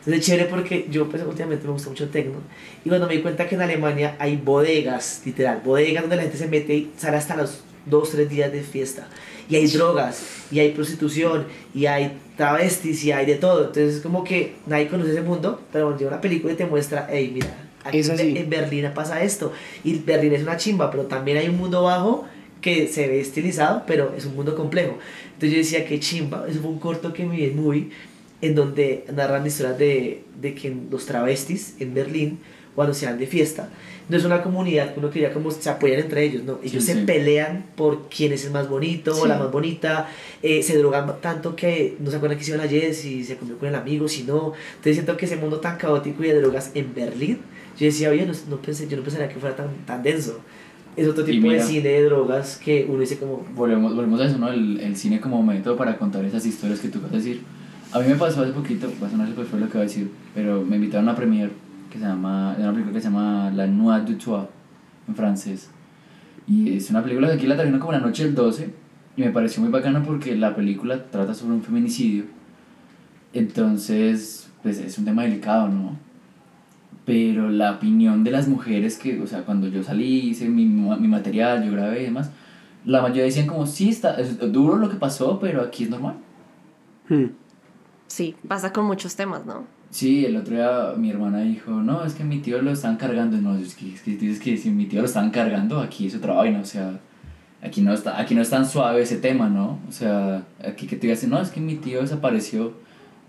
Entonces 0.00 0.20
es 0.20 0.26
chévere 0.26 0.50
porque 0.50 0.86
yo 0.90 1.08
pues 1.08 1.22
últimamente 1.22 1.64
me 1.64 1.72
gusta 1.72 1.88
mucho 1.88 2.04
el 2.04 2.10
techno 2.10 2.40
y 2.84 2.88
cuando 2.90 3.06
me 3.06 3.14
di 3.14 3.22
cuenta 3.22 3.48
que 3.48 3.54
en 3.54 3.62
Alemania 3.62 4.16
hay 4.18 4.36
bodegas, 4.36 5.22
literal, 5.24 5.62
bodegas 5.64 6.02
donde 6.02 6.16
la 6.16 6.22
gente 6.22 6.36
se 6.36 6.48
mete 6.48 6.74
y 6.74 6.92
sale 6.98 7.16
hasta 7.16 7.36
los 7.36 7.60
dos, 7.86 8.10
tres 8.10 8.28
días 8.28 8.52
de 8.52 8.62
fiesta. 8.62 9.08
Y 9.48 9.56
hay 9.56 9.66
drogas, 9.66 10.22
y 10.50 10.60
hay 10.60 10.70
prostitución, 10.70 11.46
y 11.74 11.86
hay 11.86 12.18
travestis, 12.42 13.04
y 13.04 13.12
hay 13.12 13.24
de 13.24 13.36
todo. 13.36 13.60
Entonces 13.66 13.96
es 13.96 14.00
como 14.00 14.24
que 14.24 14.54
nadie 14.66 14.88
conoce 14.88 15.12
ese 15.12 15.22
mundo, 15.22 15.60
pero 15.72 15.86
cuando 15.86 15.98
llega 16.00 16.10
una 16.10 16.20
película 16.20 16.52
y 16.52 16.56
te 16.56 16.66
muestra, 16.66 17.08
hey, 17.10 17.30
mira, 17.32 17.46
aquí 17.84 17.98
Es 17.98 18.10
así. 18.10 18.36
en 18.36 18.50
Berlín 18.50 18.90
pasa 18.94 19.22
esto. 19.22 19.52
Y 19.84 19.94
Berlín 19.98 20.32
es 20.32 20.42
una 20.42 20.56
chimba, 20.56 20.90
pero 20.90 21.04
también 21.04 21.38
hay 21.38 21.48
un 21.48 21.56
mundo 21.56 21.84
bajo 21.84 22.24
que 22.60 22.88
se 22.88 23.06
ve 23.06 23.20
estilizado, 23.20 23.84
pero 23.86 24.12
es 24.16 24.26
un 24.26 24.34
mundo 24.34 24.56
complejo. 24.56 24.98
Entonces 25.34 25.50
yo 25.52 25.58
decía 25.58 25.86
que 25.86 26.00
chimba, 26.00 26.46
eso 26.48 26.60
fue 26.60 26.70
un 26.70 26.80
corto 26.80 27.12
que 27.12 27.24
me 27.24 27.36
vi 27.36 27.44
en 27.44 27.56
movie, 27.56 27.90
en 28.40 28.56
donde 28.56 29.04
narran 29.14 29.46
historias 29.46 29.78
de, 29.78 30.24
de 30.40 30.54
que 30.54 30.74
los 30.90 31.06
travestis 31.06 31.76
en 31.78 31.94
Berlín, 31.94 32.38
cuando 32.74 32.94
se 32.94 33.06
van 33.06 33.18
de 33.18 33.26
fiesta, 33.26 33.68
no 34.08 34.16
es 34.16 34.24
una 34.24 34.42
comunidad 34.42 34.92
que 34.94 35.00
uno 35.00 35.10
quería 35.10 35.32
como 35.32 35.50
se 35.50 35.68
apoyan 35.70 36.00
entre 36.00 36.24
ellos, 36.24 36.42
¿no? 36.44 36.58
Ellos 36.62 36.82
Sí, 36.84 36.92
se 36.92 37.00
sí. 37.00 37.04
pelean 37.06 37.66
por 37.76 38.08
quién 38.08 38.32
es 38.32 38.44
el 38.46 38.50
más 38.52 38.68
bonito, 38.68 39.14
Sí. 39.14 39.28
la 39.28 39.38
más 39.38 39.50
bonita, 39.52 40.08
eh, 40.42 40.62
se 40.62 40.76
drogan 40.78 41.20
tanto 41.20 41.54
que 41.54 41.96
no 42.00 42.10
se 42.10 42.16
acuerdan 42.16 42.38
que 42.38 42.44
iban 42.46 42.60
ayer, 42.60 42.94
si 42.94 43.24
se 43.24 43.36
comió 43.36 43.56
con 43.58 43.68
el 43.68 43.74
amigo, 43.74 44.08
si 44.08 44.22
no. 44.24 44.52
Entonces 44.70 44.94
siento 44.94 45.16
que 45.16 45.26
ese 45.26 45.36
mundo 45.36 45.60
tan 45.60 45.76
caótico 45.78 46.24
y 46.24 46.28
de 46.28 46.40
drogas 46.40 46.72
en 46.74 46.94
Berlín, 46.94 47.38
yo 47.78 47.86
decía, 47.86 48.10
oye, 48.10 48.26
no, 48.26 48.32
no 48.50 48.56
pensé, 48.60 48.88
yo 48.88 48.96
no 48.96 49.02
pensaría 49.02 49.28
que 49.28 49.36
fuera 49.38 49.54
tan, 49.56 49.68
tan 49.86 50.02
denso. 50.02 50.40
Es 50.94 51.08
otro 51.08 51.24
tipo 51.24 51.46
de 51.48 51.54
mira. 51.54 51.66
cine 51.66 51.88
de 51.88 52.04
drogas 52.04 52.58
que 52.62 52.84
uno 52.88 53.00
dice 53.00 53.16
como, 53.18 53.46
Volvemos, 53.54 53.94
volvemos 53.94 54.20
a 54.20 54.26
eso, 54.26 54.36
¿no? 54.36 54.48
El, 54.52 54.78
el 54.80 54.94
cine 54.96 55.20
como 55.20 55.42
método 55.42 55.74
para 55.76 55.96
contar 55.96 56.22
esas 56.24 56.44
historias 56.44 56.80
que 56.80 56.88
tú 56.88 57.00
vas 57.00 57.12
a 57.12 57.16
decir. 57.16 57.40
A 57.92 58.00
mí 58.00 58.08
me 58.08 58.14
pasó 58.16 58.42
hace 58.42 58.52
poquito, 58.52 58.90
va 59.02 59.06
a 59.06 59.10
sonar 59.10 59.28
feo 59.28 59.44
lo 59.58 59.66
que 59.66 59.72
voy 59.72 59.80
a 59.80 59.84
decir, 59.84 60.10
pero 60.34 60.62
me 60.62 60.76
invitaron 60.76 61.08
a 61.08 61.12
una 61.12 61.16
premiere 61.18 61.50
que 61.92 61.98
se 61.98 62.04
llama, 62.04 62.54
de 62.56 62.62
una 62.62 62.72
película 62.72 62.94
que 62.94 63.00
se 63.00 63.08
llama 63.08 63.50
La 63.50 63.66
Nuit 63.66 64.04
du 64.04 64.16
Toit, 64.16 64.48
en 65.08 65.14
francés. 65.14 65.70
Y 66.46 66.76
es 66.76 66.90
una 66.90 67.02
película 67.02 67.28
que 67.28 67.34
aquí 67.34 67.46
la 67.46 67.56
trajeron 67.56 67.78
como 67.78 67.92
la 67.92 68.00
noche 68.00 68.24
del 68.24 68.34
12, 68.34 68.74
y 69.16 69.20
me 69.20 69.30
pareció 69.30 69.62
muy 69.62 69.70
bacana 69.70 70.02
porque 70.02 70.34
la 70.36 70.56
película 70.56 71.10
trata 71.10 71.34
sobre 71.34 71.54
un 71.54 71.62
feminicidio. 71.62 72.24
Entonces, 73.32 74.50
pues 74.62 74.78
es 74.78 74.98
un 74.98 75.04
tema 75.04 75.22
delicado, 75.22 75.68
¿no? 75.68 75.96
pero 77.04 77.50
la 77.50 77.72
opinión 77.72 78.22
de 78.22 78.30
las 78.30 78.48
mujeres 78.48 78.96
que, 78.96 79.20
o 79.20 79.26
sea, 79.26 79.44
cuando 79.44 79.66
yo 79.68 79.82
salí, 79.82 80.30
hice 80.30 80.48
mi, 80.48 80.66
mi 80.66 81.08
material, 81.08 81.64
yo 81.64 81.72
grabé 81.72 82.02
y 82.02 82.04
demás, 82.04 82.30
la 82.84 83.02
mayoría 83.02 83.24
decían 83.24 83.46
como, 83.46 83.66
sí, 83.66 83.88
está, 83.88 84.20
es 84.20 84.38
duro 84.52 84.76
lo 84.76 84.88
que 84.88 84.96
pasó, 84.96 85.38
pero 85.40 85.62
aquí 85.62 85.84
es 85.84 85.90
normal. 85.90 86.16
Hmm. 87.08 87.26
Sí, 88.06 88.36
pasa 88.46 88.72
con 88.72 88.84
muchos 88.84 89.16
temas, 89.16 89.44
¿no? 89.46 89.64
Sí, 89.92 90.24
el 90.24 90.36
otro 90.38 90.54
día 90.54 90.94
mi 90.96 91.10
hermana 91.10 91.42
dijo, 91.42 91.70
no, 91.70 92.02
es 92.02 92.14
que 92.14 92.24
mi 92.24 92.38
tío 92.38 92.62
lo 92.62 92.72
están 92.72 92.96
cargando. 92.96 93.36
No, 93.36 93.58
es 93.58 93.74
que, 93.74 93.92
es 93.92 94.00
que 94.00 94.16
que 94.16 94.56
si 94.56 94.70
mi 94.70 94.86
tío 94.86 95.00
lo 95.00 95.06
están 95.06 95.30
cargando, 95.30 95.80
aquí 95.80 96.06
es 96.06 96.14
otra 96.14 96.32
vaina, 96.32 96.60
o 96.60 96.64
sea, 96.64 96.98
aquí 97.62 97.82
no, 97.82 97.92
está, 97.92 98.18
aquí 98.18 98.34
no 98.34 98.40
es 98.40 98.48
tan 98.48 98.66
suave 98.66 99.02
ese 99.02 99.18
tema, 99.18 99.50
¿no? 99.50 99.80
O 99.86 99.92
sea, 99.92 100.44
aquí 100.66 100.86
que 100.86 100.96
te 100.96 101.08
digas, 101.08 101.22
no, 101.24 101.38
es 101.42 101.50
que 101.50 101.60
mi 101.60 101.76
tío 101.76 102.00
desapareció. 102.00 102.72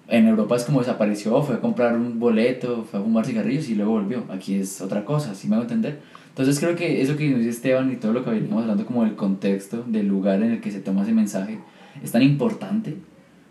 En 0.07 0.25
Europa 0.27 0.55
es 0.55 0.63
como 0.63 0.79
desapareció, 0.79 1.41
fue 1.43 1.55
a 1.55 1.59
comprar 1.59 1.97
un 1.97 2.19
boleto, 2.19 2.85
fue 2.89 3.01
a 3.01 3.03
fumar 3.03 3.25
cigarrillos 3.25 3.67
y 3.67 3.75
luego 3.75 3.91
volvió. 3.91 4.23
Aquí 4.29 4.55
es 4.55 4.79
otra 4.81 5.03
cosa, 5.03 5.35
¿sí 5.35 5.49
me 5.49 5.55
hago 5.55 5.63
entender? 5.63 5.99
Entonces 6.29 6.59
creo 6.61 6.77
que 6.77 7.01
eso 7.01 7.17
que 7.17 7.29
nos 7.29 7.39
dice 7.39 7.51
Esteban 7.51 7.91
y 7.91 7.97
todo 7.97 8.13
lo 8.13 8.23
que 8.23 8.31
veníamos 8.31 8.61
hablando 8.61 8.85
como 8.85 9.03
del 9.03 9.15
contexto, 9.15 9.83
del 9.85 10.07
lugar 10.07 10.41
en 10.41 10.53
el 10.53 10.61
que 10.61 10.71
se 10.71 10.79
toma 10.79 11.03
ese 11.03 11.11
mensaje, 11.11 11.59
es 12.01 12.11
tan 12.13 12.21
importante 12.21 12.95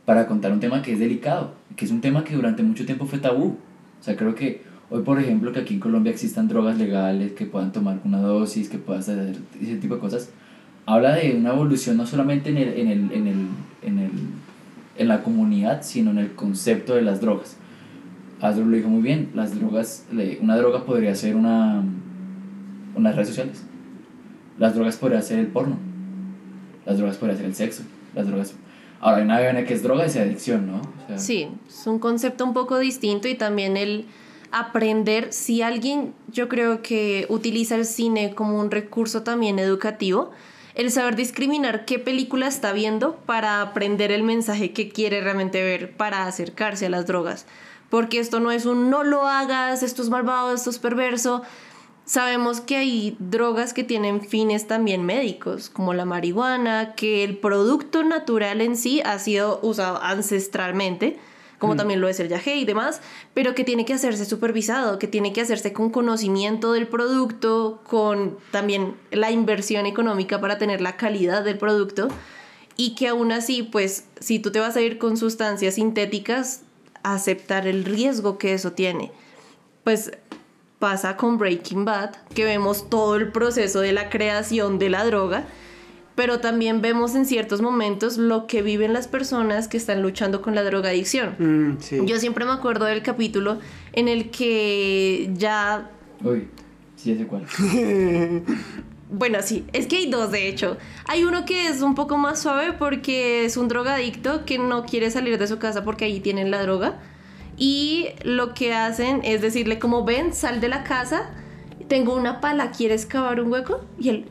para 0.05 0.26
contar 0.26 0.53
un 0.53 0.61
tema 0.61 0.82
que 0.82 0.92
es 0.92 0.98
delicado, 0.98 1.55
que 1.76 1.84
es 1.84 1.90
un 1.90 2.00
tema 2.00 2.24
que 2.24 2.34
durante 2.34 2.62
mucho 2.62 2.84
tiempo 2.84 3.07
fue 3.07 3.18
tabú. 3.18 3.57
O 4.00 4.05
sea, 4.05 4.16
creo 4.16 4.34
que 4.34 4.62
hoy, 4.90 5.03
por 5.03 5.20
ejemplo, 5.20 5.53
que 5.53 5.61
aquí 5.61 5.74
en 5.74 5.80
Colombia 5.80 6.11
existan 6.11 6.48
drogas 6.48 6.76
legales, 6.76 7.32
que 7.32 7.46
puedan 7.46 7.72
tomar 7.72 8.00
una 8.05 8.18
dosis, 8.18 8.68
que 8.68 8.78
puedan 8.78 9.00
hacer 9.00 9.36
ese 9.61 9.76
tipo 9.76 9.94
de 9.94 10.00
cosas, 10.00 10.30
habla 10.86 11.14
de 11.14 11.36
una 11.36 11.50
evolución 11.50 11.96
no 11.96 12.07
solamente 12.07 12.50
en, 12.50 12.59
el, 12.59 12.68
en, 12.68 12.88
el, 12.88 13.12
en, 13.12 13.26
el, 13.28 13.46
en, 13.82 13.98
el, 13.98 14.11
en 14.98 15.09
la 15.09 15.22
comunidad, 15.22 15.82
sino 15.82 16.11
en 16.11 16.18
el 16.18 16.32
concepto 16.32 16.94
de 16.94 17.03
las 17.03 17.20
drogas. 17.20 17.57
Asdrúbal 18.40 18.72
lo 18.72 18.76
dijo 18.76 18.88
muy 18.88 19.03
bien, 19.03 19.30
las 19.34 19.55
drogas, 19.55 20.05
una 20.40 20.57
droga 20.57 20.84
podría 20.84 21.14
ser 21.14 21.36
una, 21.36 21.80
unas 22.96 23.14
redes 23.14 23.28
sociales, 23.28 23.62
las 24.59 24.74
drogas 24.74 24.96
podría 24.96 25.22
ser 25.22 25.38
el 25.38 25.46
porno, 25.46 25.76
las 26.84 26.98
drogas 26.98 27.18
podría 27.18 27.36
ser 27.36 27.46
el 27.46 27.55
sexo, 27.55 27.84
las 28.16 28.26
drogas 28.26 28.55
Ahora 29.03 29.16
hay 29.16 29.24
una 29.24 29.40
vaina 29.40 29.64
que 29.64 29.74
es 29.74 29.82
droga 29.82 30.07
y 30.07 30.18
adicción, 30.18 30.68
¿no? 30.68 31.18
sí, 31.18 31.48
es 31.68 31.86
un 31.88 31.98
concepto 31.98 32.44
un 32.44 32.55
poco 32.55 32.78
distinto 32.78 33.26
y 33.26 33.34
también 33.34 33.76
el 33.76 34.07
aprender, 34.53 35.32
si 35.32 35.61
alguien 35.61 36.14
yo 36.28 36.48
creo 36.48 36.82
que 36.82 37.26
utiliza 37.28 37.74
el 37.74 37.84
cine 37.84 38.32
como 38.34 38.61
un 38.61 38.70
recurso 38.70 39.24
también 39.24 39.59
educativo, 39.59 40.30
el 40.76 40.92
saber 40.92 41.16
discriminar 41.16 41.84
qué 41.84 41.98
película 41.98 42.46
está 42.46 42.72
viendo 42.72 43.16
para 43.26 43.61
aprender 43.61 44.12
el 44.12 44.22
mensaje 44.22 44.72
que 44.72 44.88
quiere 44.88 45.20
realmente 45.20 45.62
ver 45.62 45.96
para 45.96 46.26
acercarse 46.26 46.86
a 46.86 46.90
las 46.90 47.05
drogas. 47.05 47.44
Porque 47.90 48.20
esto 48.20 48.38
no 48.38 48.53
es 48.53 48.66
un 48.66 48.88
no 48.88 49.03
lo 49.03 49.26
hagas, 49.26 49.82
esto 49.82 50.00
es 50.03 50.11
malvado, 50.11 50.55
esto 50.55 50.70
es 50.70 50.78
perverso, 50.78 51.42
Sabemos 52.05 52.61
que 52.61 52.76
hay 52.76 53.16
drogas 53.20 53.72
que 53.72 53.84
tienen 53.84 54.20
fines 54.22 54.66
también 54.66 55.05
médicos, 55.05 55.70
como 55.70 55.94
la 55.94 56.05
marihuana, 56.05 56.94
que 56.94 57.22
el 57.22 57.38
producto 57.38 58.03
natural 58.03 58.61
en 58.61 58.76
sí 58.76 59.00
ha 59.05 59.18
sido 59.18 59.61
usado 59.62 60.03
ancestralmente, 60.03 61.18
como 61.59 61.74
mm. 61.74 61.76
también 61.76 62.00
lo 62.00 62.09
es 62.09 62.18
el 62.18 62.28
yagé 62.28 62.57
y 62.57 62.64
demás, 62.64 63.00
pero 63.34 63.55
que 63.55 63.62
tiene 63.62 63.84
que 63.84 63.94
hacerse 63.94 64.24
supervisado, 64.24 64.98
que 64.98 65.07
tiene 65.07 65.32
que 65.32 65.42
hacerse 65.42 65.72
con 65.72 65.90
conocimiento 65.90 66.72
del 66.72 66.88
producto, 66.88 67.80
con 67.88 68.36
también 68.50 68.96
la 69.12 69.30
inversión 69.30 69.86
económica 69.86 70.40
para 70.40 70.59
tener 70.59 70.80
la 70.80 70.96
calidad 70.96 71.44
del 71.44 71.57
producto, 71.57 72.09
y 72.76 72.96
que 72.96 73.07
aún 73.07 73.30
así, 73.30 73.62
pues, 73.62 74.07
si 74.18 74.40
tú 74.40 74.50
te 74.50 74.59
vas 74.59 74.74
a 74.76 74.80
ir 74.80 74.98
con 74.98 75.16
sustancias 75.16 75.76
sintéticas, 75.76 76.62
aceptar 77.05 77.68
el 77.68 77.84
riesgo 77.84 78.38
que 78.38 78.55
eso 78.55 78.72
tiene. 78.72 79.12
Pues 79.84 80.12
pasa 80.82 81.16
con 81.16 81.38
Breaking 81.38 81.84
Bad, 81.84 82.10
que 82.34 82.44
vemos 82.44 82.90
todo 82.90 83.14
el 83.14 83.30
proceso 83.30 83.78
de 83.78 83.92
la 83.92 84.10
creación 84.10 84.80
de 84.80 84.90
la 84.90 85.04
droga, 85.04 85.44
pero 86.16 86.40
también 86.40 86.82
vemos 86.82 87.14
en 87.14 87.24
ciertos 87.24 87.62
momentos 87.62 88.18
lo 88.18 88.48
que 88.48 88.62
viven 88.62 88.92
las 88.92 89.06
personas 89.06 89.68
que 89.68 89.76
están 89.76 90.02
luchando 90.02 90.42
con 90.42 90.56
la 90.56 90.64
drogadicción. 90.64 91.36
Mm, 91.38 92.04
Yo 92.04 92.18
siempre 92.18 92.44
me 92.44 92.50
acuerdo 92.50 92.86
del 92.86 93.00
capítulo 93.00 93.60
en 93.92 94.08
el 94.08 94.30
que 94.30 95.30
ya... 95.36 95.88
Uy, 96.24 96.48
sí, 96.96 97.16
sé 97.16 97.28
cuál. 97.28 97.46
bueno, 99.08 99.38
sí, 99.40 99.64
es 99.72 99.86
que 99.86 99.98
hay 99.98 100.10
dos 100.10 100.32
de 100.32 100.48
hecho. 100.48 100.78
Hay 101.06 101.22
uno 101.22 101.44
que 101.44 101.68
es 101.68 101.80
un 101.82 101.94
poco 101.94 102.18
más 102.18 102.42
suave 102.42 102.72
porque 102.72 103.44
es 103.44 103.56
un 103.56 103.68
drogadicto 103.68 104.44
que 104.44 104.58
no 104.58 104.84
quiere 104.84 105.12
salir 105.12 105.38
de 105.38 105.46
su 105.46 105.60
casa 105.60 105.84
porque 105.84 106.06
ahí 106.06 106.18
tienen 106.18 106.50
la 106.50 106.60
droga 106.60 106.98
y 107.62 108.08
lo 108.24 108.54
que 108.54 108.74
hacen 108.74 109.20
es 109.22 109.40
decirle 109.40 109.78
como 109.78 110.04
ven, 110.04 110.34
sal 110.34 110.60
de 110.60 110.66
la 110.66 110.82
casa, 110.82 111.30
tengo 111.86 112.12
una 112.16 112.40
pala, 112.40 112.72
¿quieres 112.72 113.06
cavar 113.06 113.40
un 113.40 113.52
hueco? 113.52 113.84
Y 114.00 114.08
él, 114.08 114.24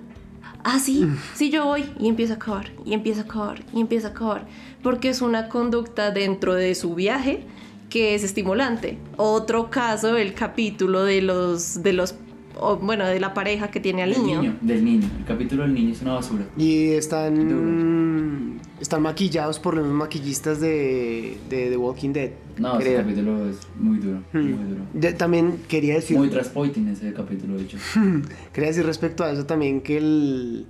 ah, 0.65 0.79
sí, 0.79 1.05
mm. 1.05 1.17
sí, 1.34 1.49
yo 1.49 1.63
voy. 1.63 1.86
Y 1.97 2.09
empieza 2.09 2.34
a 2.34 2.39
cavar, 2.39 2.73
y 2.84 2.93
empieza 2.93 3.21
a 3.21 3.27
cavar, 3.27 3.63
y 3.73 3.79
empieza 3.79 4.09
a 4.09 4.13
cavar. 4.13 4.47
Porque 4.84 5.07
es 5.07 5.21
una 5.21 5.47
conducta 5.47 6.11
dentro 6.11 6.55
de 6.55 6.75
su 6.75 6.93
viaje 6.93 7.45
que 7.89 8.15
es 8.15 8.25
estimulante. 8.25 8.97
Otro 9.15 9.69
caso, 9.69 10.17
el 10.17 10.34
capítulo 10.34 11.05
de 11.05 11.21
los, 11.21 11.82
de 11.84 11.93
los 11.93 12.15
bueno, 12.81 13.05
de 13.05 13.19
la 13.19 13.33
pareja 13.33 13.69
que 13.69 13.79
tiene 13.79 14.03
al 14.03 14.11
niño. 14.11 14.57
Del 14.61 14.83
niño, 14.83 15.07
el 15.19 15.25
capítulo 15.25 15.63
del 15.63 15.73
niño 15.73 15.93
es 15.93 16.01
una 16.01 16.13
basura. 16.13 16.45
Y 16.57 16.89
están, 16.91 18.59
están 18.79 19.01
maquillados 19.01 19.59
por 19.59 19.75
los 19.75 19.87
maquillistas 19.87 20.59
de, 20.59 21.37
de 21.49 21.69
The 21.69 21.77
Walking 21.77 22.13
Dead. 22.13 22.31
No, 22.57 22.79
ese 22.79 22.95
capítulo 22.95 23.49
es 23.49 23.57
muy 23.75 23.99
duro. 23.99 24.21
Muy 24.33 24.43
hmm. 24.43 24.91
duro. 24.93 25.15
también 25.17 25.59
quería 25.67 25.95
decir... 25.95 26.17
Muy 26.17 26.29
transpoiting 26.29 26.87
ese 26.89 27.13
capítulo, 27.13 27.57
de 27.57 27.63
hecho. 27.63 27.77
quería 28.53 28.69
decir 28.69 28.85
respecto 28.85 29.23
a 29.23 29.31
eso 29.31 29.45
también 29.45 29.81
que 29.81 29.97
el, 29.97 30.65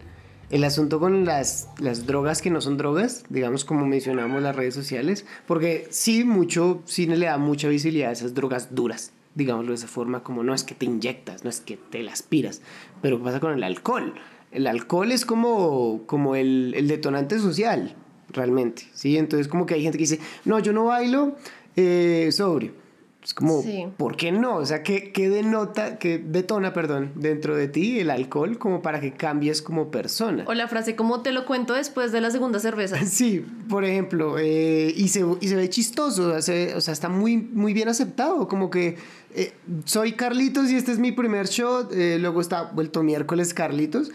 el 0.49 0.63
asunto 0.63 0.99
con 0.99 1.25
las, 1.25 1.69
las 1.79 2.05
drogas 2.05 2.41
que 2.41 2.49
no 2.49 2.61
son 2.61 2.77
drogas, 2.77 3.25
digamos 3.29 3.65
como 3.65 3.85
mencionamos 3.85 4.41
las 4.41 4.55
redes 4.55 4.73
sociales, 4.73 5.25
porque 5.47 5.87
sí, 5.89 6.23
mucho 6.23 6.81
cine 6.85 7.17
le 7.17 7.25
da 7.25 7.37
mucha 7.37 7.67
visibilidad 7.67 8.09
a 8.09 8.13
esas 8.13 8.33
drogas 8.33 8.73
duras 8.73 9.13
digámoslo 9.35 9.71
de 9.71 9.75
esa 9.75 9.87
forma, 9.87 10.23
como 10.23 10.43
no 10.43 10.53
es 10.53 10.63
que 10.63 10.75
te 10.75 10.85
inyectas, 10.85 11.43
no 11.43 11.49
es 11.49 11.61
que 11.61 11.77
te 11.77 12.03
la 12.03 12.11
aspiras, 12.11 12.61
pero 13.01 13.17
¿qué 13.17 13.23
pasa 13.23 13.39
con 13.39 13.53
el 13.53 13.63
alcohol? 13.63 14.13
El 14.51 14.67
alcohol 14.67 15.11
es 15.11 15.25
como, 15.25 16.03
como 16.05 16.35
el, 16.35 16.73
el 16.75 16.87
detonante 16.87 17.39
social, 17.39 17.95
realmente, 18.29 18.83
¿sí? 18.93 19.17
Entonces 19.17 19.47
como 19.47 19.65
que 19.65 19.75
hay 19.75 19.83
gente 19.83 19.97
que 19.97 20.03
dice, 20.03 20.19
no, 20.45 20.59
yo 20.59 20.73
no 20.73 20.85
bailo 20.85 21.35
eh, 21.75 22.29
sobrio. 22.31 22.81
Es 23.23 23.35
como, 23.35 23.63
¿por 23.97 24.17
qué 24.17 24.31
no? 24.31 24.55
O 24.55 24.65
sea, 24.65 24.81
¿qué, 24.81 25.11
¿qué, 25.11 25.29
denota, 25.29 25.99
qué 25.99 26.17
detona, 26.17 26.73
perdón, 26.73 27.11
dentro 27.13 27.55
de 27.55 27.67
ti 27.67 27.99
el 27.99 28.09
alcohol 28.09 28.57
como 28.57 28.81
para 28.81 28.99
que 28.99 29.13
cambies 29.13 29.61
como 29.61 29.91
persona? 29.91 30.43
O 30.47 30.55
la 30.55 30.67
frase, 30.67 30.95
como 30.95 31.21
te 31.21 31.31
lo 31.31 31.45
cuento 31.45 31.75
después 31.75 32.11
de 32.11 32.19
la 32.19 32.31
segunda 32.31 32.59
cerveza. 32.59 32.97
Sí, 33.05 33.45
por 33.69 33.85
ejemplo, 33.85 34.39
eh, 34.39 34.91
y, 34.95 35.09
se, 35.09 35.23
y 35.39 35.47
se 35.49 35.55
ve 35.55 35.69
chistoso, 35.69 36.33
o 36.33 36.41
sea, 36.41 36.93
está 36.93 37.09
muy, 37.09 37.37
muy 37.37 37.73
bien 37.73 37.89
aceptado, 37.89 38.47
como 38.47 38.71
que 38.71 38.97
eh, 39.35 39.53
soy 39.85 40.13
Carlitos 40.13 40.69
y 40.71 40.75
este 40.75 40.91
es 40.91 40.99
mi 40.99 41.11
primer 41.11 41.47
shot, 41.47 41.93
eh, 41.93 42.17
luego 42.19 42.41
está 42.41 42.63
vuelto 42.63 43.03
miércoles 43.03 43.53
Carlitos, 43.53 44.11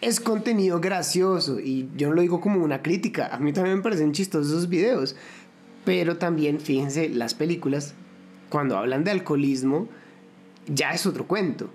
es 0.00 0.20
contenido 0.20 0.80
gracioso 0.80 1.60
y 1.60 1.88
yo 1.96 2.08
no 2.08 2.14
lo 2.14 2.22
digo 2.22 2.40
como 2.40 2.62
una 2.62 2.82
crítica, 2.82 3.28
a 3.28 3.38
mí 3.38 3.52
también 3.52 3.76
me 3.76 3.82
parecen 3.82 4.12
chistosos 4.12 4.50
esos 4.50 4.68
videos, 4.68 5.16
pero 5.84 6.16
también 6.16 6.60
fíjense 6.60 7.08
las 7.08 7.34
películas 7.34 7.94
cuando 8.52 8.76
hablan 8.76 9.02
de 9.02 9.10
alcoholismo, 9.10 9.88
ya 10.66 10.90
es 10.90 11.06
otro 11.06 11.26
cuento. 11.26 11.70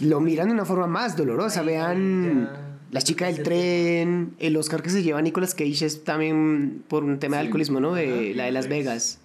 Lo 0.00 0.20
miran 0.20 0.46
de 0.46 0.54
una 0.54 0.64
forma 0.64 0.86
más 0.86 1.16
dolorosa. 1.16 1.62
Vean 1.62 2.48
La 2.92 3.00
chica 3.00 3.26
del 3.26 3.42
tren, 3.42 4.34
el 4.38 4.56
Oscar 4.56 4.82
que 4.82 4.90
se 4.90 5.02
lleva 5.02 5.20
Nicolas 5.20 5.54
Cage 5.54 5.84
es 5.84 6.04
también 6.04 6.84
por 6.88 7.04
un 7.04 7.18
tema 7.18 7.36
de 7.36 7.42
alcoholismo, 7.42 7.80
¿no? 7.80 7.94
De, 7.94 8.34
la 8.34 8.44
de 8.44 8.52
Las 8.52 8.68
Vegas. 8.68 9.18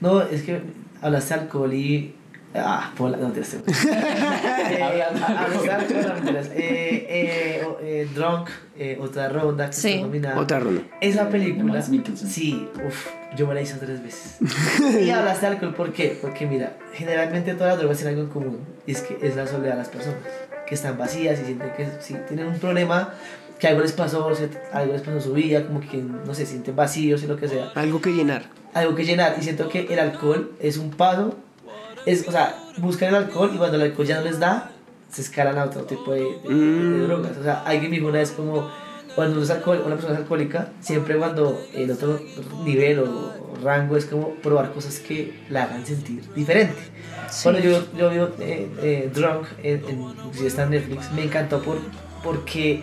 No, 0.00 0.22
es 0.22 0.42
que 0.42 0.60
hablaste 1.02 1.34
de 1.34 1.40
alcohol 1.40 1.74
y 1.74 2.14
Ah, 2.54 2.92
por 2.96 3.10
la, 3.10 3.16
no 3.16 3.30
te 3.30 3.40
estoy. 3.40 3.60
Drunk, 8.14 8.48
eh, 8.76 8.98
otra 9.00 9.28
ronda 9.28 9.66
que 9.66 9.72
sí. 9.72 10.04
Otra 10.36 10.58
ronda. 10.58 10.82
Esa 11.00 11.28
película. 11.28 11.80
Sí, 11.80 12.68
uff, 12.84 13.06
yo 13.36 13.46
me 13.46 13.54
la 13.54 13.60
hice 13.60 13.76
tres 13.76 14.02
veces. 14.02 14.38
y 15.00 15.10
hablaste 15.10 15.46
de 15.46 15.52
alcohol, 15.52 15.74
¿por 15.74 15.92
qué? 15.92 16.18
Porque 16.20 16.46
mira, 16.46 16.76
generalmente 16.92 17.54
todas 17.54 17.74
las 17.74 17.78
drogas 17.78 17.98
tienen 17.98 18.18
algo 18.18 18.26
en 18.26 18.32
común. 18.32 18.58
Y 18.84 18.92
es 18.92 19.02
que 19.02 19.16
es 19.24 19.36
la 19.36 19.46
soledad 19.46 19.74
de 19.74 19.78
las 19.78 19.88
personas. 19.88 20.18
Que 20.66 20.74
están 20.74 20.98
vacías 20.98 21.38
y 21.40 21.44
sienten 21.44 21.70
que 21.76 21.86
sí, 22.00 22.16
tienen 22.26 22.48
un 22.48 22.58
problema 22.58 23.14
que 23.60 23.68
algo 23.68 23.82
les 23.82 23.92
pasó, 23.92 24.26
algo 24.72 24.92
les 24.92 25.02
pasó 25.02 25.12
en 25.12 25.22
su 25.22 25.32
vida, 25.34 25.66
como 25.66 25.80
que, 25.80 25.98
no 25.98 26.34
sé, 26.34 26.46
sienten 26.46 26.74
vacíos 26.74 27.22
y 27.22 27.26
lo 27.26 27.36
que 27.36 27.48
sea. 27.48 27.70
Algo 27.74 28.00
que 28.00 28.10
llenar. 28.10 28.44
Algo 28.72 28.94
que 28.94 29.04
llenar. 29.04 29.36
Y 29.38 29.42
siento 29.42 29.68
que 29.68 29.86
el 29.92 29.98
alcohol 29.98 30.52
es 30.60 30.78
un 30.78 30.90
paso 30.90 31.36
es, 32.06 32.26
o 32.26 32.32
sea, 32.32 32.58
buscan 32.78 33.10
el 33.10 33.14
alcohol 33.16 33.50
y 33.54 33.58
cuando 33.58 33.76
el 33.76 33.82
alcohol 33.82 34.06
ya 34.06 34.18
no 34.18 34.24
les 34.24 34.38
da, 34.38 34.70
se 35.10 35.22
escalan 35.22 35.58
a 35.58 35.64
otro 35.64 35.82
tipo 35.82 36.12
de, 36.12 36.38
mm. 36.48 37.06
drogas. 37.06 37.36
O 37.36 37.42
sea, 37.42 37.62
alguien 37.62 37.90
me 37.90 37.96
dijo 37.96 38.08
una 38.08 38.18
vez 38.18 38.30
como, 38.30 38.70
cuando 39.14 39.34
uno 39.34 39.42
es 39.42 39.50
alcohol, 39.50 39.82
una 39.84 39.96
persona 39.96 40.14
es 40.14 40.20
alcohólica, 40.20 40.72
siempre 40.80 41.16
cuando 41.16 41.60
el 41.74 41.90
otro, 41.90 42.20
nivel 42.64 43.00
o, 43.00 43.40
rango 43.62 43.98
es 43.98 44.06
como 44.06 44.30
probar 44.36 44.72
cosas 44.72 45.00
que 45.00 45.34
la 45.50 45.64
hagan 45.64 45.84
sentir 45.84 46.22
diferente. 46.34 46.78
Cuando 47.42 47.60
yo, 47.60 47.84
yo 47.94 48.08
veo 48.08 48.32
eh, 48.40 48.70
eh, 48.80 49.10
Drunk, 49.12 49.46
en, 49.62 49.84
en, 49.86 50.14
si 50.32 50.46
está 50.46 50.62
en 50.62 50.70
Netflix, 50.70 51.12
me 51.12 51.24
encantó 51.24 51.60
por, 51.60 51.78
porque, 52.24 52.82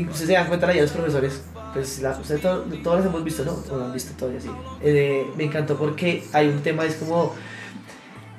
y 0.00 0.02
ustedes 0.06 0.26
se 0.28 0.32
dan 0.34 0.46
cuenta, 0.48 0.66
la 0.66 0.72
de 0.74 0.82
los 0.82 0.90
profesores, 0.92 1.42
pues 1.74 2.00
la, 2.00 2.10
ustedes 2.10 2.40
to- 2.40 2.64
todos 2.82 2.98
las 2.98 3.06
hemos 3.06 3.24
visto, 3.24 3.44
¿no? 3.44 3.52
O 3.74 3.84
han 3.84 3.92
visto 3.92 4.12
todavía, 4.16 4.40
sí. 4.40 4.50
Eh, 4.82 5.26
me 5.36 5.44
encantó 5.44 5.76
porque 5.76 6.22
hay 6.32 6.48
un 6.48 6.60
tema, 6.62 6.84
es 6.84 6.94
como 6.96 7.34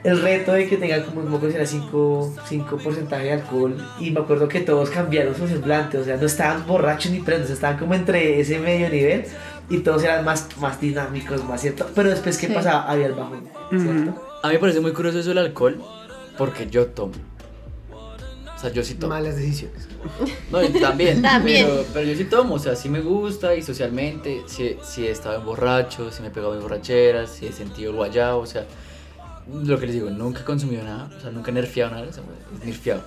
el 0.04 0.22
reto 0.22 0.54
de 0.54 0.68
que 0.70 0.78
tenga 0.78 1.04
como 1.04 1.20
un 1.22 1.28
poco 1.30 1.48
era 1.48 1.66
5, 1.66 2.36
5 2.48 2.78
porcentaje 2.78 3.26
de 3.26 3.32
alcohol 3.34 3.76
y 4.00 4.12
me 4.12 4.22
acuerdo 4.22 4.48
que 4.48 4.62
todos 4.62 4.90
cambiaron 4.90 5.36
su 5.36 5.46
semblante, 5.48 5.98
o 5.98 6.04
sea, 6.06 6.16
no 6.16 6.26
estaban 6.26 6.66
borrachos 6.66 7.12
ni 7.12 7.20
prendos, 7.20 7.50
estaban 7.50 7.78
como 7.78 7.94
entre 7.94 8.40
ese 8.40 8.60
medio 8.60 8.90
nivel 8.90 9.26
y 9.70 9.80
todos 9.80 10.02
eran 10.04 10.24
más, 10.24 10.48
más 10.60 10.80
dinámicos, 10.80 11.44
más 11.44 11.60
cierto, 11.62 11.86
pero 11.94 12.10
después 12.10 12.38
que 12.38 12.48
Sí. 12.48 12.54
pasaba 12.54 12.90
había 12.90 13.08
el 13.08 13.14
bajón, 13.14 13.44
¿cierto? 13.70 14.26
A 14.42 14.48
mí 14.48 14.54
me 14.54 14.60
parece 14.60 14.80
muy 14.80 14.94
curioso 14.94 15.20
eso 15.20 15.30
del 15.30 15.40
alcohol, 15.40 15.82
porque 16.38 16.68
yo 16.70 16.88
tomo. 16.88 17.12
O 18.60 18.62
sea, 18.62 18.74
yo 18.74 18.84
sí 18.84 18.96
tomo. 18.96 19.14
Malas 19.14 19.38
decisiones. 19.38 19.88
No, 20.52 20.60
también. 20.82 21.22
También. 21.22 21.66
Pero, 21.66 21.86
pero 21.94 22.06
yo 22.06 22.14
sí 22.18 22.26
tomo, 22.26 22.56
o 22.56 22.60
sea, 22.60 22.76
sí 22.76 22.90
me 22.90 23.00
gusta 23.00 23.56
y 23.56 23.62
socialmente, 23.62 24.44
si, 24.48 24.76
si 24.84 25.08
he 25.08 25.12
estado 25.12 25.40
en 25.40 25.46
borracho, 25.46 26.12
si 26.12 26.22
me 26.22 26.28
he 26.28 26.32
pegado 26.32 26.56
en 26.56 26.62
borracheras, 26.62 27.30
si 27.30 27.46
he 27.46 27.54
sentido 27.54 27.92
el 27.92 27.96
guayao, 27.96 28.40
o 28.40 28.46
sea, 28.46 28.66
lo 29.64 29.80
que 29.80 29.86
les 29.86 29.96
digo, 29.96 30.10
nunca 30.10 30.42
he 30.42 30.44
consumido 30.44 30.84
nada, 30.84 31.10
o 31.18 31.22
sea, 31.22 31.32
nunca 31.32 31.52
he 31.52 31.54
nerfeado 31.54 31.92
nada, 31.92 32.08
o 32.10 32.12
sea, 32.12 32.22
es 32.60 32.66
nerfeado. 32.66 33.04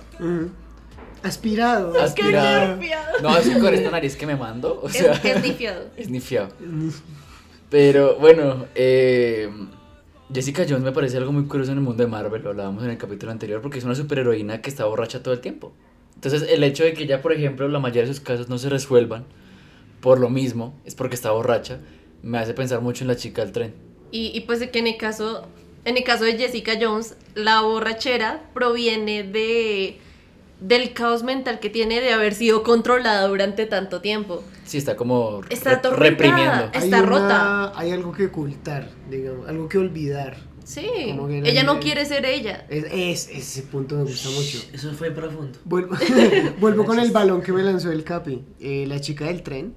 Aspirado. 1.21 2.01
Aspirado. 2.01 2.79
No, 3.21 3.37
es 3.37 3.47
con 3.55 3.75
esta 3.75 3.91
nariz 3.91 4.15
que 4.15 4.25
me 4.25 4.35
mando, 4.35 4.79
o 4.81 4.89
sea, 4.89 5.13
Es, 5.13 5.23
es 5.35 5.41
nifiado. 5.43 5.85
es 5.95 6.09
nifiado. 6.09 6.49
Pero 7.69 8.15
bueno, 8.17 8.65
eh, 8.73 9.51
Jessica 10.33 10.65
Jones 10.67 10.83
me 10.83 10.91
parece 10.91 11.17
algo 11.17 11.31
muy 11.31 11.45
curioso 11.45 11.71
en 11.71 11.77
el 11.77 11.83
mundo 11.83 12.03
de 12.03 12.09
Marvel, 12.09 12.41
lo 12.41 12.49
hablábamos 12.49 12.83
en 12.83 12.89
el 12.89 12.97
capítulo 12.97 13.31
anterior, 13.31 13.61
porque 13.61 13.77
es 13.77 13.83
una 13.83 13.93
superheroína 13.93 14.61
que 14.61 14.69
está 14.69 14.85
borracha 14.85 15.21
todo 15.21 15.33
el 15.33 15.41
tiempo. 15.41 15.73
Entonces, 16.15 16.49
el 16.49 16.63
hecho 16.63 16.83
de 16.83 16.93
que 16.93 17.05
ya, 17.05 17.21
por 17.21 17.33
ejemplo, 17.33 17.67
la 17.67 17.79
mayoría 17.79 18.03
de 18.03 18.13
sus 18.13 18.19
casos 18.19 18.49
no 18.49 18.57
se 18.57 18.69
resuelvan 18.69 19.25
por 20.01 20.19
lo 20.19 20.29
mismo, 20.29 20.79
es 20.85 20.95
porque 20.95 21.15
está 21.15 21.31
borracha, 21.31 21.79
me 22.23 22.39
hace 22.39 22.53
pensar 22.53 22.81
mucho 22.81 23.03
en 23.03 23.09
la 23.09 23.15
chica 23.15 23.43
del 23.43 23.51
tren. 23.51 23.73
Y, 24.11 24.31
y 24.33 24.41
pues 24.41 24.67
que 24.67 24.79
en 24.79 24.87
el 24.87 24.97
caso, 24.97 25.47
en 25.85 25.97
el 25.97 26.03
caso 26.03 26.23
de 26.23 26.37
Jessica 26.37 26.73
Jones, 26.81 27.15
la 27.35 27.61
borrachera 27.61 28.49
proviene 28.53 29.23
de 29.23 29.99
del 30.63 30.93
caos 30.93 31.23
mental 31.23 31.59
que 31.59 31.69
tiene 31.69 31.99
de 32.01 32.13
haber 32.13 32.33
sido 32.33 32.63
controlada 32.63 33.27
durante 33.27 33.65
tanto 33.65 34.01
tiempo. 34.01 34.43
Sí, 34.63 34.77
está 34.77 34.95
como 34.95 35.41
Está 35.49 35.81
re- 35.81 35.95
reprimiendo. 36.11 36.69
Es- 36.73 36.83
Está 36.85 36.97
Hay 36.97 37.01
una- 37.03 37.09
rota. 37.09 37.73
Hay 37.79 37.91
algo 37.91 38.11
que 38.13 38.27
ocultar, 38.27 38.89
digamos, 39.09 39.47
algo 39.47 39.67
que 39.67 39.77
olvidar. 39.77 40.37
Sí, 40.63 40.81
que 40.89 41.41
ella 41.43 41.63
no 41.63 41.73
el- 41.73 41.79
quiere 41.79 42.05
ser 42.05 42.25
ella. 42.25 42.65
Es, 42.69 42.85
es- 42.89 43.29
ese 43.29 43.63
punto 43.63 43.95
me 43.95 44.03
gusta 44.03 44.29
mucho. 44.29 44.59
Eso 44.71 44.93
fue 44.93 45.11
profundo. 45.11 45.59
Vuelvo, 45.65 45.95
vuelvo 46.61 46.85
con 46.85 46.97
el 46.99 47.11
balón 47.11 47.41
que 47.41 47.51
me 47.51 47.61
lanzó 47.61 47.91
el 47.91 48.03
Capi. 48.05 48.43
Eh, 48.61 48.85
la 48.87 48.99
chica 49.01 49.25
del 49.25 49.43
tren. 49.43 49.75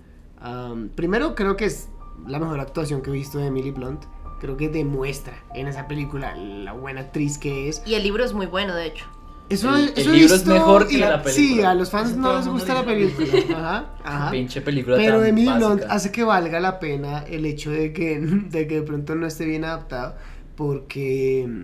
primero, 0.94 1.34
creo 1.34 1.56
que 1.56 1.64
es 1.64 1.88
la 2.26 2.38
mejor 2.38 2.60
actuación 2.60 3.02
que 3.02 3.10
he 3.10 3.12
visto 3.12 3.38
de 3.38 3.46
Emily 3.46 3.72
Blunt. 3.72 4.04
Creo 4.40 4.56
que 4.56 4.68
demuestra 4.68 5.42
en 5.54 5.66
esa 5.66 5.88
película 5.88 6.36
la 6.36 6.72
buena 6.72 7.00
actriz 7.00 7.38
que 7.38 7.68
es. 7.68 7.82
Y 7.86 7.94
el 7.94 8.02
libro 8.02 8.22
es 8.24 8.32
muy 8.34 8.46
bueno, 8.46 8.74
de 8.74 8.86
hecho. 8.86 9.06
Eso, 9.48 9.74
El- 9.76 9.84
el 9.84 9.92
eso 9.96 10.10
he 10.10 10.16
libro 10.16 10.34
es 10.34 10.46
mejor 10.46 10.88
que 10.88 10.94
y 10.94 10.98
la 10.98 11.22
Sí, 11.24 11.36
película. 11.48 11.70
a 11.70 11.74
los 11.74 11.90
fans 11.90 12.10
Eso 12.10 12.18
no 12.20 12.30
el 12.32 12.36
les 12.38 12.48
gusta 12.48 12.74
la 12.74 12.84
película. 12.84 13.28
Ajá, 13.56 13.94
ajá. 14.02 14.30
Pinche 14.32 14.60
película 14.60 14.96
Pero 14.96 15.18
tan 15.20 15.28
Emily. 15.28 15.52
Blunt 15.56 15.82
hace 15.88 16.10
que 16.10 16.24
valga 16.24 16.58
la 16.58 16.80
pena 16.80 17.20
el 17.28 17.44
hecho 17.46 17.70
de 17.70 17.92
que, 17.92 18.18
de 18.50 18.66
que 18.66 18.74
de 18.76 18.82
pronto 18.82 19.14
no 19.14 19.26
esté 19.26 19.44
bien 19.44 19.64
adaptado, 19.64 20.16
porque 20.56 21.46
mm, 21.48 21.60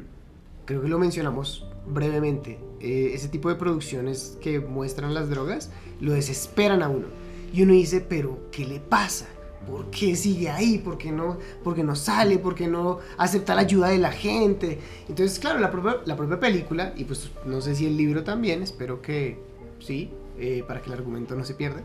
creo 0.64 0.82
que 0.82 0.88
lo 0.88 0.98
mencionamos 0.98 1.66
brevemente. 1.86 2.58
eh, 2.80 3.12
ese 3.14 3.28
tipo 3.28 3.48
de 3.48 3.54
producciones 3.56 4.38
que 4.40 4.58
muestran 4.60 5.14
las 5.14 5.28
drogas 5.30 5.70
lo 6.00 6.12
desesperan 6.12 6.82
a 6.82 6.88
uno. 6.88 7.06
Y 7.52 7.62
uno 7.62 7.72
dice, 7.74 8.00
pero 8.00 8.48
¿qué 8.50 8.64
le 8.64 8.80
pasa? 8.80 9.26
¿Por 9.68 9.90
qué 9.90 10.16
sigue 10.16 10.50
ahí? 10.50 10.78
¿Por 10.78 10.98
qué 10.98 11.12
no, 11.12 11.38
por 11.62 11.74
qué 11.74 11.82
no 11.82 11.94
sale? 11.94 12.38
¿Por 12.38 12.54
qué 12.54 12.66
no 12.68 12.98
acepta 13.16 13.54
la 13.54 13.62
ayuda 13.62 13.88
de 13.88 13.98
la 13.98 14.12
gente? 14.12 14.78
Entonces, 15.08 15.38
claro, 15.38 15.58
la 15.58 15.70
propia, 15.70 15.96
la 16.04 16.16
propia 16.16 16.40
película, 16.40 16.92
y 16.96 17.04
pues 17.04 17.30
no 17.44 17.60
sé 17.60 17.74
si 17.74 17.86
el 17.86 17.96
libro 17.96 18.24
también, 18.24 18.62
espero 18.62 19.00
que 19.00 19.38
sí, 19.78 20.10
eh, 20.38 20.64
para 20.66 20.80
que 20.80 20.86
el 20.86 20.94
argumento 20.94 21.34
no 21.34 21.44
se 21.44 21.54
pierda, 21.54 21.82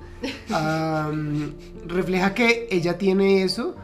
refleja 1.87 2.33
que 2.33 2.67
ella 2.71 2.97
tiene 2.97 3.43
eso 3.43 3.75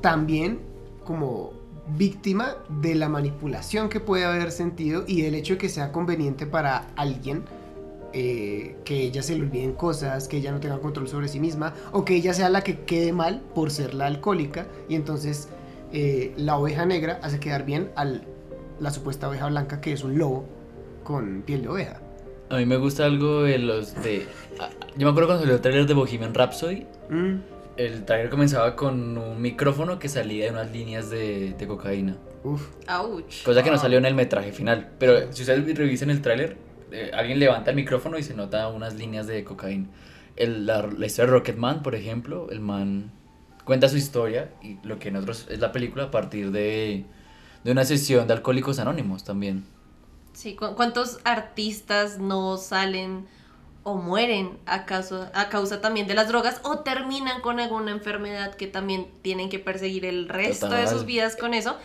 también 0.00 0.60
como 1.04 1.52
víctima 1.96 2.56
de 2.80 2.94
la 2.94 3.08
manipulación 3.08 3.88
que 3.88 4.00
puede 4.00 4.24
haber 4.24 4.52
sentido 4.52 5.04
y 5.06 5.22
del 5.22 5.34
hecho 5.34 5.54
de 5.54 5.58
que 5.58 5.68
sea 5.68 5.92
conveniente 5.92 6.46
para 6.46 6.88
alguien 6.96 7.44
eh, 8.12 8.76
que 8.84 9.00
ella 9.02 9.22
se 9.22 9.34
le 9.36 9.42
olviden 9.42 9.72
cosas, 9.72 10.28
que 10.28 10.36
ella 10.38 10.52
no 10.52 10.60
tenga 10.60 10.78
control 10.80 11.08
sobre 11.08 11.28
sí 11.28 11.40
misma, 11.40 11.74
o 11.92 12.04
que 12.04 12.14
ella 12.14 12.34
sea 12.34 12.48
la 12.50 12.62
que 12.62 12.80
quede 12.80 13.12
mal 13.12 13.40
por 13.54 13.70
ser 13.70 13.94
la 13.94 14.06
alcohólica, 14.06 14.66
y 14.88 14.94
entonces 14.96 15.48
eh, 15.92 16.32
la 16.36 16.56
oveja 16.56 16.86
negra 16.86 17.18
hace 17.22 17.38
quedar 17.40 17.64
bien 17.64 17.90
a 17.96 18.06
la 18.80 18.90
supuesta 18.90 19.28
oveja 19.28 19.48
blanca, 19.48 19.80
que 19.80 19.92
es 19.92 20.02
un 20.04 20.18
lobo 20.18 20.44
con 21.04 21.42
piel 21.42 21.62
de 21.62 21.68
oveja. 21.68 22.00
A 22.50 22.56
mí 22.56 22.66
me 22.66 22.76
gusta 22.76 23.06
algo 23.06 23.44
de 23.44 23.58
los 23.58 23.94
de... 24.02 24.26
ah, 24.60 24.68
Yo 24.96 25.06
me 25.06 25.10
acuerdo 25.10 25.28
cuando 25.28 25.40
salió 25.42 25.54
el 25.54 25.60
trailer 25.62 25.86
de 25.86 25.94
Bohemian 25.94 26.34
Rhapsody, 26.34 26.86
Mm, 27.08 27.36
el 27.76 28.04
trailer 28.04 28.28
comenzaba 28.30 28.76
con 28.76 29.16
un 29.18 29.40
micrófono 29.40 29.98
que 29.98 30.08
salía 30.08 30.44
de 30.46 30.50
unas 30.50 30.70
líneas 30.70 31.08
de, 31.10 31.54
de 31.58 31.66
cocaína. 31.66 32.16
uf. 32.44 32.68
Ouch. 32.88 33.42
Cosa 33.44 33.62
que 33.62 33.70
no 33.70 33.78
salió 33.78 33.96
en 33.98 34.04
el 34.06 34.14
metraje 34.14 34.52
final. 34.52 34.90
Pero 34.98 35.32
si 35.32 35.42
ustedes 35.42 35.76
revisen 35.76 36.10
el 36.10 36.20
tráiler, 36.20 36.56
eh, 36.92 37.10
alguien 37.14 37.38
levanta 37.38 37.70
el 37.70 37.76
micrófono 37.76 38.18
y 38.18 38.22
se 38.22 38.34
nota 38.34 38.68
unas 38.68 38.94
líneas 38.94 39.26
de 39.26 39.44
cocaína. 39.44 39.86
El- 40.36 40.66
la, 40.66 40.82
la 40.86 41.06
historia 41.06 41.26
de 41.32 41.38
Rocketman, 41.38 41.82
por 41.82 41.94
ejemplo, 41.94 42.48
el 42.50 42.60
man 42.60 43.10
cuenta 43.64 43.88
su 43.88 43.96
historia 43.96 44.50
y 44.62 44.78
lo 44.82 44.98
que 44.98 45.08
en 45.08 45.16
otros 45.16 45.46
es 45.50 45.60
la 45.60 45.72
película 45.72 46.04
a 46.04 46.10
partir 46.10 46.50
de, 46.52 47.04
de 47.64 47.72
una 47.72 47.84
sesión 47.84 48.26
de 48.26 48.34
Alcohólicos 48.34 48.78
Anónimos 48.78 49.24
también. 49.24 49.64
Sí, 50.32 50.54
¿cu- 50.56 50.74
¿cuántos 50.74 51.20
artistas 51.24 52.18
no 52.18 52.56
salen 52.56 53.26
o 53.84 53.96
mueren 53.96 54.58
a 54.66 54.86
causa, 54.86 55.30
a 55.34 55.48
causa 55.48 55.80
también 55.80 56.06
de 56.06 56.14
las 56.14 56.28
drogas 56.28 56.60
o 56.64 56.78
terminan 56.80 57.40
con 57.40 57.60
alguna 57.60 57.90
enfermedad 57.90 58.54
que 58.54 58.66
también 58.68 59.06
tienen 59.22 59.48
que 59.50 59.58
perseguir 59.58 60.04
el 60.06 60.28
resto 60.28 60.68
de 60.70 60.86
sus 60.86 61.04
vidas 61.04 61.36
con 61.36 61.52
eso? 61.52 61.76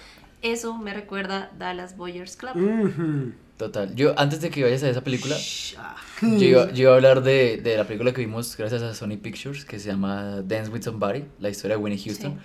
Eso 0.42 0.78
me 0.78 0.94
recuerda 0.94 1.52
Dallas 1.58 1.98
Boyers 1.98 2.38
Club. 2.38 2.56
Ujú. 2.56 3.34
Total. 3.58 3.96
Yo, 3.96 4.14
antes 4.20 4.40
de 4.42 4.52
que 4.52 4.64
vayas 4.64 4.84
a 4.84 4.90
esa 4.90 5.02
película, 5.04 5.36
Ah. 5.80 5.96
yo 6.22 6.44
iba, 6.46 6.72
yo 6.72 6.84
iba 6.84 6.92
a 6.92 6.96
hablar 6.96 7.24
de, 7.24 7.58
de 7.58 7.76
la 7.76 7.86
película 7.86 8.14
que 8.14 8.22
vimos 8.22 8.56
gracias 8.56 8.84
a 8.84 8.94
Sony 8.94 9.18
Pictures, 9.18 9.66
que 9.66 9.80
se 9.80 9.90
llama 9.90 10.42
Dance 10.44 10.70
with 10.70 10.84
Somebody, 10.84 11.26
la 11.40 11.50
historia 11.50 11.76
de 11.78 11.82
Winnie 11.84 12.00
Houston. 12.04 12.34
Sí. 12.34 12.40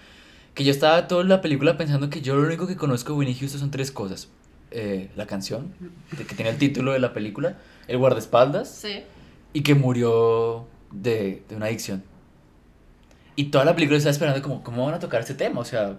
Que 0.54 0.64
yo 0.64 0.70
estaba 0.70 1.08
toda 1.08 1.24
la 1.24 1.40
película 1.42 1.76
pensando 1.76 2.08
que 2.08 2.22
yo 2.22 2.34
lo 2.36 2.46
único 2.46 2.66
que 2.66 2.76
conozco 2.76 3.12
de 3.12 3.18
Winnie 3.18 3.34
Houston 3.38 3.60
son 3.60 3.70
tres 3.70 3.90
cosas. 3.90 4.28
Eh, 4.70 5.10
la 5.16 5.26
canción, 5.26 5.74
de 6.16 6.24
que 6.24 6.34
tiene 6.34 6.50
el 6.50 6.56
título 6.56 6.92
de 6.92 6.98
la 6.98 7.12
película, 7.12 7.58
el 7.88 7.98
guardaespaldas 7.98 8.70
Sí. 8.70 9.02
y 9.52 9.62
que 9.62 9.74
murió 9.74 10.66
de, 10.92 11.42
de 11.46 11.56
una 11.56 11.66
adicción. 11.66 12.02
Y 13.36 13.44
toda 13.46 13.66
la 13.66 13.74
película 13.74 13.98
estaba 13.98 14.12
esperando 14.12 14.40
como, 14.40 14.62
¿cómo 14.64 14.86
van 14.86 14.94
a 14.94 14.98
tocar 14.98 15.20
este 15.20 15.34
tema? 15.34 15.60
O 15.60 15.64
sea, 15.66 15.98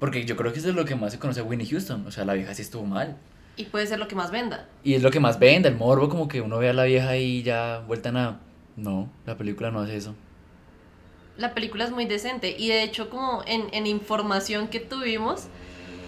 porque 0.00 0.24
yo 0.24 0.36
creo 0.36 0.52
que 0.52 0.58
eso 0.58 0.68
es 0.68 0.74
lo 0.74 0.84
que 0.84 0.96
más 0.96 1.12
se 1.12 1.20
conoce 1.20 1.40
a 1.40 1.44
Winnie 1.44 1.68
Houston. 1.68 2.04
O 2.06 2.10
sea, 2.10 2.24
la 2.24 2.34
vieja 2.34 2.54
sí 2.54 2.62
estuvo 2.62 2.84
mal. 2.84 3.16
Y 3.56 3.64
puede 3.66 3.86
ser 3.86 3.98
lo 3.98 4.08
que 4.08 4.14
más 4.14 4.30
venda. 4.30 4.66
Y 4.82 4.94
es 4.94 5.02
lo 5.02 5.10
que 5.10 5.20
más 5.20 5.38
vende, 5.38 5.68
el 5.68 5.76
morbo, 5.76 6.08
como 6.08 6.26
que 6.28 6.40
uno 6.40 6.58
ve 6.58 6.70
a 6.70 6.72
la 6.72 6.84
vieja 6.84 7.16
y 7.16 7.42
ya 7.42 7.82
vuelta 7.86 8.08
a 8.08 8.12
nada. 8.12 8.40
No, 8.76 9.10
la 9.26 9.36
película 9.36 9.70
no 9.70 9.80
hace 9.80 9.96
eso. 9.96 10.14
La 11.36 11.54
película 11.54 11.84
es 11.84 11.90
muy 11.90 12.04
decente 12.06 12.54
y 12.58 12.68
de 12.68 12.82
hecho 12.82 13.08
como 13.10 13.42
en, 13.46 13.66
en 13.72 13.86
información 13.86 14.68
que 14.68 14.80
tuvimos, 14.80 15.44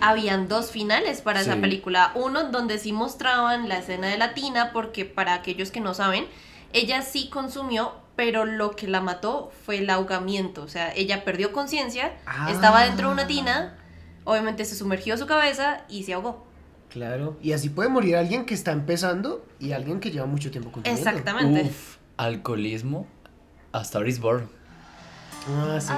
habían 0.00 0.48
dos 0.48 0.70
finales 0.70 1.22
para 1.22 1.40
esa 1.40 1.56
película. 1.56 2.12
Uno 2.14 2.50
donde 2.50 2.78
sí 2.78 2.92
mostraban 2.92 3.68
la 3.68 3.78
escena 3.78 4.08
de 4.08 4.18
la 4.18 4.34
tina 4.34 4.70
porque 4.72 5.04
para 5.04 5.34
aquellos 5.34 5.70
que 5.70 5.80
no 5.80 5.94
saben, 5.94 6.26
ella 6.72 7.00
sí 7.02 7.28
consumió, 7.30 7.92
pero 8.16 8.44
lo 8.44 8.72
que 8.72 8.86
la 8.86 9.00
mató 9.00 9.50
fue 9.64 9.78
el 9.78 9.88
ahogamiento. 9.88 10.62
O 10.62 10.68
sea, 10.68 10.92
ella 10.94 11.24
perdió 11.24 11.52
conciencia, 11.52 12.12
Ah. 12.26 12.50
estaba 12.50 12.84
dentro 12.84 13.08
de 13.08 13.14
una 13.14 13.26
tina, 13.26 13.78
obviamente 14.24 14.64
se 14.64 14.76
sumergió 14.76 15.16
su 15.16 15.26
cabeza 15.26 15.84
y 15.88 16.02
se 16.04 16.12
ahogó. 16.14 16.46
Claro. 16.94 17.36
Y 17.42 17.52
así 17.54 17.70
puede 17.70 17.88
morir 17.88 18.14
alguien 18.14 18.46
que 18.46 18.54
está 18.54 18.70
empezando 18.70 19.44
y 19.58 19.72
alguien 19.72 19.98
que 19.98 20.12
lleva 20.12 20.26
mucho 20.26 20.52
tiempo 20.52 20.70
consumiendo. 20.70 21.10
Exactamente. 21.10 21.62
Uf, 21.62 21.96
alcoholismo, 22.16 23.08
a 23.72 23.82
Star 23.82 24.06
is 24.06 24.20
Born. 24.20 24.48
Ah, 25.48 25.80
sí. 25.80 25.92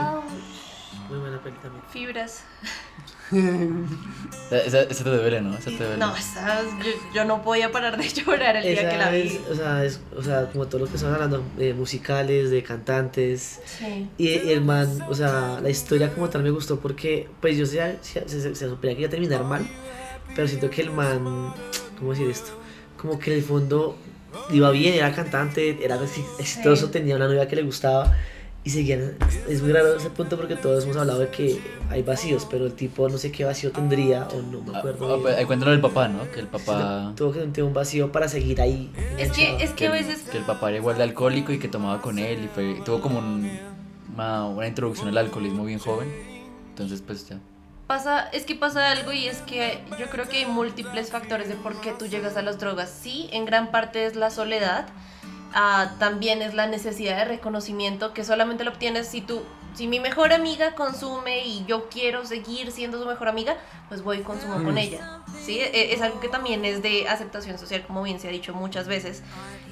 Muy 1.10 1.18
buena 1.18 1.38
peli 1.42 1.56
también. 1.62 1.84
Fibras. 1.90 2.44
Esa, 4.50 4.82
esa 4.82 5.04
te 5.04 5.10
duele, 5.10 5.42
¿no? 5.42 5.54
Esa 5.54 5.70
te 5.70 5.76
duele. 5.76 5.98
No, 5.98 6.16
yo, 6.16 6.90
yo 7.14 7.24
no 7.26 7.42
podía 7.42 7.70
parar 7.70 7.98
de 7.98 8.08
llorar 8.24 8.56
el 8.56 8.62
día 8.62 8.88
que 8.88 8.96
la 8.96 9.10
vi. 9.10 9.20
es, 9.20 9.40
o 9.50 9.54
sea, 9.54 9.84
es, 9.84 10.00
o 10.16 10.22
sea, 10.22 10.46
como 10.46 10.66
todo 10.66 10.82
lo 10.82 10.86
que 10.86 10.94
estamos 10.94 11.14
hablando, 11.14 11.44
de 11.58 11.74
musicales, 11.74 12.50
de 12.50 12.62
cantantes. 12.62 13.60
Sí. 13.66 14.08
Y, 14.16 14.28
y 14.28 14.52
el 14.52 14.62
man, 14.62 14.88
o 15.10 15.14
sea, 15.14 15.60
la 15.60 15.68
historia 15.68 16.14
como 16.14 16.30
tal 16.30 16.42
me 16.42 16.50
gustó 16.50 16.80
porque, 16.80 17.28
pues 17.42 17.58
yo 17.58 17.66
sé, 17.66 17.98
se, 18.00 18.26
se, 18.28 18.54
se 18.54 18.68
suponía 18.68 18.94
que 18.94 19.02
iba 19.02 19.08
a 19.08 19.10
terminar 19.10 19.44
mal, 19.44 19.66
pero 20.36 20.46
siento 20.46 20.70
que 20.70 20.82
el 20.82 20.90
man, 20.92 21.52
¿cómo 21.98 22.10
decir 22.12 22.28
esto? 22.30 22.50
Como 23.00 23.18
que 23.18 23.32
en 23.32 23.38
el 23.38 23.42
fondo 23.44 23.96
iba 24.50 24.70
bien, 24.70 24.94
era 24.94 25.12
cantante, 25.12 25.82
era 25.84 25.98
exi- 25.98 26.24
exitoso, 26.38 26.86
Sí. 26.86 26.92
tenía 26.92 27.16
una 27.16 27.26
novia 27.26 27.48
que 27.48 27.56
le 27.56 27.62
gustaba 27.62 28.14
y 28.64 28.70
seguían. 28.70 29.14
Es 29.48 29.62
muy 29.62 29.72
raro 29.72 29.96
ese 29.96 30.10
punto 30.10 30.36
porque 30.36 30.56
todos 30.56 30.84
hemos 30.84 30.96
hablado 30.96 31.20
de 31.20 31.28
que 31.30 31.60
hay 31.88 32.02
vacíos, 32.02 32.46
pero 32.50 32.66
el 32.66 32.72
tipo 32.74 33.08
no 33.08 33.16
sé 33.16 33.30
qué 33.32 33.44
vacío 33.44 33.70
tendría 33.72 34.26
o 34.28 34.42
no 34.42 34.60
me 34.60 34.74
Ah, 34.74 34.78
acuerdo. 34.80 35.14
ah, 35.14 35.18
pues, 35.22 35.36
ahí 35.36 35.44
cuéntanos 35.46 35.72
del 35.72 35.80
papá, 35.80 36.08
¿no? 36.08 36.30
Que 36.32 36.40
el 36.40 36.48
papá. 36.48 37.12
Tuvo 37.16 37.32
que 37.32 37.38
tener 37.40 37.62
un 37.64 37.72
vacío 37.74 38.12
para 38.12 38.28
seguir 38.28 38.60
ahí. 38.60 38.90
Es 39.18 39.32
que, 39.32 39.56
es 39.62 39.70
que 39.70 39.86
a 39.86 39.96
el- 39.96 40.04
veces 40.04 40.22
que 40.30 40.38
el 40.38 40.44
papá 40.44 40.68
era 40.68 40.78
igual 40.78 40.96
de 40.98 41.04
alcohólico 41.04 41.52
y 41.52 41.58
que 41.58 41.68
tomaba 41.68 42.02
con 42.02 42.18
él 42.18 42.44
y 42.44 42.48
fue, 42.48 42.74
tuvo 42.84 43.00
como 43.00 43.20
un- 43.20 43.50
una, 44.14 44.46
una 44.46 44.66
introducción 44.66 45.08
al 45.08 45.18
alcoholismo 45.18 45.64
bien 45.64 45.78
joven. 45.78 46.12
Entonces, 46.70 47.02
pues 47.06 47.28
ya. 47.28 47.38
Pasa, 47.86 48.28
es 48.32 48.44
que 48.44 48.54
pasa 48.54 48.90
algo 48.90 49.12
y 49.12 49.26
es 49.28 49.38
que 49.42 49.82
yo 49.98 50.08
creo 50.10 50.28
que 50.28 50.38
hay 50.38 50.46
múltiples 50.46 51.10
factores 51.10 51.48
de 51.48 51.54
por 51.54 51.80
qué 51.80 51.92
tú 51.92 52.06
llegas 52.06 52.36
a 52.36 52.42
las 52.42 52.58
drogas. 52.58 52.90
Sí, 52.90 53.28
en 53.32 53.44
gran 53.44 53.70
parte 53.70 54.06
es 54.06 54.16
la 54.16 54.30
soledad, 54.30 54.86
ah, 55.54 55.92
también 55.98 56.42
es 56.42 56.54
la 56.54 56.66
necesidad 56.66 57.16
de 57.18 57.24
reconocimiento 57.24 58.12
que 58.12 58.24
solamente 58.24 58.64
lo 58.64 58.72
obtienes 58.72 59.06
si 59.08 59.20
tú, 59.20 59.42
si 59.74 59.86
mi 59.86 60.00
mejor 60.00 60.32
amiga 60.32 60.74
consume 60.74 61.44
y 61.46 61.64
yo 61.66 61.88
quiero 61.88 62.24
seguir 62.26 62.72
siendo 62.72 62.98
su 63.00 63.06
mejor 63.06 63.28
amiga, 63.28 63.56
pues 63.88 64.02
voy 64.02 64.18
y 64.18 64.22
consumo 64.22 64.62
con 64.64 64.78
ella. 64.78 65.20
Sí, 65.44 65.60
E- 65.60 65.92
es 65.94 66.02
algo 66.02 66.18
que 66.18 66.28
también 66.28 66.64
es 66.64 66.82
de 66.82 67.08
aceptación 67.08 67.58
social, 67.58 67.84
como 67.86 68.02
bien 68.02 68.18
se 68.18 68.28
ha 68.28 68.32
dicho 68.32 68.52
muchas 68.54 68.88
veces. 68.88 69.22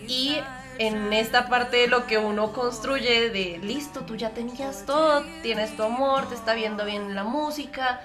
Y 0.07 0.37
en 0.79 1.12
esta 1.12 1.49
parte 1.49 1.77
de 1.77 1.87
lo 1.89 2.07
que 2.07 2.18
uno 2.18 2.53
construye 2.53 3.31
de 3.31 3.59
listo, 3.59 4.01
tú 4.01 4.16
ya 4.16 4.31
tenías 4.31 4.85
todo, 4.87 5.25
tienes 5.43 5.77
tu 5.77 5.83
amor, 5.83 6.29
te 6.29 6.35
está 6.35 6.55
viendo 6.55 6.85
bien 6.85 7.14
la 7.14 7.25
música, 7.25 8.01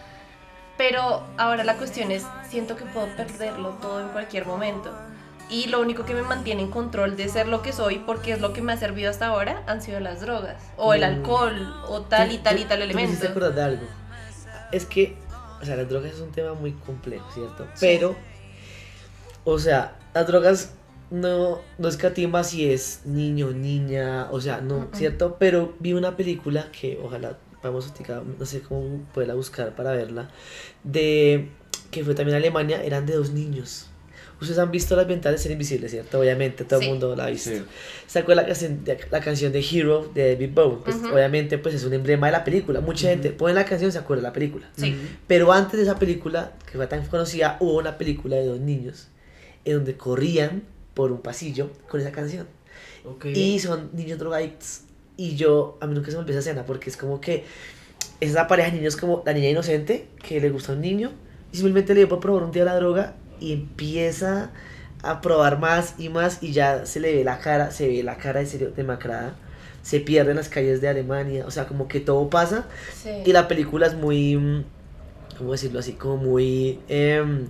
pero 0.78 1.24
ahora 1.38 1.64
la 1.64 1.76
cuestión 1.76 2.12
es, 2.12 2.26
siento 2.48 2.76
que 2.76 2.86
puedo 2.86 3.08
perderlo 3.16 3.70
todo 3.82 4.02
en 4.02 4.10
cualquier 4.10 4.46
momento. 4.46 4.92
Y 5.50 5.66
lo 5.68 5.82
único 5.82 6.06
que 6.06 6.14
me 6.14 6.22
mantiene 6.22 6.62
en 6.62 6.70
control 6.70 7.18
de 7.18 7.28
ser 7.28 7.48
lo 7.48 7.64
que 7.64 7.74
soy, 7.74 7.98
porque 7.98 8.34
es 8.34 8.40
lo 8.40 8.54
que 8.54 8.62
me 8.62 8.72
ha 8.74 8.78
servido 8.78 9.10
hasta 9.10 9.26
ahora, 9.28 9.64
han 9.66 9.82
sido 9.82 10.00
las 10.00 10.22
drogas, 10.22 10.62
o 10.78 10.94
el 10.94 11.02
Mm. 11.02 11.04
alcohol, 11.06 11.84
o 11.88 12.02
tal 12.02 12.32
y 12.32 12.38
tal 12.38 12.60
y 12.60 12.66
tal 12.66 12.82
elemento. 12.84 13.28
acordar 13.28 13.56
de 13.56 13.64
algo. 13.64 13.88
Es 14.72 14.86
que, 14.86 15.18
o 15.60 15.66
sea, 15.66 15.76
las 15.76 15.90
drogas 15.90 16.12
es 16.14 16.20
un 16.20 16.32
tema 16.32 16.54
muy 16.54 16.74
complejo, 16.74 17.28
¿cierto? 17.34 17.68
Pero, 17.80 18.16
o 19.44 19.58
sea, 19.58 19.96
las 20.14 20.28
drogas 20.28 20.74
no, 21.12 21.62
no 21.78 21.88
escatima 21.88 22.44
si 22.44 22.70
es 22.72 23.02
niño, 23.06 23.52
niña, 23.52 24.28
o 24.32 24.40
sea, 24.42 24.62
no, 24.62 24.82
Mm-mm. 24.92 24.96
¿cierto? 24.96 25.38
Pero 25.40 25.74
vi 25.80 25.94
una 25.94 26.16
película 26.16 26.68
que 26.72 27.00
ojalá 27.04 27.38
vamos 27.64 27.92
a 28.10 28.22
no 28.40 28.46
sé 28.46 28.62
cómo 28.62 29.04
poderla 29.14 29.34
buscar 29.34 29.76
para 29.76 29.92
verla, 29.92 30.30
de 30.84 31.50
que 31.92 32.04
fue 32.04 32.14
también 32.16 32.36
en 32.38 32.44
Alemania, 32.44 32.84
eran 32.84 33.06
de 33.06 33.16
dos 33.16 33.32
niños. 33.32 33.88
Ustedes 34.42 34.58
han 34.60 34.72
visto 34.72 34.96
las 34.96 35.06
ventanas 35.06 35.42
ser 35.42 35.52
invisibles, 35.52 35.92
¿cierto? 35.92 36.18
Obviamente, 36.18 36.64
todo 36.64 36.80
Sí. 36.80 36.86
el 36.86 36.92
mundo 36.92 37.14
la 37.14 37.26
ha 37.26 37.30
visto. 37.30 37.50
Sí. 37.50 37.62
Sacó 38.08 38.34
la 38.36 38.46
canción, 38.46 38.86
la 39.12 39.20
canción 39.20 39.52
de 39.52 39.60
Hero 39.60 40.10
de 40.14 40.34
David 40.36 40.52
Bowie. 40.54 40.78
Pues 40.86 40.96
Ujú. 40.96 41.14
obviamente 41.14 41.58
pues 41.58 41.76
es 41.76 41.84
un 41.84 41.92
emblema 41.94 42.28
de 42.28 42.32
la 42.32 42.44
película. 42.46 42.80
Mucha 42.80 43.10
gente 43.10 43.32
pone 43.32 43.54
la 43.54 43.66
canción 43.66 43.90
y 43.90 43.92
se 43.92 43.98
acuerda 43.98 44.22
de 44.22 44.28
la 44.30 44.34
película. 44.34 44.70
Sí. 44.78 44.96
Pero 45.28 45.52
antes 45.52 45.74
de 45.78 45.84
esa 45.84 46.00
película, 46.00 46.54
que 46.72 46.78
fue 46.78 46.88
tan 46.88 47.06
conocida, 47.08 47.58
hubo 47.60 47.78
una 47.80 47.98
película 47.98 48.38
de 48.38 48.46
dos 48.46 48.62
niños 48.62 49.10
en 49.66 49.74
donde 49.74 49.98
corrían 49.98 50.64
por 50.94 51.12
un 51.12 51.22
pasillo 51.22 51.70
con 51.88 52.02
esa 52.02 52.12
canción. 52.12 52.48
Y 53.34 53.60
son 53.60 53.90
niños 53.94 54.20
drogadictos. 54.20 54.82
Y 55.18 55.36
yo, 55.36 55.78
a 55.82 55.88
mí 55.88 55.94
nunca 55.96 56.12
se 56.12 56.18
me 56.18 56.24
olvidó 56.24 56.40
esa 56.40 56.50
escena 56.50 56.66
porque 56.66 56.90
es 56.90 56.98
como 56.98 57.20
que 57.20 57.44
es 58.22 58.32
esa 58.32 58.48
pareja 58.48 58.72
de 58.72 58.78
niños 58.78 58.96
como 58.96 59.24
la 59.26 59.34
niña 59.34 59.50
inocente 59.50 60.08
que 60.24 60.40
le 60.40 60.50
gusta 60.50 60.72
a 60.74 60.76
un 60.76 60.82
niño 60.82 61.12
y 61.52 61.56
simplemente 61.58 61.94
le 61.94 62.02
dio 62.02 62.10
por 62.10 62.20
probar 62.20 62.44
un 62.44 62.52
día 62.52 62.64
la 62.66 62.76
droga 62.76 63.16
y 63.40 63.54
empieza 63.54 64.52
a 65.02 65.22
probar 65.22 65.60
más 65.60 65.96
y 65.98 66.10
más 66.10 66.44
y 66.44 66.52
ya 66.52 66.86
se 66.86 67.00
le 67.00 67.14
ve 67.16 67.24
la 67.24 67.40
cara, 67.40 67.72
se 67.72 67.88
ve 67.88 68.04
la 68.04 68.18
cara 68.18 68.42
de 68.42 68.46
serio 68.46 68.72
demacrada, 68.72 69.36
se 69.82 70.00
pierde 70.02 70.32
en 70.32 70.38
las 70.38 70.50
calles 70.50 70.82
de 70.82 70.90
Alemania, 70.90 71.46
o 71.48 71.52
sea, 71.52 71.66
como 71.68 71.88
que 71.88 72.00
todo 72.02 72.30
pasa 72.30 72.68
Sí. 73.02 73.10
y 73.26 73.32
la 73.32 73.48
película 73.48 73.88
es 73.88 73.94
muy, 73.96 74.36
mm, 74.36 74.64
¿cómo 75.38 75.54
decirlo 75.54 75.80
así? 75.80 75.94
Como 75.94 76.18
muy 76.18 76.80
em, 76.90 77.48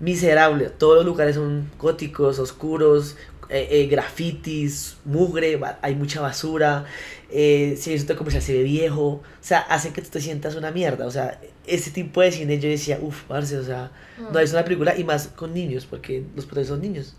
miserable. 0.00 0.70
Todos 0.70 0.96
los 0.96 1.06
lugares 1.06 1.36
son 1.36 1.70
góticos, 1.78 2.38
oscuros, 2.38 3.16
eh, 3.48 3.68
eh, 3.70 3.86
grafitis, 3.86 4.96
mugre, 5.04 5.60
hay 5.82 5.94
mucha 5.94 6.20
basura. 6.20 6.86
Eh, 7.30 7.76
si 7.78 7.92
el 7.92 7.98
centro 7.98 8.16
comercial 8.16 8.42
se 8.42 8.52
ve 8.54 8.62
viejo, 8.62 9.04
o 9.04 9.22
sea, 9.40 9.60
hace 9.60 9.92
que 9.92 10.02
tú 10.02 10.08
te 10.10 10.20
sientas 10.20 10.54
una 10.54 10.70
mierda. 10.70 11.06
O 11.06 11.10
sea, 11.10 11.40
ese 11.66 11.90
tipo 11.90 12.20
de 12.20 12.32
cine 12.32 12.58
yo 12.58 12.68
decía, 12.68 12.98
uff, 13.00 13.22
parce, 13.24 13.56
o 13.58 13.64
sea, 13.64 13.90
no 14.32 14.38
es 14.38 14.52
una 14.52 14.64
película 14.64 14.96
y 14.96 15.04
más 15.04 15.28
con 15.28 15.52
niños, 15.54 15.86
porque 15.88 16.22
los 16.34 16.46
protagonistas 16.46 16.78
son 16.78 16.80
niños. 16.82 17.14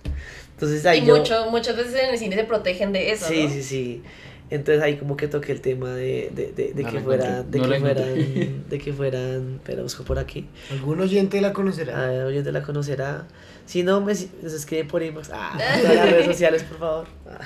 Entonces 0.54 0.86
ahí 0.86 1.00
y 1.00 1.06
yo. 1.06 1.18
mucho, 1.18 1.50
muchas 1.52 1.76
veces 1.76 1.96
en 1.96 2.10
el 2.10 2.18
cine 2.18 2.36
se 2.36 2.44
protegen 2.44 2.94
de 2.94 3.12
eso. 3.12 3.28
Sí, 3.28 3.44
¿no? 3.44 3.50
sí, 3.50 3.64
sí. 3.64 4.04
Entonces 4.50 4.84
ahí 4.84 4.98
como 4.98 5.18
que 5.18 5.28
toqué 5.28 5.52
el 5.52 5.62
tema 5.62 5.94
de, 5.94 6.32
de, 6.34 6.52
de, 6.52 6.74
de 6.74 6.84
No 6.84 6.90
que 6.90 6.96
la 6.96 7.02
fuera, 7.02 7.38
encontré, 7.40 7.60
de 7.60 7.68
no 7.68 7.74
que 7.74 7.80
fueran, 7.80 8.64
de 8.70 8.78
que 8.80 8.94
fueran, 8.94 9.60
pero 9.64 9.84
busco 9.84 10.04
por 10.04 10.20
aquí. 10.20 10.48
¿Algún 10.72 11.00
oyente 11.02 11.42
la 11.42 11.54
conocerá? 11.54 12.22
Ah, 12.22 12.26
oyente 12.26 12.52
la 12.52 12.62
conocerá. 12.62 13.26
Si 13.66 13.84
no, 13.84 14.02
me 14.02 14.14
nos 14.14 14.54
escribe 14.54 14.86
por 14.86 15.02
inbox. 15.02 15.30
Ah, 15.34 15.58
en 15.76 15.82
todas 15.82 15.96
las 15.96 16.12
redes 16.12 16.26
sociales, 16.28 16.64
por 16.64 16.78
favor. 16.78 17.08
Ah. 17.28 17.40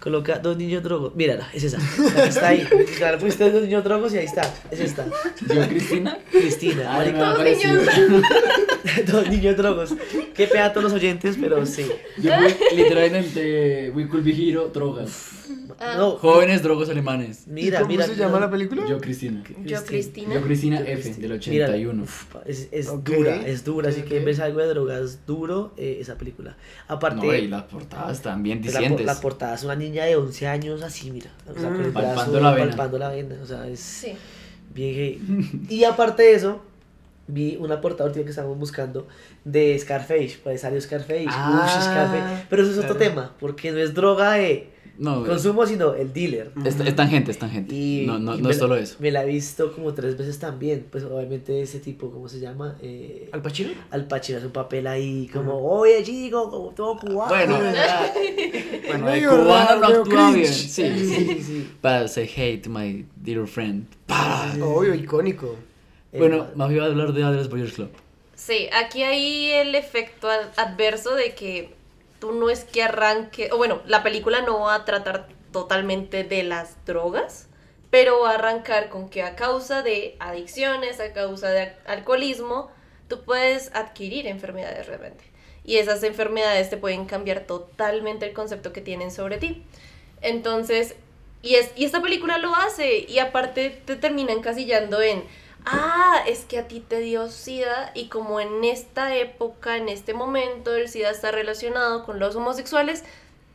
Coloca 0.00 0.38
dos 0.38 0.56
niños 0.56 0.82
drogos. 0.82 1.14
Mírala, 1.14 1.46
es 1.52 1.62
esa. 1.62 1.78
La 1.78 2.22
que 2.22 2.28
está 2.30 2.48
ahí. 2.48 2.66
La 2.98 3.18
pusiste 3.18 3.50
dos 3.50 3.62
niños 3.62 3.84
drogos 3.84 4.14
y 4.14 4.18
ahí 4.18 4.24
está. 4.24 4.42
Es 4.70 4.80
esta. 4.80 5.04
¿Yo, 5.46 5.68
Cristina? 5.68 6.18
Cristina. 6.30 6.98
Ay, 6.98 7.12
me 7.12 7.20
ha 7.20 7.34
Dos 7.34 7.44
niños. 7.44 7.84
dos 9.12 9.28
niños 9.28 9.56
drogos. 9.58 9.94
Qué 10.34 10.46
todos 10.46 10.84
los 10.84 10.92
oyentes, 10.94 11.36
pero 11.38 11.66
sí. 11.66 11.86
Yo 12.16 12.32
fui 12.34 12.76
literalmente 12.78 13.90
We 13.94 14.08
Could 14.08 14.24
Be 14.24 14.32
Hero, 14.32 14.70
drogas. 14.72 15.32
Ah. 15.78 15.94
No, 15.96 16.12
Jóvenes 16.12 16.62
drogos 16.62 16.88
alemanes. 16.90 17.46
mira, 17.46 17.78
¿Cómo 17.80 17.90
mira. 17.90 18.04
se 18.06 18.12
mira. 18.12 18.26
llama 18.26 18.40
la 18.40 18.50
película? 18.50 18.82
Yo, 18.88 18.98
Cristina. 18.98 19.42
Yo, 19.64 19.84
Cristina. 19.84 20.34
Yo, 20.34 20.40
Cristina 20.42 20.80
F, 20.80 21.10
del 21.10 21.20
Mírala. 21.20 21.34
81. 21.36 22.02
Uf, 22.02 22.36
es, 22.46 22.68
es 22.72 22.88
Ok. 22.88 23.08
dura, 23.10 23.36
es 23.46 23.64
dura, 23.64 23.88
así 23.90 24.00
Ok, 24.00 24.06
que 24.08 24.20
ves 24.20 24.40
algo 24.40 24.60
de 24.60 24.66
drogas 24.68 25.26
duro, 25.26 25.72
eh, 25.76 25.98
esa 26.00 26.16
película. 26.16 26.56
Aparte, 26.88 27.24
No, 27.26 27.34
y 27.34 27.46
las 27.48 27.62
portadas 27.64 28.16
están 28.16 28.42
bien 28.42 28.60
la, 28.72 28.80
la 28.80 29.20
portada 29.20 29.54
es 29.54 29.64
una 29.64 29.76
niña 29.76 30.04
de 30.04 30.16
11 30.16 30.46
años 30.46 30.82
así, 30.82 31.10
mira, 31.10 31.30
o 31.48 31.54
sea, 31.58 31.68
con 31.70 31.80
el 31.80 31.90
Mm. 31.90 31.94
brazo 31.94 32.14
Palpando 32.16 32.40
la 32.40 32.52
vena. 32.52 32.66
palpando 32.68 32.98
la 32.98 33.08
vena, 33.10 33.36
o 33.42 33.46
sea, 33.46 33.66
es 33.68 33.80
Sí. 33.80 34.12
bien 34.74 34.94
gay. 34.94 35.20
Y 35.68 35.84
aparte 35.84 36.22
de 36.22 36.34
eso, 36.34 36.62
vi 37.26 37.56
una 37.60 37.80
portada 37.80 38.08
última 38.08 38.24
que 38.24 38.30
estábamos 38.30 38.58
buscando 38.58 39.06
de 39.44 39.78
Scarface, 39.78 40.38
pues 40.42 40.60
salió 40.62 40.80
Scarface, 40.80 41.26
Ah, 41.28 41.80
Scarface, 41.80 42.46
pero 42.50 42.62
eso 42.62 42.72
es 42.72 42.78
otro 42.78 42.96
claro. 42.96 43.10
tema, 43.14 43.34
porque 43.38 43.70
no 43.70 43.78
es 43.78 43.94
droga 43.94 44.32
de 44.32 44.68
No, 45.00 45.24
consumo, 45.24 45.64
sino 45.66 45.94
el 45.94 46.12
dealer. 46.12 46.52
es, 46.64 46.78
es 46.78 46.94
tangente, 46.94 47.30
es 47.30 47.38
tangente. 47.38 47.74
Y, 47.74 48.04
no, 48.06 48.18
no, 48.18 48.36
y 48.36 48.42
no 48.42 48.50
es 48.50 48.56
la- 48.56 48.60
solo 48.60 48.76
eso. 48.76 48.96
Me 49.00 49.10
la 49.10 49.24
he 49.24 49.26
visto 49.26 49.72
como 49.72 49.94
tres 49.94 50.16
veces 50.18 50.38
también. 50.38 50.86
Pues 50.90 51.04
obviamente 51.04 51.62
ese 51.62 51.80
tipo, 51.80 52.10
¿cómo 52.10 52.28
se 52.28 52.38
llama? 52.38 52.76
Eh, 52.82 53.30
¿Al 53.32 53.40
Pacino? 53.40 53.70
Al 53.90 54.06
Pacino 54.06 54.36
hace 54.36 54.46
un 54.46 54.52
papel 54.52 54.86
ahí 54.86 55.28
como, 55.32 55.54
oye 55.56 56.02
chico, 56.04 56.50
como 56.50 56.68
todo 56.70 56.98
cubano. 56.98 57.28
Bueno, 57.28 57.58
¿verdad? 57.58 58.12
Bueno, 59.02 59.30
cubano 59.30 59.80
no 59.80 59.86
actúa 60.00 60.32
bien. 60.32 60.46
Sí, 60.46 60.68
sí, 60.68 61.42
sí. 61.42 61.70
Para 61.80 62.06
say 62.08 62.28
hey 62.32 62.58
to 62.58 62.68
my 62.68 63.06
dear 63.16 63.46
friend. 63.46 63.86
Pa. 64.06 64.52
Obvio, 64.62 64.94
icónico. 64.94 65.56
Bueno, 66.12 66.44
Eh, 66.44 66.56
más 66.56 66.70
iba 66.72 66.84
a 66.84 66.88
hablar 66.88 67.12
de 67.12 67.22
Adres 67.24 67.48
Boyers 67.48 67.72
Club. 67.72 67.88
Sí, 68.34 68.68
aquí 68.72 69.02
hay 69.02 69.50
el 69.52 69.74
efecto 69.74 70.28
ad- 70.28 70.48
adverso 70.56 71.14
de 71.14 71.34
que 71.34 71.72
tú 72.20 72.32
no 72.32 72.50
es 72.50 72.64
que 72.64 72.82
arranque, 72.82 73.50
o 73.52 73.56
bueno, 73.56 73.80
la 73.86 74.02
película 74.02 74.42
no 74.42 74.60
va 74.60 74.74
a 74.74 74.84
tratar 74.84 75.28
totalmente 75.52 76.24
de 76.24 76.42
las 76.42 76.76
drogas, 76.86 77.48
pero 77.90 78.20
va 78.20 78.32
a 78.32 78.34
arrancar 78.34 78.88
con 78.88 79.08
que 79.08 79.22
a 79.22 79.34
causa 79.36 79.82
de 79.82 80.16
adicciones, 80.20 81.00
a 81.00 81.12
causa 81.12 81.48
de 81.50 81.60
al- 81.62 81.76
alcoholismo, 81.86 82.70
tú 83.08 83.22
puedes 83.24 83.70
adquirir 83.74 84.26
enfermedades 84.26 84.86
realmente. 84.86 85.24
Y 85.64 85.76
esas 85.76 86.02
enfermedades 86.04 86.70
te 86.70 86.76
pueden 86.76 87.04
cambiar 87.06 87.40
totalmente 87.40 88.26
el 88.26 88.32
concepto 88.32 88.72
que 88.72 88.80
tienen 88.80 89.10
sobre 89.10 89.38
ti. 89.38 89.64
Entonces, 90.22 90.94
y, 91.42 91.54
es, 91.56 91.70
y 91.76 91.84
esta 91.84 92.02
película 92.02 92.38
lo 92.38 92.54
hace, 92.54 92.98
y 93.08 93.18
aparte 93.18 93.70
te 93.84 93.96
termina 93.96 94.32
encasillando 94.32 95.00
en, 95.02 95.24
ah, 95.66 96.22
es 96.26 96.40
que 96.44 96.58
a 96.58 96.68
ti 96.68 96.80
te 96.80 97.00
dio 97.00 97.28
SIDA, 97.28 97.92
y 97.94 98.08
como 98.08 98.40
en 98.40 98.64
esta 98.64 99.16
época, 99.16 99.76
en 99.76 99.88
este 99.88 100.14
momento, 100.14 100.74
el 100.74 100.88
SIDA 100.88 101.10
está 101.10 101.30
relacionado 101.30 102.04
con 102.04 102.18
los 102.18 102.36
homosexuales, 102.36 103.04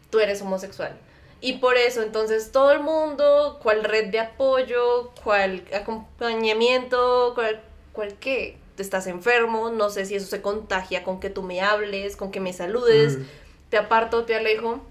tú 0.10 0.20
eres 0.20 0.42
homosexual. 0.42 0.98
Y 1.42 1.58
por 1.58 1.76
eso, 1.78 2.02
entonces, 2.02 2.52
todo 2.52 2.72
el 2.72 2.80
mundo, 2.80 3.60
cuál 3.62 3.84
red 3.84 4.08
de 4.10 4.20
apoyo, 4.20 5.12
cuál 5.24 5.64
acompañamiento, 5.74 7.34
cuál, 7.36 7.62
cuál 7.94 8.14
qué, 8.16 8.58
estás 8.78 9.08
enfermo, 9.08 9.70
no 9.70 9.90
sé 9.90 10.06
si 10.06 10.16
eso 10.16 10.28
se 10.28 10.42
contagia 10.42 11.04
con 11.04 11.20
que 11.20 11.30
tú 11.30 11.44
me 11.44 11.62
hables, 11.62 12.16
con 12.16 12.32
que 12.32 12.40
me 12.40 12.52
saludes, 12.54 13.18
Mm. 13.18 13.24
te 13.70 13.78
aparto, 13.78 14.26
te 14.26 14.36
alejo. 14.36 14.82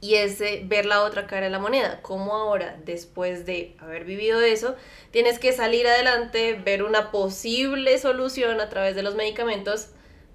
Y 0.00 0.14
ese 0.14 0.62
ver 0.64 0.86
la 0.86 1.02
otra 1.02 1.26
cara 1.26 1.46
de 1.46 1.50
la 1.50 1.58
moneda, 1.58 2.00
como 2.02 2.34
ahora, 2.34 2.76
después 2.84 3.46
de 3.46 3.76
haber 3.80 4.04
vivido 4.04 4.40
eso, 4.40 4.76
tienes 5.10 5.40
que 5.40 5.52
salir 5.52 5.88
adelante, 5.88 6.54
ver 6.54 6.84
una 6.84 7.10
posible 7.10 7.98
solución 7.98 8.60
a 8.60 8.68
través 8.68 8.94
de 8.94 9.02
los 9.02 9.16
medicamentos, 9.16 9.88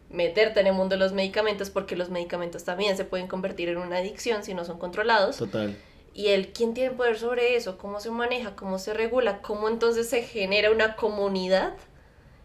meterte 0.10 0.60
en 0.60 0.68
el 0.68 0.74
mundo 0.74 0.96
de 0.96 1.00
los 1.00 1.14
medicamentos, 1.14 1.70
porque 1.70 1.96
los 1.96 2.10
medicamentos 2.10 2.66
también 2.66 2.98
se 2.98 3.06
pueden 3.06 3.28
convertir 3.28 3.70
en 3.70 3.78
una 3.78 3.98
adicción 3.98 4.44
si 4.44 4.54
no 4.54 4.66
son 4.66 4.80
controlados. 4.80 5.38
Total. 5.38 5.78
Y 6.14 6.28
el 6.28 6.52
quién 6.52 6.74
tiene 6.74 6.92
poder 6.92 7.18
sobre 7.18 7.56
eso, 7.56 7.78
cómo 7.78 8.02
se 8.02 8.12
maneja, 8.12 8.56
cómo 8.58 8.80
se 8.80 8.94
regula, 8.94 9.42
cómo 9.42 9.70
entonces 9.70 10.10
se 10.10 10.24
genera 10.24 10.72
una 10.72 10.96
comunidad 10.98 11.74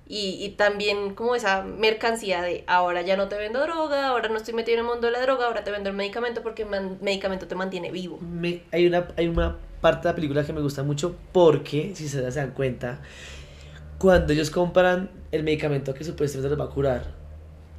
y, 0.08 0.38
y 0.42 0.48
también 0.50 1.14
como 1.14 1.34
esa 1.36 1.62
mercancía 1.62 2.40
de 2.42 2.64
ahora 2.66 3.02
ya 3.02 3.16
no 3.16 3.28
te 3.28 3.36
vendo 3.36 3.60
droga, 3.60 4.08
ahora 4.08 4.28
no 4.28 4.36
estoy 4.38 4.54
metido 4.54 4.78
en 4.78 4.84
el 4.84 4.90
mundo 4.90 5.06
de 5.06 5.12
la 5.12 5.20
droga, 5.20 5.46
ahora 5.46 5.64
te 5.64 5.70
vendo 5.70 5.90
el 5.90 5.96
medicamento 5.96 6.42
porque 6.42 6.62
el 6.62 6.96
medicamento 7.00 7.46
te 7.46 7.54
mantiene 7.54 7.90
vivo. 7.90 8.18
Me- 8.20 8.62
hay, 8.72 8.86
una, 8.86 9.08
hay 9.16 9.28
una 9.28 9.56
parte 9.80 10.08
de 10.08 10.12
la 10.12 10.14
película 10.16 10.44
que 10.44 10.52
me 10.52 10.60
gusta 10.60 10.82
mucho 10.82 11.14
porque, 11.32 11.92
si 11.94 12.08
se 12.08 12.22
dan 12.22 12.52
cuenta, 12.52 13.00
cuando 13.98 14.32
ellos 14.32 14.50
compran 14.50 15.10
el 15.32 15.42
medicamento 15.42 15.92
que 15.94 16.04
supuestamente 16.04 16.48
les 16.50 16.58
va 16.58 16.64
a 16.64 16.70
curar, 16.74 17.04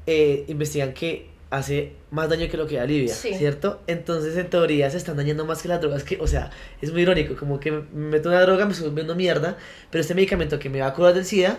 eh, 0.05 0.45
investigan 0.47 0.93
que 0.93 1.29
hace 1.49 1.93
más 2.11 2.29
daño 2.29 2.47
que 2.47 2.57
lo 2.57 2.67
que 2.67 2.79
alivia, 2.79 3.13
Sí. 3.13 3.33
¿cierto? 3.33 3.79
Entonces, 3.87 4.37
en 4.37 4.49
teoría, 4.51 4.89
se 4.91 4.97
están 4.97 5.17
dañando 5.17 5.45
más 5.45 5.61
que 5.63 5.67
las 5.67 5.81
drogas, 5.81 6.03
que, 6.03 6.17
o 6.21 6.27
sea, 6.27 6.51
es 6.81 6.91
muy 6.91 7.01
irónico, 7.01 7.35
como 7.35 7.59
que 7.59 7.71
me 7.71 7.81
meto 7.91 8.29
una 8.29 8.41
droga, 8.41 8.65
me 8.65 8.73
estoy 8.73 8.87
volviendo 8.89 9.15
mierda, 9.15 9.57
pero 9.89 10.01
este 10.01 10.13
medicamento 10.13 10.59
que 10.59 10.69
me 10.69 10.79
va 10.81 10.87
a 10.87 10.93
curar 10.93 11.15
del 11.15 11.25
SIDA, 11.25 11.57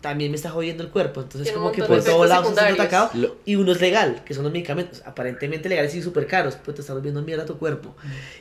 también 0.00 0.30
me 0.30 0.36
está 0.36 0.50
jodiendo 0.50 0.82
el 0.82 0.90
cuerpo, 0.90 1.20
entonces 1.20 1.48
como 1.54 1.70
que 1.72 1.82
por 1.88 1.96
todos 2.12 2.28
lados 2.28 2.46
siendo 2.46 2.60
atacado, 2.82 3.10
Lo- 3.14 3.36
y 3.44 3.56
uno 3.56 3.72
es 3.72 3.80
legal, 3.80 4.22
que 4.24 4.34
son 4.34 4.44
los 4.44 4.52
medicamentos, 4.52 5.02
aparentemente 5.06 5.68
legales 5.68 5.94
y 5.94 6.02
súper 6.02 6.26
caros, 6.26 6.56
pues 6.64 6.74
te 6.74 6.80
están 6.80 6.96
volviendo 6.96 7.22
mierda 7.22 7.44
tu 7.46 7.58
cuerpo. 7.58 7.94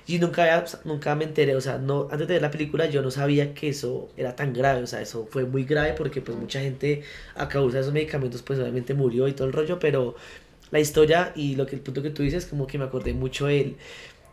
Y 0.08 0.20
nunca, 0.20 0.44
había- 0.44 0.66
nunca 0.84 1.16
me 1.16 1.26
enteré, 1.26 1.56
o 1.56 1.62
sea, 1.62 1.78
no, 1.78 2.08
antes 2.12 2.28
de 2.28 2.34
ver 2.36 2.42
la 2.42 2.52
película 2.52 2.86
yo 2.88 3.02
no 3.02 3.12
sabía 3.12 3.54
que 3.54 3.70
eso 3.70 4.10
era 4.18 4.36
tan 4.36 4.54
grave, 4.54 4.82
o 4.84 4.88
sea, 4.88 5.02
eso 5.02 5.28
fue 5.30 5.46
muy 5.46 5.64
grave 5.64 5.94
porque 5.94 6.22
pues 6.22 6.38
mucha 6.38 6.60
gente 6.60 7.04
a 7.36 7.48
causa 7.48 7.78
de 7.78 7.82
esos 7.82 7.94
medicamentos 7.94 8.42
pues 8.42 8.58
obviamente 8.60 8.94
murió 8.94 9.28
y 9.28 9.34
todo 9.34 9.48
el 9.48 9.54
rollo, 9.54 9.80
pero 9.80 10.16
la 10.72 10.80
historia 10.80 11.32
y 11.36 11.56
lo 11.56 11.66
que 11.66 11.76
el 11.76 11.82
punto 11.82 12.02
que 12.04 12.10
tú 12.10 12.24
dices 12.24 12.46
como 12.46 12.68
que 12.68 12.78
me 12.78 12.84
acordé 12.86 13.14
mucho 13.14 13.46
de 13.46 13.62
él 13.62 13.76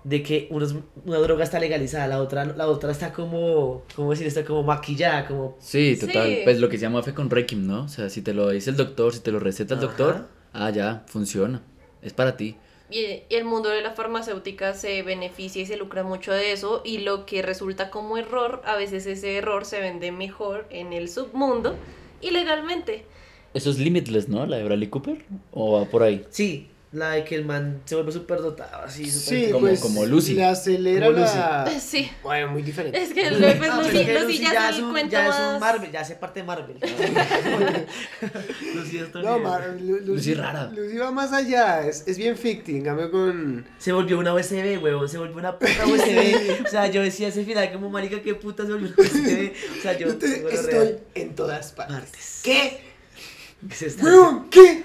de 0.05 0.23
que 0.23 0.47
unos- 0.51 0.75
una 1.07 1.19
droga 1.19 1.45
está 1.45 1.59
legalizada, 1.59 2.07
la 2.07 2.21
otra 2.21 2.45
la 2.45 2.69
otra 2.69 2.93
está 2.93 3.13
como, 3.13 3.83
¿cómo 3.97 4.11
decir? 4.11 4.27
Está 4.27 4.45
como 4.45 4.63
maquillada, 4.63 5.27
como 5.27 5.57
Sí, 5.59 5.97
total. 5.99 6.29
Sí. 6.29 6.41
Pues 6.45 6.61
lo 6.61 6.69
que 6.69 6.77
se 6.79 6.83
llama 6.83 7.03
fe 7.03 7.15
con 7.15 7.31
Requiem, 7.31 7.67
¿no? 7.67 7.85
O 7.85 7.89
sea, 7.89 8.09
si 8.11 8.21
te 8.23 8.35
lo 8.35 8.51
dice 8.51 8.71
el 8.71 8.77
doctor, 8.77 9.13
si 9.15 9.21
te 9.21 9.33
lo 9.33 9.39
receta 9.41 9.75
el 9.75 9.79
Ajá. 9.81 9.87
doctor, 9.89 10.29
ah, 10.53 10.71
ya, 10.71 11.05
funciona. 11.07 11.63
Es 12.03 12.13
para 12.13 12.37
ti. 12.37 12.57
Y 12.91 12.99
y 13.01 13.25
el 13.31 13.45
mundo 13.47 13.71
de 13.71 13.81
la 13.81 13.93
farmacéutica 13.93 14.75
se 14.75 15.03
beneficia 15.03 15.63
y 15.63 15.67
se 15.67 15.79
lucra 15.79 16.03
mucho 16.05 16.33
de 16.33 16.53
eso 16.53 16.83
y 16.85 16.99
lo 16.99 17.25
que 17.25 17.41
resulta 17.41 17.89
como 17.89 18.19
error, 18.19 18.61
a 18.67 18.77
veces 18.77 19.07
ese 19.07 19.37
error 19.39 19.65
se 19.65 19.81
vende 19.81 20.13
mejor 20.13 20.67
en 20.71 20.93
el 20.93 21.09
submundo 21.09 21.75
ilegalmente. 22.21 23.05
Eso 23.55 23.71
es 23.71 23.79
Limitless, 23.79 24.29
¿no? 24.29 24.45
La 24.47 24.57
de 24.59 24.65
Bradley 24.65 24.89
Cooper. 24.89 25.25
¿O 25.53 25.73
va 25.79 25.85
por 25.87 26.03
ahí? 26.03 26.25
sí, 26.31 26.69
la 26.95 27.11
de 27.11 27.25
que 27.25 27.35
el 27.35 27.45
man 27.45 27.83
se 27.85 27.95
vuelve 27.97 28.13
súper 28.13 28.39
dotado, 28.39 28.85
así, 28.85 29.11
súper 29.11 29.39
Sí, 29.47 29.47
Como- 29.53 29.67
pues 29.67 29.81
como 29.81 30.07
Lucy. 30.07 30.35
le 30.35 30.45
acelera 30.45 31.07
Como 31.09 31.19
Lucy. 31.19 31.37
la... 31.37 31.73
Sí, 31.81 32.11
Bueno, 32.23 32.49
muy 32.53 32.63
diferente. 32.63 33.03
es 33.03 33.13
que 33.13 33.23
pues, 33.29 33.69
No, 33.71 33.83
Lucy, 33.83 33.91
pero 33.93 34.01
es 34.01 34.07
que 34.07 34.13
Lucy 34.15 34.39
Lucy 34.39 34.43
ya, 34.53 34.71
es 34.71 34.79
un, 34.79 34.91
cuenta 34.93 35.11
ya 35.11 35.29
es 35.29 35.55
un. 35.55 35.61
Marvel, 35.61 35.91
ya 35.93 36.01
hace 36.01 36.15
parte 36.17 36.41
de 36.41 36.47
Marvel. 36.47 36.77
Lucy 38.75 38.99
es 38.99 39.15
No. 39.15 39.39
Mar- 39.39 39.77
Lu- 39.81 40.01
Lucy 40.01 40.35
rara. 40.35 40.71
Lucy 40.75 40.97
va 40.97 41.11
más 41.11 41.33
allá, 41.33 41.87
es, 41.87 42.05
es 42.07 42.17
bien 42.19 42.37
ficti, 42.37 42.77
en 42.77 42.85
cambio 42.85 43.11
con... 43.11 43.67
Se 43.79 43.93
volvió 43.93 44.19
una 44.19 44.33
USB, 44.35 44.83
huevón, 44.83 45.09
se 45.09 45.19
volvió 45.19 45.37
una 45.37 45.59
puta 45.59 45.87
USB. 45.87 46.65
O 46.65 46.69
sea, 46.69 46.87
yo 46.89 47.03
decía 47.03 47.29
ese 47.29 47.45
final 47.45 47.73
como 47.73 47.91
marica, 47.91 48.21
qué 48.23 48.35
puta 48.35 48.65
se 48.65 48.73
volvió 48.73 48.89
una 48.89 48.97
USB. 48.97 49.53
O 49.79 49.83
sea, 49.83 49.99
yo 49.99 50.09
estoy 50.09 50.31
real. 50.71 51.01
en 51.15 51.35
todas 51.35 51.73
partes. 51.73 51.97
Partes. 51.97 52.41
¿Qué? 52.43 52.94
¿Qué 53.69 53.75
se 53.75 53.87
está- 53.87 54.05
¡Weón! 54.05 54.49
¿Qué? 54.51 54.83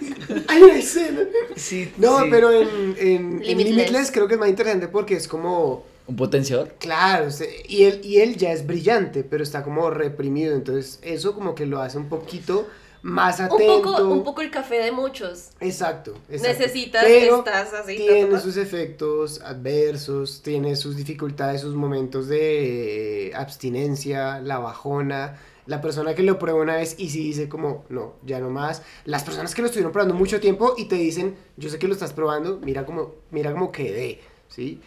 Hay 0.47 0.61
una 0.61 0.75
escena. 0.75 1.21
Sí, 1.55 1.91
No, 1.97 2.19
sí. 2.21 2.27
pero 2.29 2.51
en, 2.51 2.67
en, 2.97 3.41
en 3.43 3.57
Limitless. 3.57 4.11
Creo 4.11 4.27
que 4.27 4.35
es 4.35 4.39
más 4.39 4.49
interesante 4.49 4.87
porque 4.87 5.15
es 5.15 5.27
como... 5.27 5.85
¿Un 6.07 6.15
potenciador? 6.15 6.73
Claro, 6.79 7.27
y 7.67 7.83
él, 7.83 8.01
y 8.03 8.17
él 8.21 8.35
ya 8.35 8.51
es 8.51 8.65
brillante, 8.65 9.23
pero 9.23 9.43
está 9.43 9.63
como 9.63 9.91
reprimido, 9.91 10.55
entonces 10.55 10.97
eso 11.03 11.35
como 11.35 11.53
que 11.53 11.67
lo 11.67 11.79
hace 11.81 11.99
un 11.99 12.09
poquito 12.09 12.67
más 13.03 13.37
Un 13.39 13.45
atento. 13.45 13.81
poco, 13.83 14.03
un 14.05 14.23
poco 14.23 14.41
el 14.41 14.49
café 14.49 14.79
de 14.79 14.91
muchos. 14.91 15.49
Exacto, 15.59 16.15
exacto. 16.29 16.59
Necesitas, 16.59 17.03
Pero 17.05 17.37
estás 17.37 17.73
así. 17.75 17.95
tiene 17.95 18.39
sus 18.41 18.57
efectos 18.57 19.39
adversos, 19.41 20.41
tiene 20.41 20.75
sus 20.75 20.95
dificultades, 20.97 21.61
sus 21.61 21.75
momentos 21.75 22.27
de 22.27 23.27
eh, 23.27 23.35
abstinencia, 23.35 24.39
la 24.39 24.57
bajona. 24.57 25.37
La 25.65 25.81
persona 25.81 26.15
que 26.15 26.23
lo 26.23 26.39
prueba 26.39 26.59
una 26.61 26.75
vez 26.75 26.95
y 26.97 27.09
si 27.09 27.23
dice 27.23 27.47
como, 27.49 27.85
no, 27.89 28.15
ya 28.25 28.39
no 28.39 28.49
más. 28.49 28.81
Las 29.05 29.23
personas 29.23 29.53
que 29.53 29.61
lo 29.61 29.67
estuvieron 29.67 29.91
probando 29.91 30.13
mucho 30.15 30.39
tiempo 30.39 30.73
y 30.77 30.85
te 30.85 30.95
dicen, 30.95 31.35
yo 31.57 31.69
sé 31.69 31.77
que 31.79 31.87
lo 31.87 31.93
estás 31.93 32.13
probando, 32.13 32.59
mira 32.63 32.85
cómo, 32.85 33.13
mira 33.31 33.51
cómo 33.51 33.71
quedé, 33.71 34.19
¿sí? 34.47 34.79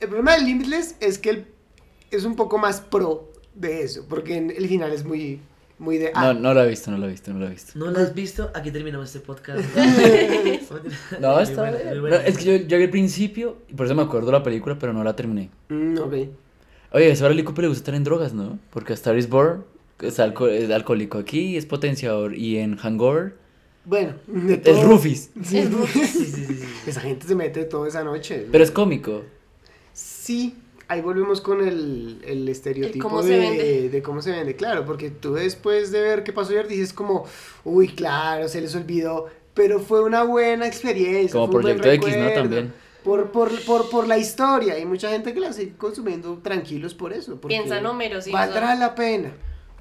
El 0.00 0.08
problema 0.08 0.34
del 0.34 0.46
Limitless 0.46 0.96
es 1.00 1.18
que 1.18 1.30
él 1.30 1.46
es 2.10 2.24
un 2.24 2.34
poco 2.36 2.58
más 2.58 2.80
pro 2.80 3.30
de 3.54 3.82
eso, 3.82 4.04
porque 4.08 4.36
en 4.36 4.50
el 4.50 4.66
final 4.68 4.92
es 4.92 5.04
muy, 5.04 5.40
muy 5.78 5.98
de... 5.98 6.10
ah, 6.14 6.32
No, 6.32 6.40
no 6.40 6.54
lo 6.54 6.62
he 6.64 6.68
visto, 6.68 6.90
no 6.90 6.98
lo 6.98 7.06
he 7.06 7.10
visto, 7.10 7.32
no 7.32 7.38
lo 7.38 7.46
he 7.46 7.50
visto. 7.50 7.78
¿No 7.78 7.86
lo 7.90 7.98
has 7.98 8.14
visto? 8.14 8.50
Aquí 8.54 8.70
terminamos 8.70 9.08
este 9.14 9.20
podcast. 9.20 9.62
No, 11.20 11.38
está 11.40 11.62
buena, 11.62 11.78
bien. 11.78 12.00
muy 12.00 12.10
No, 12.10 12.16
es 12.16 12.38
que 12.38 12.44
yo, 12.44 12.66
yo 12.66 12.76
vi 12.78 12.84
el 12.84 12.90
principio 12.90 13.58
y 13.68 13.74
por 13.74 13.86
eso 13.86 13.94
me 13.94 14.02
acuerdo 14.02 14.26
de 14.26 14.32
la 14.32 14.42
película, 14.42 14.78
pero 14.78 14.92
no 14.92 15.04
la 15.04 15.14
terminé. 15.14 15.50
mm, 15.68 15.98
ok. 15.98 16.14
Oye, 16.94 17.06
a 17.06 17.12
ese 17.12 17.22
Bradley 17.24 17.44
Cooper 17.44 17.62
le 17.62 17.68
gusta 17.68 17.80
estar 17.80 17.94
en 17.94 18.04
drogas, 18.04 18.34
¿no? 18.34 18.58
Porque 18.70 18.92
a 18.92 18.94
Star 18.94 19.16
is 19.16 19.28
Born 19.28 19.64
es, 20.02 20.18
alco- 20.18 20.48
es 20.48 20.70
alcohólico 20.70 21.18
aquí, 21.18 21.56
es 21.56 21.66
potenciador. 21.66 22.34
Y 22.36 22.58
en 22.58 22.76
Hangover 22.76 23.34
Bueno, 23.84 24.14
de 24.26 24.54
es 24.54 24.62
todo-. 24.62 24.98
Sí, 24.98 25.12
Es 25.12 25.44
Sí, 25.46 25.62
sí, 26.06 26.24
sí, 26.26 26.44
sí. 26.46 26.64
Esa 26.86 27.00
gente 27.00 27.26
se 27.26 27.34
mete 27.34 27.64
toda 27.64 27.88
esa 27.88 28.04
noche. 28.04 28.46
Pero 28.50 28.62
es 28.64 28.70
cómico. 28.70 29.22
Sí, 29.92 30.54
ahí 30.88 31.00
volvemos 31.00 31.40
con 31.40 31.66
el, 31.66 32.20
el 32.26 32.48
estereotipo 32.48 33.08
cómo 33.08 33.22
de, 33.22 33.88
de 33.90 34.02
cómo 34.02 34.22
se 34.22 34.30
vende, 34.30 34.56
claro, 34.56 34.84
porque 34.84 35.10
tú 35.10 35.34
después 35.34 35.90
de 35.90 36.00
ver 36.00 36.24
qué 36.24 36.32
pasó 36.32 36.50
ayer 36.50 36.68
dices 36.68 36.92
como, 36.92 37.24
uy, 37.64 37.88
claro, 37.88 38.48
se 38.48 38.60
les 38.60 38.74
olvidó, 38.74 39.26
pero 39.54 39.80
fue 39.80 40.02
una 40.02 40.22
buena 40.22 40.66
experiencia. 40.66 41.32
Como 41.38 41.50
Proyecto 41.50 41.90
X, 41.90 42.16
¿no? 42.16 42.30
También. 42.30 42.72
Por, 43.04 43.32
por, 43.32 43.50
por, 43.64 43.90
por 43.90 44.06
la 44.06 44.16
historia, 44.16 44.74
hay 44.74 44.84
mucha 44.86 45.10
gente 45.10 45.34
que 45.34 45.40
la 45.40 45.52
sigue 45.52 45.72
consumiendo 45.76 46.38
tranquilos 46.38 46.94
por 46.94 47.12
eso. 47.12 47.40
porque 47.40 47.56
Piensa 47.56 47.78
en 47.78 47.86
Homero 47.86 48.22
Simpson. 48.22 48.40
Valdrá 48.40 48.74
la 48.76 48.94
pena. 48.94 49.32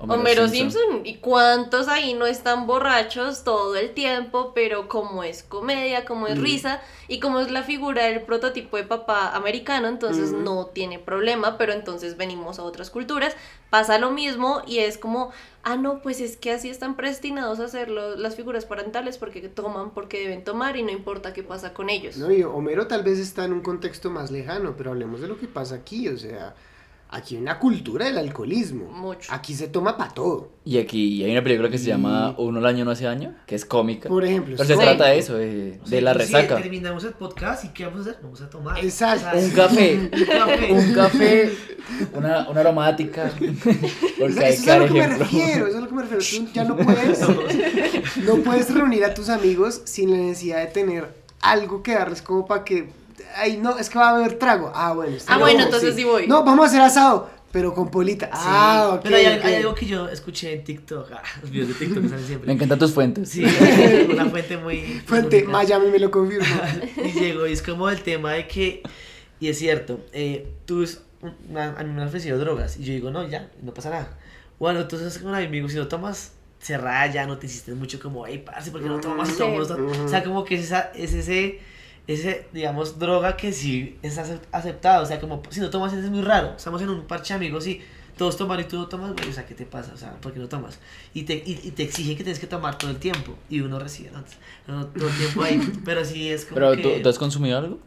Homero 0.07 0.47
Simpson. 0.47 1.01
¿Y 1.05 1.15
cuántos 1.17 1.87
ahí 1.87 2.13
no 2.13 2.25
están 2.25 2.67
borrachos 2.67 3.43
todo 3.43 3.75
el 3.75 3.93
tiempo? 3.93 4.51
Pero 4.53 4.87
como 4.87 5.23
es 5.23 5.43
comedia, 5.43 6.05
como 6.05 6.27
es 6.27 6.37
Mm. 6.39 6.43
risa 6.43 6.81
y 7.07 7.19
como 7.19 7.39
es 7.39 7.51
la 7.51 7.63
figura 7.63 8.05
del 8.05 8.21
prototipo 8.21 8.77
de 8.77 8.83
papá 8.83 9.35
americano, 9.35 9.87
entonces 9.87 10.31
Mm. 10.31 10.43
no 10.43 10.65
tiene 10.67 10.99
problema. 10.99 11.57
Pero 11.57 11.73
entonces 11.73 12.17
venimos 12.17 12.59
a 12.59 12.63
otras 12.63 12.89
culturas, 12.89 13.35
pasa 13.69 13.97
lo 13.99 14.11
mismo 14.11 14.61
y 14.67 14.79
es 14.79 14.97
como, 14.97 15.31
ah, 15.63 15.75
no, 15.77 16.01
pues 16.01 16.19
es 16.21 16.35
que 16.37 16.51
así 16.51 16.69
están 16.69 16.95
predestinados 16.95 17.59
a 17.59 17.65
hacer 17.65 17.89
las 17.89 18.35
figuras 18.35 18.65
parentales 18.65 19.17
porque 19.17 19.41
toman 19.49 19.91
porque 19.91 20.19
deben 20.19 20.43
tomar 20.43 20.75
y 20.77 20.83
no 20.83 20.91
importa 20.91 21.33
qué 21.33 21.43
pasa 21.43 21.73
con 21.73 21.89
ellos. 21.89 22.17
¿no? 22.17 22.31
Y 22.31 22.43
Homero 22.43 22.87
tal 22.87 23.03
vez 23.03 23.19
está 23.19 23.45
en 23.45 23.53
un 23.53 23.61
contexto 23.61 24.09
más 24.09 24.31
lejano, 24.31 24.73
pero 24.77 24.91
hablemos 24.91 25.21
de 25.21 25.27
lo 25.27 25.37
que 25.37 25.47
pasa 25.47 25.75
aquí, 25.75 26.07
o 26.09 26.17
sea, 26.17 26.55
aquí 27.11 27.35
hay 27.35 27.41
una 27.41 27.59
cultura 27.59 28.05
del 28.05 28.17
alcoholismo. 28.17 28.85
Mucho. 28.85 29.31
Aquí 29.33 29.53
se 29.53 29.67
toma 29.67 29.97
para 29.97 30.13
todo. 30.13 30.49
Y 30.63 30.77
aquí 30.77 31.23
hay 31.23 31.31
una 31.31 31.43
película 31.43 31.69
que 31.69 31.77
se 31.77 31.85
llama 31.87 32.35
Uno 32.37 32.59
al 32.59 32.65
año 32.65 32.85
no 32.85 32.91
hace 32.91 33.07
año, 33.07 33.35
que 33.45 33.55
es 33.55 33.65
cómica. 33.65 34.09
Por 34.09 34.23
ejemplo, 34.23 34.55
Pero 34.57 34.67
se 34.67 34.75
trata 34.77 35.07
de 35.07 35.17
eso, 35.19 35.35
de, 35.35 35.79
O 35.83 35.87
sea, 35.87 35.95
de 35.97 36.01
la 36.01 36.13
resaca. 36.13 36.57
terminamos 36.61 37.03
el 37.03 37.13
podcast 37.13 37.65
y 37.65 37.69
¿qué 37.69 37.85
vamos 37.85 38.07
a 38.07 38.11
hacer? 38.11 38.21
Vamos 38.23 38.41
a 38.41 38.49
tomar. 38.49 38.79
Exacto. 38.83 39.27
O 39.27 39.31
sea, 39.31 39.39
Un 39.39 39.51
café. 39.51 39.95
Un 40.13 40.25
café. 40.25 40.71
Un 40.73 40.93
café, 40.93 41.51
una, 42.13 42.49
una 42.49 42.59
aromática. 42.61 43.31
Porque 44.19 44.33
Eso 44.33 44.41
hay 44.41 44.53
es 44.53 44.67
a 44.67 44.77
lo 44.77 44.85
que 44.87 44.93
me 44.93 45.07
refiero, 45.07 45.67
eso 45.67 45.67
es 45.67 45.75
a 45.75 45.79
lo 45.81 45.87
que 45.87 45.95
me 45.95 46.01
refiero. 46.03 46.45
Tú 46.45 46.53
ya 46.53 46.63
no 46.63 46.77
puedes, 46.77 47.19
no 48.25 48.35
puedes 48.37 48.73
reunir 48.73 49.03
a 49.03 49.13
tus 49.13 49.29
amigos 49.29 49.81
sin 49.85 50.11
la 50.11 50.17
necesidad 50.17 50.59
de 50.59 50.67
tener 50.67 51.21
algo 51.41 51.81
que 51.81 51.93
darles 51.93 52.21
como 52.21 52.45
para 52.45 52.63
que, 52.63 52.89
ay, 53.35 53.57
no, 53.57 53.77
es 53.77 53.89
que 53.89 53.97
va 53.99 54.09
a 54.09 54.15
haber 54.15 54.37
trago. 54.39 54.71
Ah, 54.73 54.93
bueno. 54.93 55.15
está 55.15 55.33
Ah, 55.33 55.37
bien. 55.37 55.47
bueno, 55.49 55.63
entonces 55.65 55.95
sí 55.95 56.03
voy. 56.03 56.27
No, 56.27 56.43
vamos 56.43 56.65
a 56.65 56.67
hacer 56.69 56.81
asado, 56.81 57.29
pero 57.51 57.73
con 57.73 57.89
polita. 57.91 58.27
Sí, 58.27 58.31
Ah, 58.35 58.91
ok. 58.95 59.01
Pero 59.03 59.15
hay, 59.17 59.55
algo 59.55 59.75
que 59.75 59.85
yo 59.85 60.07
escuché 60.09 60.53
en 60.53 60.63
TikTok. 60.63 61.11
Ah, 61.13 61.21
los 61.41 61.51
videos 61.51 61.67
de 61.69 61.73
TikTok 61.75 62.03
me 62.03 62.09
salen 62.09 62.21
Me 62.23 62.27
siempre. 62.27 62.51
encantan 62.53 62.79
tus 62.79 62.91
fuentes. 62.93 63.29
Sí, 63.29 63.43
una 64.11 64.25
fuente 64.27 64.57
muy. 64.57 65.01
Fuente, 65.05 65.37
única. 65.37 65.51
Miami 65.51 65.87
me 65.89 65.99
lo 65.99 66.09
confirma. 66.11 66.45
y 67.03 67.11
llegó 67.11 67.47
y 67.47 67.53
es 67.53 67.61
como 67.61 67.89
el 67.89 68.01
tema 68.01 68.33
de 68.33 68.47
que 68.47 68.83
Y 69.39 69.47
es 69.49 69.57
cierto, 69.57 69.99
eh, 70.13 70.47
tú 70.65 70.85
una- 71.49 71.75
a 71.77 71.83
mí 71.83 71.91
me 71.93 72.01
han 72.01 72.07
ofrecido 72.07 72.37
drogas 72.39 72.77
y 72.77 72.83
yo 72.83 72.93
digo, 72.93 73.11
no, 73.11 73.27
ya, 73.27 73.49
no 73.63 73.73
pasa 73.73 73.89
nada. 73.89 74.17
Bueno, 74.59 74.81
entonces 74.81 75.17
con 75.19 75.33
amigos, 75.33 75.71
si 75.71 75.77
no 75.79 75.87
tomas, 75.87 76.33
se 76.59 76.77
raya, 76.77 77.25
no 77.25 77.39
te 77.39 77.47
hiciste 77.47 77.73
mucho 77.73 77.99
como, 77.99 78.27
hey, 78.27 78.43
parce, 78.45 78.69
¿por 78.69 78.81
qué 78.81 78.87
no 78.87 78.99
tomas? 78.99 79.29
Sí. 79.29 79.35
To-". 79.37 79.47
Ujú. 79.47 80.03
O 80.05 80.07
sea, 80.07 80.23
como 80.23 80.45
que 80.45 80.55
es, 80.55 80.65
esa, 80.65 80.91
es 80.93 81.13
ese, 81.13 81.59
ese, 82.07 82.47
digamos, 82.53 82.99
droga 82.99 83.37
que 83.37 83.53
sí 83.53 83.97
es 84.01 84.17
acep- 84.17 84.41
aceptado. 84.51 85.03
O 85.03 85.05
sea, 85.05 85.19
como 85.19 85.41
si 85.49 85.59
no 85.59 85.69
tomas, 85.69 85.93
es 85.93 86.09
muy 86.09 86.21
raro. 86.21 86.53
Estamos 86.57 86.81
en 86.81 86.89
un 86.89 87.05
parche 87.07 87.33
amigos 87.33 87.67
y 87.67 87.81
todos 88.17 88.37
toman 88.37 88.59
y 88.59 88.65
tú 88.65 88.77
no 88.77 88.87
tomas, 88.87 89.13
güey, 89.13 89.29
o 89.29 89.33
sea, 89.33 89.45
¿qué 89.45 89.55
te 89.55 89.65
pasa? 89.65 89.91
O 89.93 89.97
sea, 89.97 90.11
¿por 90.21 90.33
qué 90.33 90.39
no 90.39 90.47
tomas? 90.47 90.79
Y 91.13 91.23
te, 91.23 91.35
y, 91.35 91.59
y 91.63 91.71
te 91.71 91.83
exigen 91.83 92.17
que 92.17 92.23
tienes 92.23 92.39
que 92.39 92.47
tomar 92.47 92.77
todo 92.77 92.91
el 92.91 92.97
tiempo 92.97 93.35
y 93.49 93.61
uno 93.61 93.79
recibe, 93.79 94.11
¿no? 94.11 94.23
No, 94.67 94.85
todo 94.87 95.07
el 95.09 95.15
tiempo 95.17 95.43
ahí, 95.43 95.59
pero 95.85 96.03
sí 96.05 96.29
es 96.29 96.45
como 96.45 96.55
Pero 96.59 96.75
que... 96.75 96.81
¿tú, 96.83 96.89
¿tú 97.03 97.09
has 97.09 97.17
consumido 97.17 97.57
algo? 97.57 97.79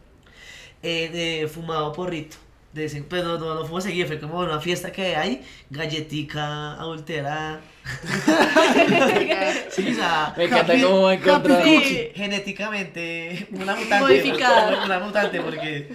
eh, 0.82 1.08
de 1.10 1.48
fumado 1.48 1.92
porrito. 1.92 2.36
De 2.74 3.04
pero 3.08 3.38
no, 3.38 3.54
no 3.54 3.64
fumo 3.64 3.80
seguido, 3.80 4.08
fue 4.08 4.18
como 4.18 4.40
una 4.40 4.60
fiesta 4.60 4.90
que 4.90 5.14
hay, 5.14 5.42
galletica 5.70 6.72
adulterada. 6.72 7.60
sí, 9.70 9.90
o 9.92 9.94
sea, 9.94 10.34
Me 10.36 10.44
encanta 10.44 10.74
cómo 10.82 11.02
va 11.02 11.10
a 11.12 11.14
encontrar. 11.14 11.62
Genéticamente 11.62 13.46
una 13.52 13.76
mutante. 13.76 14.00
Modificada. 14.00 14.84
Una 14.84 14.98
mutante 14.98 15.40
porque... 15.40 15.94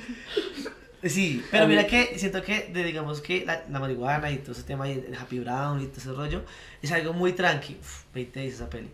Sí, 1.03 1.43
pero 1.51 1.67
mira 1.67 1.85
que 1.85 2.17
siento 2.17 2.41
que, 2.43 2.69
de, 2.73 2.83
digamos 2.85 3.19
que 3.19 3.45
la, 3.45 3.63
la 3.69 3.79
marihuana 3.79 4.31
y 4.31 4.37
todo 4.37 4.53
ese 4.53 4.63
tema, 4.63 4.87
y 4.87 4.93
el 4.93 5.15
Happy 5.15 5.39
Brown 5.39 5.81
y 5.81 5.87
todo 5.87 5.97
ese 5.97 6.13
rollo, 6.13 6.43
es 6.81 6.91
algo 6.93 7.11
muy 7.11 7.33
tranqui. 7.33 7.77
Uf, 7.79 8.03
20 8.13 8.39
dice 8.39 8.55
esa 8.55 8.69
peli. 8.69 8.89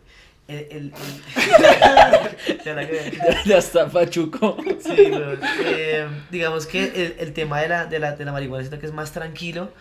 El, 0.48 0.58
el, 0.58 0.68
el- 0.70 0.92
Ya 2.66 2.74
la 2.76 2.88
que- 2.88 3.12
Ya 3.46 3.58
está 3.58 3.88
Pachuco. 3.90 4.58
Sí, 4.80 4.90
weón. 5.12 5.40
Eh, 5.66 6.08
digamos 6.30 6.68
que 6.68 6.84
el, 6.84 7.16
el 7.20 7.34
tema 7.34 7.62
de 7.62 7.70
la, 7.70 7.86
de, 7.88 8.00
la, 8.00 8.16
de 8.16 8.26
la 8.26 8.32
marihuana 8.32 8.64
siento 8.64 8.80
que 8.80 8.86
es 8.86 8.94
más 8.94 9.12
tranquilo, 9.12 9.72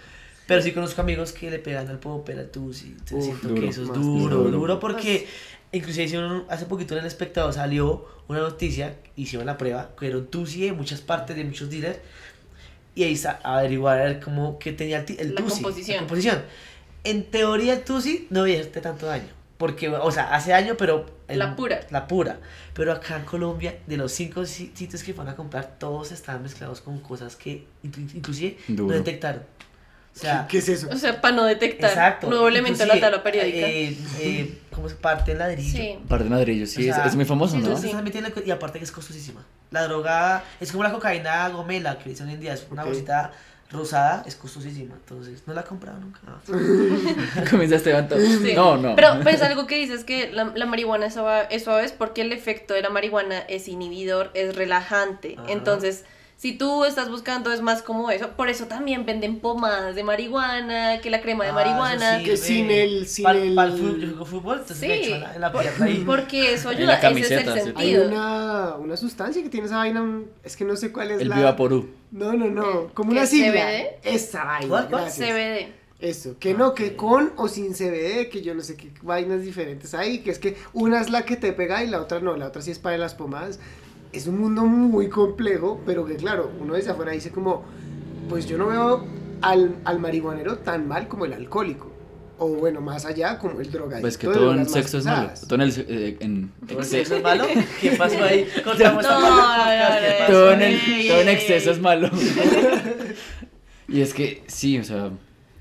pero 0.46 0.62
sí 0.62 0.72
conozco 0.72 1.02
amigos 1.02 1.32
que 1.32 1.50
le 1.50 1.58
pegan 1.58 1.88
al 1.88 1.98
popper, 1.98 2.38
al 2.38 2.48
tusi, 2.50 2.88
entonces 2.98 3.16
Uf, 3.18 3.24
siento 3.24 3.48
duro, 3.48 3.60
que 3.60 3.68
eso 3.68 3.82
es 3.82 3.88
más 3.88 3.98
duro, 3.98 4.36
duro. 4.38 4.50
duro, 4.58 4.80
porque 4.80 5.26
inclusive 5.72 6.04
hicieron, 6.04 6.30
un- 6.32 6.44
hace 6.48 6.64
poquito 6.66 6.94
en 6.94 7.00
el 7.00 7.06
espectador 7.06 7.52
salió 7.52 8.06
una 8.28 8.38
noticia, 8.40 8.94
hicieron 9.16 9.44
la 9.46 9.58
prueba, 9.58 9.90
que 9.98 10.06
era 10.06 10.16
un 10.16 10.26
tusi 10.28 10.62
de 10.62 10.72
muchas 10.72 11.02
partes, 11.02 11.36
de 11.36 11.44
muchos 11.44 11.68
dealers, 11.68 11.98
y 12.94 13.02
ahí 13.04 13.12
está, 13.12 13.38
a 13.42 13.58
averiguar 13.58 13.98
a 14.00 14.04
ver 14.04 14.20
cómo, 14.20 14.58
qué 14.58 14.72
tenía 14.72 15.00
el, 15.06 15.20
el 15.20 15.34
La 15.34 15.42
tusi, 15.42 15.62
composición. 15.62 15.96
la 15.96 16.00
composición. 16.02 16.42
En 17.04 17.24
teoría 17.24 17.74
el 17.74 17.82
tusi 17.84 18.26
no 18.30 18.44
debe 18.44 18.60
hacerte 18.60 18.80
tanto 18.80 19.04
daño. 19.06 19.28
Porque, 19.58 19.88
o 19.88 20.10
sea, 20.10 20.34
hace 20.34 20.50
daño, 20.50 20.74
pero... 20.76 21.06
el- 21.28 21.38
La 21.38 21.54
pura. 21.54 21.80
La 21.90 22.06
pura. 22.08 22.38
Pero 22.74 22.92
acá 22.92 23.16
en 23.16 23.24
Colombia, 23.24 23.78
de 23.86 23.96
los 23.96 24.10
cinco 24.12 24.44
si- 24.46 24.72
sitios 24.74 25.02
que 25.04 25.12
van 25.12 25.28
a 25.28 25.36
comprar, 25.36 25.76
todos 25.78 26.10
están 26.12 26.42
mezclados 26.42 26.80
con 26.80 26.98
cosas 27.00 27.36
que 27.36 27.64
inclu- 27.84 28.14
inclusive 28.14 28.58
Duro. 28.68 28.88
no 28.92 28.94
detectaron. 28.98 29.42
O 30.14 30.18
sea, 30.18 30.46
¿Qué 30.48 30.58
es 30.58 30.68
eso? 30.68 30.88
O 30.92 30.96
sea, 30.96 31.20
para 31.20 31.34
no 31.34 31.44
detectar. 31.44 31.90
exacto. 31.90 32.28
Nuevo 32.28 32.46
elemento 32.48 32.82
en 32.82 32.88
la 32.88 33.00
tabla 33.00 33.22
periódica. 33.22 33.66
Eh, 33.68 33.96
eh, 34.20 34.58
¿Cómo 34.72 34.88
se 34.88 34.94
parte 34.96 35.32
el 35.32 35.38
ladrillo? 35.38 35.72
sí. 35.76 35.98
Par 36.08 36.22
de 36.22 36.30
ladrillos, 36.30 36.70
sí, 36.70 36.86
O 36.86 36.90
es- 36.90 36.96
sea, 36.96 37.06
es, 37.06 37.16
muy 37.16 37.24
famoso, 37.24 37.56
sí, 37.76 37.92
¿no? 37.92 38.02
metiendo 38.02 38.30
y 38.44 38.50
aparte 38.50 38.78
que 38.78 38.84
es 38.84 38.92
costosísima. 38.92 39.44
La 39.72 39.82
droga 39.84 40.44
es 40.60 40.70
como 40.70 40.84
la 40.84 40.92
cocaína 40.92 41.48
gomela 41.48 41.98
que 41.98 42.10
dicen 42.10 42.28
hoy 42.28 42.34
en 42.34 42.40
día, 42.40 42.54
es 42.54 42.64
una 42.70 42.82
Ok. 42.82 42.88
bolsita 42.88 43.32
rosada, 43.74 44.22
es 44.26 44.36
costosísima. 44.36 44.94
Entonces, 44.94 45.42
no 45.46 45.52
la 45.52 45.60
he 45.60 45.64
comprado 45.64 45.98
nunca. 45.98 46.20
Comienza 47.50 47.76
Esteban 47.76 48.08
todo. 48.08 48.20
Sí. 48.20 48.54
No, 48.54 48.76
no. 48.76 48.96
Pero 48.96 49.20
pues 49.22 49.42
algo 49.42 49.66
que 49.66 49.76
dices 49.76 50.04
que 50.04 50.32
la, 50.32 50.52
la 50.54 50.66
marihuana 50.66 51.06
es 51.06 51.14
suave, 51.14 51.46
es 51.50 51.64
suave 51.64 51.84
es 51.84 51.92
porque 51.92 52.22
el 52.22 52.32
efecto 52.32 52.72
de 52.74 52.82
la 52.82 52.90
marihuana 52.90 53.40
es 53.40 53.68
inhibidor, 53.68 54.30
es 54.34 54.56
relajante. 54.56 55.36
Entonces, 55.48 56.04
si 56.36 56.52
tú 56.58 56.84
estás 56.84 57.08
buscando 57.10 57.52
es 57.52 57.62
más 57.62 57.82
como 57.82 58.10
eso, 58.10 58.30
por 58.30 58.48
eso 58.48 58.66
también 58.66 59.06
venden 59.06 59.40
pomadas 59.40 59.94
de 59.94 60.02
marihuana, 60.04 61.00
que 61.00 61.08
la 61.10 61.20
crema 61.20 61.44
de 61.44 61.50
Ah, 61.50 61.54
marihuana. 61.54 62.16
eso 62.16 62.24
Que 62.24 62.36
sin 62.36 62.70
el- 62.70 63.06
sin 63.06 63.22
Para 63.24 63.38
el- 63.38 64.14
fútbol, 64.26 64.62
Sí, 64.66 64.86
echo 64.90 65.14
en 65.14 65.20
la, 65.22 65.34
en 65.34 65.40
la 65.40 65.52
por- 65.52 65.62
pierna 65.62 65.86
ahí. 65.86 66.02
porque 66.06 66.54
eso 66.54 66.70
En 66.70 66.78
ayuda, 66.78 67.00
la 67.00 67.10
ese 67.10 67.20
es 67.20 67.30
el 67.30 67.38
¿sí? 67.38 67.48
Hay 67.58 67.64
sentido. 67.64 68.08
una, 68.08 68.74
una 68.76 68.96
sustancia 68.96 69.42
que 69.42 69.48
tiene 69.48 69.66
esa 69.66 69.76
vaina, 69.78 70.02
un- 70.02 70.28
es 70.42 70.56
que 70.56 70.64
no 70.64 70.76
sé 70.76 70.92
cuál 70.92 71.12
es 71.12 71.20
El 71.20 71.28
la... 71.28 71.36
Viva 71.36 71.56
Porú. 71.56 71.88
No, 72.10 72.32
no, 72.34 72.46
no, 72.50 72.88
como 72.94 73.10
¿Qué, 73.10 73.16
una 73.18 73.26
sigla. 73.26 73.52
CBD? 73.52 73.86
Esa 74.04 74.44
vaina, 74.44 74.86
¿Cuál. 74.88 75.10
CBD. 75.10 75.68
Eso, 76.00 76.36
que 76.38 76.52
no, 76.52 76.74
que 76.74 76.96
con 76.96 77.32
o 77.36 77.48
sin 77.48 77.72
CBD, 77.72 78.28
que 78.28 78.42
yo 78.42 78.54
no 78.54 78.60
sé 78.60 78.76
qué 78.76 78.90
vainas 79.02 79.40
diferentes 79.42 79.94
hay, 79.94 80.18
que 80.18 80.30
es 80.32 80.38
que 80.38 80.56
una 80.74 81.00
es 81.00 81.08
la 81.08 81.24
que 81.24 81.36
te 81.36 81.52
pega 81.54 81.82
y 81.82 81.86
la 81.86 82.00
otra 82.00 82.20
no, 82.20 82.36
la 82.36 82.48
otra 82.48 82.60
sí 82.60 82.70
es 82.72 82.78
para 82.78 82.98
las 82.98 83.14
pomadas. 83.14 83.58
Es 84.14 84.26
un 84.26 84.38
mundo 84.38 84.64
muy 84.64 85.08
complejo, 85.08 85.80
pero 85.84 86.04
que 86.06 86.16
claro, 86.16 86.50
uno 86.60 86.74
desde 86.74 86.90
afuera 86.92 87.12
dice 87.12 87.30
como, 87.30 87.64
pues 88.28 88.46
yo 88.46 88.56
no 88.58 88.68
veo 88.68 89.04
al, 89.42 89.76
al 89.84 89.98
marihuanero 89.98 90.58
tan 90.58 90.86
mal 90.88 91.08
como 91.08 91.24
el 91.24 91.32
alcohólico. 91.32 91.90
O 92.38 92.48
bueno, 92.48 92.80
más 92.80 93.04
allá, 93.06 93.38
como 93.38 93.60
el 93.60 93.70
drogadicto. 93.70 94.00
Pues 94.02 94.18
que 94.18 94.26
de 94.26 94.34
todo 94.34 94.54
en 94.54 94.68
sexo 94.68 94.98
es 94.98 95.04
malo. 95.04 95.30
Todo 95.48 95.54
en, 95.54 95.60
el, 95.62 95.84
eh, 95.88 96.16
en 96.20 96.50
¿Todo 96.66 96.78
el 96.78 96.84
exceso. 96.84 96.96
sexo 96.96 97.16
es 97.16 97.22
malo? 97.22 97.44
¿Qué 97.80 97.90
pasó 97.92 98.22
ahí? 98.24 98.46
Contamos 98.64 99.02
No, 99.04 99.10
esta 99.10 99.20
parte 99.20 99.70
del 99.70 99.78
podcast, 99.78 100.00
¿qué 100.00 100.08
no, 100.08 100.12
no, 100.12 100.18
pasó 100.18 100.32
Todo 100.32 100.52
en, 100.52 100.62
el, 100.62 101.08
todo 101.08 101.20
en 101.20 101.28
exceso 101.28 101.70
es 101.70 101.80
malo. 101.80 102.10
y 103.88 104.00
es 104.00 104.14
que 104.14 104.42
sí, 104.46 104.78
o 104.78 104.84
sea, 104.84 105.10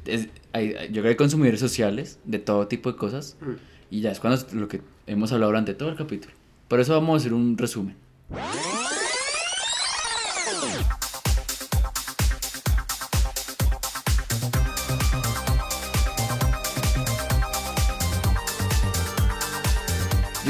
es- 0.06 0.28
hay- 0.54 0.74
hay- 0.74 0.88
yo 0.88 0.94
creo 0.94 1.04
que 1.04 1.10
hay 1.10 1.16
consumidores 1.16 1.60
sociales 1.60 2.20
de 2.26 2.40
todo 2.40 2.68
tipo 2.68 2.92
de 2.92 2.98
cosas. 2.98 3.38
Mm. 3.42 3.52
Y 3.92 4.02
ya 4.02 4.12
es 4.12 4.20
cuando 4.20 4.40
es 4.40 4.52
lo 4.54 4.68
que 4.68 4.82
hemos 5.06 5.32
hablado 5.32 5.52
durante 5.52 5.74
todo 5.76 5.90
el 5.90 5.96
capítulo. 5.96 6.34
Por 6.68 6.80
eso 6.80 6.94
vamos 6.94 7.14
a 7.14 7.18
hacer 7.18 7.34
un 7.34 7.58
resumen. 7.58 7.96
Yo 8.34 8.40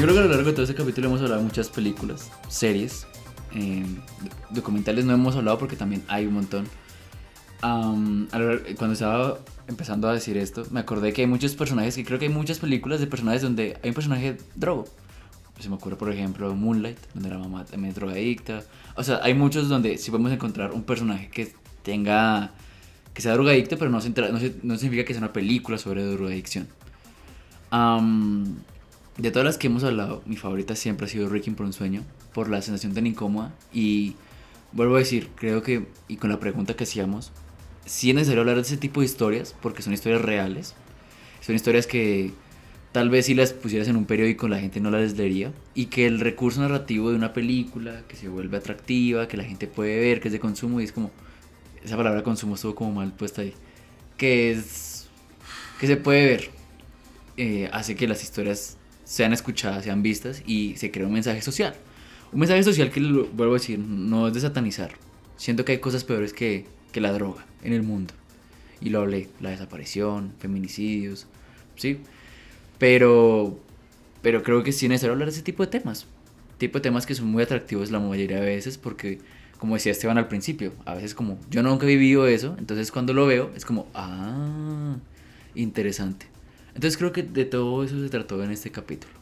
creo 0.02 0.14
que 0.14 0.18
a 0.18 0.22
lo 0.22 0.28
largo 0.28 0.44
de 0.46 0.52
todo 0.52 0.62
este 0.62 0.74
capítulo 0.74 1.08
hemos 1.08 1.20
hablado 1.20 1.40
de 1.40 1.44
muchas 1.44 1.68
películas, 1.68 2.30
series, 2.48 3.06
eh, 3.54 3.84
documentales 4.50 5.04
no 5.04 5.12
hemos 5.12 5.36
hablado 5.36 5.58
porque 5.58 5.76
también 5.76 6.02
hay 6.08 6.26
un 6.26 6.34
montón. 6.34 6.66
Cuando 7.60 8.92
estaba 8.92 9.38
empezando 9.66 10.08
a 10.08 10.14
decir 10.14 10.38
esto, 10.38 10.64
me 10.70 10.80
acordé 10.80 11.12
que 11.12 11.20
hay 11.22 11.26
muchos 11.26 11.54
personajes, 11.54 11.96
que 11.96 12.04
creo 12.04 12.18
que 12.18 12.26
hay 12.26 12.32
muchas 12.32 12.60
películas 12.60 13.00
de 13.00 13.06
personajes 13.06 13.42
donde 13.42 13.78
hay 13.82 13.90
un 13.90 13.94
personaje 13.94 14.38
drogo. 14.54 14.86
Se 15.60 15.68
me 15.68 15.76
ocurre, 15.76 15.96
por 15.96 16.10
ejemplo, 16.12 16.54
Moonlight, 16.54 16.98
donde 17.14 17.30
la 17.30 17.38
mamá 17.38 17.64
también 17.64 17.90
es 17.90 17.94
drogadicta. 17.96 18.62
O 18.96 19.04
sea, 19.04 19.20
hay 19.22 19.34
muchos 19.34 19.68
donde 19.68 19.98
sí 19.98 20.10
podemos 20.10 20.32
encontrar 20.32 20.72
un 20.72 20.82
personaje 20.82 21.28
que 21.28 21.52
tenga, 21.82 22.52
que 23.14 23.22
sea 23.22 23.32
drogadicto, 23.34 23.78
pero 23.78 23.90
no, 23.90 24.00
se 24.00 24.10
no, 24.10 24.38
se- 24.40 24.56
no 24.62 24.76
significa 24.76 25.04
que 25.06 25.14
sea 25.14 25.22
una 25.22 25.32
película 25.32 25.78
sobre 25.78 26.04
drogadicción. 26.04 26.66
Am, 27.70 28.56
de 29.16 29.30
todas 29.30 29.44
las 29.46 29.58
que 29.58 29.68
hemos 29.68 29.84
hablado, 29.84 30.22
mi 30.26 30.36
favorita 30.36 30.74
siempre 30.76 31.06
ha 31.06 31.08
sido 31.08 31.28
Requiem 31.28 31.54
por 31.56 31.66
un 31.66 31.72
sueño, 31.72 32.02
por 32.32 32.48
la 32.50 32.60
sensación 32.62 32.94
tan 32.94 33.06
incómoda. 33.06 33.52
Y 33.72 34.16
vuelvo 34.72 34.96
a 34.96 34.98
decir, 34.98 35.30
creo 35.36 35.62
que, 35.62 35.86
y 36.08 36.16
con 36.16 36.30
la 36.30 36.40
pregunta 36.40 36.74
que 36.74 36.84
hacíamos, 36.84 37.32
sí 37.86 38.10
es 38.10 38.16
necesario 38.16 38.40
hablar 38.40 38.56
de 38.56 38.62
ese 38.62 38.76
tipo 38.76 39.00
de 39.00 39.06
historias, 39.06 39.54
porque 39.62 39.82
son 39.82 39.92
historias 39.92 40.22
reales. 40.22 40.74
Son 41.40 41.54
historias 41.54 41.86
que 41.86 42.32
tal 42.94 43.10
vez 43.10 43.26
si 43.26 43.34
las 43.34 43.52
pusieras 43.52 43.88
en 43.88 43.96
un 43.96 44.04
periódico 44.04 44.46
la 44.46 44.60
gente 44.60 44.78
no 44.78 44.88
las 44.88 45.16
leería. 45.18 45.52
Y 45.74 45.86
que 45.86 46.06
el 46.06 46.20
recurso 46.20 46.60
narrativo 46.60 47.10
de 47.10 47.16
una 47.16 47.32
película, 47.32 48.04
que 48.06 48.14
se 48.14 48.28
vuelve 48.28 48.56
atractiva, 48.56 49.26
que 49.26 49.36
la 49.36 49.42
gente 49.42 49.66
puede 49.66 49.98
ver, 49.98 50.20
que 50.20 50.28
es 50.28 50.32
de 50.32 50.38
consumo, 50.38 50.80
y 50.80 50.84
es 50.84 50.92
como, 50.92 51.10
esa 51.84 51.96
palabra 51.96 52.22
consumo 52.22 52.54
estuvo 52.54 52.76
como 52.76 52.92
mal 52.92 53.12
puesta 53.12 53.42
ahí, 53.42 53.52
que 54.16 54.52
es, 54.52 55.08
que 55.80 55.88
se 55.88 55.96
puede 55.96 56.24
ver, 56.24 56.50
eh, 57.36 57.68
hace 57.72 57.96
que 57.96 58.06
las 58.06 58.22
historias 58.22 58.78
sean 59.02 59.32
escuchadas, 59.32 59.82
sean 59.82 60.04
vistas 60.04 60.44
y 60.46 60.76
se 60.76 60.92
crea 60.92 61.08
un 61.08 61.14
mensaje 61.14 61.42
social. 61.42 61.74
Un 62.32 62.38
mensaje 62.38 62.62
social 62.62 62.92
que, 62.92 63.00
vuelvo 63.00 63.54
a 63.54 63.58
decir, 63.58 63.80
no 63.80 64.28
es 64.28 64.34
de 64.34 64.40
satanizar. 64.40 64.92
Siento 65.36 65.64
que 65.64 65.72
hay 65.72 65.78
cosas 65.78 66.04
peores 66.04 66.32
que, 66.32 66.66
que 66.92 67.00
la 67.00 67.12
droga 67.12 67.44
en 67.64 67.72
el 67.72 67.82
mundo. 67.82 68.14
Y 68.80 68.90
lo 68.90 69.00
hablé, 69.00 69.30
la 69.40 69.50
desaparición, 69.50 70.32
feminicidios, 70.38 71.26
¿sí? 71.74 71.98
Pero, 72.84 73.58
pero 74.20 74.42
creo 74.42 74.62
que 74.62 74.70
sí 74.70 74.84
es 74.84 74.90
necesario 74.90 75.14
hablar 75.14 75.28
de 75.28 75.32
ese 75.32 75.42
tipo 75.42 75.64
de 75.64 75.70
temas. 75.70 76.06
Tipo 76.58 76.76
de 76.76 76.82
temas 76.82 77.06
que 77.06 77.14
son 77.14 77.28
muy 77.28 77.42
atractivos 77.42 77.90
la 77.90 77.98
mayoría 77.98 78.38
de 78.40 78.44
veces 78.44 78.76
porque, 78.76 79.20
como 79.58 79.72
decía 79.72 79.90
Esteban 79.90 80.18
al 80.18 80.28
principio, 80.28 80.74
a 80.84 80.92
veces 80.92 81.14
como 81.14 81.38
yo 81.48 81.62
nunca 81.62 81.86
he 81.86 81.88
vivido 81.88 82.26
eso, 82.26 82.54
entonces 82.58 82.92
cuando 82.92 83.14
lo 83.14 83.24
veo 83.24 83.50
es 83.56 83.64
como, 83.64 83.86
ah, 83.94 84.96
interesante. 85.54 86.26
Entonces 86.74 86.98
creo 86.98 87.10
que 87.10 87.22
de 87.22 87.46
todo 87.46 87.84
eso 87.84 87.98
se 87.98 88.10
trató 88.10 88.44
en 88.44 88.50
este 88.50 88.70
capítulo. 88.70 89.14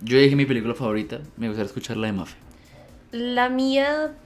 Yo 0.00 0.18
dije 0.18 0.34
mi 0.34 0.44
película 0.44 0.74
favorita, 0.74 1.20
me 1.36 1.46
gustaría 1.46 1.68
escuchar 1.68 1.98
la 1.98 2.08
de 2.08 2.14
Mafe. 2.14 2.36
La 3.12 3.48
mía, 3.48 4.16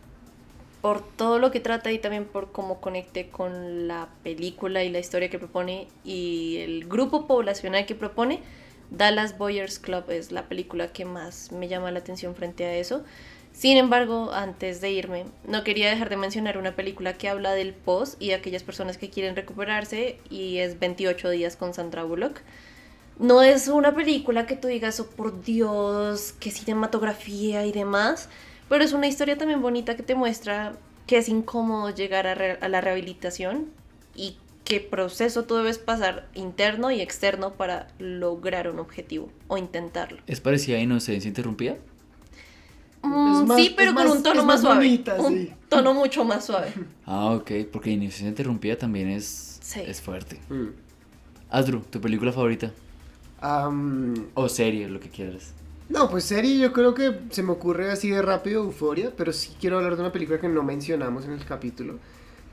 por 0.86 1.02
todo 1.02 1.40
lo 1.40 1.50
que 1.50 1.58
trata 1.58 1.90
y 1.90 1.98
también 1.98 2.26
por 2.26 2.52
cómo 2.52 2.80
conecte 2.80 3.28
con 3.28 3.88
la 3.88 4.08
película 4.22 4.84
y 4.84 4.88
la 4.88 5.00
historia 5.00 5.28
que 5.28 5.36
propone 5.36 5.88
y 6.04 6.58
el 6.58 6.86
grupo 6.86 7.26
poblacional 7.26 7.86
que 7.86 7.96
propone, 7.96 8.38
Dallas 8.92 9.36
Boyers 9.36 9.80
Club 9.80 10.08
es 10.10 10.30
la 10.30 10.44
película 10.44 10.92
que 10.92 11.04
más 11.04 11.50
me 11.50 11.66
llama 11.66 11.90
la 11.90 11.98
atención 11.98 12.36
frente 12.36 12.66
a 12.66 12.76
eso. 12.76 13.02
Sin 13.52 13.78
embargo, 13.78 14.30
antes 14.32 14.80
de 14.80 14.92
irme, 14.92 15.24
no 15.44 15.64
quería 15.64 15.90
dejar 15.90 16.08
de 16.08 16.18
mencionar 16.18 16.56
una 16.56 16.76
película 16.76 17.14
que 17.14 17.28
habla 17.28 17.52
del 17.54 17.74
post 17.74 18.22
y 18.22 18.28
de 18.28 18.36
aquellas 18.36 18.62
personas 18.62 18.96
que 18.96 19.10
quieren 19.10 19.34
recuperarse 19.34 20.20
y 20.30 20.58
es 20.58 20.78
28 20.78 21.30
días 21.30 21.56
con 21.56 21.74
Sandra 21.74 22.04
Bullock. 22.04 22.42
No 23.18 23.42
es 23.42 23.66
una 23.66 23.92
película 23.92 24.46
que 24.46 24.54
tú 24.54 24.68
digas, 24.68 25.00
oh 25.00 25.10
por 25.10 25.42
Dios, 25.42 26.32
qué 26.38 26.52
cinematografía 26.52 27.66
y 27.66 27.72
demás, 27.72 28.28
pero 28.68 28.84
es 28.84 28.92
una 28.92 29.06
historia 29.06 29.36
también 29.38 29.62
bonita 29.62 29.96
que 29.96 30.02
te 30.02 30.14
muestra 30.14 30.74
que 31.06 31.18
es 31.18 31.28
incómodo 31.28 31.90
llegar 31.94 32.26
a, 32.26 32.34
re- 32.34 32.58
a 32.60 32.68
la 32.68 32.80
rehabilitación 32.80 33.66
y 34.14 34.36
qué 34.64 34.80
proceso 34.80 35.44
tú 35.44 35.54
debes 35.56 35.78
pasar 35.78 36.26
interno 36.34 36.90
y 36.90 37.00
externo 37.00 37.52
para 37.54 37.86
lograr 38.00 38.68
un 38.68 38.80
objetivo 38.80 39.28
o 39.46 39.56
intentarlo. 39.58 40.18
¿Es 40.26 40.40
parecida 40.40 40.78
a 40.78 40.80
Inocencia 40.80 41.28
Interrumpida? 41.28 41.76
Mm, 43.02 43.46
más- 43.46 43.60
sí, 43.60 43.74
pero 43.76 43.94
con 43.94 44.04
más- 44.06 44.16
un 44.16 44.22
tono 44.24 44.36
más, 44.44 44.46
más 44.46 44.60
suave. 44.62 44.76
bonita, 44.76 45.14
un 45.14 45.32
sí. 45.32 45.52
tono 45.68 45.94
mucho 45.94 46.24
más 46.24 46.44
suave. 46.44 46.72
Ah, 47.06 47.30
ok, 47.34 47.50
porque 47.72 47.90
Inocencia 47.90 48.26
Interrumpida 48.28 48.76
también 48.76 49.08
es, 49.10 49.58
Sí. 49.62 49.80
es 49.86 50.00
fuerte. 50.00 50.40
Mm. 50.48 50.70
Asdru, 51.50 51.80
¿tu 51.82 52.00
película 52.00 52.32
favorita? 52.32 52.72
Am, 53.40 54.26
O 54.34 54.48
serie, 54.48 54.88
lo 54.88 54.98
que 54.98 55.08
quieras. 55.08 55.52
No, 55.88 56.10
pues 56.10 56.24
serie 56.24 56.58
yo 56.58 56.72
creo 56.72 56.94
que 56.94 57.20
se 57.30 57.42
me 57.42 57.52
ocurre 57.52 57.90
así 57.90 58.10
de 58.10 58.20
rápido 58.20 58.64
Euforia, 58.64 59.12
pero 59.16 59.32
sí 59.32 59.54
quiero 59.60 59.78
hablar 59.78 59.94
de 59.94 60.02
una 60.02 60.12
película 60.12 60.40
que 60.40 60.48
no 60.48 60.62
mencionamos 60.62 61.24
en 61.26 61.32
el 61.32 61.44
capítulo. 61.44 61.98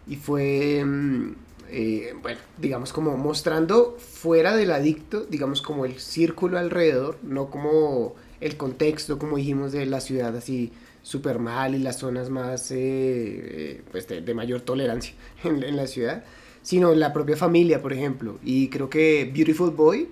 Y 0.07 0.17
fue, 0.17 0.83
mm, 0.85 1.35
eh, 1.69 2.13
bueno, 2.21 2.39
digamos 2.59 2.93
como 2.93 3.17
mostrando 3.17 3.97
fuera 3.97 4.55
del 4.55 4.71
adicto, 4.71 5.25
digamos 5.25 5.61
como 5.61 5.85
el 5.85 5.99
círculo 5.99 6.59
alrededor, 6.59 7.17
no 7.23 7.49
como 7.49 8.15
el 8.39 8.55
contexto, 8.57 9.17
como 9.17 9.37
dijimos, 9.37 9.71
de 9.71 9.85
la 9.87 9.99
ciudad 9.99 10.35
así 10.35 10.71
súper 11.01 11.39
mal 11.39 11.75
y 11.75 11.79
las 11.79 11.97
zonas 11.99 12.29
más 12.29 12.71
eh, 12.71 12.75
eh, 12.77 13.81
pues 13.91 14.07
de, 14.07 14.33
mayor 14.33 14.61
tolerancia 14.61 15.15
en, 15.43 15.63
en 15.63 15.75
la 15.75 15.87
ciudad, 15.87 16.23
sino 16.61 16.93
la 16.93 17.13
propia 17.13 17.35
familia, 17.35 17.81
por 17.81 17.93
ejemplo. 17.93 18.37
Y 18.43 18.69
creo 18.69 18.89
que 18.89 19.31
Beautiful 19.33 19.71
Boy 19.71 20.09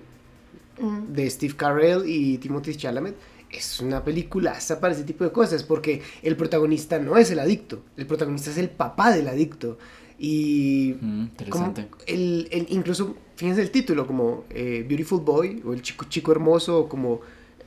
Mm. 0.82 1.12
de 1.12 1.30
Steve 1.30 1.54
Carell 1.56 2.02
y 2.06 2.38
Timothy 2.38 2.74
Chalamet 2.76 3.14
es 3.50 3.80
una 3.80 4.02
peliculaza 4.04 4.80
para 4.80 4.94
ese 4.94 5.04
tipo 5.04 5.24
de 5.24 5.30
cosas 5.32 5.62
porque 5.62 6.02
el 6.22 6.36
protagonista 6.36 6.98
no 6.98 7.16
es 7.18 7.30
el 7.30 7.38
adicto, 7.38 7.82
el 7.96 8.06
protagonista 8.06 8.50
es 8.50 8.58
el 8.58 8.70
papá 8.70 9.14
del 9.14 9.28
adicto 9.28 9.78
y 10.18 10.94
Mm, 11.00 11.26
como 11.50 11.66
interesante. 11.66 11.86
el, 12.06 12.48
el- 12.50 12.66
incluso 12.70 13.14
fíjense 13.36 13.62
el 13.62 13.70
título 13.70 14.06
como 14.06 14.44
eh, 14.50 14.84
Beautiful 14.88 15.20
Boy 15.20 15.62
o 15.66 15.72
el 15.72 15.82
chico 15.82 16.06
chico 16.08 16.32
hermoso 16.32 16.78
o 16.80 16.88
como 16.88 17.20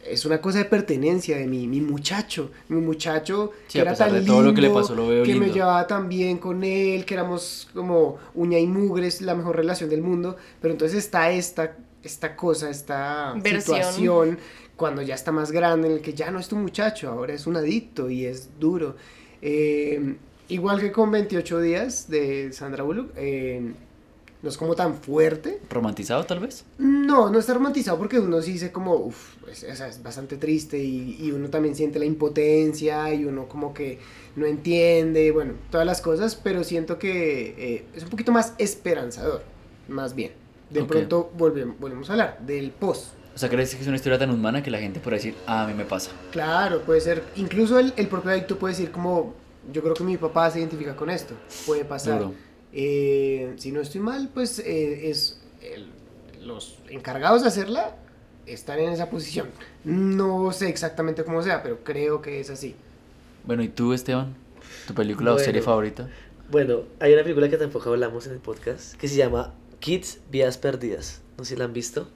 es 0.08 0.24
una 0.26 0.40
cosa 0.40 0.60
de 0.60 0.66
pertenencia 0.66 1.36
de 1.38 1.48
mi, 1.48 1.68
mi 1.68 1.82
muchacho, 1.82 2.52
mi 2.70 2.80
muchacho 2.80 3.52
Sí, 3.68 3.74
que 3.74 3.80
a 3.80 3.82
era 3.84 3.92
pesar 3.92 4.10
tan 4.10 4.20
de 4.20 4.26
todo 4.26 4.44
lo 4.44 4.54
que 4.54 4.62
le 4.62 4.68
lindo, 4.68 4.82
pasó, 4.82 4.96
lo 4.96 5.08
veo 5.08 5.24
que 5.24 5.34
me 5.36 5.50
llevaba 5.50 5.88
tan 5.88 6.08
bien 6.10 6.38
con 6.38 6.64
él, 6.64 7.06
que 7.06 7.16
éramos 7.16 7.68
como 7.74 8.18
uña 8.36 8.60
y 8.60 8.68
mugre, 8.68 9.08
es 9.08 9.22
la 9.22 9.34
mejor 9.36 9.56
relación 9.56 9.90
del 9.90 10.02
mundo, 10.04 10.38
pero 10.62 10.74
entonces 10.74 11.00
está 11.00 11.32
esta, 11.32 11.76
esta 12.06 12.36
cosa, 12.36 12.70
esta 12.70 13.34
Versión. 13.36 13.62
situación 13.62 14.40
cuando 14.76 15.02
ya 15.02 15.16
está 15.16 15.32
más 15.32 15.52
grande, 15.52 15.88
en 15.88 15.94
el 15.96 16.02
que 16.02 16.14
ya 16.14 16.32
no 16.32 16.40
es 16.40 16.48
tu 16.48 16.56
muchacho, 16.56 17.10
ahora 17.10 17.34
es 17.34 17.48
un 17.48 17.56
adicto 17.58 18.10
y 18.10 18.26
es 18.26 18.50
duro. 18.60 18.96
Eh, 19.42 20.16
igual 20.50 20.80
que 20.80 20.92
con 20.92 21.12
28 21.12 21.62
días 21.62 22.10
de 22.10 22.52
Sandra 22.52 22.84
Bullock, 22.84 23.12
eh, 23.16 23.74
no 24.42 24.50
es 24.50 24.58
como 24.58 24.76
tan 24.76 24.96
fuerte. 24.96 25.60
¿Romantizado 25.70 26.24
tal 26.26 26.40
vez? 26.40 26.66
No, 26.78 27.32
no 27.32 27.40
está 27.40 27.54
romantizado 27.54 27.98
porque 27.98 28.20
uno 28.20 28.42
sí 28.42 28.54
dice 28.54 28.72
como, 28.72 28.96
uff, 28.96 29.36
es, 29.50 29.64
o 29.64 29.76
sea, 29.76 29.88
es 29.88 30.04
bastante 30.04 30.38
triste 30.38 30.78
y, 30.78 31.18
y 31.20 31.32
uno 31.32 31.50
también 31.50 31.74
siente 31.74 31.98
la 31.98 32.06
impotencia 32.06 33.12
y 33.14 33.26
uno 33.26 33.48
como 33.48 33.74
que 33.74 33.98
no 34.36 34.46
entiende, 34.46 35.32
bueno, 35.32 35.54
todas 35.72 35.88
las 35.88 36.02
cosas, 36.02 36.36
pero 36.36 36.64
siento 36.64 37.00
que 37.00 37.56
eh, 37.58 37.86
es 37.96 38.04
un 38.04 38.10
poquito 38.10 38.32
más 38.32 38.54
esperanzador, 38.58 39.42
más 39.88 40.14
bien. 40.14 40.45
De 40.82 40.86
pronto 40.88 41.32
volvemos, 41.38 41.80
volvemos 41.80 42.10
a 42.10 42.14
hablar 42.14 42.40
del 42.42 42.72
post. 42.72 43.14
O 43.36 43.38
sea, 43.38 43.50
¿crees 43.50 43.76
que 43.76 43.82
es 43.82 43.88
una 43.88 43.98
historia 43.98 44.18
tan 44.18 44.30
humana 44.32 44.64
que 44.64 44.72
la 44.72 44.80
gente 44.80 45.00
puede 45.00 45.18
decir, 45.18 45.36
ah, 45.46 45.64
a 45.64 45.68
mí 45.68 45.74
me 45.74 45.84
pasa? 45.86 46.12
Claro, 46.32 46.82
puede 46.82 47.02
ser, 47.02 47.22
incluso 47.36 47.78
el, 47.80 47.94
el 47.98 48.08
propio 48.08 48.32
adicto 48.32 48.58
puede 48.58 48.74
decir 48.74 48.92
como, 48.92 49.34
yo 49.74 49.82
creo 49.82 49.94
que 49.94 50.04
mi 50.06 50.16
papá 50.18 50.50
se 50.52 50.60
identifica 50.60 50.96
con 50.96 51.10
esto, 51.10 51.34
puede 51.66 51.84
pasar. 51.84 52.30
Eh, 52.72 53.54
si 53.58 53.72
no 53.72 53.82
estoy 53.82 54.02
mal, 54.02 54.30
pues 54.34 54.60
eh, 54.60 55.10
es 55.10 55.40
el- 55.62 55.88
los 56.46 56.78
encargados 56.90 57.42
de 57.42 57.48
hacerla 57.48 57.96
están 58.46 58.80
en 58.80 58.92
esa 58.92 59.10
posición. 59.10 59.48
No 59.84 60.52
sé 60.52 60.70
exactamente 60.70 61.24
cómo 61.24 61.42
sea, 61.42 61.64
pero 61.64 61.80
creo 61.84 62.22
que 62.22 62.40
es 62.40 62.50
así. 62.50 62.76
Bueno, 63.44 63.64
¿y 63.64 63.70
tú, 63.70 63.94
Esteban? 63.94 64.36
¿Tu 64.88 64.94
película 64.94 65.34
o 65.34 65.40
serie 65.40 65.62
favorita? 65.62 66.08
Bueno, 66.52 66.82
hay 67.00 67.14
una 67.14 67.24
película 67.24 67.50
que 67.50 67.58
tampoco 67.58 67.90
hablamos 67.90 68.28
en 68.28 68.34
el 68.34 68.40
podcast 68.40 68.94
que 68.96 69.08
se 69.08 69.16
llama 69.16 69.54
Kids 69.80 70.20
Vías 70.32 70.58
Perdidas. 70.58 71.22
No 71.38 71.44
sé 71.46 71.54
si 71.54 71.60
la 71.60 71.66
han 71.66 71.74
visto. 71.74 72.08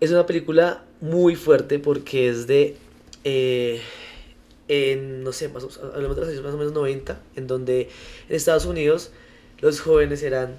Es 0.00 0.10
una 0.10 0.26
película 0.26 0.84
muy 1.00 1.34
fuerte 1.36 1.78
porque 1.78 2.28
es 2.28 2.46
de. 2.46 2.76
eh, 3.24 3.80
en, 4.68 5.22
no 5.22 5.32
sé, 5.32 5.48
más, 5.48 5.62
o- 5.64 5.92
hablamos 5.94 6.16
de 6.16 6.22
los 6.22 6.30
años 6.30 6.42
más 6.42 6.54
o 6.54 6.56
menos 6.58 6.72
90, 6.72 7.20
en 7.36 7.46
donde 7.46 7.88
en 8.28 8.34
Estados 8.36 8.64
Unidos 8.64 9.10
los 9.60 9.80
jóvenes 9.80 10.22
eran 10.22 10.56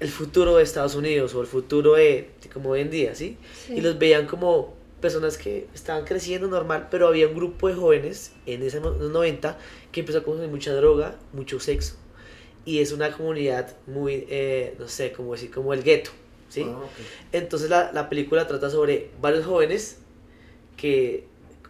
el 0.00 0.10
futuro 0.10 0.56
de 0.56 0.62
Estados 0.62 0.94
Unidos 0.94 1.34
o 1.34 1.40
el 1.40 1.46
futuro 1.46 1.94
de, 1.94 2.28
como 2.52 2.70
hoy 2.70 2.80
en 2.82 2.90
día, 2.90 3.14
¿sí? 3.14 3.38
y 3.74 3.80
los 3.80 3.98
veían 3.98 4.26
como 4.26 4.74
personas 5.00 5.38
que 5.38 5.66
estaban 5.74 6.04
creciendo 6.04 6.46
normal, 6.48 6.88
pero 6.90 7.08
había 7.08 7.26
un 7.28 7.34
grupo 7.34 7.68
de 7.68 7.74
jóvenes 7.74 8.32
en 8.44 8.60
los 8.62 9.10
90 9.10 9.58
que 9.92 10.00
empezó 10.00 10.18
a 10.18 10.22
consumir 10.22 10.50
mucha 10.50 10.74
droga, 10.74 11.16
mucho 11.32 11.58
sexo. 11.58 11.94
Y 12.66 12.80
es 12.80 12.92
una 12.92 13.10
comunidad 13.12 13.74
muy, 13.86 14.26
eh, 14.28 14.74
no 14.78 14.88
sé, 14.88 15.12
cómo 15.12 15.32
decir, 15.32 15.50
como 15.50 15.72
el 15.72 15.82
gueto, 15.82 16.10
¿sí? 16.50 16.66
Ah, 16.68 16.76
ok. 16.78 16.90
Entonces 17.32 17.70
la, 17.70 17.92
la 17.92 18.08
película 18.10 18.46
trata 18.46 18.68
sobre 18.68 19.10
varios 19.22 19.46
jóvenes 19.46 19.98
que 20.76 21.26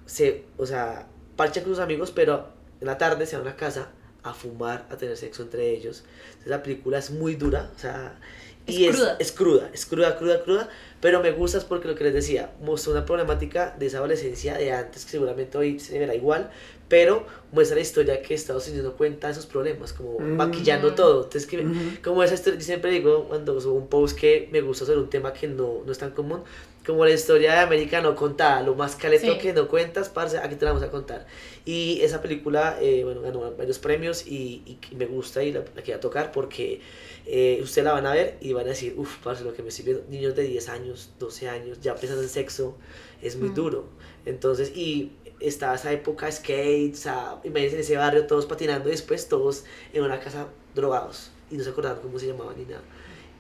se, 0.07 0.45
o 0.57 0.67
sea, 0.67 1.07
parchan 1.37 1.63
con 1.63 1.75
sus 1.75 1.83
amigos, 1.83 2.11
pero 2.11 2.49
en 2.81 2.87
la 2.89 2.99
tarde 2.99 3.27
se 3.27 3.37
van 3.37 3.47
a 3.47 3.51
una 3.51 3.57
casa 3.57 3.91
a 4.23 4.35
fumar, 4.35 4.87
a 4.91 4.97
tener 4.97 5.17
sexo 5.17 5.43
entre 5.43 5.71
ellos. 5.71 6.03
Entonces 6.29 6.49
la 6.51 6.63
película 6.63 6.99
es 6.99 7.11
muy 7.11 7.37
dura, 7.37 7.71
o 7.77 7.79
sea, 7.79 8.19
y 8.67 8.87
Es 8.87 8.91
es, 8.91 8.97
cruda. 8.97 9.17
es 9.21 9.33
cruda, 9.33 9.71
es 9.73 9.87
cruda, 9.87 10.19
cruda, 10.19 10.43
cruda, 10.43 10.69
pero 11.01 11.23
me 11.23 11.31
gusta 11.31 11.59
es 11.59 11.65
porque 11.65 11.87
lo 11.87 11.95
que 11.95 12.03
les 12.05 12.15
decía, 12.15 12.51
muestra 12.61 12.91
una 12.93 13.05
problemática 13.07 13.77
de 13.79 13.87
esa 13.87 13.99
adolescencia 13.99 14.57
de 14.59 14.73
antes 14.73 15.05
que 15.05 15.13
seguramente 15.13 15.57
hoy 15.57 15.79
se 15.79 15.99
verá 15.99 16.15
igual, 16.17 16.51
pero 16.89 17.27
muestra 17.53 17.77
la 17.77 17.83
historia 17.83 18.23
que 18.23 18.35
Estados 18.35 18.69
Unidos 18.69 18.85
no 18.87 18.97
cuenta 18.97 19.31
esos 19.31 19.47
problemas, 19.47 19.93
como 19.93 20.19
Mm. 20.19 20.37
maquillando 20.37 20.95
todo. 20.95 21.25
Entonces, 21.25 21.47
que, 21.47 21.59
Ujú. 21.65 21.75
como 22.05 22.23
esa 22.23 22.35
historia, 22.35 22.59
yo 22.59 22.65
siempre 22.65 22.91
digo 22.91 23.25
cuando 23.29 23.61
subo 23.61 23.75
un 23.75 23.89
post 23.89 24.19
que 24.19 24.49
me 24.53 24.61
gusta 24.61 24.85
sobre 24.87 25.01
un 25.01 25.11
tema 25.11 25.33
que 25.33 25.49
no, 25.49 25.83
no 25.85 25.93
es 25.93 25.99
tan 25.99 26.11
común, 26.13 26.43
como 26.87 27.05
la 27.05 27.11
historia 27.11 27.53
de 27.55 27.59
América 27.61 28.01
no 28.01 28.15
contada, 28.15 28.63
lo 28.63 28.77
más 28.77 28.95
caleto 28.95 29.33
Sí. 29.33 29.39
que 29.39 29.53
no 29.53 29.67
cuentas, 29.67 30.09
parce, 30.09 30.39
aquí 30.39 30.55
te 30.55 30.65
la 30.65 30.73
vamos 30.73 30.87
a 30.87 30.91
contar. 30.93 31.27
Y 31.65 32.01
esa 32.03 32.23
película, 32.23 32.79
eh, 32.81 33.03
bueno, 33.03 33.23
ganó 33.23 33.41
varios 33.57 33.81
premios 33.81 34.25
y, 34.27 34.79
y 34.91 34.95
me 34.95 35.07
gusta 35.07 35.43
y 35.43 35.51
la, 35.53 35.61
la 35.75 35.83
quería 35.83 35.99
tocar 35.99 36.31
porque 36.31 36.81
eh, 37.27 37.59
ustedes 37.61 37.85
la 37.85 37.93
van 37.93 38.07
a 38.07 38.13
ver 38.15 38.37
y 38.41 38.53
van 38.53 38.67
a 38.67 38.69
decir, 38.69 38.95
uff, 38.97 39.17
parce, 39.25 39.43
lo 39.43 39.53
que 39.53 39.63
me 39.65 39.71
viendo, 39.85 40.05
niños 40.09 40.37
de 40.37 40.45
10 40.45 40.69
años, 40.69 41.11
12 41.19 41.49
años, 41.49 41.81
ya 41.81 41.97
pensando 41.97 42.23
en 42.23 42.29
sexo, 42.29 42.77
es 43.21 43.35
muy 43.37 43.49
Mm. 43.51 43.55
duro. 43.55 43.89
Entonces, 44.25 44.77
y 44.77 45.11
estaba 45.41 45.75
esa 45.75 45.93
época 45.93 46.31
skate, 46.31 46.95
o 46.95 46.97
sea, 46.97 47.37
imagínense 47.45 47.77
en 47.77 47.81
ese 47.83 47.97
barrio 47.97 48.27
todos 48.27 48.47
patinando 48.47 48.89
y 48.89 48.93
después 48.93 49.29
todos 49.29 49.65
en 49.93 50.03
una 50.03 50.19
casa 50.21 50.47
drogados 50.75 51.31
y 51.51 51.57
no 51.57 51.65
se 51.65 51.71
acordaban 51.71 51.99
cómo 52.03 52.19
se 52.19 52.27
llamaban 52.27 52.57
ni 52.57 52.65
nada. 52.65 52.83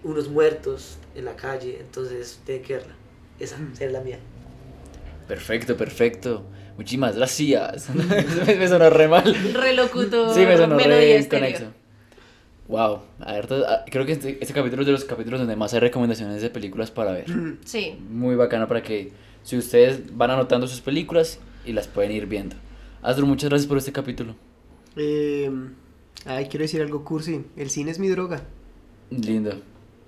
Unos 0.04 0.28
muertos 0.28 0.98
en 1.14 1.24
la 1.24 1.34
calle, 1.36 1.78
entonces 1.80 2.40
tienen 2.44 2.64
que 2.64 2.74
verla. 2.74 2.94
Esa 3.40 3.56
sería 3.74 3.98
la 3.98 4.04
mía. 4.04 4.18
Perfecto, 5.28 5.76
perfecto. 5.76 6.44
Muchísimas 6.76 7.16
gracias. 7.16 7.88
me 8.46 8.68
sonó 8.68 8.90
re 8.90 9.08
mal. 9.08 9.34
Relocutor. 9.54 10.32
Sí, 10.34 10.40
me 10.40 10.56
sonó 10.56 10.78
re 10.78 11.16
estéreo. 11.16 11.46
conexo. 11.48 11.72
Wow, 12.68 13.00
a 13.20 13.32
ver, 13.32 13.48
a- 13.66 13.84
creo 13.90 14.04
que 14.04 14.12
este, 14.12 14.38
este 14.40 14.52
capítulo 14.52 14.82
es 14.82 14.86
de 14.86 14.92
los 14.92 15.04
capítulos 15.04 15.38
donde 15.40 15.54
más 15.56 15.72
hay 15.72 15.80
recomendaciones 15.80 16.42
de 16.42 16.50
películas 16.50 16.90
para 16.90 17.12
ver. 17.12 17.26
Sí. 17.64 17.96
Muy 18.08 18.34
bacano 18.34 18.66
para 18.68 18.82
que 18.82 19.12
si 19.42 19.56
ustedes 19.56 20.16
van 20.16 20.30
anotando 20.32 20.66
sus 20.66 20.80
películas 20.80 21.38
y 21.66 21.72
las 21.72 21.88
pueden 21.88 22.12
ir 22.12 22.26
viendo. 22.26 22.56
Astro, 23.02 23.26
muchas 23.26 23.50
gracias 23.50 23.68
por 23.68 23.78
este 23.78 23.92
capítulo. 23.92 24.34
Eh, 24.96 25.50
ay, 26.24 26.46
quiero 26.46 26.62
decir 26.62 26.80
algo 26.80 27.04
cursi. 27.04 27.44
El 27.56 27.70
cine 27.70 27.90
es 27.90 27.98
mi 27.98 28.08
droga. 28.08 28.42
Lindo, 29.10 29.60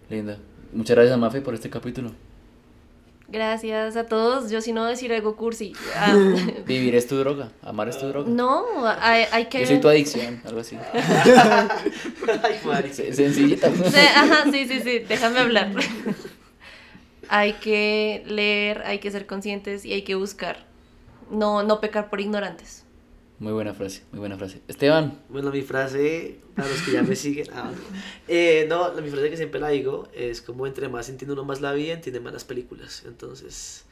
lindo. 0.08 0.36
Muchas 0.72 0.96
gracias 0.96 1.14
a 1.14 1.18
Mafe 1.18 1.40
por 1.40 1.54
este 1.54 1.70
capítulo. 1.70 2.12
Gracias 3.30 3.96
a 3.96 4.06
todos. 4.06 4.50
Yo 4.50 4.62
si 4.62 4.72
no 4.72 4.86
decir 4.86 5.12
algo 5.12 5.36
cursi. 5.36 5.74
Ah, 5.94 6.16
Vivir 6.66 6.94
es 6.94 7.06
tu 7.06 7.16
droga, 7.16 7.52
amar 7.62 7.88
es 7.88 7.98
tu 7.98 8.06
droga. 8.06 8.28
no, 8.30 8.64
hay, 8.86 9.24
hay 9.30 9.46
que... 9.46 9.60
Yo 9.60 9.66
soy 9.66 9.80
tu 9.80 9.88
adicción, 9.88 10.40
algo 10.46 10.60
así. 10.60 10.78
Ay, 12.72 12.90
Sencillita. 12.90 13.66
Ajá, 14.16 14.50
sí, 14.50 14.66
sí, 14.66 14.80
sí, 14.80 15.00
déjame 15.00 15.40
hablar. 15.40 15.72
Hay 17.28 17.52
que 17.54 18.24
leer, 18.26 18.82
hay 18.86 18.98
que 18.98 19.10
ser 19.10 19.26
conscientes 19.26 19.84
y 19.84 19.92
hay 19.92 20.02
que 20.02 20.14
buscar. 20.14 20.67
No, 21.30 21.62
no 21.62 21.80
pecar 21.80 22.10
por 22.10 22.20
ignorantes. 22.20 22.84
Muy 23.38 23.52
buena 23.52 23.72
frase, 23.72 24.02
muy 24.10 24.18
buena 24.18 24.36
frase. 24.36 24.60
Esteban, 24.66 25.20
Bueno, 25.28 25.50
mi 25.52 25.62
frase, 25.62 26.40
para 26.56 26.68
los 26.68 26.82
que 26.82 26.90
ya 26.90 27.02
me 27.04 27.14
siguen, 27.14 27.46
ah, 27.54 27.70
no. 27.70 27.78
Eh, 28.26 28.66
no, 28.68 28.92
la- 28.92 29.00
mi 29.00 29.10
frase 29.10 29.30
que 29.30 29.36
siempre 29.36 29.60
la 29.60 29.68
digo 29.68 30.08
es 30.12 30.42
como 30.42 30.66
entre 30.66 30.88
más 30.88 31.08
entiende 31.08 31.34
uno 31.34 31.44
más 31.44 31.60
la 31.60 31.72
vida, 31.72 31.94
entiende 31.94 32.18
más 32.18 32.32
las 32.32 32.42
películas. 32.42 33.04
Entonces, 33.06 33.84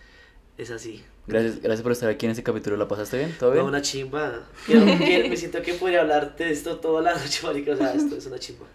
es 0.58 0.70
así. 0.72 1.04
gracias, 1.28 1.60
gracias 1.60 1.82
por 1.82 1.92
estar 1.92 2.08
aquí 2.10 2.26
en 2.26 2.32
este 2.32 2.42
capítulo. 2.42 2.76
¿La 2.76 2.88
pasaste 2.88 3.18
bien? 3.18 3.36
¿Todo 3.38 3.50
No, 3.50 3.54
bien? 3.54 3.66
una 3.66 3.82
chimba. 3.82 4.42
Quiero- 4.66 4.84
quiero- 4.98 5.28
me 5.28 5.36
siento 5.36 5.62
que 5.62 5.74
podría 5.74 6.00
hablarte 6.00 6.44
de 6.46 6.50
esto 6.52 6.78
toda 6.80 7.00
la 7.02 7.14
noche, 7.16 7.46
marica. 7.46 7.72
O 7.72 7.76
sea, 7.76 7.94
esto 7.94 8.16
es 8.16 8.26
una 8.26 8.40
chimba. 8.40 8.66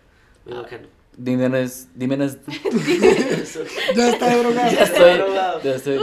Muy 0.46 0.56
bacano. 0.56 0.88
Dímenos, 1.18 1.88
dímenos, 1.96 2.38
Eso- 2.48 3.64
Ya 3.94 4.10
está 4.10 4.38
drogado. 4.38 4.72
ya 4.72 4.84
estoy, 4.84 5.14
drogado. 5.18 5.62
ya 5.64 5.76
estoy. 5.76 6.00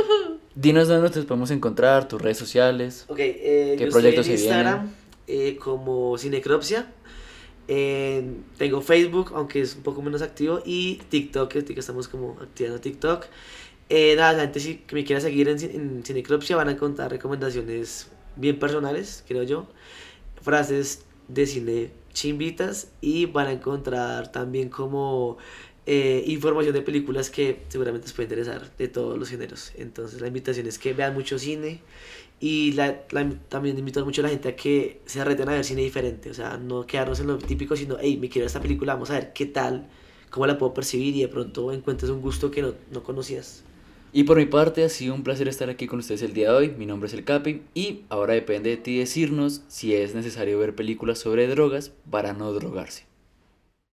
Dinos 0.61 0.89
dónde 0.89 1.09
te 1.11 1.23
podemos 1.23 1.53
encontrar, 1.53 2.09
tus 2.09 2.21
redes 2.21 2.37
sociales. 2.37 3.05
Ok, 3.07 3.21
eh, 3.21 3.77
¿Qué 3.79 3.85
yo 3.85 3.93
proyectos 3.93 4.27
estoy 4.27 4.35
en? 4.35 4.41
Instagram 4.41 4.91
eh, 5.29 5.57
como 5.57 6.19
Cinecropsia. 6.19 6.93
Eh, 7.69 8.25
tengo 8.57 8.81
Facebook, 8.81 9.31
aunque 9.37 9.61
es 9.61 9.77
un 9.77 9.85
poco 9.85 10.03
menos 10.03 10.21
activo, 10.21 10.61
y 10.67 10.97
TikTok, 11.11 11.49
que 11.49 11.79
estamos 11.79 12.09
como 12.09 12.37
activando 12.43 12.81
TikTok. 12.81 13.27
Eh, 13.89 14.17
nada, 14.17 14.33
la 14.33 14.43
gente 14.43 14.59
si, 14.59 14.79
que 14.79 14.97
me 14.97 15.05
quiera 15.05 15.21
seguir 15.21 15.49
en, 15.49 15.63
en 15.63 16.03
Cinecropsia 16.05 16.57
van 16.57 16.67
a 16.67 16.73
encontrar 16.73 17.09
recomendaciones 17.09 18.09
bien 18.35 18.59
personales, 18.59 19.23
creo 19.29 19.45
yo. 19.45 19.69
Frases 20.43 21.05
de 21.29 21.47
cine 21.47 21.91
chimbitas 22.13 22.89
y 23.01 23.27
van 23.27 23.47
a 23.47 23.53
encontrar 23.53 24.33
también 24.33 24.71
como 24.71 25.39
eh, 25.89 26.23
información 26.27 26.75
de 26.75 26.83
películas 26.83 27.31
que 27.31 27.63
seguramente 27.69 28.07
les 28.07 28.13
puede 28.15 28.27
interesar 28.27 28.61
de 28.77 28.89
todos 28.89 29.19
los 29.19 29.29
géneros. 29.31 29.73
Entonces 29.77 30.21
la 30.21 30.29
invitación 30.29 30.67
es 30.67 30.79
que 30.79 30.93
vean 30.93 31.15
mucho 31.15 31.39
cine 31.39 31.81
y 32.41 32.73
la, 32.73 33.03
la- 33.11 33.31
también 33.49 33.79
invito 33.79 34.05
mucho 34.05 34.21
a 34.23 34.25
la 34.25 34.31
gente 34.31 34.49
a 34.51 34.57
que 34.57 35.01
se 35.07 35.25
reten 35.25 35.49
a 35.49 35.53
ver 35.53 35.65
cine 35.65 35.83
diferente, 35.83 36.31
o 36.31 36.35
sea, 36.35 36.57
no 36.59 36.87
quedarnos 36.87 37.21
en 37.21 37.27
lo 37.29 37.39
típico, 37.39 37.75
sino, 37.77 37.97
hey, 38.01 38.19
me 38.21 38.29
quiero 38.29 38.47
esta 38.47 38.61
película, 38.61 38.95
vamos 38.95 39.11
a 39.11 39.15
ver 39.15 39.33
qué 39.33 39.47
tal, 39.47 39.89
cómo 40.31 40.47
la 40.47 40.59
puedo 40.59 40.75
percibir 40.75 41.17
y 41.17 41.23
de 41.23 41.29
pronto 41.29 41.73
encuentres 41.73 42.11
un 42.11 42.21
gusto 42.21 42.51
que 42.51 42.63
no, 42.63 42.75
no 42.93 43.03
conocías. 43.03 43.65
Y 44.13 44.25
por 44.25 44.39
mi 44.39 44.47
parte, 44.47 44.85
ha 44.85 44.89
sido 44.89 45.15
un 45.15 45.23
placer 45.23 45.49
estar 45.49 45.69
aquí 45.71 45.87
con 45.87 45.99
ustedes 45.99 46.23
el 46.23 46.33
día 46.33 46.51
de 46.51 46.57
hoy. 46.57 46.69
Mi 46.79 46.87
nombre 46.87 47.09
es 47.09 47.15
El 47.15 47.25
Capi 47.25 47.63
y 47.75 48.05
ahora 48.09 48.33
depende 48.35 48.71
de 48.71 48.77
ti 48.79 48.99
decirnos 48.99 49.63
si 49.69 49.95
es 49.95 50.15
necesario 50.15 50.59
ver 50.59 50.75
películas 50.75 51.19
sobre 51.19 51.47
drogas 51.47 51.93
para 52.11 52.33
no 52.33 52.53
drogarse. 52.53 53.08